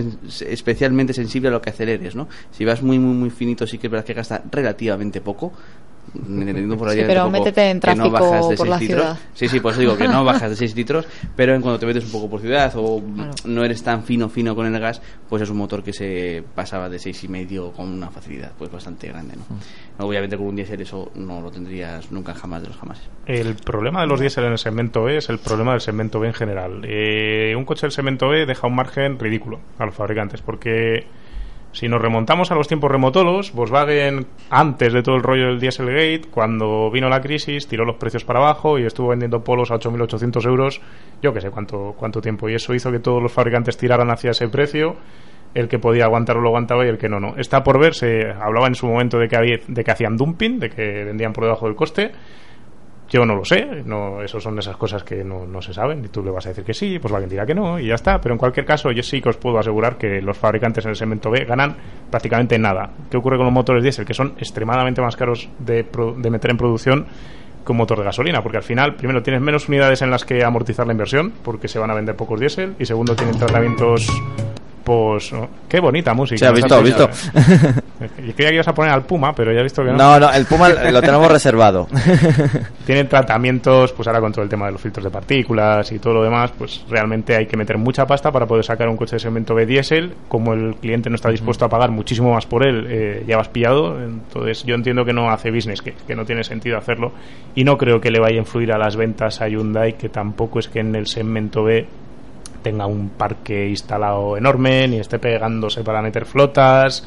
especialmente 0.47 1.13
sensible 1.13 1.49
a 1.49 1.53
lo 1.53 1.61
que 1.61 1.71
aceleres, 1.71 2.15
¿no? 2.15 2.29
Si 2.51 2.65
vas 2.65 2.83
muy, 2.83 2.99
muy, 2.99 3.15
muy 3.15 3.31
finito, 3.31 3.67
sí 3.67 3.79
que 3.79 3.87
es 3.87 3.91
verdad 3.91 4.07
que 4.07 4.15
gasta 4.15 4.43
relativamente 4.51 5.21
poco. 5.21 5.53
Entendiendo 6.15 6.77
por 6.77 6.91
Sí, 6.91 7.01
pero 7.07 7.31
métete 7.31 7.71
en 7.71 7.77
no 7.77 7.81
tráfico 7.81 8.11
bajas 8.11 8.49
de 8.49 8.57
por 8.57 8.67
6 8.67 8.71
la 8.71 8.79
litros. 8.79 9.01
ciudad. 9.03 9.19
Sí, 9.35 9.49
sí, 9.49 9.61
pues 9.61 9.77
digo 9.79 9.97
que 9.97 10.09
no 10.09 10.25
bajas 10.25 10.51
de 10.51 10.57
6 10.57 10.75
litros, 10.77 11.07
pero 11.37 11.55
en 11.55 11.61
cuando 11.63 11.79
te 11.79 11.87
metes 11.87 12.05
un 12.05 12.13
poco 12.13 12.29
por 12.31 12.41
ciudad 12.41 12.73
o 12.77 13.03
Claro. 13.15 13.31
no 13.45 13.65
eres 13.65 13.83
tan 13.83 14.03
fino 14.05 14.29
fino 14.29 14.55
con 14.55 14.67
el 14.73 14.81
gas, 14.81 15.01
pues 15.29 15.43
es 15.43 15.51
un 15.51 15.57
motor 15.59 15.83
que 15.83 15.93
se 15.93 16.43
pasaba 16.55 16.89
de 16.89 16.99
seis 16.99 17.23
y 17.25 17.29
medio 17.29 17.73
con 17.73 17.89
una 17.89 18.11
facilidad 18.11 18.53
pues 18.59 18.71
bastante 18.71 19.09
grande, 19.09 19.35
¿no? 19.37 20.07
Obviamente 20.07 20.37
con 20.37 20.47
un 20.47 20.57
diésel 20.57 20.81
eso 20.81 21.11
no 21.15 21.41
lo 21.41 21.51
tendrías 21.51 22.11
nunca 22.13 22.35
jamás 22.35 22.63
de 22.63 22.69
los 22.69 22.77
jamás. 22.77 23.01
El 23.27 23.55
problema 23.57 24.01
de 24.03 24.07
los 24.07 24.21
diésel 24.21 24.45
en 24.45 24.53
el 24.53 24.59
segmento 24.59 25.05
B 25.05 25.19
es 25.19 25.29
el 25.29 25.39
problema 25.39 25.73
del 25.73 25.81
segmento 25.81 26.21
B 26.21 26.29
en 26.29 26.35
general. 26.35 26.83
Eh, 26.85 27.55
un 27.57 27.65
coche 27.65 27.83
del 27.83 27.93
segmento 27.93 28.29
B 28.29 28.47
deja 28.47 28.67
un 28.67 28.75
margen 28.75 29.19
ridículo 29.19 29.61
a 29.79 29.87
los 29.87 29.95
fabricantes 29.95 30.41
porque 30.43 31.07
si 31.73 31.89
nos 31.89 32.01
remontamos 32.01 32.51
a 32.51 32.55
los 32.55 32.67
tiempos 32.67 32.91
remotolos, 32.91 33.53
Volkswagen 33.53 34.27
antes 34.51 34.93
de 34.93 35.03
todo 35.03 35.17
el 35.17 35.23
rollo 35.23 35.47
del 35.47 35.61
Dieselgate, 35.61 36.23
cuando 36.31 36.91
vino 36.91 37.09
la 37.09 37.21
crisis, 37.21 37.69
tiró 37.69 37.85
los 37.85 37.97
precios 37.97 38.25
para 38.25 38.39
abajo 38.41 38.79
y 38.79 38.85
estuvo 38.85 39.09
vendiendo 39.09 39.45
polos 39.45 39.71
a 39.71 39.75
8.800 39.75 40.47
euros, 40.47 40.81
yo 41.23 41.33
que 41.33 41.41
sé 41.41 41.51
cuánto, 41.51 41.95
cuánto 41.97 42.21
tiempo, 42.21 42.49
y 42.49 42.55
eso 42.55 42.75
hizo 42.75 42.91
que 42.91 43.01
todos 43.01 43.23
los 43.23 43.33
fabricantes 43.33 43.77
tiraran 43.77 44.11
hacia 44.11 44.31
ese 44.31 44.49
precio. 44.49 44.97
El 45.55 45.67
que 45.67 45.79
podía 45.79 46.05
aguantarlo 46.05 46.43
lo 46.43 46.49
aguantaba 46.49 46.85
y 46.85 46.89
el 46.89 46.99
que 46.99 47.09
no, 47.09 47.21
no. 47.21 47.35
Está 47.39 47.65
por 47.65 47.81
ver, 47.81 47.95
se 47.95 48.31
hablaba 48.31 48.67
en 48.67 48.75
su 48.75 48.87
momento 48.87 49.19
de 49.19 49.29
que, 49.29 49.37
había, 49.37 49.57
de 49.67 49.83
que 49.83 49.91
hacían 49.91 50.17
dumping, 50.17 50.59
de 50.59 50.69
que 50.69 51.05
vendían 51.05 51.33
por 51.33 51.45
debajo 51.45 51.67
del 51.67 51.75
coste. 51.75 52.13
Yo 53.11 53.25
no 53.25 53.35
lo 53.35 53.45
sé, 53.45 53.83
no, 53.87 54.23
eso 54.23 54.39
son 54.39 54.59
esas 54.59 54.77
cosas 54.77 55.03
que 55.03 55.25
no, 55.25 55.47
no 55.47 55.63
se 55.63 55.73
saben 55.73 56.05
y 56.05 56.09
tú 56.09 56.23
le 56.23 56.31
vas 56.31 56.45
a 56.45 56.51
decir 56.51 56.63
que 56.63 56.75
sí, 56.75 56.99
pues 56.99 57.11
Volkswagen 57.11 57.31
dirá 57.31 57.47
que 57.47 57.55
no 57.55 57.79
y 57.79 57.87
ya 57.87 57.95
está. 57.95 58.21
Pero 58.21 58.35
en 58.35 58.39
cualquier 58.39 58.67
caso, 58.67 58.91
yo 58.91 59.03
sí 59.03 59.23
que 59.23 59.31
os 59.31 59.39
puedo 59.39 59.59
asegurar 59.59 59.97
que 59.97 60.21
los 60.21 60.37
fabricantes 60.37 60.85
en 60.85 60.91
el 60.91 60.97
segmento 60.97 61.31
B 61.31 61.45
ganan 61.47 61.75
prácticamente 62.11 62.59
nada. 62.59 62.91
¿Qué 63.11 63.17
ocurre 63.17 63.37
con 63.37 63.47
los 63.47 63.55
motores 63.55 63.83
diésel? 63.83 64.05
Que 64.05 64.13
son 64.13 64.35
extremadamente 64.37 65.01
más 65.01 65.17
caros 65.17 65.49
de, 65.59 65.87
de 66.19 66.31
meter 66.31 66.51
en 66.51 66.57
producción 66.59 67.07
que 67.65 67.73
un 67.73 67.79
motor 67.79 67.99
de 67.99 68.05
gasolina, 68.05 68.43
porque 68.43 68.59
al 68.59 68.63
final, 68.63 68.95
primero, 68.95 69.23
tienes 69.23 69.43
menos 69.43 69.69
unidades 69.69 70.03
en 70.03 70.11
las 70.11 70.25
que 70.25 70.45
amortizar 70.45 70.87
la 70.87 70.93
inversión, 70.93 71.33
porque 71.43 71.69
se 71.69 71.79
van 71.79 71.91
a 71.91 71.95
vender 71.95 72.17
pocos 72.17 72.41
diésel, 72.41 72.75
y 72.79 72.87
segundo, 72.87 73.15
tienen 73.15 73.39
tratamientos. 73.39 74.11
Pues. 74.89 75.35
oh, 75.35 75.47
qué 75.69 75.81
bonita 75.81 76.15
música. 76.15 76.39
Sí, 76.39 76.45
nos 76.47 76.55
visto, 76.55 76.81
puesto. 76.81 77.09
visto. 77.09 77.83
Yo 78.25 78.33
creía 78.33 78.49
que 78.49 78.55
ibas 78.55 78.69
a 78.69 78.73
poner 78.73 78.91
al 78.91 79.03
Puma, 79.03 79.35
pero 79.35 79.53
ya 79.53 79.61
he 79.61 79.63
visto 79.63 79.85
que 79.85 79.91
no. 79.91 79.99
No, 79.99 80.19
no, 80.19 80.33
el 80.33 80.47
Puma 80.47 80.69
lo 80.91 81.03
tenemos 81.03 81.31
reservado. 81.31 81.87
Tienen 82.87 83.07
tratamientos, 83.07 83.93
pues 83.93 84.09
ahora 84.09 84.21
con 84.21 84.33
todo 84.33 84.45
el 84.45 84.49
tema 84.49 84.65
de 84.65 84.73
los 84.73 84.81
filtros 84.81 85.05
de 85.05 85.11
partículas 85.11 85.93
y 85.93 85.99
todo 85.99 86.15
lo 86.15 86.23
demás, 86.23 86.53
pues 86.57 86.87
realmente 86.89 87.37
hay 87.37 87.45
que 87.45 87.59
meter 87.59 87.77
mucha 87.77 88.07
pasta 88.07 88.33
para 88.33 88.47
poder 88.47 88.65
sacar 88.65 88.89
un 88.89 88.97
coche 88.97 89.17
de 89.17 89.21
segmento 89.21 89.55
B 89.55 89.67
diésel. 89.67 90.15
Como 90.27 90.55
el 90.55 90.77
cliente 90.77 91.11
no 91.11 91.17
está 91.17 91.29
dispuesto 91.29 91.67
a 91.67 91.69
pagar 91.69 91.91
muchísimo 91.91 92.33
más 92.33 92.47
por 92.47 92.67
él, 92.67 92.87
eh, 92.89 93.25
ya 93.29 93.37
vas 93.37 93.49
pillado. 93.49 94.03
Entonces 94.03 94.65
yo 94.65 94.75
entiendo 94.75 95.05
que 95.05 95.13
no 95.13 95.29
hace 95.31 95.51
business, 95.51 95.83
que, 95.83 95.93
que 96.07 96.17
no 96.17 96.25
tiene 96.25 96.45
sentido 96.45 96.79
hacerlo. 96.79 97.13
Y 97.55 97.65
no 97.65 97.77
creo 97.77 98.01
que 98.01 98.11
le 98.11 98.21
vaya 98.21 98.37
a 98.37 98.39
influir 98.39 98.73
a 98.73 98.79
las 98.79 98.97
ventas 98.97 99.43
a 99.43 99.49
Hyundai, 99.49 99.99
que 99.99 100.09
tampoco 100.09 100.61
es 100.61 100.69
que 100.69 100.81
en 100.81 100.95
el 100.95 101.07
segmento 101.07 101.63
B 101.63 101.87
tenga 102.69 102.87
un 102.87 103.09
parque 103.09 103.69
instalado 103.69 104.37
enorme, 104.37 104.87
ni 104.89 104.99
esté 104.99 105.19
pegándose 105.19 105.83
para 105.83 106.03
meter 106.03 106.27
flotas. 106.27 107.03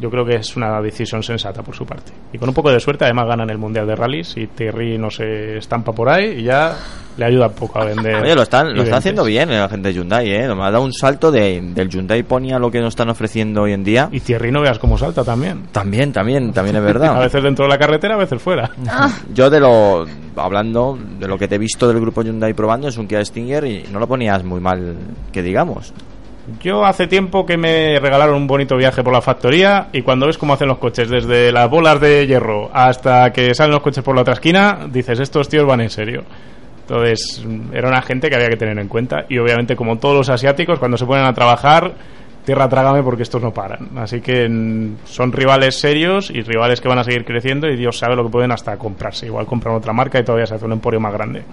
Yo 0.00 0.10
creo 0.10 0.24
que 0.24 0.36
es 0.36 0.56
una 0.56 0.80
decisión 0.80 1.22
sensata 1.22 1.62
por 1.62 1.74
su 1.74 1.84
parte. 1.84 2.10
Y 2.32 2.38
con 2.38 2.48
un 2.48 2.54
poco 2.54 2.70
de 2.70 2.80
suerte, 2.80 3.04
además 3.04 3.26
ganan 3.26 3.50
el 3.50 3.58
Mundial 3.58 3.86
de 3.86 3.94
Rallys 3.94 4.34
y 4.36 4.46
Terry 4.46 4.96
no 4.96 5.10
se 5.10 5.58
estampa 5.58 5.92
por 5.92 6.08
ahí 6.08 6.38
y 6.38 6.44
ya 6.44 6.74
le 7.18 7.24
ayuda 7.26 7.48
un 7.48 7.52
poco 7.52 7.80
a 7.80 7.84
vender. 7.84 8.14
Oye, 8.22 8.34
lo 8.34 8.42
están, 8.42 8.68
lo 8.68 8.72
clientes. 8.72 8.94
haciendo 8.94 9.24
bien 9.24 9.50
eh, 9.50 9.58
la 9.58 9.68
gente 9.68 9.88
de 9.88 9.94
Hyundai, 9.94 10.30
¿eh? 10.30 10.54
Me 10.54 10.62
ha 10.62 10.70
dado 10.70 10.84
un 10.84 10.92
salto 10.94 11.30
de, 11.30 11.60
del 11.74 11.90
Hyundai 11.90 12.22
Pony 12.22 12.52
a 12.54 12.58
lo 12.58 12.70
que 12.70 12.80
nos 12.80 12.88
están 12.94 13.10
ofreciendo 13.10 13.62
hoy 13.62 13.72
en 13.74 13.84
día. 13.84 14.08
Y 14.10 14.20
Thierry 14.20 14.50
no 14.50 14.62
veas 14.62 14.78
cómo 14.78 14.96
salta 14.96 15.22
también. 15.22 15.64
También, 15.70 16.12
también, 16.12 16.52
también 16.52 16.76
es 16.76 16.82
A 16.82 16.86
verdad. 16.86 17.20
veces 17.20 17.42
dentro 17.42 17.66
de 17.66 17.68
la 17.68 17.78
carretera, 17.78 18.14
a 18.14 18.18
veces 18.18 18.40
fuera. 18.40 18.70
Yo 19.34 19.50
de 19.50 19.60
lo, 19.60 20.06
hablando 20.36 20.98
de 21.18 21.28
lo 21.28 21.36
que 21.36 21.46
te 21.46 21.56
he 21.56 21.58
visto 21.58 21.86
del 21.88 22.00
grupo 22.00 22.22
Hyundai 22.22 22.54
probando, 22.54 22.88
es 22.88 22.96
un 22.96 23.06
Kia 23.06 23.22
Stinger 23.22 23.64
y 23.66 23.84
no 23.92 23.98
lo 23.98 24.06
ponías 24.06 24.42
muy 24.44 24.60
mal, 24.60 24.96
que 25.30 25.42
digamos. 25.42 25.92
Yo 26.58 26.84
hace 26.84 27.06
tiempo 27.06 27.46
que 27.46 27.56
me 27.56 27.98
regalaron 28.00 28.34
un 28.34 28.46
bonito 28.46 28.76
viaje 28.76 29.02
por 29.02 29.12
la 29.12 29.20
factoría 29.20 29.88
y 29.92 30.02
cuando 30.02 30.26
ves 30.26 30.38
cómo 30.38 30.54
hacen 30.54 30.68
los 30.68 30.78
coches, 30.78 31.08
desde 31.08 31.52
las 31.52 31.70
bolas 31.70 32.00
de 32.00 32.26
hierro 32.26 32.70
hasta 32.72 33.32
que 33.32 33.54
salen 33.54 33.72
los 33.72 33.82
coches 33.82 34.02
por 34.02 34.14
la 34.14 34.22
otra 34.22 34.34
esquina, 34.34 34.86
dices, 34.90 35.20
estos 35.20 35.48
tíos 35.48 35.66
van 35.66 35.82
en 35.82 35.90
serio. 35.90 36.24
Entonces, 36.80 37.44
mm, 37.46 37.74
era 37.74 37.88
una 37.88 38.02
gente 38.02 38.28
que 38.28 38.34
había 38.34 38.48
que 38.48 38.56
tener 38.56 38.78
en 38.78 38.88
cuenta 38.88 39.26
y 39.28 39.38
obviamente 39.38 39.76
como 39.76 39.98
todos 39.98 40.16
los 40.16 40.28
asiáticos, 40.28 40.78
cuando 40.78 40.96
se 40.96 41.06
ponen 41.06 41.24
a 41.24 41.32
trabajar, 41.32 41.92
tierra 42.44 42.68
trágame 42.68 43.02
porque 43.02 43.22
estos 43.22 43.42
no 43.42 43.52
paran. 43.52 43.90
Así 43.96 44.20
que 44.20 44.48
mm, 44.48 44.96
son 45.04 45.32
rivales 45.32 45.78
serios 45.78 46.30
y 46.30 46.42
rivales 46.42 46.80
que 46.80 46.88
van 46.88 46.98
a 46.98 47.04
seguir 47.04 47.24
creciendo 47.24 47.68
y 47.68 47.76
Dios 47.76 47.98
sabe 47.98 48.16
lo 48.16 48.24
que 48.24 48.30
pueden 48.30 48.50
hasta 48.50 48.76
comprarse. 48.76 49.26
Igual 49.26 49.46
compran 49.46 49.76
otra 49.76 49.92
marca 49.92 50.18
y 50.18 50.24
todavía 50.24 50.46
se 50.46 50.54
hace 50.54 50.64
un 50.64 50.72
emporio 50.72 51.00
más 51.00 51.12
grande. 51.12 51.44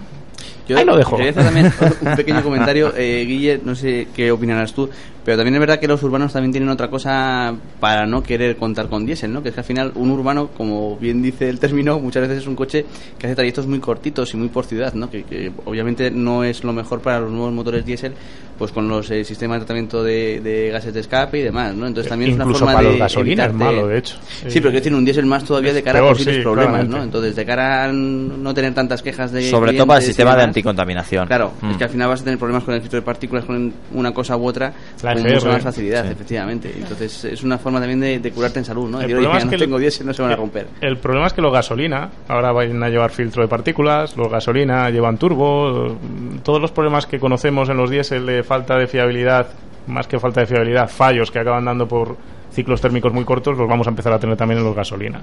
Yo 0.68 0.76
Ahí 0.78 0.84
lo 0.84 0.96
dejo. 0.96 1.16
quería 1.16 1.30
hacer 1.30 1.44
también 1.44 1.72
un 2.02 2.16
pequeño 2.16 2.42
comentario, 2.42 2.92
eh, 2.96 3.24
Guille, 3.26 3.60
no 3.64 3.74
sé 3.74 4.08
qué 4.14 4.30
opinarás 4.30 4.72
tú, 4.74 4.90
Pero 5.28 5.36
también 5.36 5.56
es 5.56 5.60
verdad 5.60 5.78
que 5.78 5.86
los 5.86 6.02
urbanos 6.02 6.32
también 6.32 6.52
tienen 6.52 6.70
otra 6.70 6.88
cosa 6.88 7.54
para 7.80 8.06
no 8.06 8.22
querer 8.22 8.56
contar 8.56 8.88
con 8.88 9.04
diésel, 9.04 9.30
¿no? 9.30 9.42
Que 9.42 9.50
es 9.50 9.54
que 9.54 9.60
al 9.60 9.66
final 9.66 9.92
un 9.94 10.10
urbano, 10.10 10.48
como 10.56 10.96
bien 10.96 11.20
dice 11.20 11.50
el 11.50 11.58
término, 11.60 11.98
muchas 12.00 12.22
veces 12.22 12.38
es 12.38 12.46
un 12.46 12.56
coche 12.56 12.86
que 13.18 13.26
hace 13.26 13.36
trayectos 13.36 13.66
muy 13.66 13.78
cortitos 13.78 14.32
y 14.32 14.38
muy 14.38 14.48
por 14.48 14.64
ciudad, 14.64 14.94
¿no? 14.94 15.10
Que, 15.10 15.24
que 15.24 15.52
obviamente 15.66 16.10
no 16.10 16.44
es 16.44 16.64
lo 16.64 16.72
mejor 16.72 17.02
para 17.02 17.20
los 17.20 17.30
nuevos 17.30 17.52
motores 17.52 17.84
diésel, 17.84 18.14
pues 18.56 18.72
con 18.72 18.88
los 18.88 19.10
eh, 19.10 19.22
sistemas 19.22 19.56
de 19.56 19.66
tratamiento 19.66 20.02
de, 20.02 20.40
de 20.40 20.70
gases 20.70 20.94
de 20.94 21.00
escape 21.00 21.40
y 21.40 21.42
demás, 21.42 21.74
¿no? 21.74 21.86
Entonces 21.86 22.08
también 22.08 22.30
Incluso 22.30 22.50
es 22.50 22.62
una 22.62 22.66
forma 22.66 22.72
para 22.72 22.86
de 22.86 22.92
los 22.92 22.98
gasolina 23.00 23.44
es 23.44 23.52
malo, 23.52 23.86
de 23.86 23.98
hecho. 23.98 24.16
Sí, 24.48 24.60
pero 24.60 24.72
que 24.72 24.80
tiene 24.80 24.96
un 24.96 25.04
diésel 25.04 25.26
más 25.26 25.44
todavía 25.44 25.74
de 25.74 25.82
cara 25.82 25.98
Peor, 25.98 26.08
a 26.08 26.12
posibles 26.12 26.36
sí, 26.36 26.42
problemas, 26.42 26.70
claramente. 26.72 26.96
¿no? 26.96 27.04
Entonces, 27.04 27.36
de 27.36 27.44
cara 27.44 27.84
a 27.84 27.92
no 27.92 28.54
tener 28.54 28.72
tantas 28.72 29.02
quejas 29.02 29.30
de 29.30 29.42
Sobre 29.42 29.74
todo 29.74 29.86
para 29.86 30.00
el 30.00 30.06
sistema 30.06 30.34
de 30.34 30.42
anticontaminación. 30.42 31.26
Claro, 31.26 31.52
Mm. 31.60 31.70
es 31.72 31.76
que 31.76 31.84
al 31.84 31.90
final 31.90 32.08
vas 32.08 32.22
a 32.22 32.24
tener 32.24 32.38
problemas 32.38 32.64
con 32.64 32.74
el 32.74 32.80
filtro 32.80 32.98
de 32.98 33.04
partículas, 33.04 33.44
con 33.44 33.74
una 33.92 34.12
cosa 34.12 34.36
u 34.38 34.46
otra, 34.46 34.72
La 35.02 35.14
con 35.22 35.30
EGR, 35.30 35.34
mucha 35.40 35.48
más 35.54 35.62
facilidad, 35.62 36.04
Sí. 36.04 36.12
efectivamente. 36.12 36.72
Entonces, 36.76 37.24
es 37.24 37.42
una 37.42 37.58
forma 37.58 37.78
también 37.80 38.00
de, 38.00 38.18
de 38.18 38.30
curarte 38.32 38.58
en 38.58 38.64
salud, 38.64 38.88
¿no? 38.88 39.00
El 39.00 39.10
problema 39.10 39.38
es 39.38 39.44
no 39.44 39.50
que 39.50 39.56
el- 39.56 39.60
tengo 39.62 39.78
diésel, 39.78 40.06
no 40.06 40.14
se 40.14 40.22
van 40.22 40.32
a 40.32 40.36
romper. 40.36 40.66
El 40.80 40.96
problema 40.98 41.26
es 41.26 41.32
que 41.32 41.42
los 41.42 41.52
gasolina 41.52 42.10
ahora 42.28 42.52
van 42.52 42.82
a 42.82 42.88
llevar 42.88 43.10
filtro 43.10 43.42
de 43.42 43.48
partículas, 43.48 44.16
los 44.16 44.28
gasolina 44.30 44.90
llevan 44.90 45.18
turbo, 45.18 45.96
todos 46.42 46.60
los 46.60 46.70
problemas 46.72 47.06
que 47.06 47.18
conocemos 47.18 47.68
en 47.68 47.76
los 47.76 47.90
diésel 47.90 48.26
de 48.26 48.42
falta 48.42 48.76
de 48.76 48.86
fiabilidad, 48.86 49.48
más 49.86 50.06
que 50.06 50.18
falta 50.18 50.40
de 50.40 50.46
fiabilidad, 50.46 50.88
fallos 50.88 51.30
que 51.30 51.38
acaban 51.38 51.64
dando 51.64 51.86
por 51.88 52.16
ciclos 52.58 52.80
térmicos 52.80 53.12
muy 53.12 53.24
cortos, 53.24 53.56
los 53.56 53.68
vamos 53.68 53.86
a 53.86 53.90
empezar 53.90 54.12
a 54.12 54.18
tener 54.18 54.36
también 54.36 54.58
en 54.58 54.64
los 54.64 54.74
gasolina. 54.74 55.22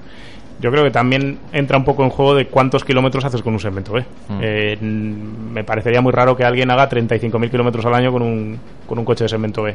Yo 0.58 0.70
creo 0.70 0.82
que 0.84 0.90
también 0.90 1.38
entra 1.52 1.76
un 1.76 1.84
poco 1.84 2.02
en 2.02 2.08
juego 2.08 2.34
de 2.34 2.46
cuántos 2.46 2.82
kilómetros 2.82 3.24
haces 3.26 3.42
con 3.42 3.52
un 3.52 3.60
segmento 3.60 3.92
B. 3.92 4.00
Mm. 4.28 4.38
Eh, 4.40 4.78
me 4.80 5.62
parecería 5.64 6.00
muy 6.00 6.12
raro 6.12 6.34
que 6.34 6.44
alguien 6.44 6.70
haga 6.70 6.88
35.000 6.88 7.50
kilómetros 7.50 7.84
al 7.84 7.94
año 7.94 8.10
con 8.10 8.22
un, 8.22 8.58
con 8.86 8.98
un 8.98 9.04
coche 9.04 9.24
de 9.24 9.28
segmento 9.28 9.62
B. 9.62 9.74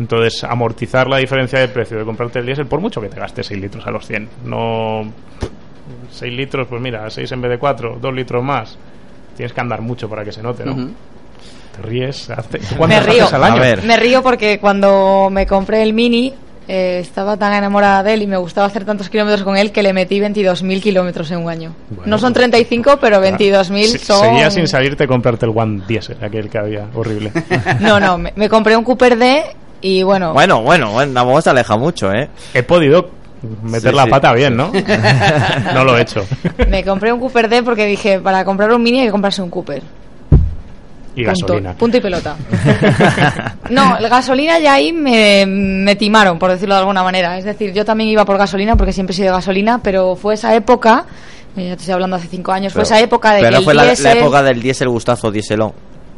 Entonces, 0.00 0.42
amortizar 0.44 1.06
la 1.08 1.18
diferencia 1.18 1.58
de 1.60 1.68
precio 1.68 1.96
de 1.98 2.04
comprarte 2.04 2.40
el 2.40 2.46
diésel, 2.46 2.66
por 2.66 2.80
mucho 2.80 3.00
que 3.00 3.08
te 3.08 3.18
gastes 3.20 3.46
6 3.46 3.60
litros 3.60 3.86
a 3.86 3.90
los 3.92 4.04
100. 4.06 4.28
No. 4.44 5.02
6 6.10 6.32
litros, 6.32 6.66
pues 6.68 6.80
mira, 6.82 7.08
6 7.08 7.30
en 7.32 7.40
vez 7.40 7.50
de 7.52 7.58
4, 7.58 7.98
2 8.00 8.14
litros 8.14 8.42
más. 8.42 8.76
Tienes 9.36 9.52
que 9.52 9.60
andar 9.60 9.80
mucho 9.82 10.08
para 10.08 10.24
que 10.24 10.32
se 10.32 10.42
note, 10.42 10.64
¿no? 10.64 10.74
Te 10.74 11.82
ríes. 11.82 12.28
hace- 12.30 12.58
Me 12.72 12.76
¿Cuántas 12.76 13.06
río. 13.06 13.22
haces 13.22 13.34
al 13.34 13.44
año? 13.44 13.56
A 13.56 13.60
ver. 13.60 13.82
Me 13.84 13.96
río 13.96 14.22
porque 14.22 14.58
cuando 14.58 15.28
me 15.30 15.46
compré 15.46 15.82
el 15.82 15.92
Mini 15.92 16.34
eh, 16.68 16.98
estaba 17.00 17.36
tan 17.36 17.52
enamorada 17.54 18.02
de 18.02 18.14
él 18.14 18.22
y 18.22 18.26
me 18.26 18.36
gustaba 18.36 18.66
hacer 18.66 18.84
tantos 18.84 19.08
kilómetros 19.08 19.42
con 19.42 19.56
él 19.56 19.72
que 19.72 19.82
le 19.82 19.92
metí 19.92 20.20
22.000 20.20 20.80
kilómetros 20.82 21.30
en 21.30 21.38
un 21.38 21.48
año. 21.50 21.74
Bueno, 21.88 22.04
no 22.06 22.18
son 22.18 22.32
pues- 22.34 22.42
35, 22.50 22.98
pero 23.00 23.20
22.000 23.22 23.84
Se- 23.86 23.98
son... 23.98 24.20
Seguía 24.20 24.50
sin 24.50 24.68
salirte 24.68 25.04
a 25.04 25.06
comprarte 25.06 25.46
el 25.46 25.52
One 25.56 25.82
Diesel, 25.88 26.18
aquel 26.22 26.48
que 26.50 26.58
había, 26.58 26.86
horrible. 26.94 27.32
No, 27.80 27.98
no, 27.98 28.18
me, 28.18 28.32
me 28.36 28.48
compré 28.48 28.76
un 28.76 28.84
Cooper 28.84 29.16
D 29.18 29.42
y 29.80 30.02
bueno, 30.02 30.32
Bueno, 30.34 30.60
bueno, 30.62 30.90
bueno, 30.92 31.12
tampoco 31.14 31.40
se 31.40 31.50
aleja 31.50 31.76
mucho, 31.76 32.12
¿eh? 32.12 32.28
He 32.52 32.62
podido 32.62 33.10
meter 33.62 33.90
Sí, 33.92 33.96
la 33.96 34.04
sí. 34.04 34.10
pata 34.10 34.32
bien, 34.34 34.56
¿no? 34.56 34.70
no 35.74 35.84
lo 35.84 35.96
he 35.96 36.02
hecho. 36.02 36.24
me 36.68 36.84
compré 36.84 37.12
un 37.12 37.20
Cooper 37.20 37.48
D 37.48 37.62
porque 37.62 37.86
dije, 37.86 38.18
para 38.18 38.44
comprar 38.44 38.72
un 38.72 38.82
Mini 38.82 39.00
hay 39.00 39.06
que 39.06 39.12
comprarse 39.12 39.40
un 39.42 39.50
Cooper. 39.50 39.82
Y 41.18 41.24
Punto, 41.24 41.46
gasolina. 41.46 41.74
punto 41.74 41.96
y 41.96 42.00
pelota. 42.00 42.36
No, 43.70 43.98
el 43.98 44.08
gasolina 44.08 44.58
ya 44.58 44.74
ahí 44.74 44.92
me, 44.92 45.44
me 45.46 45.94
timaron, 45.96 46.38
por 46.38 46.50
decirlo 46.50 46.74
de 46.74 46.80
alguna 46.80 47.02
manera. 47.02 47.36
Es 47.36 47.44
decir, 47.44 47.72
yo 47.72 47.84
también 47.84 48.08
iba 48.08 48.24
por 48.24 48.38
gasolina 48.38 48.76
porque 48.76 48.92
siempre 48.92 49.12
he 49.12 49.16
sido 49.16 49.26
de 49.28 49.32
gasolina, 49.34 49.80
pero 49.82 50.16
fue 50.16 50.34
esa 50.34 50.54
época, 50.54 51.04
eh, 51.56 51.68
ya 51.68 51.74
te 51.76 51.80
estoy 51.80 51.92
hablando 51.94 52.16
hace 52.16 52.28
cinco 52.28 52.52
años, 52.52 52.72
fue 52.72 52.82
esa 52.84 52.98
época 53.00 53.34
de 53.34 53.40
pero 53.40 53.50
que 53.50 53.52
no 53.52 53.58
el 53.58 53.64
fue 53.64 53.74
la, 53.74 53.84
la 53.84 54.12
época 54.12 54.42
del 54.42 54.62
diésel 54.62 54.88
gustazo. 54.88 55.30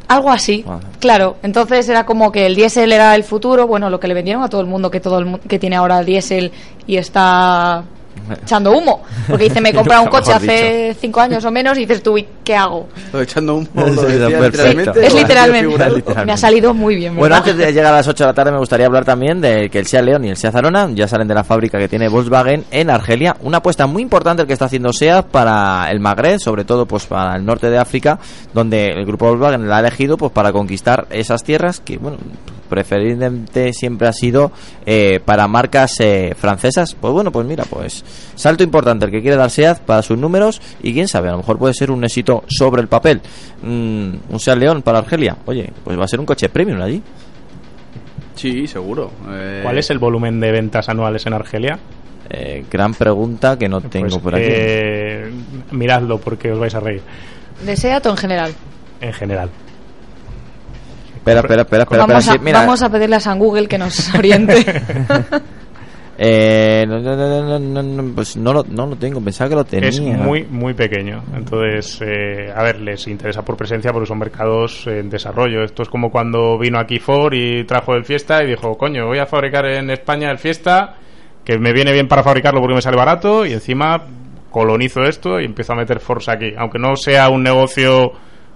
Algo 0.07 0.29
así, 0.29 0.65
claro. 0.99 1.37
Entonces 1.41 1.87
era 1.89 2.05
como 2.05 2.31
que 2.31 2.45
el 2.45 2.55
diésel 2.55 2.91
era 2.91 3.15
el 3.15 3.23
futuro, 3.23 3.65
bueno, 3.67 3.89
lo 3.89 3.99
que 3.99 4.07
le 4.07 4.13
vendieron 4.13 4.43
a 4.43 4.49
todo 4.49 4.61
el 4.61 4.67
mundo, 4.67 4.91
que 4.91 4.99
todo 4.99 5.19
el 5.19 5.39
que 5.39 5.57
tiene 5.57 5.75
ahora 5.77 5.99
el 5.99 6.05
diésel 6.05 6.51
y 6.85 6.97
está 6.97 7.83
echando 8.43 8.71
humo. 8.71 9.03
Porque 9.27 9.45
dice, 9.45 9.61
me 9.61 9.69
he 9.69 9.73
comprado 9.75 10.03
un 10.03 10.09
coche 10.09 10.33
hace 10.33 10.95
cinco 10.99 11.21
años 11.21 11.43
o 11.45 11.51
menos 11.51 11.77
y 11.77 11.81
dices 11.81 12.01
tú, 12.01 12.17
"¿Y 12.17 12.27
¿qué 12.43 12.55
hago? 12.55 12.87
Lo 13.13 13.21
echando 13.21 13.63
lo 13.73 13.87
sí, 13.87 14.07
literalmente, 14.07 15.05
es 15.05 15.13
literalmente, 15.13 15.75
me 16.25 16.31
ha 16.31 16.37
salido 16.37 16.73
muy 16.73 16.95
bien. 16.95 17.15
Bueno, 17.15 17.35
¿verdad? 17.35 17.49
antes 17.49 17.65
de 17.65 17.73
llegar 17.73 17.93
a 17.93 17.97
las 17.97 18.07
8 18.07 18.23
de 18.23 18.27
la 18.27 18.33
tarde 18.33 18.51
me 18.51 18.57
gustaría 18.59 18.85
hablar 18.85 19.05
también 19.05 19.41
de 19.41 19.69
que 19.69 19.79
el 19.79 19.85
Seat 19.87 20.03
León 20.03 20.25
y 20.25 20.29
el 20.29 20.37
Seat 20.37 20.55
Arona 20.55 20.89
ya 20.93 21.07
salen 21.07 21.27
de 21.27 21.33
la 21.33 21.43
fábrica 21.43 21.77
que 21.77 21.87
tiene 21.87 22.07
Volkswagen 22.09 22.65
en 22.71 22.89
Argelia. 22.89 23.35
Una 23.41 23.57
apuesta 23.57 23.87
muy 23.87 24.01
importante 24.01 24.41
el 24.41 24.47
que 24.47 24.53
está 24.53 24.65
haciendo 24.65 24.93
Seat 24.93 25.25
para 25.27 25.89
el 25.89 25.99
Magreb, 25.99 26.39
sobre 26.39 26.63
todo 26.65 26.85
pues 26.85 27.05
para 27.05 27.35
el 27.35 27.45
norte 27.45 27.69
de 27.69 27.77
África, 27.77 28.19
donde 28.53 28.87
el 28.89 29.05
grupo 29.05 29.27
Volkswagen 29.27 29.67
la 29.67 29.77
ha 29.77 29.79
elegido 29.79 30.17
pues 30.17 30.31
para 30.31 30.51
conquistar 30.51 31.07
esas 31.09 31.43
tierras 31.43 31.79
que, 31.79 31.97
bueno, 31.97 32.17
preferiblemente 32.71 33.73
siempre 33.73 34.07
ha 34.07 34.13
sido 34.13 34.51
eh, 34.85 35.19
para 35.23 35.47
marcas 35.47 35.99
eh, 35.99 36.33
francesas. 36.35 36.95
Pues 36.99 37.13
bueno, 37.13 37.31
pues 37.31 37.45
mira, 37.45 37.65
pues 37.69 38.03
salto 38.35 38.63
importante 38.63 39.05
el 39.05 39.11
que 39.11 39.21
quiere 39.21 39.35
dar 39.37 39.51
Seat 39.51 39.81
para 39.81 40.01
sus 40.01 40.17
números 40.17 40.61
y 40.81 40.93
quién 40.93 41.07
sabe, 41.07 41.27
a 41.27 41.33
lo 41.33 41.37
mejor 41.39 41.57
puede 41.59 41.73
ser 41.73 41.91
un 41.91 42.03
éxito 42.03 42.43
sobre 42.47 42.81
el 42.81 42.87
papel. 42.87 43.21
Mm, 43.61 44.13
un 44.29 44.39
Seat 44.39 44.57
León 44.57 44.81
para 44.81 44.99
Argelia, 44.99 45.37
oye, 45.45 45.69
pues 45.83 45.99
va 45.99 46.05
a 46.05 46.07
ser 46.07 46.19
un 46.19 46.25
coche 46.25 46.49
premium 46.49 46.81
allí. 46.81 47.03
Sí, 48.35 48.65
seguro. 48.65 49.11
Eh, 49.29 49.59
¿Cuál 49.61 49.77
es 49.77 49.89
el 49.91 49.99
volumen 49.99 50.39
de 50.39 50.51
ventas 50.51 50.89
anuales 50.89 51.25
en 51.27 51.33
Argelia? 51.33 51.77
Eh, 52.29 52.63
gran 52.71 52.93
pregunta 52.93 53.59
que 53.59 53.67
no 53.67 53.81
tengo 53.81 54.07
Pues, 54.07 54.21
por 54.23 54.35
aquí. 54.35 54.45
eh, 54.47 55.29
miradlo 55.71 56.17
porque 56.17 56.51
os 56.51 56.57
vais 56.59 56.73
a 56.73 56.79
reír, 56.79 57.01
¿De 57.65 57.75
SEAT 57.75 58.05
o 58.05 58.11
en 58.11 58.17
general? 58.17 58.53
en 59.01 59.13
general. 59.13 59.49
Espera, 61.21 61.39
espera, 61.41 61.61
espera, 61.61 61.83
espera. 61.83 62.05
vamos, 62.05 62.17
espera, 62.17 62.33
a, 62.33 62.37
sí, 62.37 62.43
mira, 62.43 62.59
vamos 62.59 62.81
a 62.81 62.89
pedirle 62.89 63.15
a 63.15 63.19
San 63.19 63.39
Google 63.39 63.67
que 63.67 63.77
nos 63.77 64.13
oriente. 64.15 64.65
eh, 66.17 66.85
no, 66.87 66.99
no, 66.99 67.15
no, 67.15 67.59
no, 67.59 67.59
no, 67.59 67.83
no, 67.83 68.15
pues 68.15 68.35
no 68.37 68.53
lo, 68.53 68.65
no 68.67 68.87
lo 68.87 68.95
tengo, 68.95 69.21
pensaba 69.21 69.49
que 69.49 69.55
lo 69.55 69.63
tenía. 69.63 69.89
Es 69.89 69.99
muy, 70.01 70.43
muy 70.43 70.73
pequeño. 70.73 71.23
Entonces, 71.35 72.01
eh, 72.01 72.51
a 72.53 72.63
ver, 72.63 72.81
les 72.81 73.07
interesa 73.07 73.43
por 73.43 73.55
presencia 73.55 73.91
porque 73.91 74.07
son 74.07 74.19
mercados 74.19 74.87
en 74.87 75.09
desarrollo. 75.09 75.63
Esto 75.63 75.83
es 75.83 75.89
como 75.89 76.11
cuando 76.11 76.57
vino 76.57 76.79
aquí 76.79 76.99
Ford 76.99 77.33
y 77.33 77.63
trajo 77.65 77.93
el 77.93 78.03
Fiesta 78.03 78.43
y 78.43 78.47
dijo, 78.47 78.77
coño, 78.77 79.05
voy 79.07 79.19
a 79.19 79.25
fabricar 79.25 79.65
en 79.67 79.89
España 79.91 80.31
el 80.31 80.39
Fiesta, 80.39 80.95
que 81.45 81.59
me 81.59 81.71
viene 81.71 81.93
bien 81.93 82.07
para 82.07 82.23
fabricarlo 82.23 82.59
porque 82.59 82.75
me 82.75 82.81
sale 82.81 82.97
barato 82.97 83.45
y 83.45 83.53
encima 83.53 84.05
colonizo 84.49 85.03
esto 85.03 85.39
y 85.39 85.45
empiezo 85.45 85.73
a 85.73 85.77
meter 85.77 85.99
Force 85.99 86.29
aquí. 86.29 86.53
Aunque 86.57 86.79
no 86.79 86.95
sea 86.95 87.29
un 87.29 87.43
negocio 87.43 88.11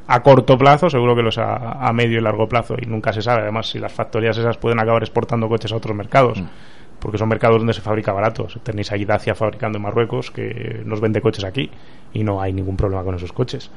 a 0.08 0.22
corto 0.22 0.58
plazo, 0.58 0.90
seguro 0.90 1.16
que 1.16 1.22
lo 1.22 1.30
es 1.30 1.38
a, 1.38 1.88
a 1.88 1.94
medio 1.94 2.20
y 2.20 2.22
largo 2.22 2.48
plazo 2.48 2.76
y 2.80 2.86
nunca 2.86 3.12
se 3.12 3.22
sabe. 3.22 3.42
Además, 3.42 3.68
si 3.68 3.80
las 3.80 3.94
factorías 3.94 4.38
esas 4.38 4.58
pueden 4.58 4.80
acabar 4.80 5.02
exportando 5.02 5.48
coches 5.48 5.72
a 5.72 5.78
otros 5.78 5.96
mercados. 5.96 6.42
Porque 7.00 7.18
son 7.18 7.28
mercados 7.28 7.58
donde 7.58 7.74
se 7.74 7.82
fabrica 7.82 8.14
barato. 8.14 8.48
Tenéis 8.64 8.92
ahí 8.92 9.06
Dacia 9.06 9.36
fabricando 9.36 9.78
en 9.78 9.84
Marruecos 9.84 10.32
que 10.32 10.82
nos 10.86 11.02
vende 11.02 11.22
coches 11.22 11.44
aquí 11.44 11.70
y 12.14 12.24
no 12.24 12.42
hay 12.42 12.54
ningún 12.54 12.78
problema 12.78 13.04
con 13.04 13.16
esos 13.16 13.34
coches. 13.34 13.70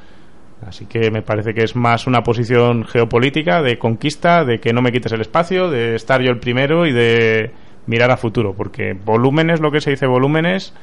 Así 0.65 0.85
que 0.85 1.11
me 1.11 1.21
parece 1.21 1.53
que 1.53 1.63
es 1.63 1.75
más 1.75 2.07
una 2.07 2.23
posición 2.23 2.85
geopolítica 2.85 3.61
de 3.61 3.77
conquista, 3.77 4.43
de 4.43 4.59
que 4.59 4.73
no 4.73 4.81
me 4.81 4.91
quites 4.91 5.11
el 5.11 5.21
espacio, 5.21 5.69
de 5.69 5.95
estar 5.95 6.21
yo 6.21 6.31
el 6.31 6.39
primero 6.39 6.85
y 6.85 6.91
de 6.91 7.51
mirar 7.85 8.11
a 8.11 8.17
futuro, 8.17 8.53
porque 8.53 8.93
volúmenes, 8.93 9.61
lo 9.61 9.71
que 9.71 9.81
se 9.81 9.91
dice 9.91 10.05
volúmenes, 10.05 10.73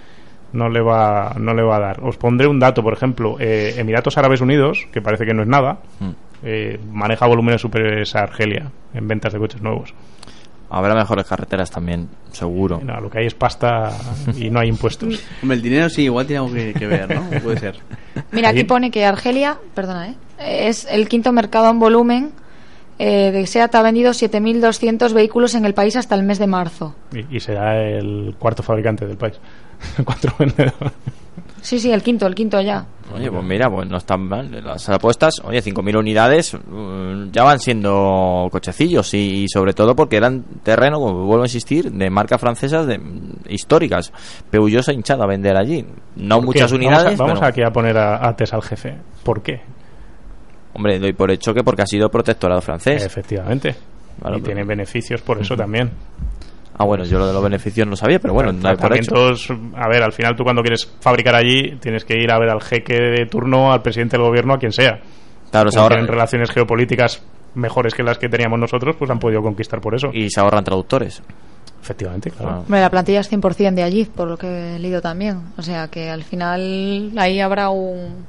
no 0.52 0.68
le 0.68 0.80
va, 0.80 1.34
no 1.38 1.54
le 1.54 1.62
va 1.62 1.76
a 1.76 1.80
dar. 1.80 2.00
Os 2.02 2.16
pondré 2.16 2.46
un 2.46 2.58
dato, 2.58 2.82
por 2.82 2.92
ejemplo, 2.92 3.36
eh, 3.40 3.74
Emiratos 3.76 4.16
Árabes 4.18 4.40
Unidos, 4.40 4.86
que 4.92 5.00
parece 5.02 5.24
que 5.26 5.34
no 5.34 5.42
es 5.42 5.48
nada, 5.48 5.78
Mm. 6.00 6.10
eh, 6.44 6.80
maneja 6.92 7.26
volúmenes 7.26 7.60
superiores 7.60 8.14
a 8.16 8.20
Argelia 8.20 8.70
en 8.94 9.08
ventas 9.08 9.32
de 9.32 9.38
coches 9.38 9.60
nuevos. 9.62 9.92
Habrá 10.68 10.94
mejores 10.96 11.26
carreteras 11.26 11.70
también, 11.70 12.08
seguro. 12.32 12.80
No, 12.82 12.98
lo 13.00 13.08
que 13.08 13.20
hay 13.20 13.26
es 13.26 13.34
pasta 13.34 13.90
y 14.36 14.50
no 14.50 14.58
hay 14.60 14.68
impuestos. 14.68 15.22
Hombre, 15.42 15.56
el 15.56 15.62
dinero 15.62 15.88
sí, 15.88 16.02
igual 16.04 16.26
tiene 16.26 16.42
algo 16.42 16.52
que, 16.54 16.74
que 16.74 16.86
ver, 16.88 17.14
¿no? 17.14 17.22
Puede 17.42 17.58
ser. 17.58 17.76
Mira, 18.32 18.48
aquí 18.48 18.64
pone 18.64 18.90
que 18.90 19.04
Argelia, 19.04 19.58
perdona, 19.74 20.08
¿eh? 20.08 20.14
es 20.68 20.84
el 20.90 21.08
quinto 21.08 21.30
mercado 21.32 21.70
en 21.70 21.78
volumen. 21.78 22.30
Eh, 22.98 23.30
de 23.30 23.46
SEAT 23.46 23.74
ha 23.74 23.82
vendido 23.82 24.12
7.200 24.12 25.12
vehículos 25.12 25.54
en 25.54 25.66
el 25.66 25.74
país 25.74 25.94
hasta 25.96 26.14
el 26.14 26.22
mes 26.22 26.38
de 26.38 26.46
marzo. 26.46 26.96
Y, 27.12 27.36
y 27.36 27.40
será 27.40 27.78
el 27.80 28.34
cuarto 28.38 28.62
fabricante 28.62 29.06
del 29.06 29.18
país. 29.18 29.34
Cuatro 30.04 30.32
vendedores. 30.38 30.92
Sí, 31.62 31.80
sí, 31.80 31.90
el 31.90 32.02
quinto, 32.02 32.26
el 32.26 32.34
quinto 32.34 32.60
ya. 32.60 32.86
Oye, 33.12 33.30
pues 33.30 33.42
mira, 33.44 33.68
pues 33.68 33.88
no 33.88 33.96
están 33.96 34.22
mal. 34.28 34.50
Las 34.64 34.88
apuestas, 34.88 35.34
oye, 35.44 35.60
5.000 35.62 35.98
unidades 35.98 36.54
mm, 36.54 37.30
ya 37.32 37.42
van 37.42 37.58
siendo 37.58 38.48
cochecillos 38.52 39.12
y, 39.14 39.44
y 39.44 39.48
sobre 39.48 39.72
todo 39.72 39.96
porque 39.96 40.16
eran 40.16 40.44
terreno, 40.62 40.98
como 41.00 41.24
vuelvo 41.24 41.42
a 41.42 41.46
insistir, 41.46 41.90
de 41.90 42.08
marcas 42.10 42.40
francesas 42.40 42.86
de, 42.86 42.98
mm, 42.98 43.32
históricas. 43.48 44.12
Ha 44.52 44.92
hinchado 44.92 45.24
a 45.24 45.26
vender 45.26 45.56
allí. 45.56 45.84
No 46.16 46.36
¿Por 46.36 46.40
qué? 46.40 46.46
muchas 46.46 46.72
Vamos 46.72 46.72
a- 46.72 46.76
unidades, 46.76 47.18
Vamos, 47.18 47.34
pero, 47.40 47.46
aquí 47.46 47.62
a 47.62 47.70
poner 47.72 47.96
a, 47.98 48.28
a 48.28 48.36
Tess 48.36 48.52
al 48.52 48.62
jefe. 48.62 48.96
¿Por 49.24 49.42
qué? 49.42 49.60
hombre, 50.74 50.98
doy 50.98 51.14
por 51.14 51.30
hecho 51.30 51.54
que 51.54 51.64
porque 51.64 51.82
ha 51.82 51.86
sido 51.86 52.10
protectorado 52.10 52.60
francés. 52.60 53.04
Efectivamente. 53.04 53.74
Vale, 54.20 54.36
y 54.38 54.40
pero- 54.40 54.54
tiene 54.54 54.64
beneficios 54.64 55.20
por 55.22 55.40
eso 55.40 55.56
también. 55.56 55.90
Ah, 56.78 56.84
bueno, 56.84 57.04
yo 57.04 57.18
lo 57.18 57.26
de 57.26 57.32
los 57.32 57.42
beneficios 57.42 57.86
no 57.86 57.96
sabía, 57.96 58.18
pero 58.18 58.34
bueno, 58.34 58.52
doy 58.52 58.76
por 58.76 58.94
hecho. 58.96 59.14
A 59.76 59.88
ver, 59.88 60.02
al 60.02 60.12
final 60.12 60.36
tú 60.36 60.44
cuando 60.44 60.62
quieres 60.62 60.86
fabricar 61.00 61.34
allí 61.34 61.76
tienes 61.80 62.04
que 62.04 62.18
ir 62.20 62.30
a 62.30 62.38
ver 62.38 62.50
al 62.50 62.60
jeque 62.60 62.94
de 62.94 63.26
turno, 63.26 63.72
al 63.72 63.80
presidente 63.80 64.16
del 64.18 64.26
gobierno, 64.26 64.54
a 64.54 64.58
quien 64.58 64.72
sea. 64.72 65.00
Claro, 65.50 65.70
se 65.70 65.76
Como 65.76 65.84
ahorra- 65.84 65.96
tienen 65.96 66.08
relaciones 66.08 66.50
geopolíticas 66.50 67.22
mejores 67.54 67.94
que 67.94 68.02
las 68.02 68.18
que 68.18 68.28
teníamos 68.28 68.58
nosotros, 68.58 68.94
pues 68.98 69.10
han 69.10 69.18
podido 69.18 69.40
conquistar 69.40 69.80
por 69.80 69.94
eso. 69.94 70.08
Y 70.12 70.28
se 70.28 70.38
ahorran 70.40 70.64
traductores. 70.64 71.22
Efectivamente, 71.82 72.30
claro. 72.30 72.58
Hombre, 72.60 72.80
la 72.80 72.90
plantilla 72.90 73.20
es 73.20 73.32
100% 73.32 73.74
de 73.74 73.82
allí, 73.82 74.04
por 74.04 74.28
lo 74.28 74.36
que 74.36 74.76
he 74.76 74.78
leído 74.78 75.00
también. 75.00 75.40
O 75.56 75.62
sea 75.62 75.88
que 75.88 76.10
al 76.10 76.24
final 76.24 77.12
ahí 77.16 77.40
habrá 77.40 77.70
un... 77.70 78.26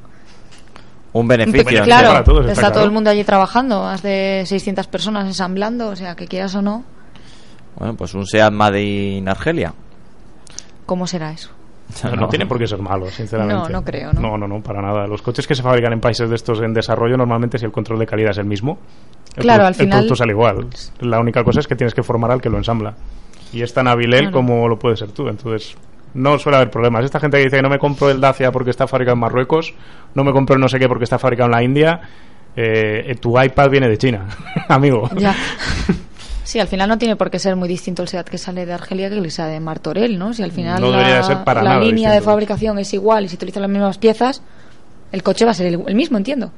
Un 1.13 1.27
beneficio. 1.27 1.79
¿no? 1.79 1.85
claro, 1.85 2.07
para 2.09 2.23
todos, 2.23 2.39
está 2.41 2.51
está 2.51 2.61
claro. 2.61 2.73
todo 2.75 2.83
el 2.85 2.91
mundo 2.91 3.09
allí 3.09 3.23
trabajando, 3.23 3.81
más 3.81 4.03
de 4.03 4.43
600 4.45 4.87
personas 4.87 5.25
ensamblando, 5.25 5.89
o 5.89 5.95
sea 5.95 6.15
que 6.15 6.27
quieras 6.27 6.53
o 6.55 6.61
no, 6.61 6.83
Bueno, 7.77 7.95
pues 7.95 8.13
un 8.13 8.25
Seat 8.25 8.51
Made 8.51 8.81
in 8.81 9.29
Argelia. 9.29 9.73
¿cómo 10.85 11.05
será 11.07 11.31
eso? 11.31 11.49
No, 12.03 12.11
no 12.15 12.27
tiene 12.27 12.45
por 12.45 12.57
qué 12.59 12.67
ser 12.67 12.79
malo, 12.81 13.07
sinceramente. 13.09 13.55
No, 13.55 13.69
no 13.69 13.83
creo, 13.83 14.11
¿no? 14.13 14.19
No, 14.21 14.37
no, 14.37 14.47
no, 14.47 14.61
para 14.61 14.81
nada. 14.81 15.07
Los 15.07 15.21
coches 15.21 15.47
que 15.47 15.55
se 15.55 15.63
fabrican 15.63 15.93
en 15.93 16.01
países 16.01 16.29
de 16.29 16.35
estos 16.35 16.59
en 16.61 16.73
desarrollo, 16.73 17.15
normalmente 17.17 17.57
si 17.57 17.65
el 17.65 17.71
control 17.71 17.99
de 17.99 18.05
calidad 18.05 18.31
es 18.31 18.37
el 18.39 18.45
mismo, 18.45 18.77
el 19.35 19.43
Claro, 19.43 19.59
pro- 19.59 19.67
al 19.67 19.75
final- 19.75 19.85
el 19.87 19.91
producto 19.99 20.15
sale 20.15 20.31
igual. 20.33 20.67
La 20.99 21.19
única 21.19 21.43
cosa 21.45 21.61
es 21.61 21.67
que 21.67 21.75
tienes 21.77 21.93
que 21.93 22.03
formar 22.03 22.31
al 22.31 22.41
que 22.41 22.49
lo 22.49 22.57
ensambla. 22.57 22.93
Y 23.53 23.61
es 23.61 23.73
tan 23.73 23.87
hábil 23.87 24.13
él 24.13 24.19
Claro. 24.23 24.33
como 24.33 24.67
lo 24.67 24.77
puedes 24.77 24.99
ser 24.99 25.11
tú. 25.13 25.29
Entonces, 25.29 25.75
no 26.13 26.37
suele 26.37 26.57
haber 26.57 26.69
problemas. 26.71 27.05
Esta 27.05 27.19
gente 27.21 27.37
que 27.37 27.45
dice 27.45 27.55
que 27.57 27.61
no 27.61 27.69
me 27.69 27.79
compro 27.79 28.09
el 28.09 28.19
Dacia 28.19 28.51
porque 28.51 28.71
está 28.71 28.85
fabricado 28.87 29.13
en 29.13 29.19
Marruecos, 29.21 29.73
no 30.13 30.23
me 30.25 30.33
compro 30.33 30.55
el 30.55 30.61
no 30.61 30.67
sé 30.67 30.79
qué 30.79 30.89
porque 30.89 31.05
está 31.05 31.17
fabricado 31.19 31.47
en 31.47 31.51
la 31.53 31.63
India, 31.63 32.01
eh, 32.57 33.15
tu 33.21 33.41
iPad 33.41 33.69
viene 33.69 33.87
de 33.87 33.97
China, 33.97 34.25
amigo. 34.67 35.09
Ya. 35.15 35.33
Sí, 36.47 36.61
al 36.61 36.69
final 36.69 36.87
no 36.87 36.97
tiene 36.97 37.17
por 37.17 37.29
qué 37.29 37.39
ser 37.39 37.57
muy 37.57 37.67
distinto 37.67 38.03
el 38.03 38.07
SEAT 38.07 38.29
que 38.29 38.37
sale 38.37 38.65
de 38.65 38.71
Argelia 38.71 39.09
que 39.09 39.15
el 39.15 39.23
que 39.23 39.31
sale 39.31 39.51
de 39.51 39.59
Martorell, 39.59 40.17
¿no? 40.17 40.33
Si 40.33 40.43
al 40.43 40.53
final 40.53 40.79
No 40.79 40.91
la, 40.91 41.21
ser 41.21 41.43
para 41.43 41.77
línea 41.81 42.09
de 42.09 42.21
fabricación 42.21 42.79
es 42.79 42.93
igual 42.93 43.25
y 43.25 43.27
si 43.27 43.35
utilizan 43.35 43.63
las 43.63 43.69
mismas 43.69 43.97
piezas, 43.97 44.41
el 45.11 45.23
coche 45.23 45.43
va 45.43 45.51
a 45.51 45.53
ser 45.53 45.67
el, 45.67 45.83
el 45.85 45.95
mismo, 45.95 46.17
entiendo. 46.17 46.53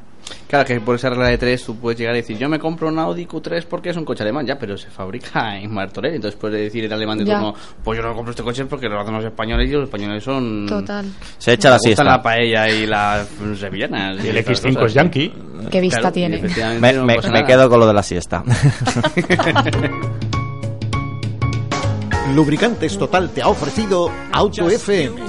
Claro 0.47 0.65
que 0.65 0.79
por 0.81 0.95
esa 0.95 1.09
regla 1.09 1.27
de 1.29 1.37
tres 1.37 1.63
tú 1.63 1.75
puedes 1.77 1.99
llegar 1.99 2.15
y 2.15 2.19
decir, 2.19 2.37
yo 2.37 2.49
me 2.49 2.57
compro 2.59 2.87
un 2.87 2.97
Audi 2.99 3.25
Q3 3.25 3.65
porque 3.69 3.89
es 3.89 3.97
un 3.97 4.05
coche 4.05 4.23
alemán, 4.23 4.45
ya, 4.45 4.57
pero 4.57 4.77
se 4.77 4.89
fabrica 4.89 5.57
en 5.61 5.71
Martorell. 5.73 6.15
Entonces 6.15 6.39
puedes 6.39 6.59
decir 6.61 6.85
en 6.85 6.93
alemán 6.93 7.17
de 7.19 7.25
Ya. 7.25 7.35
turno, 7.35 7.53
pues 7.83 7.99
yo 7.99 8.05
no 8.05 8.13
compro 8.15 8.31
este 8.31 8.43
coche 8.43 8.65
porque 8.65 8.87
lo 8.89 8.99
hacen 8.99 9.13
los 9.13 9.25
españoles 9.25 9.69
y 9.69 9.73
los 9.73 9.83
españoles 9.83 10.23
son... 10.23 10.65
Total. 10.67 11.05
Se 11.37 11.53
echa 11.53 11.69
la 11.69 11.79
siesta. 11.79 12.03
la 12.03 12.21
paella 12.21 12.69
y 12.69 12.85
las 12.85 13.27
sevillanas. 13.57 14.23
Y 14.23 14.29
el 14.29 14.37
estas 14.37 14.63
X5 14.63 14.73
cosas. 14.73 14.87
es 14.87 14.93
yankee. 14.93 15.33
Qué 15.71 15.81
vista 15.81 15.99
Claro, 15.99 16.13
tiene. 16.13 16.37
efectivamente 16.37 16.81
Me, 16.81 16.93
no 16.93 17.05
me- 17.05 17.17
me 17.31 17.43
quedo 17.45 17.69
con 17.69 17.79
lo 17.79 17.87
de 17.87 17.93
la 17.93 18.03
siesta. 18.03 18.43
Lubricantes 22.33 22.97
Total 22.97 23.29
te 23.31 23.41
ha 23.41 23.47
ofrecido 23.47 24.11
Auto 24.31 24.69
FM. 24.69 25.28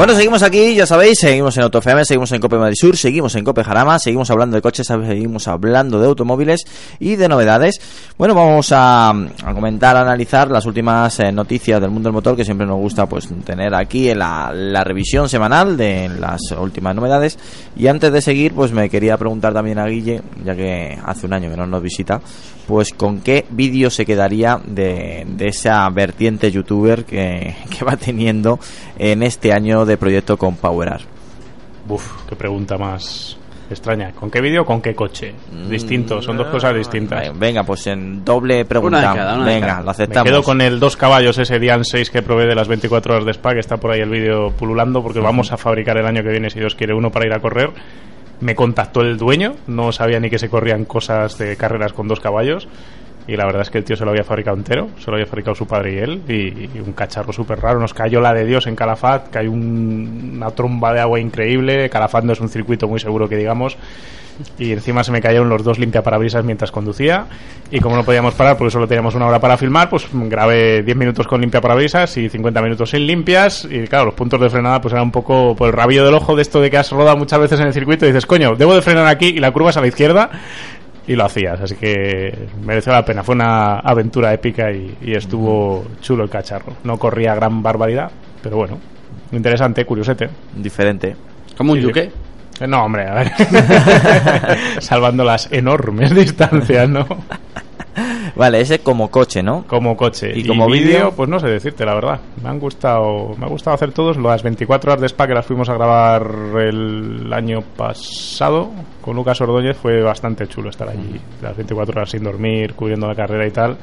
Bueno, 0.00 0.14
seguimos 0.14 0.42
aquí, 0.42 0.74
ya 0.74 0.86
sabéis, 0.86 1.18
seguimos 1.18 1.54
en 1.58 1.64
AutoFM, 1.64 2.06
seguimos 2.06 2.32
en 2.32 2.40
Cope 2.40 2.56
Madrid 2.56 2.74
Sur, 2.74 2.96
seguimos 2.96 3.34
en 3.34 3.44
Cope 3.44 3.62
Jarama, 3.62 3.98
seguimos 3.98 4.30
hablando 4.30 4.56
de 4.56 4.62
coches, 4.62 4.86
seguimos 4.86 5.46
hablando 5.46 6.00
de 6.00 6.06
automóviles 6.06 6.64
y 6.98 7.16
de 7.16 7.28
novedades. 7.28 7.78
Bueno, 8.16 8.34
vamos 8.34 8.70
a, 8.72 9.12
comentar, 9.52 9.98
a 9.98 10.00
analizar 10.00 10.50
las 10.50 10.64
últimas 10.64 11.20
eh, 11.20 11.30
noticias 11.30 11.82
del 11.82 11.90
mundo 11.90 12.06
del 12.06 12.14
motor 12.14 12.34
que 12.34 12.46
siempre 12.46 12.66
nos 12.66 12.78
gusta 12.78 13.04
pues 13.04 13.28
tener 13.44 13.74
aquí 13.74 14.08
en 14.08 14.20
la, 14.20 14.82
revisión 14.82 15.28
semanal 15.28 15.76
de 15.76 16.08
las 16.08 16.50
últimas 16.52 16.96
novedades. 16.96 17.38
Y 17.76 17.86
antes 17.86 18.10
de 18.10 18.22
seguir, 18.22 18.54
pues 18.54 18.72
me 18.72 18.88
quería 18.88 19.18
preguntar 19.18 19.52
también 19.52 19.78
a 19.78 19.84
Guille, 19.84 20.22
ya 20.42 20.56
que 20.56 20.98
hace 21.04 21.26
un 21.26 21.34
año 21.34 21.50
que 21.50 21.58
no 21.58 21.66
nos 21.66 21.82
visita, 21.82 22.22
pues 22.66 22.94
con 22.94 23.20
qué 23.20 23.44
vídeo 23.50 23.90
se 23.90 24.06
quedaría 24.06 24.58
de, 24.64 25.26
de 25.28 25.48
esa 25.48 25.86
vertiente 25.90 26.50
youtuber 26.50 27.04
que, 27.04 27.54
que 27.78 27.84
va 27.84 27.98
teniendo 27.98 28.58
en 28.98 29.22
este 29.22 29.52
año 29.52 29.84
de 29.84 29.89
proyecto 29.96 30.36
con 30.36 30.56
PowerArt. 30.56 31.04
Buf, 31.86 32.24
qué 32.28 32.36
pregunta 32.36 32.76
más 32.78 33.36
extraña. 33.70 34.12
¿Con 34.12 34.30
qué 34.30 34.40
vídeo 34.40 34.62
o 34.62 34.64
con 34.64 34.80
qué 34.82 34.94
coche? 34.94 35.32
Distinto, 35.68 36.20
son 36.20 36.36
dos 36.36 36.48
cosas 36.48 36.74
distintas. 36.74 37.38
Venga, 37.38 37.62
pues 37.62 37.86
en 37.86 38.24
doble 38.24 38.64
pregunta. 38.64 38.98
Una 38.98 39.10
de 39.12 39.16
cada, 39.16 39.34
una 39.36 39.46
de 39.46 39.54
Venga, 39.54 39.66
cada. 39.66 39.78
lo 39.80 39.84
Me 39.86 39.90
aceptamos. 39.92 40.30
quedo 40.30 40.42
con 40.42 40.60
el 40.60 40.80
dos 40.80 40.96
caballos, 40.96 41.38
ese 41.38 41.58
Dian 41.58 41.84
6 41.84 42.10
que 42.10 42.22
probé 42.22 42.46
de 42.46 42.54
las 42.54 42.66
24 42.68 43.14
horas 43.14 43.24
de 43.24 43.30
Spa, 43.32 43.54
que 43.54 43.60
está 43.60 43.76
por 43.76 43.92
ahí 43.92 44.00
el 44.00 44.10
vídeo 44.10 44.50
pululando, 44.50 45.02
porque 45.02 45.20
vamos 45.20 45.52
a 45.52 45.56
fabricar 45.56 45.96
el 45.98 46.06
año 46.06 46.22
que 46.22 46.30
viene, 46.30 46.50
si 46.50 46.58
Dios 46.58 46.74
quiere, 46.74 46.94
uno 46.94 47.10
para 47.10 47.26
ir 47.26 47.32
a 47.32 47.38
correr. 47.40 47.70
Me 48.40 48.54
contactó 48.54 49.02
el 49.02 49.16
dueño, 49.18 49.54
no 49.66 49.92
sabía 49.92 50.18
ni 50.18 50.30
que 50.30 50.38
se 50.38 50.48
corrían 50.48 50.84
cosas 50.84 51.36
de 51.38 51.56
carreras 51.56 51.92
con 51.92 52.08
dos 52.08 52.20
caballos. 52.20 52.68
Y 53.30 53.36
la 53.36 53.44
verdad 53.46 53.62
es 53.62 53.70
que 53.70 53.78
el 53.78 53.84
tío 53.84 53.94
se 53.96 54.04
lo 54.04 54.10
había 54.10 54.24
fabricado 54.24 54.56
entero, 54.56 54.88
se 54.98 55.08
lo 55.08 55.14
había 55.14 55.26
fabricado 55.26 55.54
su 55.54 55.66
padre 55.66 55.94
y 55.94 55.98
él, 55.98 56.22
y, 56.28 56.78
un 56.80 56.92
cacharro 56.94 57.32
súper 57.32 57.60
raro. 57.60 57.78
Nos 57.78 57.94
cayó 57.94 58.20
la 58.20 58.34
de 58.34 58.44
Dios 58.44 58.66
en 58.66 58.74
Calafat, 58.74 59.30
cayó 59.30 59.52
un- 59.52 60.32
una 60.36 60.50
tromba 60.50 60.92
de 60.92 61.00
agua 61.00 61.20
increíble. 61.20 61.88
Calafat 61.88 62.24
no 62.24 62.32
es 62.32 62.40
un 62.40 62.48
circuito 62.48 62.88
muy 62.88 62.98
seguro 62.98 63.28
que 63.28 63.36
digamos, 63.36 63.76
y 64.58 64.72
encima 64.72 65.04
se 65.04 65.12
me 65.12 65.20
cayeron 65.20 65.50
los 65.50 65.62
dos 65.62 65.78
limpiaparabrisas 65.78 66.42
mientras 66.44 66.72
conducía 66.72 67.26
y 67.70 67.78
como 67.78 67.94
no 67.94 68.04
podíamos 68.04 68.32
parar 68.34 68.56
porque 68.56 68.70
solo 68.70 68.88
teníamos 68.88 69.14
una 69.14 69.26
hora 69.26 69.38
para 69.38 69.58
filmar 69.58 69.90
pues 69.90 70.06
grabé 70.12 70.82
10 70.82 70.96
minutos 70.96 71.26
con 71.26 71.42
limpiaparabrisas 71.42 72.16
y 72.16 72.30
50 72.30 72.62
minutos 72.62 72.88
sin 72.88 73.06
limpias 73.06 73.68
y 73.70 73.86
claro 73.86 74.06
los 74.06 74.14
puntos 74.14 74.40
de 74.40 74.48
frenada 74.48 74.80
pues 74.80 74.94
era 74.94 75.02
un 75.02 75.10
poco 75.10 75.54
por 75.54 75.66
el 75.68 75.74
rabillo 75.74 76.06
del 76.06 76.14
ojo 76.14 76.34
de 76.36 76.40
esto 76.42 76.58
de 76.62 76.70
que 76.70 76.78
has 76.78 76.90
rodado 76.90 77.18
muchas 77.18 77.38
veces 77.38 77.60
en 77.60 77.66
el 77.66 77.74
circuito 77.74 78.06
y 78.06 78.08
dices 78.08 78.24
coño 78.24 78.54
debo 78.56 78.74
de 78.74 78.80
frenar 78.80 79.06
aquí 79.08 79.26
y 79.26 79.40
la 79.40 79.50
curva 79.52 79.68
es 79.70 79.76
a 79.76 79.82
la 79.82 79.88
izquierda 79.88 80.30
y 81.10 81.16
lo 81.16 81.24
hacías 81.24 81.60
así 81.60 81.74
que 81.74 82.46
mereció 82.64 82.92
la 82.92 83.04
pena 83.04 83.24
fue 83.24 83.34
una 83.34 83.80
aventura 83.80 84.32
épica 84.32 84.70
y, 84.70 84.96
y 85.02 85.14
estuvo 85.14 85.82
chulo 86.00 86.22
el 86.22 86.30
cacharro 86.30 86.74
no 86.84 86.96
corría 86.98 87.34
gran 87.34 87.60
barbaridad 87.64 88.12
pero 88.40 88.56
bueno 88.58 88.78
interesante 89.32 89.84
curiosete 89.84 90.28
Diferente. 90.56 91.16
Como 91.56 91.72
un 91.72 91.78
Sí, 91.78 91.82
sí. 91.82 91.88
yuque. 91.88 92.10
No, 92.66 92.84
hombre, 92.84 93.06
a 93.08 93.14
ver. 93.14 93.32
Salvando 94.80 95.24
las 95.24 95.50
enormes 95.50 96.14
distancias, 96.14 96.88
¿no? 96.88 97.06
Vale, 98.36 98.60
ese 98.60 98.78
como 98.80 99.10
coche, 99.10 99.42
¿no? 99.42 99.64
Como 99.66 99.96
coche. 99.96 100.32
¿Y 100.34 100.46
como 100.46 100.66
vídeo? 100.66 100.86
vídeo, 100.86 101.12
pues 101.12 101.28
no 101.28 101.38
sé 101.38 101.48
decirte, 101.48 101.84
la 101.84 101.94
verdad. 101.94 102.20
Me 102.42 102.48
han 102.48 102.58
gustado, 102.58 103.34
me 103.36 103.46
ha 103.46 103.48
gustado 103.48 103.74
hacer 103.74 103.92
todos. 103.92 104.16
Las 104.16 104.42
24 104.42 104.92
horas 104.92 105.00
de 105.00 105.06
spa 105.08 105.26
que 105.26 105.34
las 105.34 105.44
fuimos 105.44 105.68
a 105.68 105.74
grabar 105.74 106.26
el 106.58 107.32
año 107.32 107.62
pasado 107.76 108.70
con 109.00 109.16
Lucas 109.16 109.40
Ordóñez 109.40 109.76
fue 109.76 110.00
bastante 110.02 110.46
chulo 110.46 110.70
estar 110.70 110.88
allí. 110.88 111.20
Las 111.42 111.56
24 111.56 111.92
horas 111.98 112.10
sin 112.10 112.22
dormir, 112.22 112.74
cubriendo 112.74 113.06
la 113.06 113.14
carrera 113.14 113.46
y 113.46 113.50
tal. 113.50 113.76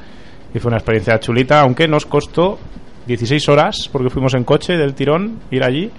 Y 0.54 0.58
fue 0.58 0.70
una 0.70 0.78
experiencia 0.78 1.20
chulita, 1.20 1.60
aunque 1.60 1.86
nos 1.86 2.06
costó 2.06 2.58
16 3.06 3.48
horas, 3.48 3.88
porque 3.92 4.10
fuimos 4.10 4.34
en 4.34 4.44
coche 4.44 4.76
del 4.76 4.94
tirón, 4.94 5.40
ir 5.50 5.62
allí. 5.62 5.90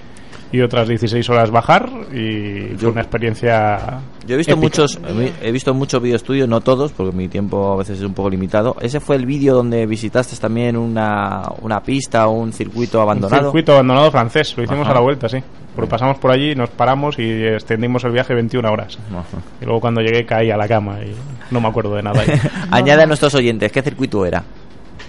Y 0.52 0.62
otras 0.62 0.88
16 0.88 1.30
horas 1.30 1.52
bajar 1.52 1.88
y 2.12 2.76
fue 2.78 2.90
una 2.90 3.02
experiencia 3.02 4.00
Yo 4.28 4.34
he 4.34 4.38
visto 4.38 4.54
épica. 4.54 4.62
muchos 4.66 5.00
he 5.44 5.52
visto 5.52 5.74
muchos 5.76 6.02
vídeos 6.02 6.24
tuyos, 6.24 6.50
no 6.50 6.60
todos, 6.62 6.92
porque 6.92 7.16
mi 7.16 7.28
tiempo 7.28 7.74
a 7.74 7.78
veces 7.78 8.00
es 8.00 8.04
un 8.04 8.16
poco 8.16 8.32
limitado. 8.32 8.76
Ese 8.82 9.00
fue 9.00 9.16
el 9.16 9.28
vídeo 9.28 9.54
donde 9.54 9.86
visitaste 9.86 10.36
también 10.38 10.76
una, 10.76 11.44
una 11.62 11.82
pista 11.82 12.28
o 12.28 12.32
un 12.32 12.52
circuito 12.52 13.00
abandonado. 13.00 13.42
Un 13.42 13.48
circuito 13.50 13.74
abandonado 13.74 14.10
francés, 14.10 14.56
lo 14.58 14.64
hicimos 14.64 14.84
Ajá. 14.84 14.92
a 14.92 14.96
la 14.96 15.02
vuelta, 15.02 15.30
sí. 15.30 15.38
Porque 15.76 15.92
pasamos 15.92 16.18
por 16.18 16.32
allí, 16.32 16.56
nos 16.56 16.70
paramos 16.72 17.20
y 17.20 17.46
extendimos 17.46 18.04
el 18.04 18.12
viaje 18.12 18.34
21 18.34 18.72
horas. 18.72 18.98
Ajá. 19.12 19.42
Y 19.62 19.66
luego 19.66 19.80
cuando 19.80 20.02
llegué 20.02 20.26
caí 20.26 20.50
a 20.50 20.58
la 20.58 20.68
cama 20.68 20.98
y 21.06 21.14
no 21.52 21.62
me 21.62 21.68
acuerdo 21.68 21.94
de 21.96 22.02
nada. 22.02 22.22
ahí. 22.22 22.28
Añade 22.72 23.04
a 23.04 23.06
nuestros 23.06 23.36
oyentes, 23.36 23.72
¿qué 23.72 23.82
circuito 23.84 24.26
era? 24.26 24.44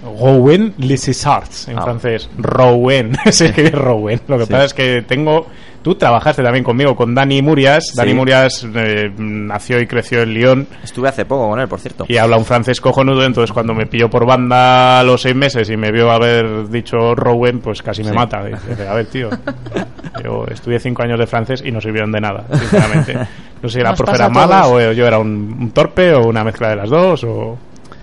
Rouen 0.02 0.74
Les 0.78 1.26
Arts 1.26 1.68
en 1.68 1.78
Ah. 1.78 1.82
francés. 1.82 2.28
Rouen, 2.38 3.16
se 3.30 3.46
escribe 3.46 3.70
Rouen. 3.70 4.20
Lo 4.28 4.38
que 4.38 4.46
Sí. 4.46 4.52
pasa 4.52 4.64
es 4.64 4.74
que 4.74 5.02
tengo. 5.06 5.46
Tú 5.82 5.94
trabajaste 5.94 6.42
también 6.42 6.62
conmigo 6.62 6.94
con 6.94 7.14
Dani 7.14 7.40
Murias. 7.40 7.86
Sí. 7.92 7.96
Dani 7.96 8.12
Murias 8.12 8.66
eh, 8.74 9.10
nació 9.16 9.80
y 9.80 9.86
creció 9.86 10.20
en 10.20 10.34
Lyon 10.34 10.66
Estuve 10.84 11.08
hace 11.08 11.24
poco 11.24 11.48
con 11.48 11.58
él, 11.58 11.68
por 11.68 11.80
cierto. 11.80 12.04
y 12.06 12.18
habla 12.18 12.36
un 12.36 12.44
francés 12.44 12.82
cojonudo. 12.82 13.24
Entonces, 13.24 13.50
cuando 13.52 13.72
me 13.72 13.86
pilló 13.86 14.10
por 14.10 14.26
banda 14.26 15.00
a 15.00 15.02
los 15.04 15.22
seis 15.22 15.34
meses 15.34 15.70
y 15.70 15.78
me 15.78 15.90
vio 15.90 16.10
haber 16.10 16.68
dicho 16.68 17.14
Rouen, 17.14 17.60
pues 17.60 17.82
casi 17.82 18.02
me 18.02 18.10
Sí. 18.10 18.14
mata. 18.14 18.44
Dice, 18.44 18.86
a 18.86 18.92
ver, 18.92 19.06
tío. 19.06 19.30
Yo 20.22 20.44
estudié 20.50 20.78
cinco 20.80 21.02
años 21.02 21.18
de 21.18 21.26
francés 21.26 21.62
y 21.64 21.70
no 21.72 21.80
sirvieron 21.80 22.12
de 22.12 22.20
nada, 22.20 22.44
sinceramente. 22.52 23.16
No 23.62 23.68
sé 23.68 23.78
si 23.80 23.84
porque 23.84 24.04
pasa 24.12 24.24
era 24.24 24.28
mala 24.30 24.68
o 24.68 24.80
yo 24.92 25.06
era 25.06 25.18
un, 25.18 25.54
un 25.60 25.70
torpe 25.72 26.14
o 26.14 26.26
una 26.28 26.42
mezcla 26.42 26.70
de 26.70 26.76
las 26.76 26.88
dos 26.88 27.22
o... 27.24 27.58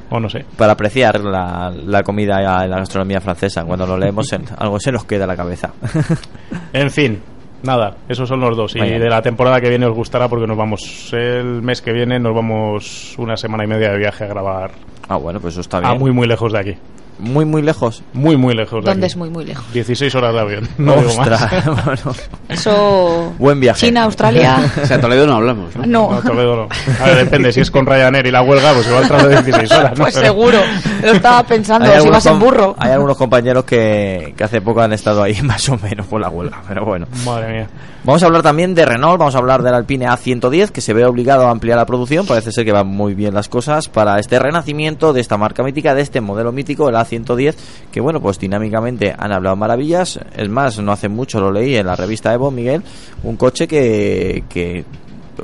O 0.10 0.20
no 0.20 0.30
sé. 0.30 0.45
para 0.58 0.74
apreciar 0.74 1.20
la, 1.20 1.72
la 1.86 2.03
comida 2.03 2.39
y 2.41 2.70
la 2.70 2.78
gastronomía 2.80 3.20
francesa. 3.22 3.64
Cuando 3.66 3.86
lo 3.86 3.97
leemos, 3.97 4.32
en- 4.34 4.45
algo 4.58 4.80
se 4.80 4.91
nos 4.91 5.03
queda 5.05 5.24
en 5.26 5.30
la 5.30 5.36
cabeza. 5.38 5.72
En 6.74 6.91
fin, 6.91 7.22
nada, 7.64 7.95
esos 8.08 8.28
son 8.30 8.39
los 8.39 8.55
dos. 8.55 8.76
Y 8.76 8.80
de 8.80 9.10
la 9.10 9.22
temporada 9.22 9.60
que 9.62 9.70
viene 9.70 9.86
os 9.86 9.95
gustará 9.95 10.28
porque 10.28 10.45
nos 10.47 10.58
vamos 10.58 11.10
el 11.14 11.62
mes 11.62 11.82
que 11.82 11.91
viene, 11.91 12.20
nos 12.20 12.36
vamos 12.36 13.16
una 13.18 13.36
semana 13.38 13.64
y 13.64 13.68
media 13.68 13.91
de 13.91 13.97
viaje 13.97 14.26
a 14.26 14.28
grabar 14.28 14.72
ah, 15.10 15.16
bueno, 15.18 15.39
pues 15.39 15.53
eso 15.53 15.62
está 15.62 15.78
a 15.78 15.82
bien. 15.82 15.99
muy, 15.99 16.12
muy 16.12 16.28
lejos 16.28 16.51
de 16.53 16.60
aquí. 16.60 16.76
Muy, 17.20 17.45
muy 17.45 17.61
lejos. 17.61 18.03
Muy, 18.13 18.38
muy 18.38 18.53
lejos 18.55 18.84
de 18.84 18.89
¿Dónde 18.91 19.05
aquí. 19.05 19.11
es 19.11 19.18
muy, 19.18 19.30
muy 19.30 19.45
lejos? 19.45 19.65
16 19.74 20.13
horas 20.15 20.34
de 20.34 20.39
avión, 20.39 20.70
no 20.78 20.95
digo 20.95 21.13
más. 21.15 21.28
Ostras, 21.30 21.65
bueno. 21.86 22.15
Eso. 22.49 23.34
Buen 23.38 23.59
viaje. 23.59 23.88
China, 23.88 24.03
Australia. 24.03 24.57
O 24.84 24.86
sea, 24.86 25.01
Toledo 25.01 25.26
no 25.28 25.36
hablamos, 25.36 25.76
¿no? 25.76 25.86
No. 25.86 26.11
No, 26.15 26.22
Toledo 26.22 26.55
no. 26.55 26.68
A 27.01 27.05
ver, 27.07 27.18
depende, 27.26 27.51
si 27.51 27.61
es 27.61 27.70
con 27.72 27.86
Ryanair 27.86 28.26
y 28.28 28.32
la 28.32 28.41
huelga, 28.41 28.74
pues 28.74 28.88
igual 28.88 29.07
trae 29.07 29.28
16 29.30 29.72
horas. 29.72 29.91
¿no? 29.97 30.03
Pues 30.03 30.13
Pero- 30.15 30.26
seguro. 30.28 30.59
Lo 31.03 31.11
estaba 31.11 31.43
pensando, 31.43 31.88
si 32.01 32.09
vas 32.09 32.26
en 32.26 32.39
burro. 32.39 32.76
hay 32.80 32.91
algunos 32.91 33.18
compañeros 33.18 33.63
que, 33.65 34.34
que 34.38 34.43
hace 34.43 34.61
poco 34.61 34.82
han 34.82 34.93
estado 34.93 35.24
ahí 35.24 35.41
más 35.43 35.68
o 35.70 35.78
menos 35.78 36.05
por 36.07 36.22
la 36.22 36.30
huelga, 36.30 36.61
pero 36.68 36.86
bueno. 36.86 37.07
Madre 37.26 37.53
mía. 37.53 37.68
Vamos 38.03 38.24
a 38.24 38.28
hablar 38.28 38.41
también 38.41 38.74
de 38.74 38.86
Renault, 38.86 39.20
vamos 39.20 39.36
a 39.36 39.39
hablar 39.39 39.63
del 39.63 39.74
Alpine 39.74 40.07
A110 40.07 40.70
que 40.70 40.80
se 40.80 40.93
ve 40.93 41.03
obligado 41.05 41.45
a 41.47 41.51
ampliar 41.51 41.78
la 41.78 41.86
producción, 41.86 42.26
parece 42.26 42.53
ser 42.53 42.63
que 42.63 42.72
van 42.72 42.88
muy 42.88 43.13
bien 43.15 43.34
las 43.34 43.49
cosas 43.49 43.89
para 43.89 44.18
este 44.20 44.39
renacimiento 44.39 45.11
de 45.11 45.20
esta 45.20 45.36
marca 45.36 45.61
mítica, 45.61 45.93
de 45.93 46.03
este 46.03 46.22
modelo 46.22 46.53
mítico, 46.53 46.88
el 46.88 46.95
A110, 47.08 47.55
que 47.91 48.01
bueno, 48.01 48.22
pues 48.22 48.39
dinámicamente 48.39 49.14
han 49.18 49.32
hablado 49.32 49.55
maravillas, 49.55 50.20
es 50.36 50.49
más, 50.49 50.80
no 50.80 50.91
hace 50.91 51.10
mucho 51.10 51.39
lo 51.39 51.51
leí 51.51 51.76
en 51.76 51.88
la 51.88 51.95
revista 51.95 52.34
Evo, 52.34 52.51
Miguel, 52.51 52.82
un 53.24 53.38
coche 53.38 53.68
que, 53.68 54.43
que 54.49 54.86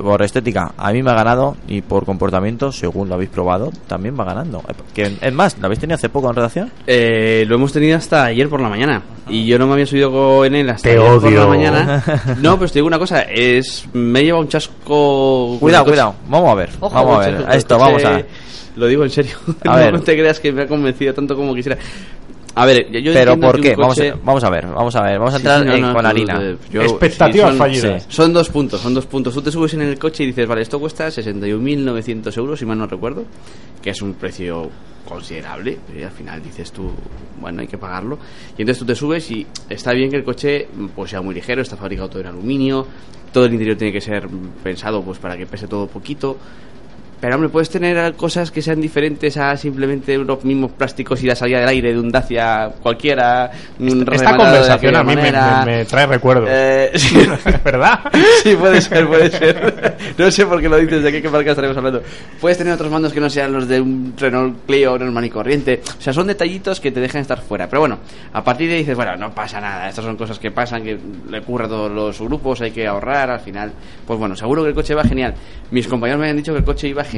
por 0.02 0.22
estética 0.22 0.72
a 0.76 0.92
mí 0.92 1.02
me 1.02 1.10
ha 1.10 1.14
ganado 1.14 1.56
y 1.68 1.82
por 1.82 2.04
comportamiento, 2.04 2.72
según 2.72 3.08
lo 3.08 3.14
habéis 3.14 3.30
probado, 3.30 3.70
también 3.86 4.18
va 4.18 4.24
ganando. 4.24 4.62
Que, 4.92 5.16
es 5.20 5.32
más, 5.32 5.56
¿lo 5.58 5.66
habéis 5.66 5.80
tenido 5.80 5.94
hace 5.94 6.08
poco 6.08 6.28
en 6.28 6.36
redacción? 6.36 6.72
Eh, 6.86 7.44
lo 7.46 7.56
hemos 7.56 7.72
tenido 7.72 7.96
hasta 7.96 8.24
ayer 8.24 8.48
por 8.48 8.60
la 8.60 8.68
mañana. 8.68 9.02
Y 9.28 9.46
yo 9.46 9.58
no 9.58 9.66
me 9.66 9.74
había 9.74 9.86
subido 9.86 10.44
en 10.44 10.54
él 10.54 10.70
hasta 10.70 10.90
Te 10.90 10.98
ayer 10.98 11.20
por 11.20 11.32
la 11.32 11.46
mañana. 11.46 12.04
No, 12.40 12.58
pero 12.58 12.70
te 12.70 12.74
digo 12.74 12.86
una 12.86 12.98
cosa, 12.98 13.22
es 13.22 13.86
me 13.92 14.20
he 14.20 14.24
llevado 14.24 14.42
un 14.42 14.48
chasco. 14.48 15.56
Cuidado, 15.60 15.84
con 15.84 15.92
cuidado, 15.92 16.14
vamos 16.28 16.50
a 16.50 16.54
ver, 16.54 16.70
Ojo, 16.80 16.94
vamos 16.94 17.16
a 17.16 17.30
ver, 17.30 17.42
con 17.42 17.52
esto, 17.52 17.78
vamos 17.78 18.04
a 18.04 18.10
ver. 18.10 18.26
Lo 18.76 18.86
digo 18.86 19.04
en 19.04 19.10
serio. 19.10 19.36
A 19.64 19.76
ver. 19.76 19.92
no 19.92 20.00
te 20.00 20.14
creas 20.16 20.40
que 20.40 20.52
me 20.52 20.62
ha 20.62 20.66
convencido 20.66 21.14
tanto 21.14 21.36
como 21.36 21.54
quisiera. 21.54 21.78
A 22.56 22.66
ver, 22.66 22.88
yo 23.02 23.12
Pero 23.12 23.38
¿por 23.40 23.56
que 23.56 23.62
qué? 23.62 23.70
un 23.70 23.76
Vamos, 23.80 23.96
coche- 23.96 24.10
a, 24.12 24.16
vamos 24.24 24.44
a 24.44 24.50
ver, 24.50 24.66
vamos 24.68 24.94
a 24.94 25.02
ver, 25.02 25.18
vamos 25.18 25.34
a 25.34 25.38
Sí, 25.38 25.42
entrar 25.42 25.60
sí, 25.62 25.66
no, 25.66 25.74
en- 25.74 25.80
no, 25.82 25.92
con 25.94 26.06
harina. 26.06 26.40
eh, 26.40 26.56
Expectativas 26.72 27.48
son- 27.50 27.58
fallidas. 27.58 28.02
sí, 28.04 28.08
Son 28.10 28.32
dos 28.32 28.48
puntos, 28.48 28.80
son 28.80 28.94
dos 28.94 29.06
puntos. 29.06 29.34
Tú 29.34 29.42
te 29.42 29.50
subes 29.50 29.74
en 29.74 29.82
el 29.82 29.98
coche 29.98 30.22
y 30.22 30.28
dices, 30.28 30.46
vale, 30.46 30.62
esto 30.62 30.78
cuesta 30.78 31.08
61.900 31.10 32.36
euros, 32.36 32.58
si 32.60 32.64
mal 32.64 32.78
no 32.78 32.86
recuerdo, 32.86 33.24
que 33.82 33.90
es 33.90 34.00
un 34.02 34.14
precio 34.14 34.70
considerable. 35.04 35.78
Y 35.98 36.02
al 36.02 36.12
final 36.12 36.42
dices 36.44 36.70
tú, 36.70 36.92
bueno, 37.40 37.60
hay 37.60 37.66
que 37.66 37.76
pagarlo. 37.78 38.18
Y 38.56 38.62
entonces 38.62 38.78
tú 38.78 38.86
te 38.86 38.94
subes 38.94 39.28
y 39.32 39.44
está 39.68 39.92
bien 39.92 40.08
que 40.10 40.16
el 40.18 40.24
coche 40.24 40.68
pues 40.94 41.10
sea 41.10 41.22
muy 41.22 41.34
ligero, 41.34 41.60
está 41.60 41.76
fabricado 41.76 42.08
todo 42.08 42.20
en 42.20 42.28
aluminio, 42.28 42.86
todo 43.32 43.46
el 43.46 43.52
interior 43.52 43.76
tiene 43.76 43.92
que 43.92 44.00
ser 44.00 44.28
pensado 44.62 45.02
pues 45.02 45.18
para 45.18 45.36
que 45.36 45.46
pese 45.46 45.66
todo 45.66 45.88
poquito. 45.88 46.36
Pero 47.24 47.36
hombre, 47.36 47.48
puedes 47.48 47.70
tener 47.70 48.12
cosas 48.16 48.50
que 48.50 48.60
sean 48.60 48.82
diferentes 48.82 49.38
a 49.38 49.56
simplemente 49.56 50.18
los 50.18 50.44
mismos 50.44 50.72
plásticos 50.72 51.22
y 51.22 51.26
la 51.26 51.34
salida 51.34 51.60
del 51.60 51.68
aire 51.70 51.94
de 51.94 51.98
un 51.98 52.10
Dacia 52.10 52.70
cualquiera. 52.82 53.50
un 53.80 54.06
Esta 54.12 54.36
conversación 54.36 54.94
a 54.94 55.02
mí 55.02 55.16
me, 55.16 55.32
me- 55.32 55.64
me 55.64 55.84
trae 55.86 56.06
recuerdos. 56.06 56.50
Eh, 56.52 56.90
sí. 56.96 57.16
¿Verdad? 57.64 58.00
Sí, 58.42 58.54
puede 58.56 58.82
ser, 58.82 59.06
puede 59.06 59.30
ser. 59.30 59.96
No 60.18 60.30
sé 60.30 60.44
por 60.44 60.60
qué 60.60 60.68
lo 60.68 60.76
dices, 60.76 61.02
de 61.02 61.10
qué, 61.12 61.22
qué 61.22 61.30
marca 61.30 61.48
estaremos 61.52 61.74
hablando. 61.78 62.02
Puedes 62.42 62.58
tener 62.58 62.74
otros 62.74 62.90
mandos 62.90 63.10
que 63.14 63.20
no 63.20 63.30
sean 63.30 63.54
los 63.54 63.66
de 63.68 63.80
un 63.80 64.12
Renault 64.18 64.66
Clio 64.66 64.98
normal 64.98 65.24
y 65.24 65.30
corriente. 65.30 65.80
O 65.98 66.02
sea, 66.02 66.12
son 66.12 66.26
detallitos 66.26 66.78
que 66.78 66.90
te 66.92 67.00
dejan 67.00 67.22
estar 67.22 67.40
fuera. 67.40 67.68
Pero 67.70 67.80
bueno, 67.80 68.00
a 68.34 68.44
partir 68.44 68.68
de 68.68 68.74
ahí 68.74 68.80
dices, 68.80 68.96
bueno, 68.96 69.16
no 69.16 69.34
pasa 69.34 69.62
nada. 69.62 69.88
Estas 69.88 70.04
son 70.04 70.18
cosas 70.18 70.38
que 70.38 70.50
pasan, 70.50 70.82
que 70.84 70.98
le 71.30 71.38
ocurre 71.38 71.64
a 71.64 71.68
todos 71.68 71.90
los 71.90 72.20
grupos, 72.20 72.60
hay 72.60 72.72
que 72.72 72.86
ahorrar 72.86 73.30
al 73.30 73.40
final. 73.40 73.72
Pues 74.06 74.18
bueno, 74.18 74.36
seguro 74.36 74.62
que 74.62 74.68
el 74.68 74.74
coche 74.74 74.94
va 74.94 75.04
genial. 75.04 75.32
Mis 75.70 75.88
compañeros 75.88 76.20
me 76.20 76.28
han 76.28 76.36
dicho 76.36 76.52
que 76.52 76.58
el 76.58 76.64
coche 76.64 76.88
iba 76.88 77.02
genial. 77.02 77.13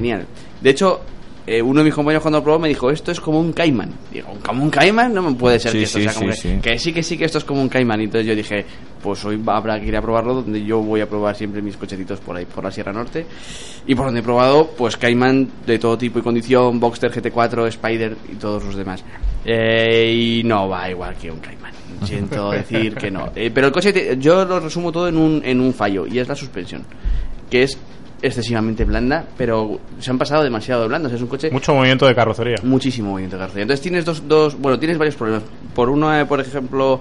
De 0.60 0.70
hecho, 0.70 1.00
eh, 1.46 1.62
uno 1.62 1.80
de 1.80 1.84
mis 1.84 1.94
compañeros 1.94 2.22
cuando 2.22 2.38
lo 2.38 2.44
probó 2.44 2.58
me 2.58 2.68
dijo, 2.68 2.90
esto 2.90 3.12
es 3.12 3.20
como 3.20 3.38
un 3.40 3.52
Cayman. 3.52 3.90
Digo, 4.12 4.28
¿como 4.44 4.64
un 4.64 4.70
Cayman? 4.70 5.14
No 5.14 5.22
me 5.22 5.32
puede 5.36 5.58
ser 5.60 5.70
Sí, 5.72 5.78
que 5.78 5.84
esto 5.84 5.98
sí, 5.98 6.04
sea 6.04 6.12
como 6.14 6.32
sí, 6.32 6.42
que, 6.42 6.48
sí. 6.48 6.58
que 6.60 6.78
sí, 6.78 6.92
que 6.92 7.02
sí, 7.02 7.16
que 7.18 7.24
esto 7.24 7.38
es 7.38 7.44
como 7.44 7.62
un 7.62 7.68
Cayman. 7.68 8.00
Y 8.00 8.04
entonces 8.04 8.26
yo 8.26 8.34
dije, 8.34 8.64
pues 9.02 9.24
hoy 9.24 9.40
habrá 9.46 9.78
que 9.80 9.86
ir 9.86 9.96
a 9.96 10.02
probarlo 10.02 10.34
donde 10.34 10.64
yo 10.64 10.80
voy 10.80 11.00
a 11.02 11.08
probar 11.08 11.36
siempre 11.36 11.62
mis 11.62 11.76
cochecitos 11.76 12.18
por 12.20 12.36
ahí, 12.36 12.46
por 12.46 12.64
la 12.64 12.70
Sierra 12.72 12.92
Norte. 12.92 13.24
Y 13.86 13.94
por 13.94 14.06
donde 14.06 14.20
he 14.20 14.24
probado, 14.24 14.68
pues 14.76 14.96
Cayman 14.96 15.48
de 15.66 15.78
todo 15.78 15.96
tipo 15.96 16.18
y 16.18 16.22
condición, 16.22 16.80
Boxster 16.80 17.12
GT4, 17.12 17.68
Spider 17.68 18.16
y 18.32 18.34
todos 18.36 18.64
los 18.64 18.74
demás. 18.74 19.04
Eh, 19.44 20.12
y 20.40 20.42
no 20.44 20.68
va 20.68 20.90
igual 20.90 21.14
que 21.14 21.30
un 21.30 21.38
Cayman. 21.38 21.72
Siento 22.04 22.50
decir 22.50 22.94
que 22.96 23.10
no. 23.10 23.30
Eh, 23.36 23.52
pero 23.54 23.68
el 23.68 23.72
coche, 23.72 23.92
te- 23.92 24.16
yo 24.18 24.44
lo 24.44 24.58
resumo 24.58 24.90
todo 24.90 25.06
en 25.06 25.16
un, 25.16 25.40
en 25.44 25.60
un 25.60 25.72
fallo, 25.72 26.06
y 26.06 26.18
es 26.18 26.26
la 26.26 26.34
suspensión. 26.34 26.82
Que 27.48 27.62
es 27.62 27.78
excesivamente 28.22 28.84
blanda, 28.84 29.24
pero 29.36 29.80
se 29.98 30.10
han 30.10 30.18
pasado 30.18 30.42
demasiado 30.42 30.88
blandos. 30.88 31.12
Es 31.12 31.20
un 31.20 31.28
coche 31.28 31.50
Mucho 31.50 31.74
movimiento 31.74 32.06
de 32.06 32.14
carrocería. 32.14 32.56
muchísimo 32.62 33.10
movimiento 33.10 33.36
de 33.36 33.40
carrocería. 33.40 33.62
Entonces 33.62 33.82
tienes 33.82 34.04
dos, 34.04 34.26
dos, 34.26 34.58
bueno, 34.58 34.78
tienes 34.78 34.98
varios 34.98 35.16
problemas. 35.16 35.44
Por 35.74 35.90
uno, 35.90 36.18
eh, 36.18 36.24
por 36.24 36.40
ejemplo, 36.40 37.00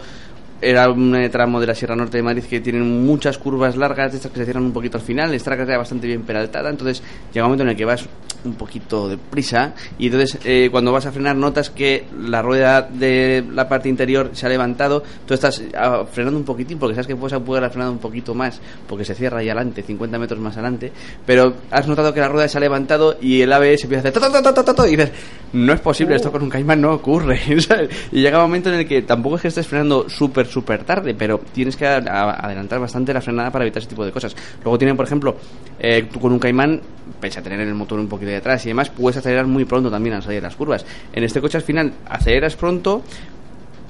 era 0.61 0.89
un 0.89 1.15
eh, 1.15 1.29
tramo 1.29 1.59
de 1.59 1.67
la 1.67 1.75
Sierra 1.75 1.95
Norte 1.95 2.17
de 2.17 2.23
Madrid 2.23 2.43
que 2.43 2.59
tienen 2.61 3.05
muchas 3.05 3.37
curvas 3.37 3.75
largas, 3.75 4.11
de 4.11 4.17
estas 4.17 4.31
que 4.31 4.39
se 4.39 4.45
cierran 4.45 4.63
un 4.63 4.73
poquito 4.73 4.97
al 4.97 5.03
final, 5.03 5.33
está 5.33 5.51
la 5.51 5.57
carretera 5.57 5.77
bastante 5.79 6.07
bien 6.07 6.23
peraltada, 6.23 6.69
entonces 6.69 7.03
llega 7.33 7.45
un 7.45 7.51
momento 7.51 7.63
en 7.63 7.69
el 7.69 7.75
que 7.75 7.85
vas 7.85 8.07
un 8.43 8.55
poquito 8.55 9.07
de 9.07 9.17
prisa 9.17 9.73
y 9.97 10.07
entonces 10.07 10.39
eh, 10.43 10.69
cuando 10.71 10.91
vas 10.91 11.05
a 11.05 11.11
frenar 11.11 11.35
notas 11.35 11.69
que 11.69 12.05
la 12.19 12.41
rueda 12.41 12.81
de 12.81 13.43
la 13.51 13.67
parte 13.67 13.89
interior 13.89 14.31
se 14.33 14.45
ha 14.45 14.49
levantado, 14.49 15.03
tú 15.25 15.33
estás 15.33 15.63
ah, 15.77 16.03
frenando 16.11 16.39
un 16.39 16.45
poquitín 16.45 16.77
porque 16.77 16.95
sabes 16.95 17.07
que 17.07 17.15
puedes 17.15 17.37
poder 17.39 17.63
haber 17.63 17.71
frenado 17.71 17.91
un 17.91 17.99
poquito 17.99 18.33
más 18.33 18.59
porque 18.87 19.05
se 19.05 19.15
cierra 19.15 19.39
ahí 19.39 19.49
adelante, 19.49 19.83
50 19.83 20.17
metros 20.19 20.39
más 20.39 20.53
adelante, 20.53 20.91
pero 21.25 21.53
has 21.71 21.87
notado 21.87 22.13
que 22.13 22.19
la 22.19 22.27
rueda 22.27 22.47
se 22.47 22.57
ha 22.57 22.61
levantado 22.61 23.17
y 23.21 23.41
el 23.41 23.51
ABS 23.51 23.83
empieza 23.83 24.07
a 24.07 24.09
hacer 24.09 24.33
ta, 24.53 24.87
y 24.87 24.91
dices, 24.91 25.11
no 25.53 25.73
es 25.73 25.79
posible, 25.79 26.15
esto 26.15 26.31
con 26.31 26.43
un 26.43 26.49
Cayman 26.49 26.81
no 26.81 26.93
ocurre, 26.93 27.39
¿sabes? 27.61 27.89
Y 28.11 28.21
llega 28.21 28.37
un 28.37 28.43
momento 28.43 28.69
en 28.69 28.79
el 28.79 28.87
que 28.87 29.01
tampoco 29.01 29.37
es 29.37 29.43
que 29.43 29.47
estés 29.49 29.67
frenando 29.67 30.09
súper, 30.09 30.47
súper 30.47 30.83
tarde, 30.83 31.15
pero 31.15 31.39
tienes 31.53 31.75
que 31.75 31.85
adelantar 31.85 32.79
bastante 32.79 33.13
la 33.13 33.21
frenada 33.21 33.51
para 33.51 33.65
evitar 33.65 33.81
ese 33.81 33.89
tipo 33.89 34.05
de 34.05 34.11
cosas. 34.11 34.35
Luego 34.63 34.77
tienen, 34.77 34.95
por 34.95 35.05
ejemplo, 35.05 35.35
eh, 35.79 36.07
tú 36.11 36.19
con 36.19 36.31
un 36.31 36.39
Cayman, 36.39 36.81
pese 37.19 37.39
a 37.39 37.43
tener 37.43 37.59
el 37.59 37.73
motor 37.73 37.99
un 37.99 38.07
poquito 38.07 38.31
de 38.31 38.34
atrás 38.37 38.65
y 38.65 38.69
demás, 38.69 38.89
puedes 38.89 39.17
acelerar 39.17 39.47
muy 39.47 39.65
pronto 39.65 39.89
también 39.89 40.15
al 40.15 40.23
salir 40.23 40.37
de 40.37 40.47
las 40.47 40.55
curvas. 40.55 40.85
En 41.13 41.23
este 41.23 41.41
coche 41.41 41.57
al 41.57 41.63
final 41.63 41.93
aceleras 42.07 42.55
pronto, 42.55 43.01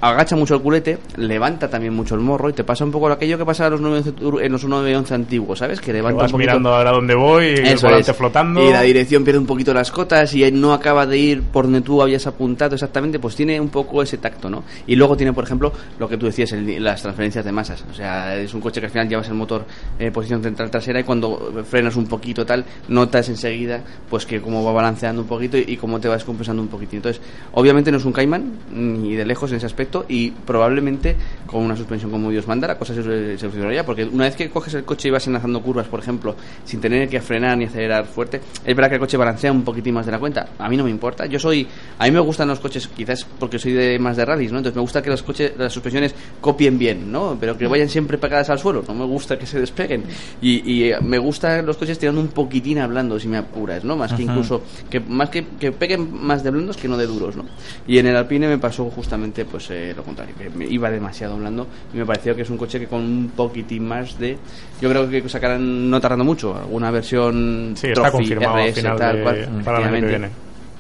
agacha 0.02 0.36
mucho 0.36 0.56
el 0.56 0.62
culete, 0.62 0.98
levanta 1.18 1.70
también 1.70 1.93
mucho 1.93 2.16
el 2.16 2.22
morro 2.22 2.50
y 2.50 2.54
te 2.54 2.64
pasa 2.64 2.84
un 2.86 2.91
poco 2.91 3.08
aquello 3.10 3.38
que 3.38 3.46
pasa 3.46 3.66
en 3.66 3.72
los 3.72 3.82
911, 3.82 4.46
en 4.46 4.52
los 4.52 4.64
911 4.66 5.14
antiguos, 5.14 5.60
¿sabes? 5.60 5.80
Que 5.82 5.93
levanta 5.93 6.24
vas 6.24 6.32
un 6.32 6.34
poquito- 6.34 6.50
mirando 6.52 6.74
ahora 6.74 6.91
dónde 6.91 7.16
voy, 7.16 7.46
y 7.46 7.50
el 7.68 7.78
volante 7.78 8.12
es. 8.12 8.18
flotando. 8.18 8.64
Y 8.68 8.72
la 8.72 8.82
dirección 8.82 9.24
pierde 9.24 9.39
un 9.39 9.46
poquito 9.46 9.74
las 9.74 9.91
cotas 9.91 10.34
y 10.34 10.52
no 10.52 10.74
acaba 10.74 11.06
de 11.06 11.18
ir 11.18 11.41
por 11.43 11.66
donde 11.66 11.82
tú 11.82 12.02
habías 12.02 12.28
apuntado 12.28 12.76
exactamente, 12.76 13.20
pues 13.20 13.36
tiene 13.36 13.60
un 13.60 13.70
poco 13.70 14.02
ese 14.02 14.18
tacto, 14.18 14.50
¿no? 14.50 14.64
Y 14.88 14.96
luego 14.96 15.16
tiene, 15.18 15.34
por 15.34 15.43
ejemplo, 15.43 15.72
lo 16.00 16.08
que 16.10 16.18
tú 16.18 16.26
decías, 16.26 16.52
el- 16.52 16.84
las 16.84 17.02
transferencias 17.02 17.43
de 17.46 17.52
masas. 17.52 17.84
O 17.89 17.93
sea, 17.93 18.36
es 18.36 18.54
un 18.54 18.62
coche 18.62 18.80
que 18.80 18.88
al 18.88 18.91
final 18.91 19.10
llevas 19.10 19.28
el 19.30 19.36
motor 19.36 19.66
en 19.98 20.12
posición 20.14 20.43
central 20.43 20.70
trasera 20.70 21.00
y 21.00 21.04
cuando 21.04 21.52
frenas 21.70 21.96
un 21.96 22.06
poquito 22.08 22.46
tal, 22.46 22.66
notas 22.88 23.30
enseguida 23.30 23.82
pues 24.10 24.26
que 24.26 24.41
cómo 24.41 24.64
va 24.64 24.72
balanceando 24.72 25.22
un 25.22 25.28
poquito 25.28 25.58
y, 25.58 25.66
y 25.68 25.78
cómo 25.78 26.00
te 26.00 26.08
vas 26.08 26.24
compensando 26.24 26.62
un 26.62 26.68
poquitín. 26.68 26.98
Entonces, 26.98 27.22
obviamente 27.54 27.91
no 27.91 27.98
es 27.98 28.06
un 28.06 28.12
Cayman, 28.14 28.52
ni 28.74 29.16
de 29.16 29.26
lejos 29.26 29.50
en 29.52 29.58
ese 29.58 29.66
aspecto 29.66 29.84
y 30.07 30.31
probablemente 30.31 31.15
con 31.45 31.63
una 31.63 31.75
suspensión 31.75 32.11
como 32.11 32.31
Dios 32.31 32.47
manda 32.47 32.67
la 32.67 32.77
cosa 32.77 32.93
se, 32.93 33.38
solucionaría 33.38 33.86
porque 33.86 34.03
una 34.05 34.25
vez 34.25 34.36
que 34.36 34.49
coges 34.49 34.73
el 34.73 34.83
coche 34.83 35.07
y 35.07 35.11
vas 35.11 35.25
enlazando 35.27 35.61
curvas, 35.61 35.88
por 35.88 35.99
ejemplo, 35.99 36.36
sin 36.65 36.81
tener 36.81 37.07
que 37.07 37.21
frenar 37.21 37.57
ni 37.57 37.65
acelerar 37.65 38.05
fuerte, 38.05 38.41
es 38.65 38.75
verdad 38.75 38.89
que 38.89 38.95
el 38.95 38.99
coche 38.99 39.17
balancea 39.17 39.51
un 39.51 39.63
poquitín 39.63 39.93
más 39.93 40.05
de 40.05 40.11
la 40.11 40.19
cuenta. 40.19 40.47
A 40.57 40.69
mí 40.69 40.77
no 40.77 40.83
me 40.83 40.89
importa. 40.89 41.25
Yo 41.25 41.39
soy, 41.39 41.67
a 41.97 42.05
mí 42.05 42.11
me 42.11 42.19
gustan 42.19 42.47
los 42.47 42.59
coches, 42.59 42.88
quizás 42.88 43.25
porque 43.39 43.59
soy 43.59 43.73
de 43.73 43.99
más 43.99 44.17
de 44.17 44.25
rallies, 44.25 44.51
¿no? 44.51 44.57
Entonces 44.57 44.75
me 44.75 44.81
gusta 44.81 45.01
que 45.01 45.09
los 45.09 45.23
coches, 45.23 45.53
las 45.57 45.71
suspensiones 45.71 46.15
copien 46.41 46.77
bien, 46.77 47.11
¿no? 47.11 47.38
Pero 47.39 47.57
que 47.57 47.67
vayan 47.67 47.89
siempre 47.89 48.17
pegadas 48.17 48.49
al 48.49 48.59
suelo. 48.59 48.83
No 48.88 48.93
me 48.93 49.05
gusta 49.05 49.38
que 49.38 49.45
se 49.45 49.59
despeguen. 49.59 50.03
Y, 50.41 50.71
y, 50.71 50.91
eh, 50.91 50.97
me 51.01 51.17
gusta 51.17 51.61
los 51.61 51.77
coches 51.77 51.99
tirando 51.99 52.21
un 52.21 52.29
poquitín 52.29 52.79
a 52.79 52.88
blando, 52.88 53.19
si 53.19 53.27
me 53.27 53.38
apuras, 53.38 53.83
¿no? 53.83 53.95
Más 53.95 54.13
que 54.13 54.24
Ujú. 54.24 54.32
incluso 54.32 54.62
que 54.89 54.99
más 54.99 55.29
que, 55.29 55.45
que 55.59 55.71
peguen 55.71 56.13
más 56.13 56.43
de 56.43 56.51
blandos 56.51 56.78
que 56.78 56.87
no 56.87 56.97
de 56.97 57.07
duros, 57.07 57.36
¿no? 57.36 57.45
Y 57.87 57.97
en 57.97 58.07
el 58.07 58.16
Alpine 58.16 58.47
me 58.47 58.57
pasó 58.57 58.86
justamente 58.89 59.45
pues 59.45 59.70
eh, 59.76 59.93
lo 59.96 60.04
contrario, 60.04 60.34
que 60.38 60.50
me 60.50 60.66
iba 60.66 60.89
demasiado 60.89 61.38
blando 61.38 61.68
y 61.93 61.97
me 61.97 62.06
pareció 62.06 62.36
que 62.36 62.43
es 62.43 62.50
un 62.50 62.58
coche 62.58 62.80
que 62.80 62.88
con 62.88 63.02
un 63.02 63.32
poquitín 63.36 63.88
más 63.88 64.18
de 64.18 64.38
yo 64.82 64.89
creo 64.89 65.10
que 65.10 65.28
sacarán 65.28 65.89
no 65.89 66.00
tardando 66.00 66.24
mucho, 66.24 66.56
alguna 66.56 66.92
versión 66.92 67.74
Sí, 67.76 67.88
está 67.88 68.02
Trophy, 68.04 68.18
confirmado 68.18 68.56
al 68.56 68.70
RS, 68.70 68.76
final 68.82 68.97
tal 68.97 69.16
de- 69.18 69.24
cual, 69.24 69.36
para 69.36 69.78
el 69.80 69.84
año 69.84 69.92
que 69.92 69.97
efectivamente. 69.97 70.08
viene. 70.08 70.30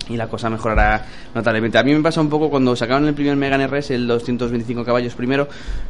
Y 0.07 0.17
la 0.17 0.27
cosa 0.27 0.51
mejorará 0.51 1.03
notablemente. 1.33 1.79
A 1.79 1.83
mí 1.83 1.91
me 1.95 2.01
pasa 2.03 2.21
un 2.21 2.29
poco 2.29 2.47
cuando 2.49 2.75
sacaron 2.75 3.07
el 3.07 3.15
primer 3.15 3.35
Megane 3.37 3.65
RS, 3.67 3.89
el 3.95 4.05
225 4.05 4.85
caballos 4.85 5.15
primero, 5.15 5.47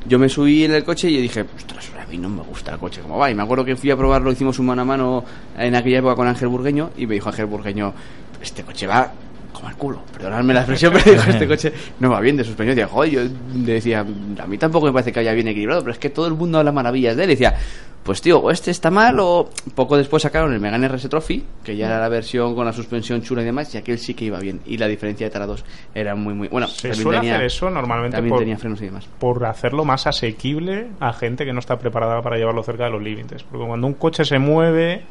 yo 0.08 0.18
me 0.18 0.30
subí 0.30 0.64
en 0.64 0.72
el 0.72 0.86
coche 0.86 1.10
y 1.10 1.16
yo 1.16 1.22
dije, 1.22 1.44
ostras, 1.54 1.92
a 2.02 2.10
mí 2.10 2.18
no 2.18 2.30
me 2.30 2.42
gusta 2.44 2.72
el 2.72 2.78
coche 2.80 3.02
como 3.02 3.18
va. 3.18 3.30
Y 3.30 3.36
me 3.36 3.44
acuerdo 3.44 3.66
que 3.66 3.76
fui 3.76 3.92
a 3.92 3.98
probarlo, 3.98 4.32
hicimos 4.32 4.58
un 4.58 4.68
mano 4.68 4.84
a 4.84 4.86
mano 4.86 5.26
en 5.58 5.76
aquella 5.76 5.98
época 6.00 6.16
con 6.16 6.28
Ángel 6.30 6.48
Burgueño 6.48 6.92
y 6.96 7.06
me 7.08 7.16
dijo 7.16 7.28
Ángel 7.28 7.46
Burgueño, 7.48 7.94
este 8.42 8.64
coche 8.64 8.88
va 8.88 9.12
como 9.56 9.70
el 9.70 9.76
culo, 9.76 10.02
perdonadme 10.14 10.54
la 10.54 10.62
expresión, 10.62 10.94
pero 10.94 11.12
dijo, 11.18 11.30
este 11.30 11.48
coche 11.48 11.74
no 12.00 12.10
va 12.10 12.20
bien 12.22 12.38
de 12.38 12.44
suspensión. 12.44 12.76
Decía, 12.76 12.88
joder, 12.88 13.12
yo 13.12 13.22
decía, 13.54 14.00
a 14.00 14.48
mí 14.48 14.58
tampoco 14.58 14.86
me 14.88 14.92
parece 14.94 15.12
que 15.12 15.20
vaya 15.20 15.34
bien 15.34 15.48
equilibrado, 15.48 15.82
pero 15.82 15.94
es 15.94 16.00
que 16.00 16.10
todo 16.10 16.28
el 16.28 16.34
mundo 16.34 16.60
habla 16.60 16.72
maravillas 16.72 17.16
de 17.16 17.24
él. 17.24 17.30
Y 17.32 17.34
decía, 17.34 17.56
pues 18.04 18.22
tío, 18.22 18.40
o 18.40 18.52
este 18.52 18.70
está 18.70 18.92
mal 18.92 19.20
o 19.20 19.50
poco 19.74 19.98
después 19.98 20.22
sacaron 20.22 20.54
el 20.54 20.60
Megane 20.60 20.88
RS 20.88 21.10
Trophy, 21.10 21.44
que 21.64 21.76
ya 21.76 21.88
era 21.88 22.00
la 22.00 22.08
versión 22.08 22.54
con 22.54 22.64
la 22.66 22.72
suspensión 22.72 23.22
chula 23.24 23.42
y 23.42 23.46
demás, 23.46 23.74
y 23.74 23.80
aquel 23.80 23.98
sí 23.98 24.14
que 24.14 24.26
iba 24.26 24.38
bien. 24.40 24.62
Y 24.68 24.78
la 24.78 24.88
diferencia 24.88 25.28
de 25.30 25.40
dos 25.46 25.66
era 25.96 26.14
muy, 26.16 26.34
muy... 26.36 26.48
Bueno, 26.48 26.68
Se 26.68 26.94
suele 26.94 27.18
tenía- 27.20 27.34
hacer 27.36 27.46
eso 27.48 27.70
normalmente 27.72 28.22
por, 28.22 28.40
tenía 28.40 28.58
frenos 28.60 28.80
y 28.82 28.86
demás. 28.86 29.08
por 29.20 29.44
hacerlo 29.46 29.86
más 29.86 30.06
asequible 30.06 30.88
a 31.00 31.14
gente 31.14 31.46
que 31.46 31.54
no 31.54 31.60
está 31.60 31.80
preparada 31.80 32.22
para 32.22 32.38
llevarlo 32.38 32.62
cerca 32.62 32.84
de 32.86 32.92
los 32.92 33.02
límites. 33.02 33.44
Porque 33.44 33.66
cuando 33.66 33.88
un 33.88 33.94
coche 33.96 34.24
se 34.24 34.38
mueve 34.38 35.04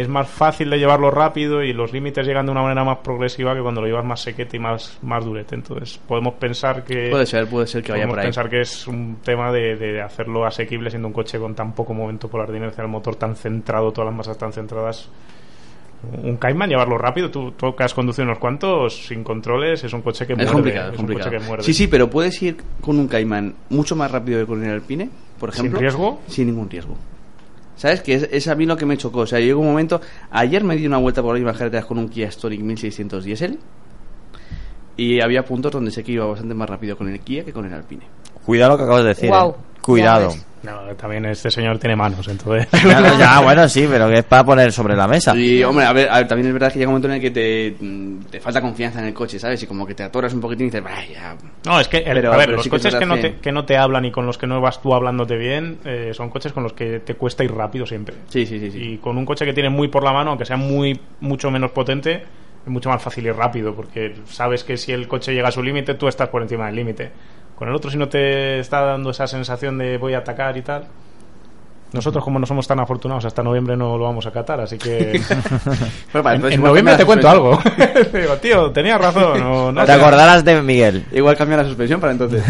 es 0.00 0.08
más 0.08 0.28
fácil 0.28 0.70
de 0.70 0.78
llevarlo 0.78 1.10
rápido 1.10 1.62
y 1.62 1.72
los 1.72 1.92
límites 1.92 2.26
llegan 2.26 2.46
de 2.46 2.52
una 2.52 2.62
manera 2.62 2.84
más 2.84 2.98
progresiva 2.98 3.54
que 3.54 3.60
cuando 3.62 3.80
lo 3.80 3.86
llevas 3.86 4.04
más 4.04 4.20
sequete 4.20 4.56
y 4.56 4.60
más, 4.60 4.98
más 5.02 5.24
durete. 5.24 5.54
Entonces 5.54 5.98
podemos 6.06 6.34
pensar 6.34 6.84
que... 6.84 7.08
Puede 7.10 7.26
ser, 7.26 7.46
puede 7.48 7.66
ser 7.66 7.82
que 7.82 7.92
vaya 7.92 8.06
por 8.06 8.18
ahí. 8.18 8.26
pensar 8.26 8.48
que 8.48 8.60
es 8.60 8.86
un 8.86 9.16
tema 9.22 9.50
de, 9.52 9.76
de 9.76 10.00
hacerlo 10.02 10.44
asequible 10.46 10.90
siendo 10.90 11.08
un 11.08 11.14
coche 11.14 11.38
con 11.38 11.54
tan 11.54 11.72
poco 11.72 11.94
momento 11.94 12.28
polar 12.28 12.50
de 12.50 12.58
inercia, 12.58 12.82
el 12.82 12.88
motor 12.88 13.16
tan 13.16 13.34
centrado, 13.36 13.92
todas 13.92 14.06
las 14.10 14.16
masas 14.16 14.36
tan 14.38 14.52
centradas. 14.52 15.08
Un 16.22 16.36
Cayman, 16.36 16.68
llevarlo 16.70 16.96
rápido, 16.96 17.28
tú, 17.28 17.50
tú 17.52 17.74
que 17.74 17.82
has 17.82 17.92
conducido 17.92 18.24
unos 18.24 18.38
cuantos 18.38 19.06
sin 19.08 19.24
controles, 19.24 19.82
es 19.82 19.92
un 19.92 20.00
coche 20.02 20.28
que 20.28 20.34
Es 20.34 20.38
muerde. 20.38 20.52
complicado, 20.52 20.88
es 20.90 20.94
es 20.94 21.00
un 21.00 21.06
complicado. 21.06 21.30
coche 21.32 21.42
que 21.42 21.48
muerde. 21.48 21.64
Sí, 21.64 21.74
sí, 21.74 21.88
pero 21.88 22.08
puedes 22.08 22.40
ir 22.40 22.56
con 22.80 23.00
un 23.00 23.08
Cayman 23.08 23.54
mucho 23.70 23.96
más 23.96 24.08
rápido 24.08 24.38
que 24.38 24.46
con 24.46 24.62
el 24.62 24.70
Alpine, 24.70 25.10
por 25.40 25.50
¿Sin 25.50 25.62
ejemplo. 25.62 25.80
riesgo? 25.80 26.20
Sin 26.28 26.46
ningún 26.46 26.70
riesgo. 26.70 26.94
¿Sabes? 27.78 28.02
Que 28.02 28.14
es, 28.14 28.28
es 28.32 28.48
a 28.48 28.56
mí 28.56 28.66
lo 28.66 28.76
que 28.76 28.84
me 28.84 28.96
chocó. 28.96 29.20
O 29.20 29.26
sea, 29.26 29.38
llegó 29.38 29.60
un 29.60 29.68
momento. 29.68 30.00
Ayer 30.32 30.64
me 30.64 30.74
di 30.76 30.84
una 30.84 30.98
vuelta 30.98 31.22
por 31.22 31.32
las 31.32 31.40
mismas 31.40 31.56
carreteras 31.56 31.86
con 31.86 31.96
un 31.96 32.08
Kia 32.08 32.28
Stonic 32.30 32.60
1600 32.60 33.24
diésel. 33.24 33.58
Y 34.96 35.20
había 35.20 35.44
puntos 35.44 35.70
donde 35.70 35.92
sé 35.92 36.02
que 36.02 36.10
iba 36.10 36.26
bastante 36.26 36.54
más 36.54 36.68
rápido 36.68 36.96
con 36.96 37.08
el 37.08 37.20
Kia 37.20 37.44
que 37.44 37.52
con 37.52 37.64
el 37.64 37.72
Alpine. 37.72 38.02
Cuidado 38.44 38.72
lo 38.72 38.78
que 38.78 38.82
acabas 38.82 39.02
de 39.04 39.08
decir. 39.10 39.30
Eh. 39.32 39.54
Cuidado. 39.92 40.34
No, 40.60 40.72
también 40.96 41.24
este 41.26 41.52
señor 41.52 41.78
tiene 41.78 41.94
manos, 41.94 42.26
entonces. 42.26 42.66
Ya, 42.84 43.16
ya, 43.16 43.40
bueno, 43.44 43.68
sí, 43.68 43.86
pero 43.88 44.08
que 44.08 44.18
es 44.18 44.24
para 44.24 44.42
poner 44.44 44.72
sobre 44.72 44.96
la 44.96 45.06
mesa. 45.06 45.34
Y, 45.36 45.62
hombre, 45.62 45.84
a 45.86 45.92
ver, 45.92 46.08
a 46.10 46.16
ver, 46.18 46.26
también 46.26 46.48
es 46.48 46.52
verdad 46.52 46.72
que 46.72 46.80
llega 46.80 46.88
un 46.88 46.94
momento 46.94 47.06
en 47.08 47.14
el 47.14 47.20
que 47.20 47.30
te, 47.30 47.76
mm, 47.80 48.24
te 48.30 48.40
falta 48.40 48.60
confianza 48.60 48.98
en 48.98 49.06
el 49.06 49.14
coche, 49.14 49.38
¿sabes? 49.38 49.62
Y 49.62 49.66
como 49.68 49.86
que 49.86 49.94
te 49.94 50.02
atoras 50.02 50.34
un 50.34 50.40
poquitín 50.40 50.66
y 50.66 50.70
dices, 50.70 50.82
vaya. 50.82 51.36
No, 51.64 51.78
es 51.78 51.86
que, 51.86 51.98
el- 51.98 52.14
Pero- 52.14 52.32
a 52.32 52.36
ver, 52.36 52.46
pero 52.46 52.56
los 52.56 52.64
sí 52.64 52.70
coches 52.70 52.92
que 52.96 53.06
no, 53.06 53.16
te, 53.18 53.36
que 53.36 53.52
no 53.52 53.64
te 53.64 53.76
hablan 53.76 54.04
y 54.04 54.10
con 54.10 54.26
los 54.26 54.36
que 54.36 54.48
no 54.48 54.60
vas 54.60 54.82
tú 54.82 54.92
hablándote 54.92 55.36
bien 55.36 55.78
eh, 55.84 56.10
son 56.12 56.28
coches 56.28 56.52
con 56.52 56.64
los 56.64 56.72
que 56.72 56.98
te 57.00 57.14
cuesta 57.14 57.44
ir 57.44 57.54
rápido 57.54 57.86
siempre. 57.86 58.16
Sí, 58.28 58.44
sí, 58.44 58.58
sí. 58.58 58.70
sí. 58.72 58.78
Y 58.82 58.98
con 58.98 59.16
un 59.16 59.24
coche 59.24 59.44
que 59.44 59.52
tiene 59.52 59.70
muy 59.70 59.86
por 59.86 60.02
la 60.02 60.12
mano, 60.12 60.30
aunque 60.30 60.44
sea 60.44 60.56
muy 60.56 61.00
mucho 61.20 61.52
menos 61.52 61.70
potente, 61.70 62.14
es 62.64 62.68
mucho 62.72 62.90
más 62.90 63.00
fácil 63.00 63.24
ir 63.26 63.34
rápido, 63.36 63.74
porque 63.76 64.12
sabes 64.26 64.64
que 64.64 64.76
si 64.76 64.90
el 64.90 65.06
coche 65.06 65.32
llega 65.32 65.48
a 65.48 65.52
su 65.52 65.62
límite, 65.62 65.94
tú 65.94 66.08
estás 66.08 66.28
por 66.28 66.42
encima 66.42 66.66
del 66.66 66.74
límite. 66.74 67.10
Con 67.58 67.68
el 67.68 67.74
otro, 67.74 67.90
si 67.90 67.98
no 67.98 68.08
te 68.08 68.60
está 68.60 68.82
dando 68.82 69.10
esa 69.10 69.26
sensación 69.26 69.78
de 69.78 69.98
voy 69.98 70.14
a 70.14 70.18
atacar 70.18 70.56
y 70.56 70.62
tal. 70.62 70.86
Nosotros, 71.92 72.22
como 72.22 72.38
no 72.38 72.46
somos 72.46 72.66
tan 72.66 72.80
afortunados, 72.80 73.24
hasta 73.24 73.42
noviembre 73.42 73.76
no 73.76 73.96
lo 73.96 74.04
vamos 74.04 74.26
a 74.26 74.30
catar, 74.30 74.60
así 74.60 74.78
que. 74.78 75.20
En, 76.14 76.40
pues 76.40 76.58
noviembre 76.58 76.96
te 76.96 77.04
cuento 77.04 77.28
algo. 77.28 77.58
digo, 78.12 78.36
tío, 78.36 78.70
tenías 78.70 79.00
razón. 79.00 79.40
O, 79.42 79.72
no 79.72 79.84
Te 79.84 79.92
acordarás 79.92 80.44
de 80.44 80.60
Miguel. 80.62 81.04
Igual 81.12 81.36
cambia 81.36 81.58
la 81.58 81.64
suspensión 81.64 82.00
para 82.00 82.12
entonces. 82.12 82.42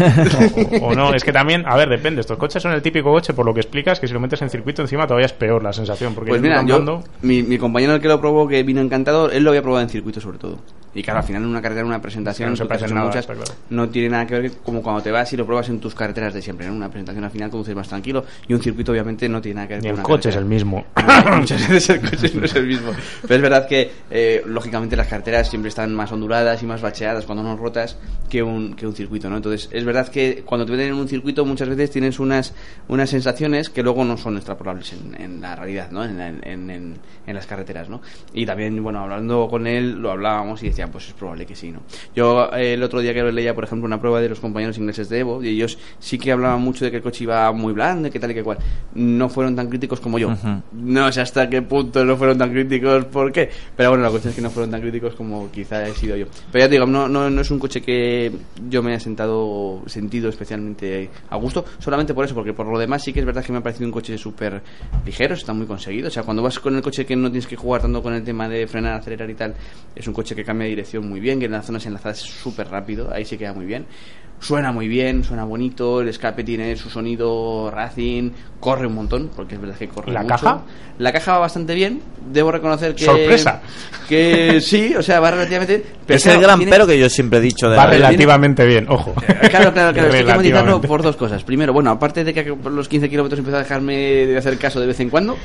o, 0.81 0.87
o 0.87 0.95
no, 0.95 1.13
es 1.13 1.23
que 1.23 1.31
también, 1.31 1.63
a 1.65 1.75
ver, 1.75 1.89
depende. 1.89 2.21
Estos 2.21 2.37
coches 2.37 2.61
son 2.61 2.71
el 2.73 2.81
típico 2.81 3.11
coche, 3.11 3.33
por 3.33 3.45
lo 3.45 3.53
que 3.53 3.61
explicas, 3.61 3.99
que 3.99 4.07
si 4.07 4.13
lo 4.13 4.19
metes 4.19 4.41
en 4.41 4.49
circuito 4.49 4.81
encima 4.81 5.05
todavía 5.05 5.27
es 5.27 5.33
peor 5.33 5.63
la 5.63 5.73
sensación. 5.73 6.15
Porque 6.15 6.29
Pues 6.29 6.41
ir 6.41 6.49
mira, 6.49 6.63
yo, 6.63 7.03
mi, 7.21 7.43
mi 7.43 7.57
compañero 7.57 7.93
el 7.93 8.01
que 8.01 8.07
lo 8.07 8.19
probó, 8.19 8.47
que 8.47 8.63
vino 8.63 8.81
encantado, 8.81 9.29
él 9.29 9.43
lo 9.43 9.51
había 9.51 9.61
probado 9.61 9.83
en 9.83 9.89
circuito 9.89 10.19
sobre 10.19 10.37
todo. 10.37 10.59
Y 10.93 11.03
claro, 11.03 11.19
al 11.19 11.25
final 11.25 11.43
en 11.43 11.49
una 11.49 11.61
carretera, 11.61 11.81
en 11.81 11.87
una 11.87 12.01
presentación, 12.01 12.49
No 12.49 12.55
se 12.55 12.65
nada, 12.65 13.05
muchas, 13.05 13.25
claro. 13.25 13.41
no 13.69 13.89
tiene 13.89 14.09
nada 14.09 14.25
que 14.25 14.39
ver 14.39 14.51
como 14.63 14.81
cuando 14.81 15.01
te 15.03 15.11
vas 15.11 15.31
y 15.31 15.37
lo 15.37 15.45
pruebas 15.45 15.69
en 15.69 15.79
tus 15.79 15.93
carreteras 15.93 16.33
de 16.33 16.41
siempre. 16.41 16.65
En 16.65 16.73
una 16.73 16.89
presentación 16.89 17.23
al 17.23 17.31
final 17.31 17.51
conduces 17.51 17.75
más 17.75 17.87
tranquilo 17.87 18.25
y 18.47 18.53
un 18.53 18.61
circuito 18.61 18.91
obviamente 18.91 19.28
no 19.29 19.41
tiene 19.41 19.55
nada 19.55 19.67
que 19.67 19.73
ver 19.75 19.81
con 19.81 19.87
el 19.89 19.93
una 19.95 20.03
coche 20.03 20.29
es 20.29 20.35
el 20.35 20.45
mismo. 20.45 20.85
Muchas 21.37 21.69
veces 21.69 21.89
el 21.89 22.01
coche 22.01 22.31
no 22.35 22.45
es 22.45 22.55
el 22.55 22.67
mismo. 22.67 22.91
Pero 23.21 23.35
es 23.35 23.41
verdad 23.41 23.67
que, 23.67 23.91
eh, 24.09 24.41
lógicamente, 24.45 24.95
las 24.95 25.07
carreteras 25.07 25.49
siempre 25.49 25.69
están 25.69 25.93
más 25.95 26.11
onduladas 26.11 26.61
y 26.63 26.65
más 26.65 26.81
bacheadas 26.81 27.25
cuando 27.25 27.43
no 27.43 27.55
rotas 27.57 27.97
que 28.29 28.43
un, 28.43 28.75
que 28.75 28.85
un 28.85 28.93
circuito, 28.95 29.29
¿no? 29.29 29.37
Entonces, 29.37 29.69
es 29.71 29.83
verdad 29.85 30.07
que 30.09 30.43
cuando 30.45 30.65
te 30.65 30.71
meten 30.73 30.87
en 30.89 30.93
un 30.95 31.07
circuito 31.07 31.45
muchas 31.45 31.69
veces 31.69 31.91
tienes 31.91 32.19
unas, 32.19 32.53
unas 32.87 33.09
sensaciones 33.09 33.69
que 33.69 33.81
luego 33.83 34.03
no 34.05 34.17
son 34.17 34.37
extrapolables 34.37 34.93
en, 34.93 35.19
en 35.21 35.41
la 35.41 35.55
realidad, 35.55 35.89
¿no? 35.91 36.03
En, 36.03 36.19
en, 36.19 36.43
en- 36.69 36.95
en 37.27 37.35
las 37.35 37.45
carreteras, 37.45 37.89
¿no? 37.89 38.01
Y 38.33 38.45
también, 38.45 38.81
bueno, 38.83 38.99
hablando 39.01 39.47
con 39.49 39.67
él, 39.67 39.99
lo 40.01 40.09
hablábamos 40.11 40.63
y 40.63 40.69
decía, 40.69 40.87
pues 40.87 41.07
es 41.07 41.13
probable 41.13 41.45
que 41.45 41.55
sí, 41.55 41.71
¿no? 41.71 41.81
Yo 42.15 42.51
eh, 42.53 42.73
el 42.73 42.81
otro 42.83 43.01
día 43.01 43.13
que 43.13 43.23
leía, 43.31 43.53
por 43.53 43.63
ejemplo, 43.65 43.85
una 43.85 43.99
prueba 43.99 44.19
de 44.19 44.29
los 44.29 44.39
compañeros 44.39 44.77
ingleses 44.79 45.09
de 45.09 45.19
Evo 45.19 45.43
y 45.43 45.49
ellos 45.49 45.77
sí 45.99 46.17
que 46.17 46.31
hablaban 46.31 46.59
mucho 46.61 46.85
de 46.85 46.91
que 46.91 46.97
el 46.97 47.03
coche 47.03 47.25
iba 47.25 47.51
muy 47.51 47.73
blando 47.73 48.09
que 48.09 48.19
tal 48.19 48.31
y 48.31 48.33
que 48.33 48.43
cual. 48.43 48.57
No 49.19 49.27
fueron 49.27 49.53
tan 49.53 49.67
críticos 49.67 49.99
como 49.99 50.17
yo. 50.17 50.33
No 50.71 51.11
sé 51.11 51.19
hasta 51.19 51.49
qué 51.49 51.61
punto 51.61 52.05
no 52.05 52.15
fueron 52.15 52.37
tan 52.37 52.51
críticos, 52.51 53.03
¿por 53.05 53.33
qué? 53.33 53.49
Pero 53.75 53.89
bueno, 53.89 54.05
la 54.05 54.09
cuestión 54.09 54.29
es 54.29 54.35
que 54.37 54.41
no 54.41 54.49
fueron 54.49 54.71
tan 54.71 54.79
críticos 54.79 55.13
como 55.13 55.51
quizá 55.51 55.85
he 55.85 55.93
sido 55.93 56.15
yo. 56.15 56.25
Pero 56.53 56.63
ya 56.63 56.69
te 56.69 56.75
digo, 56.75 56.85
no, 56.85 57.09
no, 57.09 57.29
no 57.29 57.41
es 57.41 57.51
un 57.51 57.59
coche 57.59 57.81
que 57.81 58.31
yo 58.69 58.81
me 58.81 58.91
haya 58.91 58.99
sentado, 59.01 59.83
sentido 59.87 60.29
especialmente 60.29 61.09
a 61.29 61.35
gusto, 61.35 61.65
solamente 61.79 62.13
por 62.13 62.23
eso, 62.23 62.33
porque 62.33 62.53
por 62.53 62.65
lo 62.67 62.79
demás 62.79 63.03
sí 63.03 63.11
que 63.11 63.19
es 63.19 63.25
verdad 63.25 63.43
que 63.43 63.51
me 63.51 63.57
ha 63.57 63.61
parecido 63.61 63.87
un 63.87 63.91
coche 63.91 64.17
súper 64.17 64.61
ligero, 65.05 65.33
está 65.33 65.51
muy 65.51 65.67
conseguido. 65.67 66.07
O 66.07 66.11
sea, 66.11 66.23
cuando 66.23 66.41
vas 66.41 66.57
con 66.59 66.75
el 66.77 66.81
coche 66.81 67.05
que 67.05 67.17
no 67.17 67.29
tienes 67.29 67.47
que 67.47 67.57
jugar 67.57 67.81
tanto 67.81 68.01
con 68.01 68.13
el 68.13 68.23
tema 68.23 68.47
de 68.47 68.67
frenar, 68.67 68.93
acelerar 68.93 69.29
y 69.29 69.35
tal, 69.35 69.53
es 69.93 70.07
un 70.07 70.13
coche 70.13 70.33
que 70.33 70.45
cambia 70.45 70.63
de 70.63 70.69
dirección 70.69 71.09
muy 71.09 71.19
bien, 71.19 71.39
que 71.39 71.45
en 71.45 71.51
las 71.51 71.65
zonas 71.65 71.85
enlazadas 71.85 72.19
es 72.19 72.29
súper 72.29 72.69
rápido, 72.69 73.11
ahí 73.13 73.25
sí 73.25 73.37
queda 73.37 73.51
muy 73.51 73.65
bien. 73.65 73.85
Suena 74.41 74.71
muy 74.71 74.87
bien, 74.87 75.25
suena 75.25 75.43
bonito, 75.43 75.99
el 75.99 76.07
escape 76.07 76.45
tiene 76.45 76.77
su 76.77 76.89
sonido 76.89 77.69
racing, 77.69 78.31
corre 78.61 78.87
un 78.87 78.95
montón, 78.95 79.08
porque 79.35 79.55
es 79.55 79.61
verdad 79.61 79.75
que 79.75 79.87
corre 79.87 80.11
¿La 80.13 80.21
mucho. 80.21 80.35
caja? 80.35 80.61
La 80.99 81.11
caja 81.13 81.33
va 81.33 81.39
bastante 81.39 81.73
bien, 81.73 82.01
debo 82.31 82.51
reconocer 82.51 82.93
que... 82.93 83.05
¡Sorpresa! 83.05 83.61
Que 84.07 84.59
sí, 84.61 84.93
o 84.95 85.01
sea, 85.01 85.19
va 85.19 85.31
relativamente... 85.31 85.83
Pero 86.05 86.17
es 86.17 86.25
el 86.25 86.31
claro, 86.33 86.41
gran 86.47 86.59
tiene- 86.59 86.71
pero 86.71 86.85
que 86.87 86.99
yo 86.99 87.09
siempre 87.09 87.39
he 87.39 87.41
dicho 87.41 87.69
de 87.69 87.77
Va 87.77 87.85
la- 87.85 87.91
relativamente 87.91 88.65
bien, 88.65 88.85
ojo. 88.89 89.13
Claro, 89.49 89.73
claro, 89.73 89.93
claro. 89.93 90.13
Esto 90.13 90.31
hay 90.39 90.51
que 90.81 90.87
por 90.87 91.01
dos 91.01 91.15
cosas. 91.15 91.43
Primero, 91.43 91.73
bueno, 91.73 91.89
aparte 91.91 92.23
de 92.23 92.33
que 92.33 92.43
por 92.53 92.71
los 92.71 92.87
15 92.87 93.09
kilómetros 93.09 93.39
empezó 93.39 93.57
a 93.57 93.59
dejarme 93.59 93.95
de 93.95 94.37
hacer 94.37 94.57
caso 94.57 94.79
de 94.79 94.87
vez 94.87 94.99
en 94.99 95.09
cuando, 95.09 95.37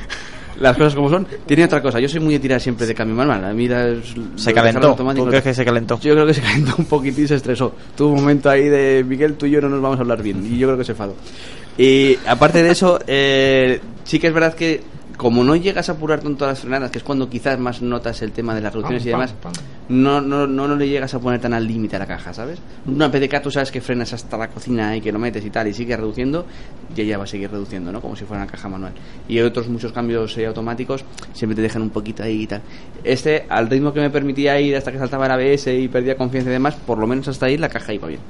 las 0.59 0.75
cosas 0.77 0.95
como 0.95 1.09
son, 1.09 1.27
tiene 1.45 1.65
otra 1.65 1.81
cosa. 1.81 1.99
Yo 1.99 2.07
soy 2.09 2.19
muy 2.19 2.33
de 2.33 2.39
tirar 2.39 2.59
siempre 2.61 2.85
de 2.85 2.93
cambio 2.95 3.15
manual. 3.15 3.43
A 3.43 3.53
mí 3.53 3.67
las- 3.67 3.97
Se 4.35 4.51
calentó. 4.53 4.79
¿Tú 5.23 5.29
crees 5.29 5.43
que 5.43 5.53
se 5.53 5.65
calentó? 5.65 5.99
Yo 5.99 6.13
creo 6.13 6.25
que 6.25 6.33
se 6.33 6.41
calentó 6.41 6.75
un 6.77 6.85
poquitín 6.85 7.25
y 7.25 7.27
se 7.27 7.35
estresó. 7.35 7.73
Tuvo 7.95 8.09
un 8.09 8.15
momento 8.21 8.49
ahí 8.49 8.69
de 8.69 9.03
Miguel, 9.07 9.35
tú 9.35 9.45
y 9.45 9.51
yo 9.51 9.61
no 9.61 9.69
nos 9.69 9.81
vamos 9.81 9.97
a 9.97 10.01
hablar 10.01 10.21
bien. 10.23 10.45
Y 10.45 10.57
yo 10.57 10.67
creo 10.67 10.77
que 10.77 10.85
se 10.85 10.91
enfadó. 10.93 11.13
Y 11.77 12.17
aparte 12.27 12.63
de 12.63 12.71
eso, 12.71 12.99
eh, 13.07 13.79
sí 14.03 14.17
que 14.19 14.27
es 14.27 14.33
verdad 14.33 14.53
que 14.53 14.81
como 15.17 15.43
no 15.43 15.55
llegas 15.55 15.89
a 15.89 15.93
apurar 15.93 16.19
tanto 16.21 16.45
las 16.45 16.59
frenadas, 16.59 16.91
que 16.91 16.97
es 16.97 17.03
cuando 17.03 17.29
quizás 17.29 17.59
más 17.59 17.81
notas 17.81 18.21
el 18.21 18.31
tema 18.31 18.53
de 18.53 18.61
las 18.61 18.73
reducciones 18.73 19.05
y 19.05 19.09
demás, 19.09 19.33
pam, 19.33 19.53
pam. 19.53 19.63
no, 19.89 20.21
no, 20.21 20.47
no, 20.47 20.67
no 20.67 20.75
le 20.75 20.87
llegas 20.87 21.13
a 21.13 21.19
poner 21.19 21.39
tan 21.39 21.53
al 21.53 21.65
límite 21.67 21.95
a 21.95 21.99
la 21.99 22.05
caja, 22.05 22.33
¿sabes? 22.33 22.59
Una 22.85 23.11
PDK 23.11 23.41
tú 23.41 23.51
sabes 23.51 23.71
que 23.71 23.81
frenas 23.81 24.13
hasta 24.13 24.37
la 24.37 24.49
cocina 24.49 24.95
y 24.95 25.01
que 25.01 25.11
lo 25.11 25.19
metes 25.19 25.45
y 25.45 25.49
tal 25.49 25.67
y 25.67 25.73
sigue 25.73 25.95
reduciendo 25.95 26.45
y 26.95 27.01
ella 27.01 27.17
va 27.17 27.23
a 27.23 27.27
seguir 27.27 27.49
reduciendo, 27.49 27.91
¿no? 27.91 28.01
Como 28.01 28.15
si 28.15 28.25
fuera 28.25 28.43
una 28.43 28.51
caja 28.51 28.67
manual. 28.69 28.93
Y 29.27 29.39
otros 29.39 29.67
muchos 29.67 29.91
cambios 29.91 30.37
eh, 30.37 30.45
automáticos 30.45 31.05
siempre 31.33 31.55
te 31.55 31.61
dejan 31.61 31.81
un 31.81 31.89
poquito 31.89 32.23
ahí 32.23 32.43
y 32.43 32.47
tal. 32.47 32.61
Este, 33.03 33.45
al 33.49 33.69
ritmo 33.69 33.93
que 33.93 34.01
me 34.01 34.09
permitía 34.09 34.59
ir 34.59 34.75
hasta 34.75 34.91
que 34.91 34.97
saltaba 34.97 35.25
el 35.25 35.31
ABS 35.31 35.67
y 35.67 35.87
perdía 35.87 36.17
confianza 36.17 36.49
y 36.49 36.53
demás, 36.53 36.75
por 36.75 36.97
lo 36.97 37.07
menos 37.07 37.27
hasta 37.27 37.45
ahí 37.45 37.57
la 37.57 37.69
caja 37.69 37.93
iba 37.93 38.07
bien. 38.07 38.21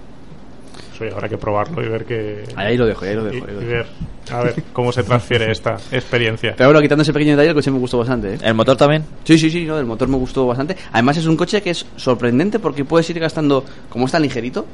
Sí, 0.98 1.06
habrá 1.12 1.28
que 1.28 1.38
probarlo 1.38 1.84
y 1.84 1.90
ver 1.90 2.06
que. 2.06 2.44
Ahí 2.56 2.78
lo 2.78 2.86
dejo, 2.86 3.06
ahí 3.06 3.16
lo 3.16 3.24
y, 3.30 3.36
dejo. 3.36 3.48
ahí 3.48 3.54
lo 3.54 3.62
y 3.62 3.66
dejo. 3.66 3.72
ver, 3.72 3.86
a 4.32 4.44
ver 4.44 4.64
cómo 4.74 4.92
se 4.92 5.04
transfiere 5.04 5.52
esta 5.52 5.76
experiencia. 5.92 6.54
Pero 6.58 6.70
bueno, 6.70 6.82
quitando 6.82 7.02
ese 7.04 7.12
pequeño 7.14 7.32
detalle, 7.32 7.50
el 7.50 7.56
coche 7.56 7.72
me 7.72 7.80
gustó 7.80 7.98
bastante, 7.98 8.36
¿eh? 8.36 8.38
¿El 8.42 8.54
motor 8.54 8.78
también? 8.78 9.04
Sí, 9.24 9.38
sí, 9.38 9.50
sí, 9.50 9.66
no, 9.66 9.78
el 9.78 9.86
motor 9.86 10.08
me 10.08 10.18
gustó 10.18 10.48
bastante. 10.48 10.76
Además 10.94 11.18
es 11.18 11.26
un 11.26 11.36
coche 11.36 11.62
que 11.62 11.72
es 11.72 11.86
sorprendente 11.98 12.60
porque 12.60 12.86
puedes 12.86 13.10
ir 13.10 13.20
gastando, 13.20 13.66
como 13.90 14.06
es 14.06 14.12
tan 14.12 14.22
ligerito, 14.22 14.66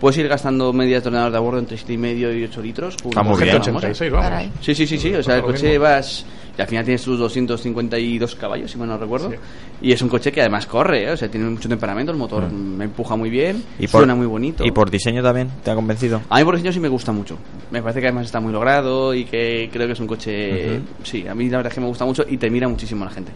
puedes 0.00 0.18
ir 0.18 0.28
gastando 0.28 0.72
medias 0.72 1.02
toneladas 1.02 1.32
de 1.32 1.38
a 1.38 1.40
bordo 1.40 1.58
entre 1.58 1.76
7,5 1.76 2.38
y 2.38 2.44
8 2.44 2.62
litros. 2.62 2.94
Está 2.94 3.08
una 3.08 3.22
muy 3.22 3.42
bien. 3.42 3.56
cosita 3.56 3.64
famosa. 3.64 3.86
86, 3.86 4.12
vamos. 4.12 4.28
Caray. 4.28 4.52
Sí, 4.60 4.74
sí, 4.74 4.86
sí, 4.86 4.98
sí, 4.98 5.14
o 5.14 5.22
sea, 5.22 5.36
el 5.36 5.42
coche 5.42 5.78
vas... 5.78 6.24
Y 6.56 6.60
al 6.60 6.66
final 6.66 6.84
tienes 6.84 7.02
tus 7.02 7.16
252 7.20 8.34
caballos, 8.34 8.68
si 8.68 8.78
mal 8.78 8.88
no 8.88 8.98
recuerdo. 8.98 9.30
Sí. 9.30 9.36
Y 9.80 9.92
es 9.92 10.02
un 10.02 10.08
coche 10.08 10.32
que 10.32 10.40
además 10.40 10.66
corre, 10.66 11.04
¿eh? 11.04 11.12
o 11.12 11.16
sea, 11.16 11.30
tiene 11.30 11.48
mucho 11.48 11.68
temperamento, 11.68 12.10
el 12.10 12.18
motor 12.18 12.50
me 12.50 12.86
empuja 12.86 13.14
muy 13.14 13.30
bien, 13.30 13.58
Mm. 13.58 13.82
¿Y 13.82 13.86
por, 13.86 14.00
suena 14.00 14.14
muy 14.14 14.26
bonito. 14.26 14.64
¿Y 14.66 14.70
por 14.72 14.90
diseño 14.90 15.22
también? 15.22 15.50
¿Te 15.62 15.70
ha 15.70 15.74
convencido? 15.74 16.20
A 16.28 16.38
mí 16.38 16.44
por 16.44 16.56
diseño 16.56 16.72
sí 16.72 16.80
me 16.80 16.88
gusta 16.88 17.12
mucho. 17.12 17.38
Me 17.70 17.80
parece 17.80 18.00
que 18.00 18.06
además 18.08 18.26
está 18.26 18.40
muy 18.40 18.52
logrado 18.52 19.14
y 19.14 19.24
que 19.24 19.70
creo 19.72 19.86
que 19.86 19.92
es 19.92 20.00
un 20.00 20.06
coche... 20.06 20.80
Sí, 21.04 21.26
a 21.28 21.34
mí 21.34 21.48
la 21.48 21.58
verdad 21.58 21.70
es 21.70 21.74
que 21.74 21.80
me 21.80 21.86
gusta 21.86 22.04
mucho 22.04 22.24
y 22.28 22.36
te 22.36 22.50
mira 22.50 22.68
muchísimo 22.68 23.04
la 23.04 23.10
gente. 23.10 23.30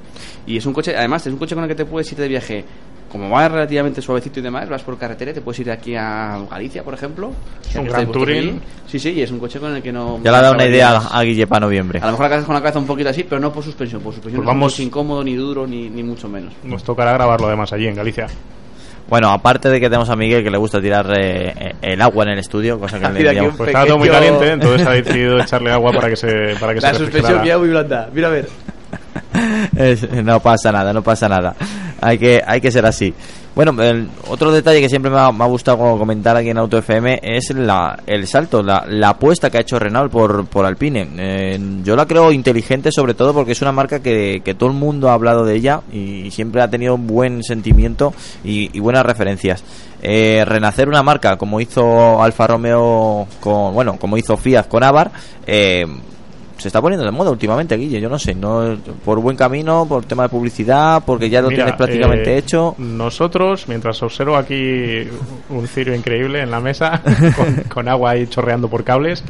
Y 0.47 0.57
es 0.57 0.67
un 0.67 0.73
coche, 0.73 0.97
además, 0.97 1.27
es 1.27 1.33
un 1.33 1.39
coche 1.39 1.55
con 1.55 1.65
el 1.65 1.69
que 1.69 1.77
te 1.77 1.85
puedes 1.85 2.11
ir 2.11 2.19
de 2.19 2.29
viaje. 2.29 2.65
Como 3.13 3.29
va 3.29 3.47
relativamente 3.47 4.01
suavecito 4.01 4.41
y 4.41 4.43
demás, 4.43 4.67
vas 4.71 4.83
por 4.83 4.97
carretera 4.97 5.33
y 5.33 5.35
te 5.35 5.43
puedes 5.43 5.61
ir 5.61 5.71
aquí 5.71 5.95
a 5.95 6.39
Galicia, 6.51 6.83
por 6.83 6.95
ejemplo. 6.95 7.31
Es 7.63 7.75
Ya 7.75 7.81
un 7.83 7.87
gran 7.89 8.11
touring. 8.11 8.59
Sí, 8.89 8.99
sí, 8.99 9.11
y 9.11 9.21
es 9.21 9.31
un 9.31 9.39
coche 9.39 9.61
con 9.61 9.77
el 9.77 9.83
que 9.83 9.93
no... 9.93 10.19
Ya 10.25 10.31
le 10.33 10.37
ha 10.39 10.41
dado 10.41 10.55
una 10.55 10.65
idea 10.65 10.97
a, 10.97 11.19
a 11.19 11.23
Guille 11.23 11.47
para 11.47 11.67
noviembre. 11.67 11.99
A 12.01 12.07
lo 12.07 12.13
mejor 12.13 12.25
acabas 12.25 12.47
con 12.47 12.55
la 12.55 12.63
cabeza 12.63 12.79
un 12.79 12.87
poquito 12.87 13.11
así, 13.11 13.25
pero 13.25 13.39
no 13.39 13.53
por 13.53 13.63
suspensión. 13.63 14.01
Por 14.01 14.15
suspensión 14.15 14.39
Pues 14.43 14.47
no 14.47 14.51
es 14.53 14.57
vamos- 14.57 14.73
coche 14.73 14.83
incómodo, 14.85 15.23
ni 15.23 15.35
duro, 15.35 15.67
ni, 15.67 15.91
ni 15.91 16.03
mucho 16.03 16.27
menos. 16.27 16.55
Nos 16.65 16.83
tocará 16.83 17.13
grabarlo 17.13 17.49
además 17.49 17.71
allí 17.75 17.87
en 17.87 17.97
Galicia. 17.97 18.29
Bueno, 19.11 19.29
aparte 19.31 19.69
de 19.69 19.79
que 19.79 19.89
tenemos 19.91 20.09
a 20.09 20.17
Miguel 20.17 20.43
que 20.43 20.51
le 20.51 20.57
gusta 20.57 20.81
tirar 20.81 21.07
eh, 21.21 21.75
el 21.83 22.01
agua 22.01 22.25
en 22.25 22.31
el 22.31 22.39
estudio, 22.39 22.79
cosa 22.81 22.99
que 22.99 23.09
le 23.23 23.43
Pues 23.53 23.69
estaba 23.69 23.85
todo 23.85 23.99
muy 23.99 24.09
pequeño- 24.09 24.39
caliente, 24.39 24.53
entonces 24.53 24.87
ha 24.87 24.91
decidido 24.93 25.39
echarle 25.39 25.71
agua 25.71 25.93
para 25.93 26.09
que 26.09 26.17
se 26.17 26.55
para 26.59 26.73
que 26.73 26.81
La 26.81 26.93
se 26.95 26.99
suspensión 27.01 27.45
ya 27.45 27.59
muy 27.59 27.69
blanda. 27.69 28.09
Mira 28.15 28.29
a 28.29 28.31
ver. 28.31 28.49
Es- 29.77 30.11
no 30.11 30.41
pasa 30.41 30.73
nada, 30.73 30.93
no 30.95 31.03
pasa 31.03 31.29
nada. 31.29 31.55
Hay 32.03 32.19
que, 32.19 32.43
hay 32.45 32.61
que 32.61 32.71
ser 32.71 32.85
así. 32.85 33.15
Bueno, 33.55 33.81
el 33.83 34.09
otro 34.29 34.51
detalle 34.51 34.81
que 34.81 34.89
siempre 34.89 35.11
me 35.11 35.19
ha, 35.19 35.31
me 35.31 35.45
ha 35.45 35.47
gustado 35.47 35.77
comentar 35.99 36.37
aquí 36.37 36.49
en 36.49 36.59
Auto 36.59 36.79
FM 36.79 37.21
es 37.23 37.51
la, 37.51 37.99
el 38.07 38.27
salto, 38.27 38.63
la, 38.63 38.85
la 38.89 39.11
apuesta 39.11 39.51
que 39.51 39.59
ha 39.59 39.61
hecho 39.61 39.79
Renault 39.79 40.11
por, 40.11 40.47
por 40.47 40.65
Alpine. 40.65 41.07
Eh, 41.19 41.61
yo 41.85 41.95
la 41.95 42.07
creo 42.07 42.33
inteligente 42.33 42.91
sobre 42.91 43.13
todo 43.13 43.35
porque 43.35 43.53
es 43.53 43.61
una 43.61 43.71
marca 43.73 44.01
que, 44.01 44.41
que 44.43 44.55
todo 44.55 44.71
el 44.71 44.75
mundo 44.75 45.11
ha 45.11 45.15
hablado 45.15 45.45
de 45.45 45.55
ella 45.55 45.83
y 45.93 46.31
siempre 46.31 46.63
ha 46.63 46.71
tenido 46.71 46.95
un 46.95 47.07
buen 47.07 47.43
sentimiento 47.43 48.15
y, 48.43 48.77
y 48.77 48.81
buenas 48.81 49.05
referencias. 49.05 49.63
Eh, 50.05 50.45
renacer 50.45 50.89
una 50.89 51.03
marca 51.03 51.37
como 51.37 51.61
hizo 51.61 52.21
Alfa 52.21 52.47
Romeo 52.49 53.29
con, 53.39 53.73
bueno, 53.73 53.99
como 53.99 54.17
hizo 54.17 54.37
Fiat 54.37 54.67
con 54.67 54.83
Avar, 54.83 55.13
eh, 55.47 55.85
se 56.59 56.69
está 56.69 56.81
poniendo 56.81 57.05
de 57.05 57.11
moda 57.13 57.31
últimamente, 57.31 57.77
Guille. 57.77 58.01
Yo 58.01 58.09
no 58.09 58.19
sé, 58.19 58.35
no 58.35 58.77
por 59.05 59.21
buen 59.21 59.37
camino, 59.37 59.87
por 59.89 60.05
tema 60.05 60.25
de 60.25 60.29
publicidad, 60.29 61.03
porque 61.05 61.29
ya 61.31 61.41
lo 61.43 61.49
Mira, 61.49 61.65
tienes 61.65 61.77
prácticamente 61.77 62.35
eh, 62.35 62.39
hecho. 62.39 62.75
Nosotros, 62.79 63.67
mientras 63.69 64.03
observo 64.03 64.37
aquí 64.37 65.07
un 65.51 65.67
cirio 65.67 65.95
increíble 65.95 66.41
en 66.41 66.51
la 66.51 66.61
mesa, 66.61 67.03
con, 67.37 67.55
con 67.69 67.89
agua 67.89 68.11
ahí 68.13 68.27
chorreando 68.27 68.69
por 68.69 68.85
cables, 68.85 69.25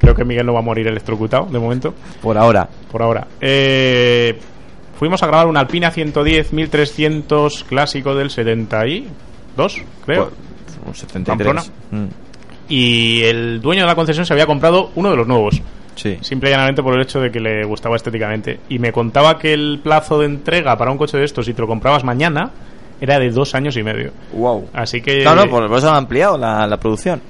creo 0.00 0.14
que 0.14 0.24
Miguel 0.24 0.46
no 0.46 0.52
va 0.54 0.60
a 0.60 0.62
morir 0.62 0.86
electrocutado 0.86 1.46
de 1.46 1.58
momento, 1.58 1.94
Por 2.22 2.36
ahora. 2.38 2.68
por 2.90 3.02
ahora. 3.02 3.26
Eh, 3.40 4.38
fuimos 4.98 5.22
a 5.22 5.26
grabar 5.26 5.46
un 5.46 5.56
Alpina 5.56 5.90
110 5.90 6.52
1300 6.52 7.64
clásico 7.64 8.14
del 8.14 8.30
72, 8.30 9.82
creo. 10.06 10.30
Por 10.84 10.96
73. 10.96 11.26
Pamplona. 11.26 11.62
Mm, 11.90 12.06
Y 12.68 13.22
el 13.22 13.60
dueño 13.60 13.82
de 13.82 13.86
la 13.86 13.94
concesión 13.94 14.24
se 14.26 14.32
había 14.32 14.46
comprado 14.46 14.90
uno 14.94 15.10
de 15.10 15.16
los 15.16 15.26
nuevos. 15.26 15.60
Sí. 15.94 16.18
Simple 16.20 16.50
y 16.50 16.52
llanamente 16.52 16.82
por 16.82 16.94
el 16.94 17.02
hecho 17.02 17.20
de 17.20 17.30
que 17.30 17.40
le 17.40 17.64
gustaba 17.64 17.96
estéticamente. 17.96 18.60
Y 18.68 18.78
me 18.78 18.92
contaba 18.92 19.38
que 19.38 19.52
el 19.52 19.80
plazo 19.82 20.18
de 20.18 20.26
entrega 20.26 20.76
para 20.76 20.90
un 20.90 20.98
coche 20.98 21.18
de 21.18 21.24
estos, 21.24 21.46
si 21.46 21.54
te 21.54 21.60
lo 21.62 21.68
comprabas 21.68 22.04
mañana, 22.04 22.50
era 23.00 23.18
de 23.18 23.30
dos 23.30 23.54
años 23.54 23.76
y 23.76 23.82
medio. 23.82 24.12
Wow. 24.32 24.68
Así 24.72 25.00
que, 25.00 25.22
Claro, 25.22 25.48
por 25.48 25.68
por 25.68 25.78
eso 25.78 25.90
han 25.90 25.96
ampliado 25.96 26.38
la, 26.38 26.66
la 26.66 26.76
producción. 26.78 27.20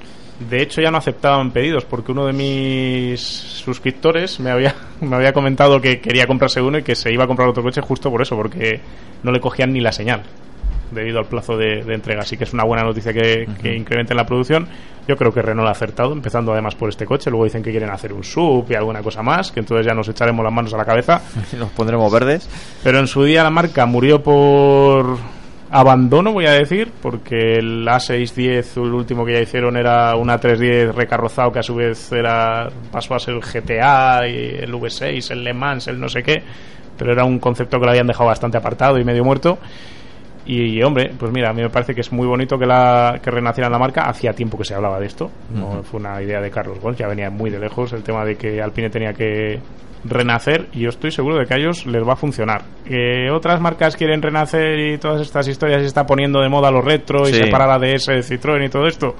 de 0.50 0.60
hecho, 0.62 0.80
ya 0.80 0.90
no 0.90 0.98
aceptaban 0.98 1.50
pedidos 1.50 1.84
porque 1.84 2.12
uno 2.12 2.26
de 2.26 2.32
mis 2.32 3.20
suscriptores 3.20 4.38
me 4.40 4.50
había, 4.50 4.74
me 5.00 5.16
había 5.16 5.32
comentado 5.32 5.80
que 5.80 6.00
quería 6.00 6.26
comprarse 6.26 6.60
uno 6.60 6.78
y 6.78 6.82
que 6.82 6.94
se 6.94 7.12
iba 7.12 7.24
a 7.24 7.26
comprar 7.26 7.48
otro 7.48 7.62
coche 7.62 7.80
justo 7.80 8.10
por 8.10 8.22
eso, 8.22 8.36
porque 8.36 8.80
no 9.22 9.30
le 9.32 9.40
cogían 9.40 9.72
ni 9.72 9.80
la 9.80 9.92
señal 9.92 10.22
debido 10.92 11.18
al 11.18 11.26
plazo 11.26 11.56
de, 11.56 11.82
de 11.82 11.94
entrega. 11.94 12.22
Así 12.22 12.36
que 12.36 12.44
es 12.44 12.52
una 12.52 12.64
buena 12.64 12.84
noticia 12.84 13.12
que, 13.12 13.46
que 13.60 13.74
incrementen 13.74 14.16
la 14.16 14.26
producción. 14.26 14.68
Yo 15.08 15.16
creo 15.16 15.32
que 15.32 15.42
Renault 15.42 15.68
ha 15.68 15.72
acertado, 15.72 16.12
empezando 16.12 16.52
además 16.52 16.76
por 16.76 16.88
este 16.88 17.06
coche. 17.06 17.30
Luego 17.30 17.44
dicen 17.44 17.62
que 17.62 17.70
quieren 17.70 17.90
hacer 17.90 18.12
un 18.12 18.22
sub 18.22 18.66
y 18.68 18.74
alguna 18.74 19.02
cosa 19.02 19.22
más, 19.22 19.50
que 19.50 19.60
entonces 19.60 19.84
ya 19.86 19.94
nos 19.94 20.08
echaremos 20.08 20.44
las 20.44 20.52
manos 20.52 20.72
a 20.74 20.76
la 20.76 20.84
cabeza. 20.84 21.20
Los 21.58 21.70
pondremos 21.70 22.12
verdes. 22.12 22.48
Pero 22.84 22.98
en 22.98 23.06
su 23.08 23.24
día 23.24 23.42
la 23.42 23.50
marca 23.50 23.84
murió 23.86 24.22
por 24.22 25.18
abandono, 25.72 26.32
voy 26.32 26.44
a 26.44 26.52
decir, 26.52 26.92
porque 27.00 27.54
el 27.54 27.86
A610, 27.86 28.76
el 28.76 28.92
último 28.92 29.24
que 29.24 29.32
ya 29.32 29.40
hicieron, 29.40 29.76
era 29.76 30.14
una 30.16 30.38
310 30.38 30.94
recarrozado 30.94 31.50
que 31.50 31.60
a 31.60 31.62
su 31.62 31.74
vez 31.74 32.12
era 32.12 32.68
pasó 32.90 33.14
a 33.14 33.18
ser 33.18 33.34
el 33.34 33.40
GTA, 33.40 34.28
y 34.28 34.58
el 34.60 34.72
V6, 34.72 35.30
el 35.30 35.42
Le 35.42 35.54
Mans, 35.54 35.88
el 35.88 35.98
no 35.98 36.10
sé 36.10 36.22
qué, 36.22 36.42
pero 36.98 37.12
era 37.12 37.24
un 37.24 37.38
concepto 37.38 37.78
que 37.78 37.86
lo 37.86 37.90
habían 37.90 38.06
dejado 38.06 38.26
bastante 38.26 38.58
apartado 38.58 38.98
y 38.98 39.04
medio 39.04 39.24
muerto. 39.24 39.58
Y 40.44 40.82
hombre, 40.82 41.12
pues 41.18 41.30
mira, 41.32 41.50
a 41.50 41.52
mí 41.52 41.62
me 41.62 41.70
parece 41.70 41.94
que 41.94 42.00
es 42.00 42.10
muy 42.12 42.26
bonito 42.26 42.58
que 42.58 42.66
la 42.66 43.20
que 43.22 43.30
renaciera 43.30 43.70
la 43.70 43.78
marca. 43.78 44.02
Hacía 44.08 44.32
tiempo 44.32 44.58
que 44.58 44.64
se 44.64 44.74
hablaba 44.74 44.98
de 44.98 45.06
esto. 45.06 45.30
No 45.54 45.82
fue 45.84 46.00
una 46.00 46.20
idea 46.20 46.40
de 46.40 46.50
Carlos 46.50 46.80
Ghosn, 46.80 46.96
ya 46.96 47.06
venía 47.06 47.30
muy 47.30 47.48
de 47.50 47.58
lejos 47.60 47.92
el 47.92 48.02
tema 48.02 48.24
de 48.24 48.36
que 48.36 48.60
Alpine 48.60 48.90
tenía 48.90 49.12
que 49.12 49.60
renacer 50.04 50.66
y 50.72 50.80
yo 50.80 50.88
estoy 50.88 51.12
seguro 51.12 51.36
de 51.36 51.46
que 51.46 51.54
a 51.54 51.58
ellos 51.58 51.86
les 51.86 52.02
va 52.06 52.14
a 52.14 52.16
funcionar. 52.16 52.62
Que 52.84 53.30
otras 53.30 53.60
marcas 53.60 53.94
quieren 53.96 54.20
renacer 54.20 54.78
y 54.80 54.98
todas 54.98 55.20
estas 55.22 55.46
historias 55.46 55.80
se 55.80 55.86
está 55.86 56.04
poniendo 56.06 56.40
de 56.40 56.48
moda 56.48 56.72
lo 56.72 56.82
retro 56.82 57.28
y 57.28 57.32
Sí. 57.32 57.44
separar 57.44 57.70
a 57.70 57.78
DS 57.78 58.08
de 58.12 58.18
Citroën 58.22 58.66
y 58.66 58.68
todo 58.68 58.88
esto. 58.88 59.14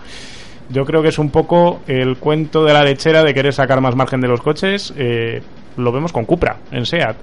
Yo 0.71 0.85
creo 0.85 1.03
que 1.03 1.09
es 1.11 1.19
un 1.21 1.31
poco 1.31 1.83
el 1.87 2.17
cuento 2.17 2.65
de 2.65 2.73
la 2.73 2.83
lechera 2.83 3.23
de 3.23 3.33
querer 3.35 3.53
sacar 3.53 3.81
más 3.81 3.95
margen 3.95 4.21
de 4.21 4.27
los 4.29 4.41
coches. 4.41 4.93
Eh, 4.97 5.41
lo 5.77 5.93
vemos 5.93 6.13
con 6.13 6.25
Cupra, 6.25 6.57
en 6.73 6.85
SEAT. 6.85 7.17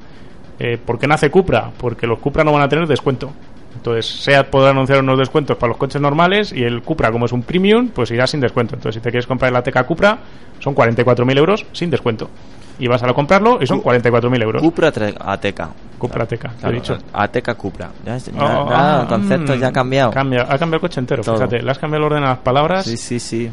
Eh, 0.59 0.77
¿Por 0.77 0.99
qué 0.99 1.07
nace 1.07 1.29
Cupra? 1.29 1.71
Porque 1.77 2.05
los 2.05 2.19
Cupra 2.19 2.43
no 2.43 2.51
van 2.51 2.61
a 2.61 2.67
tener 2.69 2.85
descuento. 2.85 3.31
Entonces, 3.79 4.05
SEAT 4.23 4.47
podrá 4.49 4.71
anunciar 4.71 4.99
unos 4.99 5.17
descuentos 5.17 5.55
para 5.57 5.69
los 5.69 5.77
coches 5.77 6.01
normales 6.01 6.51
y 6.51 6.63
el 6.63 6.81
Cupra, 6.81 7.11
como 7.11 7.25
es 7.25 7.31
un 7.31 7.43
premium, 7.43 7.87
pues 7.89 8.11
irá 8.11 8.27
sin 8.27 8.41
descuento. 8.41 8.75
Entonces, 8.75 8.99
si 8.99 9.01
te 9.03 9.09
quieres 9.09 9.25
comprar 9.25 9.51
la 9.53 9.63
Teca 9.63 9.83
Cupra, 9.85 10.17
son 10.59 10.75
44.000 10.75 11.37
euros 11.37 11.65
sin 11.71 11.89
descuento. 11.89 12.29
Y 12.77 12.87
vas 12.87 13.01
a 13.03 13.13
comprarlo 13.13 13.59
y 13.61 13.67
son 13.67 13.81
44.000 13.81 14.41
euros. 14.43 14.61
Cupra 14.61 14.89
Ateca. 14.89 15.69
Cupra 15.97 16.25
Teca, 16.25 16.49
te 16.49 16.55
he 16.55 16.59
Claro, 16.59 16.75
dicho. 16.75 16.97
Ateca 17.13 17.55
Cupra. 17.55 17.89
Ya, 18.05 18.17
ya- 18.17 18.31
Oh, 18.35 18.69
ya 18.69 18.97
ah, 18.99 19.01
el 19.01 19.07
concepto 19.07 19.55
mm, 19.55 19.59
ya 19.59 19.67
ha 19.67 19.71
cambiado. 19.73 20.11
Cambia, 20.11 20.41
ha 20.43 20.57
cambiado 20.57 20.75
el 20.75 20.81
coche 20.81 20.99
entero, 20.99 21.23
Todo. 21.23 21.35
fíjate. 21.35 21.61
Le 21.61 21.71
has 21.71 21.77
cambiado 21.79 22.05
el 22.05 22.11
orden 22.13 22.23
a 22.25 22.29
las 22.29 22.37
palabras. 22.39 22.85
Sí, 22.85 22.95
sí, 22.97 23.19
sí. 23.19 23.49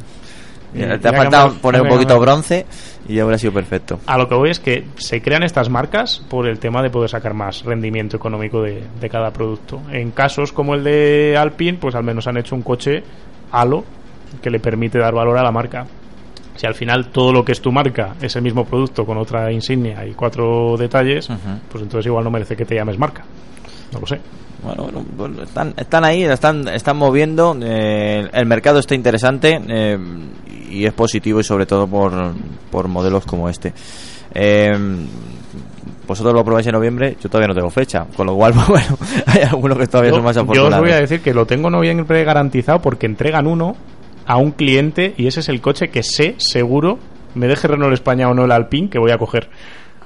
Ya, 0.74 0.88
ya 0.88 0.98
te 0.98 1.08
ha 1.08 1.12
faltado 1.12 1.54
poner 1.54 1.82
un 1.82 1.88
poquito 1.88 2.18
bronce 2.18 2.66
y 3.08 3.14
ya 3.14 3.24
hubiera 3.24 3.38
sido 3.38 3.52
perfecto. 3.52 4.00
A 4.06 4.18
lo 4.18 4.28
que 4.28 4.34
voy 4.34 4.50
es 4.50 4.60
que 4.60 4.84
se 4.96 5.22
crean 5.22 5.42
estas 5.42 5.70
marcas 5.70 6.22
por 6.28 6.46
el 6.46 6.58
tema 6.58 6.82
de 6.82 6.90
poder 6.90 7.08
sacar 7.08 7.34
más 7.34 7.64
rendimiento 7.64 8.16
económico 8.16 8.62
de, 8.62 8.82
de 9.00 9.08
cada 9.08 9.30
producto. 9.30 9.80
En 9.90 10.10
casos 10.10 10.52
como 10.52 10.74
el 10.74 10.84
de 10.84 11.36
Alpine, 11.38 11.78
pues 11.78 11.94
al 11.94 12.04
menos 12.04 12.26
han 12.26 12.36
hecho 12.36 12.54
un 12.54 12.62
coche 12.62 13.02
halo 13.52 13.84
que 14.42 14.50
le 14.50 14.60
permite 14.60 14.98
dar 14.98 15.14
valor 15.14 15.38
a 15.38 15.42
la 15.42 15.52
marca. 15.52 15.86
Si 16.56 16.66
al 16.66 16.74
final 16.74 17.08
todo 17.08 17.32
lo 17.32 17.44
que 17.44 17.52
es 17.52 17.60
tu 17.60 17.70
marca 17.70 18.14
es 18.20 18.34
el 18.36 18.42
mismo 18.42 18.64
producto 18.64 19.04
con 19.04 19.18
otra 19.18 19.52
insignia 19.52 20.06
y 20.06 20.12
cuatro 20.12 20.76
detalles, 20.78 21.28
pues 21.70 21.82
entonces 21.82 22.06
igual 22.06 22.24
no 22.24 22.30
merece 22.30 22.56
que 22.56 22.64
te 22.64 22.74
llames 22.74 22.98
marca. 22.98 23.24
No 23.92 24.00
lo 24.00 24.06
sé. 24.06 24.18
Bueno, 24.62 25.42
están, 25.42 25.74
están 25.76 26.04
ahí, 26.04 26.24
están, 26.24 26.66
están 26.68 26.96
moviendo. 26.96 27.56
eh, 27.62 28.28
el 28.32 28.46
mercado 28.46 28.78
está 28.78 28.94
interesante 28.94 29.60
eh, 29.68 29.98
y 30.70 30.84
es 30.84 30.92
positivo 30.92 31.40
y 31.40 31.44
sobre 31.44 31.66
todo 31.66 31.86
por, 31.86 32.12
por 32.70 32.88
modelos 32.88 33.24
como 33.26 33.48
este. 33.48 33.72
Eh, 34.34 34.76
vosotros 36.06 36.34
lo 36.34 36.44
probáis 36.44 36.66
en 36.66 36.72
noviembre, 36.72 37.16
yo 37.20 37.28
todavía 37.28 37.48
no 37.48 37.54
tengo 37.54 37.70
fecha, 37.70 38.06
con 38.16 38.26
lo 38.26 38.34
cual, 38.36 38.52
bueno, 38.68 38.96
hay 39.26 39.42
algunos 39.42 39.78
que 39.78 39.86
todavía 39.86 40.10
Yo, 40.10 40.16
son 40.16 40.24
más 40.24 40.36
yo 40.36 40.42
os 40.42 40.48
afortunados. 40.48 40.80
voy 40.80 40.90
a 40.92 41.00
decir 41.00 41.20
que 41.20 41.34
lo 41.34 41.46
tengo 41.46 41.70
no 41.70 41.80
bien 41.80 42.04
garantizado 42.06 42.80
porque 42.80 43.06
entregan 43.06 43.46
uno 43.46 43.76
a 44.24 44.36
un 44.36 44.52
cliente 44.52 45.14
y 45.16 45.26
ese 45.26 45.40
es 45.40 45.48
el 45.48 45.60
coche 45.60 45.88
que 45.88 46.02
sé, 46.02 46.34
seguro, 46.38 46.98
me 47.34 47.46
deje 47.48 47.68
Renault 47.68 47.92
España 47.94 48.28
o 48.28 48.34
no 48.34 48.44
el 48.44 48.52
Alpine, 48.52 48.88
que 48.88 48.98
voy 48.98 49.10
a 49.10 49.18
coger. 49.18 49.48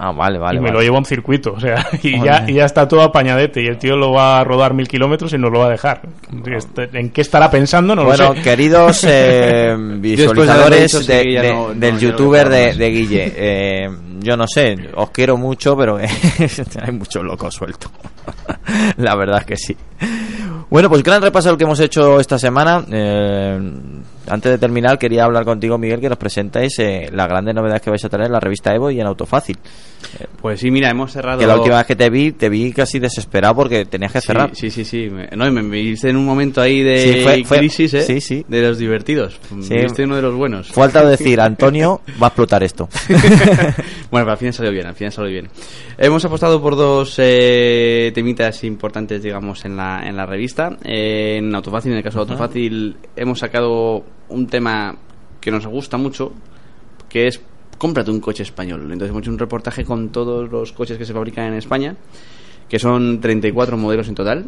Ah, 0.02 0.12
vale, 0.12 0.39
vale. 0.39 0.56
y 0.56 0.60
me 0.60 0.68
vale. 0.68 0.78
lo 0.78 0.82
llevo 0.82 0.97
a 0.97 1.01
un 1.01 1.05
circuito, 1.05 1.52
o 1.52 1.60
sea, 1.60 1.86
y 2.02 2.18
ya, 2.22 2.44
y 2.48 2.55
ya 2.55 2.64
está 2.64 2.89
todo 2.89 3.02
apañadete. 3.02 3.62
Y 3.62 3.66
el 3.66 3.77
tío 3.77 3.97
lo 3.97 4.12
va 4.12 4.40
a 4.40 4.44
rodar 4.44 4.72
mil 4.72 4.89
kilómetros 4.89 5.32
y 5.35 5.39
nos 5.39 5.52
lo 5.52 5.59
va 5.59 5.66
a 5.66 5.70
dejar. 5.70 6.01
Este- 6.47 6.89
¿En 6.98 7.10
qué 7.10 7.20
estará 7.20 7.51
pensando? 7.51 7.94
No 7.94 8.05
bueno, 8.05 8.31
lo 8.31 8.35
sé. 8.36 8.40
queridos 8.43 9.05
eh, 9.06 9.77
visualizadores 9.98 11.06
de- 11.06 11.24
de- 11.24 11.52
no- 11.52 11.74
del 11.74 11.94
no 11.94 12.01
youtuber 12.01 12.48
de, 12.48 12.90
Guille, 12.90 13.32
eh, 13.36 13.90
yo 14.20 14.36
no 14.39 14.47
sé, 14.48 14.89
os 14.94 15.10
quiero 15.10 15.36
mucho, 15.36 15.77
pero 15.77 15.98
hay 16.82 16.93
mucho 16.93 17.22
loco 17.22 17.51
suelto. 17.51 17.90
La 18.97 19.14
verdad 19.16 19.40
es 19.40 19.44
que 19.47 19.56
sí. 19.56 19.77
Bueno, 20.70 20.88
pues 20.88 21.02
gran 21.02 21.20
repaso 21.20 21.51
el 21.51 21.56
que 21.56 21.64
hemos 21.64 21.80
hecho 21.80 22.20
esta 22.20 22.38
semana. 22.38 22.84
Eh, 22.92 23.59
antes 24.28 24.52
de 24.52 24.59
terminar, 24.59 24.98
quería 25.01 25.24
hablar 25.24 25.44
contigo, 25.44 25.76
Miguel, 25.76 26.01
que 26.01 26.09
nos 26.09 26.16
presentáis 26.18 26.78
eh, 26.78 27.09
las 27.12 27.26
grandes 27.28 27.52
novedades 27.56 27.82
que 27.82 27.90
vais 27.90 28.05
a 28.05 28.09
tener 28.09 28.26
en 28.26 28.32
la 28.32 28.38
revista 28.38 28.72
Evo 28.72 28.88
y 28.90 29.01
en 29.01 29.06
Autofácil. 29.09 29.59
Pues 30.40 30.60
sí, 30.60 30.70
mira, 30.70 30.88
hemos 30.88 31.10
cerrado. 31.12 31.40
Que 31.40 31.47
la 31.47 31.56
última 31.56 31.78
vez 31.78 31.86
que 31.86 31.97
te 31.97 32.09
vi, 32.09 32.30
te 32.32 32.48
vi 32.48 32.72
casi 32.72 33.01
desesperado 33.01 33.56
porque 33.56 33.84
tenías 33.84 34.12
que 34.12 34.20
Sí, 34.20 34.26
cerrar. 34.28 34.51
Sí, 34.55 34.70
sí, 34.70 34.84
sí. 34.84 35.10
No, 35.36 35.47
y 35.47 35.51
me, 35.51 35.62
viste 35.62 36.09
en 36.09 36.16
un 36.16 36.24
momento 36.24 36.60
ahí 36.60 36.82
de 36.82 36.98
Sí, 37.14 37.20
fue- 37.22 37.44
fue- 37.44 37.59
crisis, 37.59 37.94
¿eh? 37.94 38.02
sí, 38.02 38.20
sí. 38.20 38.44
De 38.47 38.62
los 38.62 38.78
divertidos. 38.78 39.40
Sí. 39.62 39.74
Viste 39.74 40.05
uno 40.05 40.14
de 40.16 40.22
los 40.22 40.34
buenos. 40.36 40.68
Falta 40.68 41.05
decir, 41.05 41.40
Antonio, 41.40 42.01
va 42.22 42.26
a 42.26 42.28
explotar 42.28 42.62
esto. 42.62 42.88
bueno, 43.09 44.24
pero 44.24 44.30
al 44.30 44.38
final 44.38 44.55
salió 44.55 44.70
bien, 44.72 44.86
al 44.86 44.94
final 44.94 45.12
salió 45.12 45.30
bien. 45.32 45.48
Hemos 45.98 46.24
apostado 46.24 46.62
por 46.62 46.76
dos 46.76 47.16
eh, 47.18 48.12
temitas 48.14 48.62
importantes, 48.64 49.22
digamos, 49.22 49.64
en 49.64 49.76
la, 49.76 50.02
en 50.06 50.16
la 50.16 50.24
revista. 50.24 50.59
Eh, 50.84 51.36
en 51.38 51.54
Autofácil, 51.54 51.92
en 51.92 51.98
el 51.98 52.04
caso 52.04 52.18
de 52.18 52.30
Autofácil, 52.32 52.96
hemos 53.16 53.38
sacado 53.38 54.04
un 54.28 54.46
tema 54.46 54.96
que 55.40 55.50
nos 55.50 55.66
gusta 55.66 55.96
mucho, 55.96 56.32
que 57.08 57.26
es 57.28 57.40
cómprate 57.78 58.10
un 58.10 58.20
coche 58.20 58.42
español. 58.42 58.82
Entonces 58.82 59.10
hemos 59.10 59.22
hecho 59.22 59.30
un 59.30 59.38
reportaje 59.38 59.84
con 59.84 60.10
todos 60.10 60.50
los 60.50 60.72
coches 60.72 60.98
que 60.98 61.04
se 61.04 61.12
fabrican 61.14 61.46
en 61.46 61.54
España 61.54 61.96
que 62.70 62.78
son 62.78 63.20
34 63.20 63.76
modelos 63.76 64.06
en 64.06 64.14
total, 64.14 64.44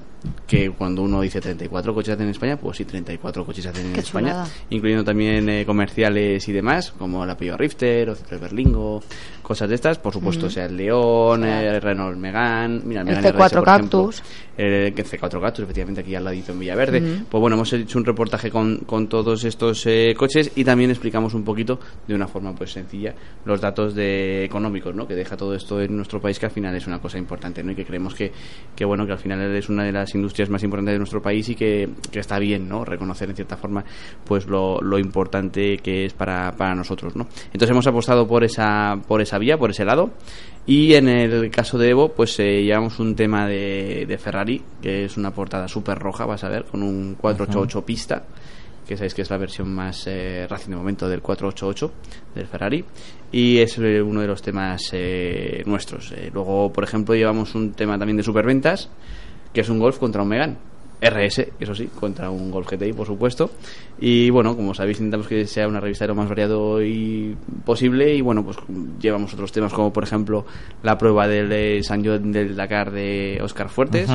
que 0.46 0.70
cuando 0.70 1.02
uno 1.02 1.20
dice 1.22 1.40
34 1.40 1.92
coches 1.92 2.14
hacen 2.14 2.26
en 2.26 2.30
España, 2.30 2.56
pues 2.56 2.76
sí, 2.76 2.84
34 2.84 3.44
coches 3.44 3.66
hacen 3.66 3.86
en 3.86 3.92
Qué 3.94 4.00
España, 4.00 4.28
chulada. 4.30 4.48
incluyendo 4.70 5.02
también 5.02 5.48
eh, 5.48 5.66
comerciales 5.66 6.46
y 6.46 6.52
demás, 6.52 6.92
como 6.96 7.26
la 7.26 7.36
Peugeot 7.36 7.58
Rifter 7.58 8.10
o 8.10 8.16
el 8.30 8.38
Berlingo, 8.38 9.02
cosas 9.42 9.68
de 9.68 9.74
estas, 9.74 9.98
por 9.98 10.12
supuesto, 10.12 10.48
sea 10.48 10.66
el 10.66 10.76
León, 10.76 11.44
el 11.44 11.80
Renault 11.80 12.16
Megane, 12.16 12.80
mira, 12.84 13.00
El 13.00 13.06
Megane 13.06 13.28
C4 13.28 13.32
RS, 13.32 13.36
por 13.36 13.46
ejemplo, 13.46 13.62
Cactus. 13.64 14.22
el 14.56 14.94
C4 14.94 15.40
Cactus, 15.40 15.64
efectivamente 15.64 16.00
aquí 16.00 16.14
al 16.14 16.24
ladito 16.24 16.52
en 16.52 16.60
Villaverde. 16.60 17.00
Mm. 17.00 17.24
Pues 17.28 17.40
bueno, 17.40 17.56
hemos 17.56 17.72
hecho 17.72 17.98
un 17.98 18.04
reportaje 18.04 18.50
con, 18.50 18.78
con 18.78 19.08
todos 19.08 19.44
estos 19.44 19.84
eh, 19.86 20.14
coches 20.16 20.52
y 20.54 20.64
también 20.64 20.90
explicamos 20.90 21.34
un 21.34 21.44
poquito, 21.44 21.78
de 22.06 22.14
una 22.14 22.28
forma 22.28 22.54
pues 22.54 22.72
sencilla, 22.72 23.14
los 23.44 23.60
datos 23.60 23.94
de 23.94 24.44
económicos, 24.44 24.94
¿no? 24.94 25.06
Que 25.06 25.14
deja 25.14 25.36
todo 25.36 25.54
esto 25.54 25.80
en 25.80 25.96
nuestro 25.96 26.20
país, 26.20 26.38
que 26.38 26.46
al 26.46 26.52
final 26.52 26.74
es 26.74 26.86
una 26.86 27.00
cosa 27.00 27.18
importante, 27.18 27.62
¿no? 27.62 27.72
Y 27.72 27.74
que 27.74 27.84
creemos 27.84 28.14
que, 28.14 28.32
que 28.76 28.84
bueno, 28.84 29.06
que 29.06 29.12
al 29.12 29.18
final 29.18 29.40
es 29.54 29.68
una 29.68 29.84
de 29.84 29.92
las 29.92 30.14
industrias 30.14 30.48
más 30.48 30.62
importantes 30.62 30.94
de 30.94 30.98
nuestro 30.98 31.20
país 31.20 31.48
y 31.48 31.54
que, 31.54 31.88
que 32.10 32.20
está 32.20 32.38
bien, 32.38 32.68
¿no? 32.68 32.84
Reconocer 32.84 33.28
en 33.28 33.36
cierta 33.36 33.56
forma, 33.56 33.84
pues 34.24 34.46
lo, 34.46 34.80
lo 34.80 34.98
importante 34.98 35.78
que 35.78 36.04
es 36.04 36.14
para, 36.14 36.52
para 36.52 36.74
nosotros, 36.74 37.16
¿no? 37.16 37.26
Entonces 37.46 37.70
hemos 37.70 37.86
apostado 37.86 38.26
por 38.26 38.44
esa, 38.44 38.98
por 39.06 39.20
esa 39.20 39.31
vía, 39.38 39.58
por 39.58 39.70
ese 39.70 39.84
lado. 39.84 40.10
Y 40.66 40.94
en 40.94 41.08
el 41.08 41.50
caso 41.50 41.76
de 41.78 41.90
Evo, 41.90 42.10
pues 42.10 42.38
eh, 42.38 42.62
llevamos 42.62 42.98
un 43.00 43.16
tema 43.16 43.48
de, 43.48 44.06
de 44.06 44.18
Ferrari, 44.18 44.62
que 44.80 45.04
es 45.04 45.16
una 45.16 45.32
portada 45.32 45.66
súper 45.66 45.98
roja, 45.98 46.24
vas 46.24 46.44
a 46.44 46.48
ver, 46.48 46.64
con 46.64 46.82
un 46.82 47.16
488 47.16 47.84
pista, 47.84 48.22
que 48.86 48.96
sabéis 48.96 49.14
que 49.14 49.22
es 49.22 49.30
la 49.30 49.38
versión 49.38 49.72
más 49.74 50.06
eh, 50.06 50.46
reciente 50.48 50.72
de 50.72 50.76
momento 50.76 51.08
del 51.08 51.20
488 51.20 51.92
del 52.34 52.46
Ferrari, 52.46 52.84
y 53.30 53.58
es 53.58 53.78
eh, 53.78 54.02
uno 54.02 54.20
de 54.20 54.26
los 54.26 54.42
temas 54.42 54.90
eh, 54.92 55.62
nuestros. 55.66 56.12
Luego, 56.32 56.72
por 56.72 56.84
ejemplo, 56.84 57.14
llevamos 57.14 57.54
un 57.54 57.72
tema 57.72 57.98
también 57.98 58.16
de 58.16 58.22
superventas, 58.22 58.88
que 59.52 59.62
es 59.62 59.68
un 59.68 59.78
Golf 59.78 59.98
contra 59.98 60.22
un 60.22 60.28
Megan. 60.28 60.58
RS, 61.02 61.48
eso 61.58 61.74
sí, 61.74 61.88
contra 61.98 62.30
un 62.30 62.50
Golf 62.50 62.70
GTI, 62.70 62.92
por 62.92 63.06
supuesto. 63.06 63.50
Y 64.00 64.30
bueno, 64.30 64.56
como 64.56 64.72
sabéis, 64.72 64.98
intentamos 64.98 65.26
que 65.26 65.46
sea 65.46 65.66
una 65.66 65.80
revista 65.80 66.04
de 66.04 66.08
lo 66.08 66.14
más 66.14 66.28
variado 66.28 66.80
y 66.82 67.36
posible. 67.64 68.14
Y 68.14 68.20
bueno, 68.20 68.44
pues 68.44 68.56
llevamos 69.00 69.34
otros 69.34 69.50
temas 69.50 69.72
como, 69.72 69.92
por 69.92 70.04
ejemplo, 70.04 70.46
la 70.82 70.96
prueba 70.96 71.26
del 71.26 71.50
eh, 71.50 71.82
San 71.82 72.04
John 72.04 72.30
del 72.30 72.54
Dakar 72.54 72.92
de 72.92 73.40
Oscar 73.42 73.68
Fuertes. 73.68 74.08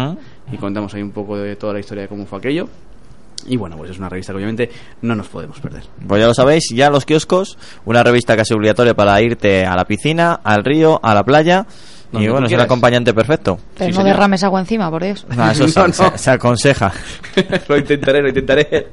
Y 0.52 0.58
contamos 0.58 0.94
ahí 0.94 1.02
un 1.02 1.12
poco 1.12 1.38
de 1.38 1.58
toda 1.58 1.74
la 1.74 1.80
historia 1.80 2.04
de 2.04 2.08
cómo 2.08 2.26
fue 2.26 2.40
aquello. 2.40 2.70
Y 3.46 3.56
bueno, 3.56 3.78
pues 3.78 3.92
es 3.92 4.00
una 4.00 4.10
revista 4.10 4.34
que 4.34 4.38
obviamente 4.38 4.70
no 5.02 5.16
nos 5.16 5.28
podemos 5.28 5.60
perder. 5.60 5.84
Pues 6.08 6.20
ya 6.20 6.28
lo 6.28 6.34
sabéis, 6.34 6.70
ya 6.74 6.90
los 6.90 7.06
kioscos, 7.06 7.58
una 7.86 8.04
revista 8.04 8.36
casi 8.36 8.54
obligatoria 8.54 8.94
para 8.94 9.22
irte 9.22 9.66
a 9.66 9.76
la 9.76 9.86
piscina, 9.86 10.40
al 10.44 10.64
río, 10.64 11.00
a 11.04 11.14
la 11.14 11.24
playa. 11.24 11.66
Y 12.14 12.28
bueno, 12.28 12.48
es 12.48 12.54
el 12.54 12.62
acompañante 12.62 13.14
perfecto. 13.14 13.58
Pero 13.78 13.86
Sí, 13.92 13.92
no 13.92 14.02
señor. 14.02 14.16
derrames 14.16 14.44
agua 14.44 14.60
encima, 14.62 14.90
por 14.90 15.04
Dios. 15.04 15.26
Ah, 15.38 15.52
eso 15.52 15.68
se, 15.68 15.80
No, 15.80 15.88
no. 15.88 15.94
se- 15.94 16.18
se 16.18 16.32
aconseja. 16.32 16.92
lo 17.68 17.78
intentaré, 17.78 18.22
lo 18.22 18.30
intentaré. 18.30 18.88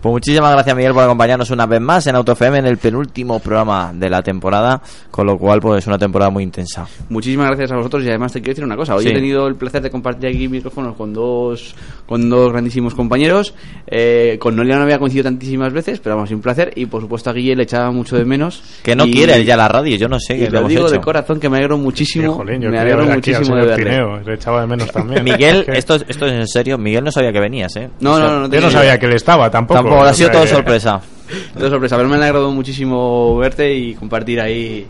Pues 0.00 0.12
muchísimas 0.12 0.52
gracias 0.52 0.76
Miguel 0.76 0.92
por 0.92 1.04
acompañarnos 1.04 1.50
una 1.50 1.66
vez 1.66 1.80
más 1.80 2.06
en 2.06 2.16
AutoFM 2.16 2.58
en 2.58 2.66
el 2.66 2.78
penúltimo 2.78 3.38
programa 3.40 3.92
de 3.94 4.10
la 4.10 4.22
temporada, 4.22 4.80
con 5.10 5.26
lo 5.26 5.38
cual 5.38 5.60
pues 5.60 5.78
es 5.82 5.86
una 5.86 5.98
temporada 5.98 6.30
muy 6.30 6.42
intensa. 6.42 6.86
Muchísimas 7.08 7.46
gracias 7.48 7.72
a 7.72 7.76
vosotros 7.76 8.02
y 8.04 8.08
además 8.08 8.32
te 8.32 8.40
quiero 8.40 8.52
decir 8.52 8.64
una 8.64 8.76
cosa. 8.76 8.94
Hoy 8.94 9.04
Sí. 9.04 9.10
he 9.10 9.14
tenido 9.14 9.46
el 9.46 9.54
placer 9.54 9.82
de 9.82 9.90
compartir 9.90 10.28
aquí 10.30 10.48
micrófonos 10.48 10.96
con 10.96 11.12
dos, 11.12 11.74
con 12.06 12.28
dos 12.28 12.50
grandísimos 12.52 12.94
compañeros. 12.94 13.54
Eh, 13.86 14.36
con 14.40 14.56
Noelia 14.56 14.76
no 14.76 14.82
había 14.82 14.98
coincidido 14.98 15.24
tantísimas 15.24 15.72
veces, 15.72 16.00
pero 16.00 16.16
vamos, 16.16 16.30
un 16.30 16.40
placer. 16.40 16.72
Y 16.76 16.86
por 16.86 17.00
supuesto 17.00 17.30
a 17.30 17.32
Guille 17.32 17.54
le 17.56 17.62
echaba 17.62 17.90
mucho 17.90 18.16
de 18.16 18.24
menos. 18.24 18.62
Que 18.82 18.94
no 18.96 19.06
Y- 19.06 19.12
quiere 19.12 19.44
ya 19.44 19.56
la 19.56 19.68
radio, 19.68 19.96
yo 19.96 20.08
no 20.08 20.18
sé 20.20 20.34
Y 20.34 20.38
qué 20.40 20.44
le 20.46 20.50
lo 20.50 20.58
hemos 20.58 20.70
digo 20.70 20.82
hecho. 20.86 20.92
de 20.94 21.00
corazón 21.00 21.40
que 21.40 21.48
me 21.48 21.56
alegro 21.58 21.78
muchísimo. 21.78 22.34
Jolín, 22.34 22.55
yo 22.62 22.70
me 22.70 22.76
quería 22.78 22.94
alegro 22.94 23.08
ver 23.08 23.18
aquí 23.18 23.32
al 23.32 23.38
muchísimo 23.40 23.56
de 23.56 23.66
verle. 23.66 23.84
Tineo, 23.84 24.18
le 24.20 24.34
echaba 24.34 24.60
de 24.60 24.66
menos 24.66 24.90
también. 24.90 25.24
Miguel, 25.24 25.64
esto, 25.74 25.94
esto 25.96 26.26
es 26.26 26.32
en 26.32 26.46
serio, 26.48 26.78
Miguel 26.78 27.04
no 27.04 27.10
sabía 27.12 27.32
que 27.32 27.40
venías, 27.40 27.74
¿eh? 27.76 27.90
No, 28.00 28.12
O 28.12 28.16
sea, 28.16 28.26
no, 28.26 28.32
no, 28.40 28.48
no 28.48 28.54
Yo 28.54 28.60
no 28.60 28.70
sabía 28.70 28.98
que 28.98 29.06
él 29.06 29.12
estaba 29.14 29.50
tampoco. 29.50 29.80
Tampoco, 29.80 30.02
ha 30.04 30.12
sido 30.14 30.30
todo 30.30 30.42
que- 30.42 30.48
sorpresa. 30.48 31.00
Todo 31.58 31.70
sorpresa, 31.70 31.96
pero 31.96 32.08
me 32.08 32.14
ha 32.14 32.18
alegrado 32.18 32.52
muchísimo 32.52 33.36
verte 33.38 33.74
y 33.74 33.94
compartir 33.94 34.40
ahí 34.40 34.86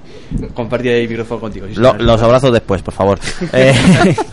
compartir 0.53 0.93
ahí 0.93 1.05
el 1.05 1.09
micrófono 1.09 1.41
contigo. 1.41 1.67
los 1.75 2.23
abrazos 2.23 2.53
después, 2.53 2.83
por 2.83 2.93
favor. 2.93 3.19
Eh, 3.55 3.73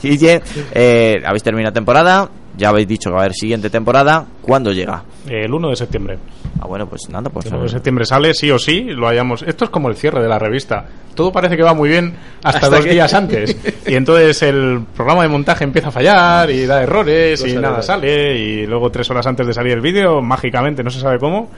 Guille, 0.01 0.41
eh, 0.73 1.22
habéis 1.26 1.43
terminado 1.43 1.72
temporada, 1.72 2.30
ya 2.58 2.70
habéis 2.70 2.88
dicho 2.88 3.10
que 3.10 3.14
va 3.16 3.22
a 3.22 3.24
haber 3.26 3.34
siguiente 3.36 3.70
temporada. 3.70 4.26
¿Cuándo 4.42 4.72
llega? 4.72 5.04
El 5.28 5.54
1 5.54 5.70
de 5.70 5.76
septiembre. 5.76 6.18
Ah, 6.60 6.68
bueno, 6.68 6.88
pues 6.88 7.10
nada, 7.10 7.30
pues... 7.30 7.46
El 7.48 7.54
1 7.56 7.64
de 7.64 7.70
septiembre 7.70 8.06
sale, 8.06 8.34
sí 8.34 8.50
o 8.52 8.60
sí, 8.60 8.84
lo 8.84 9.08
hayamos. 9.08 9.42
Esto 9.44 9.66
es 9.66 9.72
como 9.72 9.90
el 9.90 9.96
cierre 9.96 10.22
de 10.22 10.28
la 10.30 10.38
revista. 10.40 10.86
Todo 11.16 11.32
parece 11.32 11.56
que 11.58 11.64
va 11.64 11.74
muy 11.74 11.90
bien 11.90 12.14
hasta, 12.44 12.60
Hasta 12.60 12.70
dos 12.70 12.86
que- 12.86 12.92
días 12.92 13.14
antes. 13.14 13.56
Y 13.86 13.96
entonces 13.96 14.42
el 14.44 14.82
programa 14.96 15.24
de 15.24 15.28
montaje 15.30 15.64
empieza 15.66 15.90
a 15.90 15.92
fallar 15.92 16.50
y 16.50 16.66
da 16.66 16.82
errores 16.84 17.46
y 17.46 17.54
nada 17.58 17.82
sale. 17.82 18.38
Y 18.40 18.66
luego, 18.66 18.90
tres 18.90 19.10
horas 19.12 19.28
antes 19.28 19.46
de 19.46 19.54
salir 19.54 19.74
el 19.74 19.82
vídeo, 19.82 20.22
mágicamente, 20.22 20.84
no 20.84 20.90
se 20.90 21.00
sabe 21.02 21.20
cómo, 21.20 21.50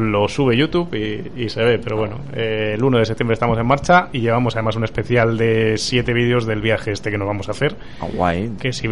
lo 0.00 0.28
sube 0.28 0.56
YouTube 0.56 0.94
y, 0.94 1.44
y 1.44 1.48
se 1.48 1.62
ve. 1.62 1.78
Pero 1.78 1.96
bueno, 1.96 2.16
eh, 2.34 2.72
el 2.76 2.82
1 2.82 2.98
de 2.98 3.04
septiembre 3.04 3.34
estamos 3.34 3.58
en 3.58 3.66
marcha 3.66 4.08
y 4.12 4.20
llevamos 4.20 4.56
además 4.56 4.76
un 4.76 4.84
especial 4.84 5.36
de 5.36 5.74
siete 5.78 6.12
vídeos 6.12 6.46
del 6.46 6.60
viaje 6.60 6.92
este 6.92 7.10
que 7.10 7.18
nos 7.18 7.26
vamos 7.28 7.48
a 7.48 7.52
hacer. 7.52 7.76
Ah, 8.00 8.06
guay. 8.12 8.50
Que 8.60 8.72
si, 8.72 8.88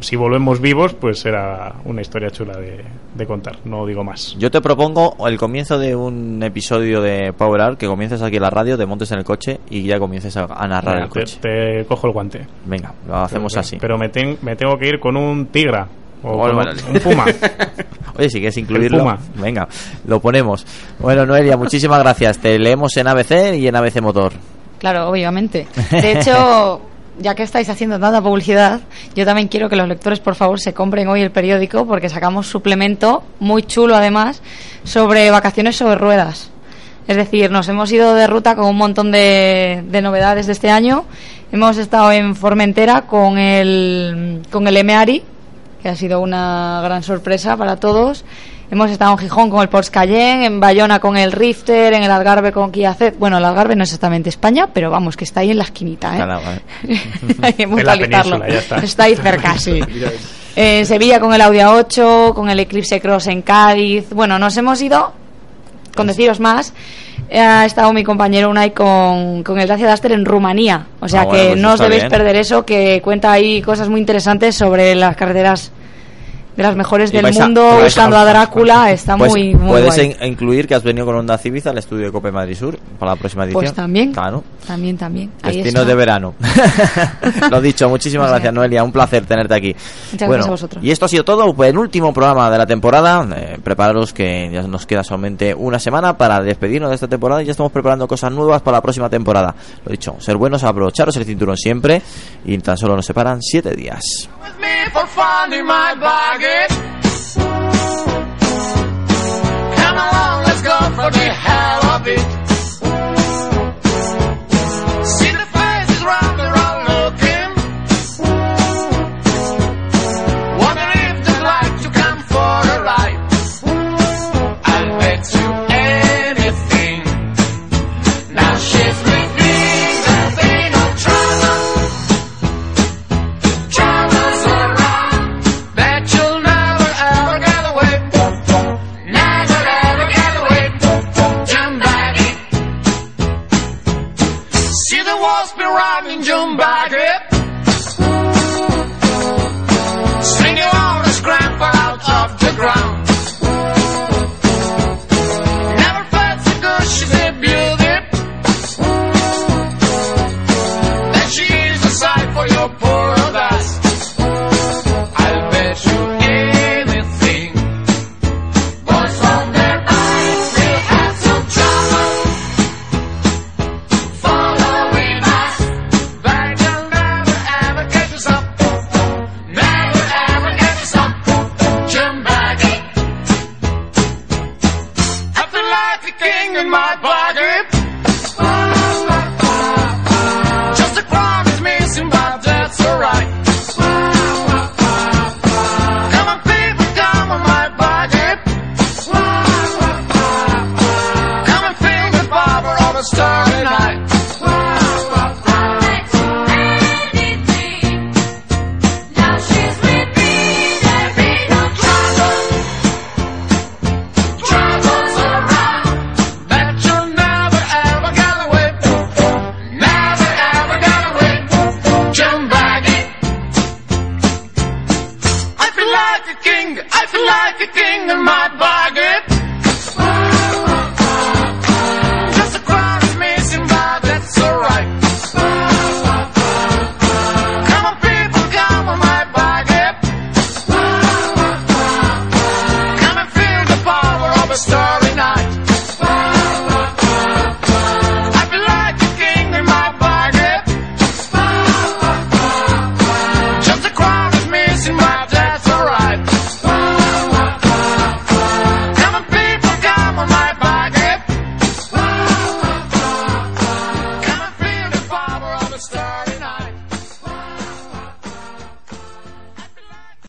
si 0.00 0.16
volvemos 0.16 0.60
vivos, 0.60 0.94
pues 0.94 1.18
será 1.20 1.74
una 1.84 2.00
historia 2.00 2.30
chula 2.30 2.56
de, 2.56 2.84
de 3.14 3.26
contar. 3.26 3.56
No 3.64 3.84
digo 3.86 4.04
más. 4.04 4.36
Yo 4.38 4.50
te 4.50 4.60
propongo 4.60 5.16
el 5.28 5.36
comienzo 5.38 5.78
de 5.78 5.94
un 5.96 6.42
episodio 6.42 7.00
de 7.02 7.32
Power 7.32 7.60
Hour, 7.60 7.76
que 7.76 7.86
comiences 7.86 8.22
aquí 8.22 8.36
en 8.36 8.42
la 8.42 8.50
radio, 8.50 8.78
te 8.78 8.86
montes 8.86 9.10
en 9.12 9.18
el 9.18 9.24
coche 9.24 9.60
y 9.70 9.82
ya 9.82 9.98
comiences 9.98 10.36
a, 10.36 10.44
a 10.44 10.68
narrar 10.68 10.94
Venga, 10.94 11.04
el 11.06 11.10
te- 11.12 11.20
coche. 11.20 11.38
te 11.40 11.84
cojo 11.86 12.06
el 12.06 12.12
guante. 12.12 12.46
Venga, 12.66 12.92
lo 13.06 13.16
hacemos 13.16 13.52
Pero- 13.52 13.60
así. 13.60 13.76
Pero 13.80 13.98
me, 13.98 14.08
ten- 14.08 14.38
me 14.42 14.56
tengo 14.56 14.78
que 14.78 14.88
ir 14.88 15.00
con 15.00 15.16
un 15.16 15.46
tigra. 15.46 15.88
O 16.22 16.36
Bueno, 16.36 16.72
un 16.92 17.00
puma. 17.00 17.24
Oye, 18.18 18.28
si 18.28 18.38
quieres 18.38 18.56
incluirlo, 18.58 18.98
Puma. 18.98 19.18
venga, 19.36 19.66
lo 20.06 20.20
ponemos. 20.20 20.66
Bueno, 20.98 21.24
Noelia, 21.26 21.56
muchísimas 21.56 21.98
gracias. 22.00 22.38
Te 22.38 22.58
leemos 22.58 22.96
en 22.96 23.08
ABC 23.08 23.54
y 23.56 23.66
en 23.66 23.74
ABC 23.74 24.00
Motor. 24.00 24.32
Claro, 24.78 25.08
obviamente. 25.08 25.66
De 25.90 26.12
hecho, 26.12 26.80
ya 27.18 27.34
que 27.34 27.42
estáis 27.42 27.68
haciendo 27.68 27.98
tanta 27.98 28.20
publicidad, 28.20 28.80
yo 29.14 29.24
también 29.24 29.48
quiero 29.48 29.68
que 29.68 29.76
los 29.76 29.88
lectores, 29.88 30.20
por 30.20 30.34
favor, 30.34 30.60
se 30.60 30.74
compren 30.74 31.08
hoy 31.08 31.22
el 31.22 31.30
periódico 31.30 31.86
porque 31.86 32.08
sacamos 32.08 32.46
suplemento 32.46 33.22
muy 33.40 33.62
chulo, 33.62 33.96
además, 33.96 34.42
sobre 34.84 35.30
vacaciones 35.30 35.76
sobre 35.76 35.96
ruedas. 35.96 36.50
Es 37.08 37.16
decir, 37.16 37.50
nos 37.50 37.68
hemos 37.68 37.90
ido 37.90 38.14
de 38.14 38.26
ruta 38.26 38.54
con 38.54 38.66
un 38.66 38.76
montón 38.76 39.10
de, 39.10 39.82
de 39.88 40.02
novedades 40.02 40.46
de 40.46 40.52
este 40.52 40.70
año. 40.70 41.04
Hemos 41.50 41.76
estado 41.78 42.12
en 42.12 42.36
Formentera 42.36 43.02
con 43.02 43.38
el, 43.38 44.42
con 44.50 44.68
el 44.68 44.76
Emeari, 44.76 45.22
que 45.82 45.88
ha 45.88 45.96
sido 45.96 46.20
una 46.20 46.80
gran 46.84 47.02
sorpresa 47.02 47.56
para 47.56 47.76
todos. 47.76 48.24
Hemos 48.70 48.90
estado 48.90 49.12
en 49.12 49.18
Gijón 49.18 49.50
con 49.50 49.60
el 49.60 49.68
Porsche 49.68 49.90
Cayenne, 49.90 50.46
en 50.46 50.58
Bayona 50.60 50.98
con 50.98 51.16
el 51.18 51.30
Rifter, 51.32 51.92
en 51.92 52.02
el 52.04 52.10
Algarve 52.10 52.52
con 52.52 52.72
Kia 52.72 52.94
Z. 52.94 53.16
Bueno, 53.18 53.36
el 53.36 53.44
Algarve 53.44 53.76
no 53.76 53.82
es 53.82 53.90
exactamente 53.90 54.30
España, 54.30 54.68
pero 54.72 54.90
vamos, 54.90 55.14
que 55.16 55.24
está 55.24 55.40
ahí 55.40 55.50
en 55.50 55.58
la 55.58 55.64
esquinita, 55.64 56.14
¿eh? 56.16 56.18
Nada, 56.20 56.40
vale. 56.40 56.62
Hay 57.42 57.52
que 57.52 57.64
En 57.64 57.70
la 57.70 57.76
puntualizarlo. 57.76 58.38
península, 58.40 58.48
ya 58.48 58.80
está. 58.80 59.02
ahí 59.04 59.16
cerca, 59.16 59.58
sí. 59.58 59.80
En 60.56 60.86
Sevilla 60.86 61.20
con 61.20 61.34
el 61.34 61.40
Audi 61.42 61.58
A8, 61.58 62.32
con 62.34 62.48
el 62.48 62.60
Eclipse 62.60 63.00
Cross 63.00 63.26
en 63.26 63.42
Cádiz. 63.42 64.08
Bueno, 64.10 64.38
nos 64.38 64.56
hemos 64.56 64.80
ido, 64.80 65.12
con 65.96 66.06
deciros 66.06 66.40
más, 66.40 66.72
eh, 67.28 67.38
ha 67.40 67.64
estado 67.64 67.92
mi 67.92 68.04
compañero 68.04 68.50
Unai 68.50 68.72
con, 68.72 69.42
con 69.42 69.58
el 69.58 69.68
Dacia 69.68 69.90
Duster 69.90 70.12
en 70.12 70.24
Rumanía. 70.24 70.86
O 71.00 71.08
sea 71.08 71.22
Ah, 71.22 71.24
bueno, 71.24 71.42
que 71.42 71.48
pues 71.50 71.60
no 71.60 71.72
os 71.74 71.80
debéis 71.80 72.02
bien. 72.02 72.10
perder 72.10 72.36
eso, 72.36 72.64
que 72.64 73.00
cuenta 73.02 73.32
ahí 73.32 73.62
cosas 73.62 73.88
muy 73.88 74.00
interesantes 74.00 74.54
sobre 74.54 74.94
las 74.94 75.16
carreteras 75.16 75.72
de 76.56 76.62
las 76.62 76.76
mejores 76.76 77.10
Y 77.12 77.16
del 77.16 77.26
a- 77.26 77.30
mundo, 77.32 77.66
a- 77.70 77.82
buscando 77.84 78.16
a 78.16 78.24
Drácula. 78.24 78.90
Está 78.90 79.16
Pues 79.16 79.30
muy, 79.32 79.54
muy 79.54 79.68
puedes 79.70 79.94
guay. 79.96 80.16
in- 80.20 80.26
incluir 80.32 80.66
que 80.68 80.74
has 80.74 80.82
venido 80.82 81.06
con 81.06 81.16
Honda 81.16 81.38
Civic 81.38 81.66
al 81.66 81.78
estudio 81.78 82.06
de 82.06 82.12
Cope 82.12 82.30
Madrid 82.32 82.54
Sur 82.56 82.78
para 82.98 83.12
la 83.12 83.16
próxima 83.16 83.44
edición. 83.44 83.62
Pues 83.62 83.72
también. 83.74 84.12
Claro. 84.12 84.44
También, 84.66 84.96
también. 84.96 85.30
Ahí 85.42 85.60
está. 85.60 85.84
de 85.84 85.94
verano. 85.94 86.34
Lo 87.50 87.60
dicho, 87.60 87.88
muchísimas 87.88 88.26
O 88.26 88.28
sea, 88.28 88.34
gracias 88.36 88.54
Noelia, 88.54 88.84
un 88.84 88.92
placer 88.92 89.24
tenerte 89.26 89.54
aquí. 89.54 89.74
Muchas 90.12 90.28
bueno, 90.28 90.44
gracias 90.44 90.46
a 90.46 90.50
vosotros. 90.50 90.84
Y 90.84 90.90
esto 90.90 91.06
ha 91.06 91.08
sido 91.08 91.24
todo, 91.24 91.52
penúltimo 91.54 92.12
programa 92.12 92.50
de 92.50 92.58
la 92.58 92.66
temporada. 92.66 93.26
Eh, 93.36 93.58
prepararos 93.62 94.12
que 94.12 94.50
ya 94.52 94.62
nos 94.62 94.86
queda 94.86 95.02
solamente 95.02 95.54
una 95.54 95.78
semana 95.78 96.16
para 96.16 96.40
despedirnos 96.40 96.90
de 96.90 96.94
esta 96.94 97.08
temporada 97.08 97.42
y 97.42 97.46
ya 97.46 97.52
estamos 97.52 97.72
preparando 97.72 98.06
cosas 98.06 98.30
nuevas 98.32 98.62
para 98.62 98.76
la 98.78 98.82
próxima 98.82 99.08
temporada. 99.08 99.54
Lo 99.84 99.90
dicho, 99.90 100.16
ser 100.18 100.36
buenos, 100.36 100.62
aprovecharos 100.64 101.16
el 101.16 101.24
cinturón 101.24 101.56
siempre 101.56 102.00
y 102.44 102.56
tan 102.58 102.76
solo 102.76 102.94
nos 102.96 103.06
separan 103.06 103.40
siete 103.42 103.74
días. 103.74 104.28
With 106.42 106.50
me 106.50 106.58
for 106.58 107.38
finding 107.38 108.10
my 108.10 108.24
baggage. 108.24 108.32
Come 109.76 109.96
along, 109.96 110.31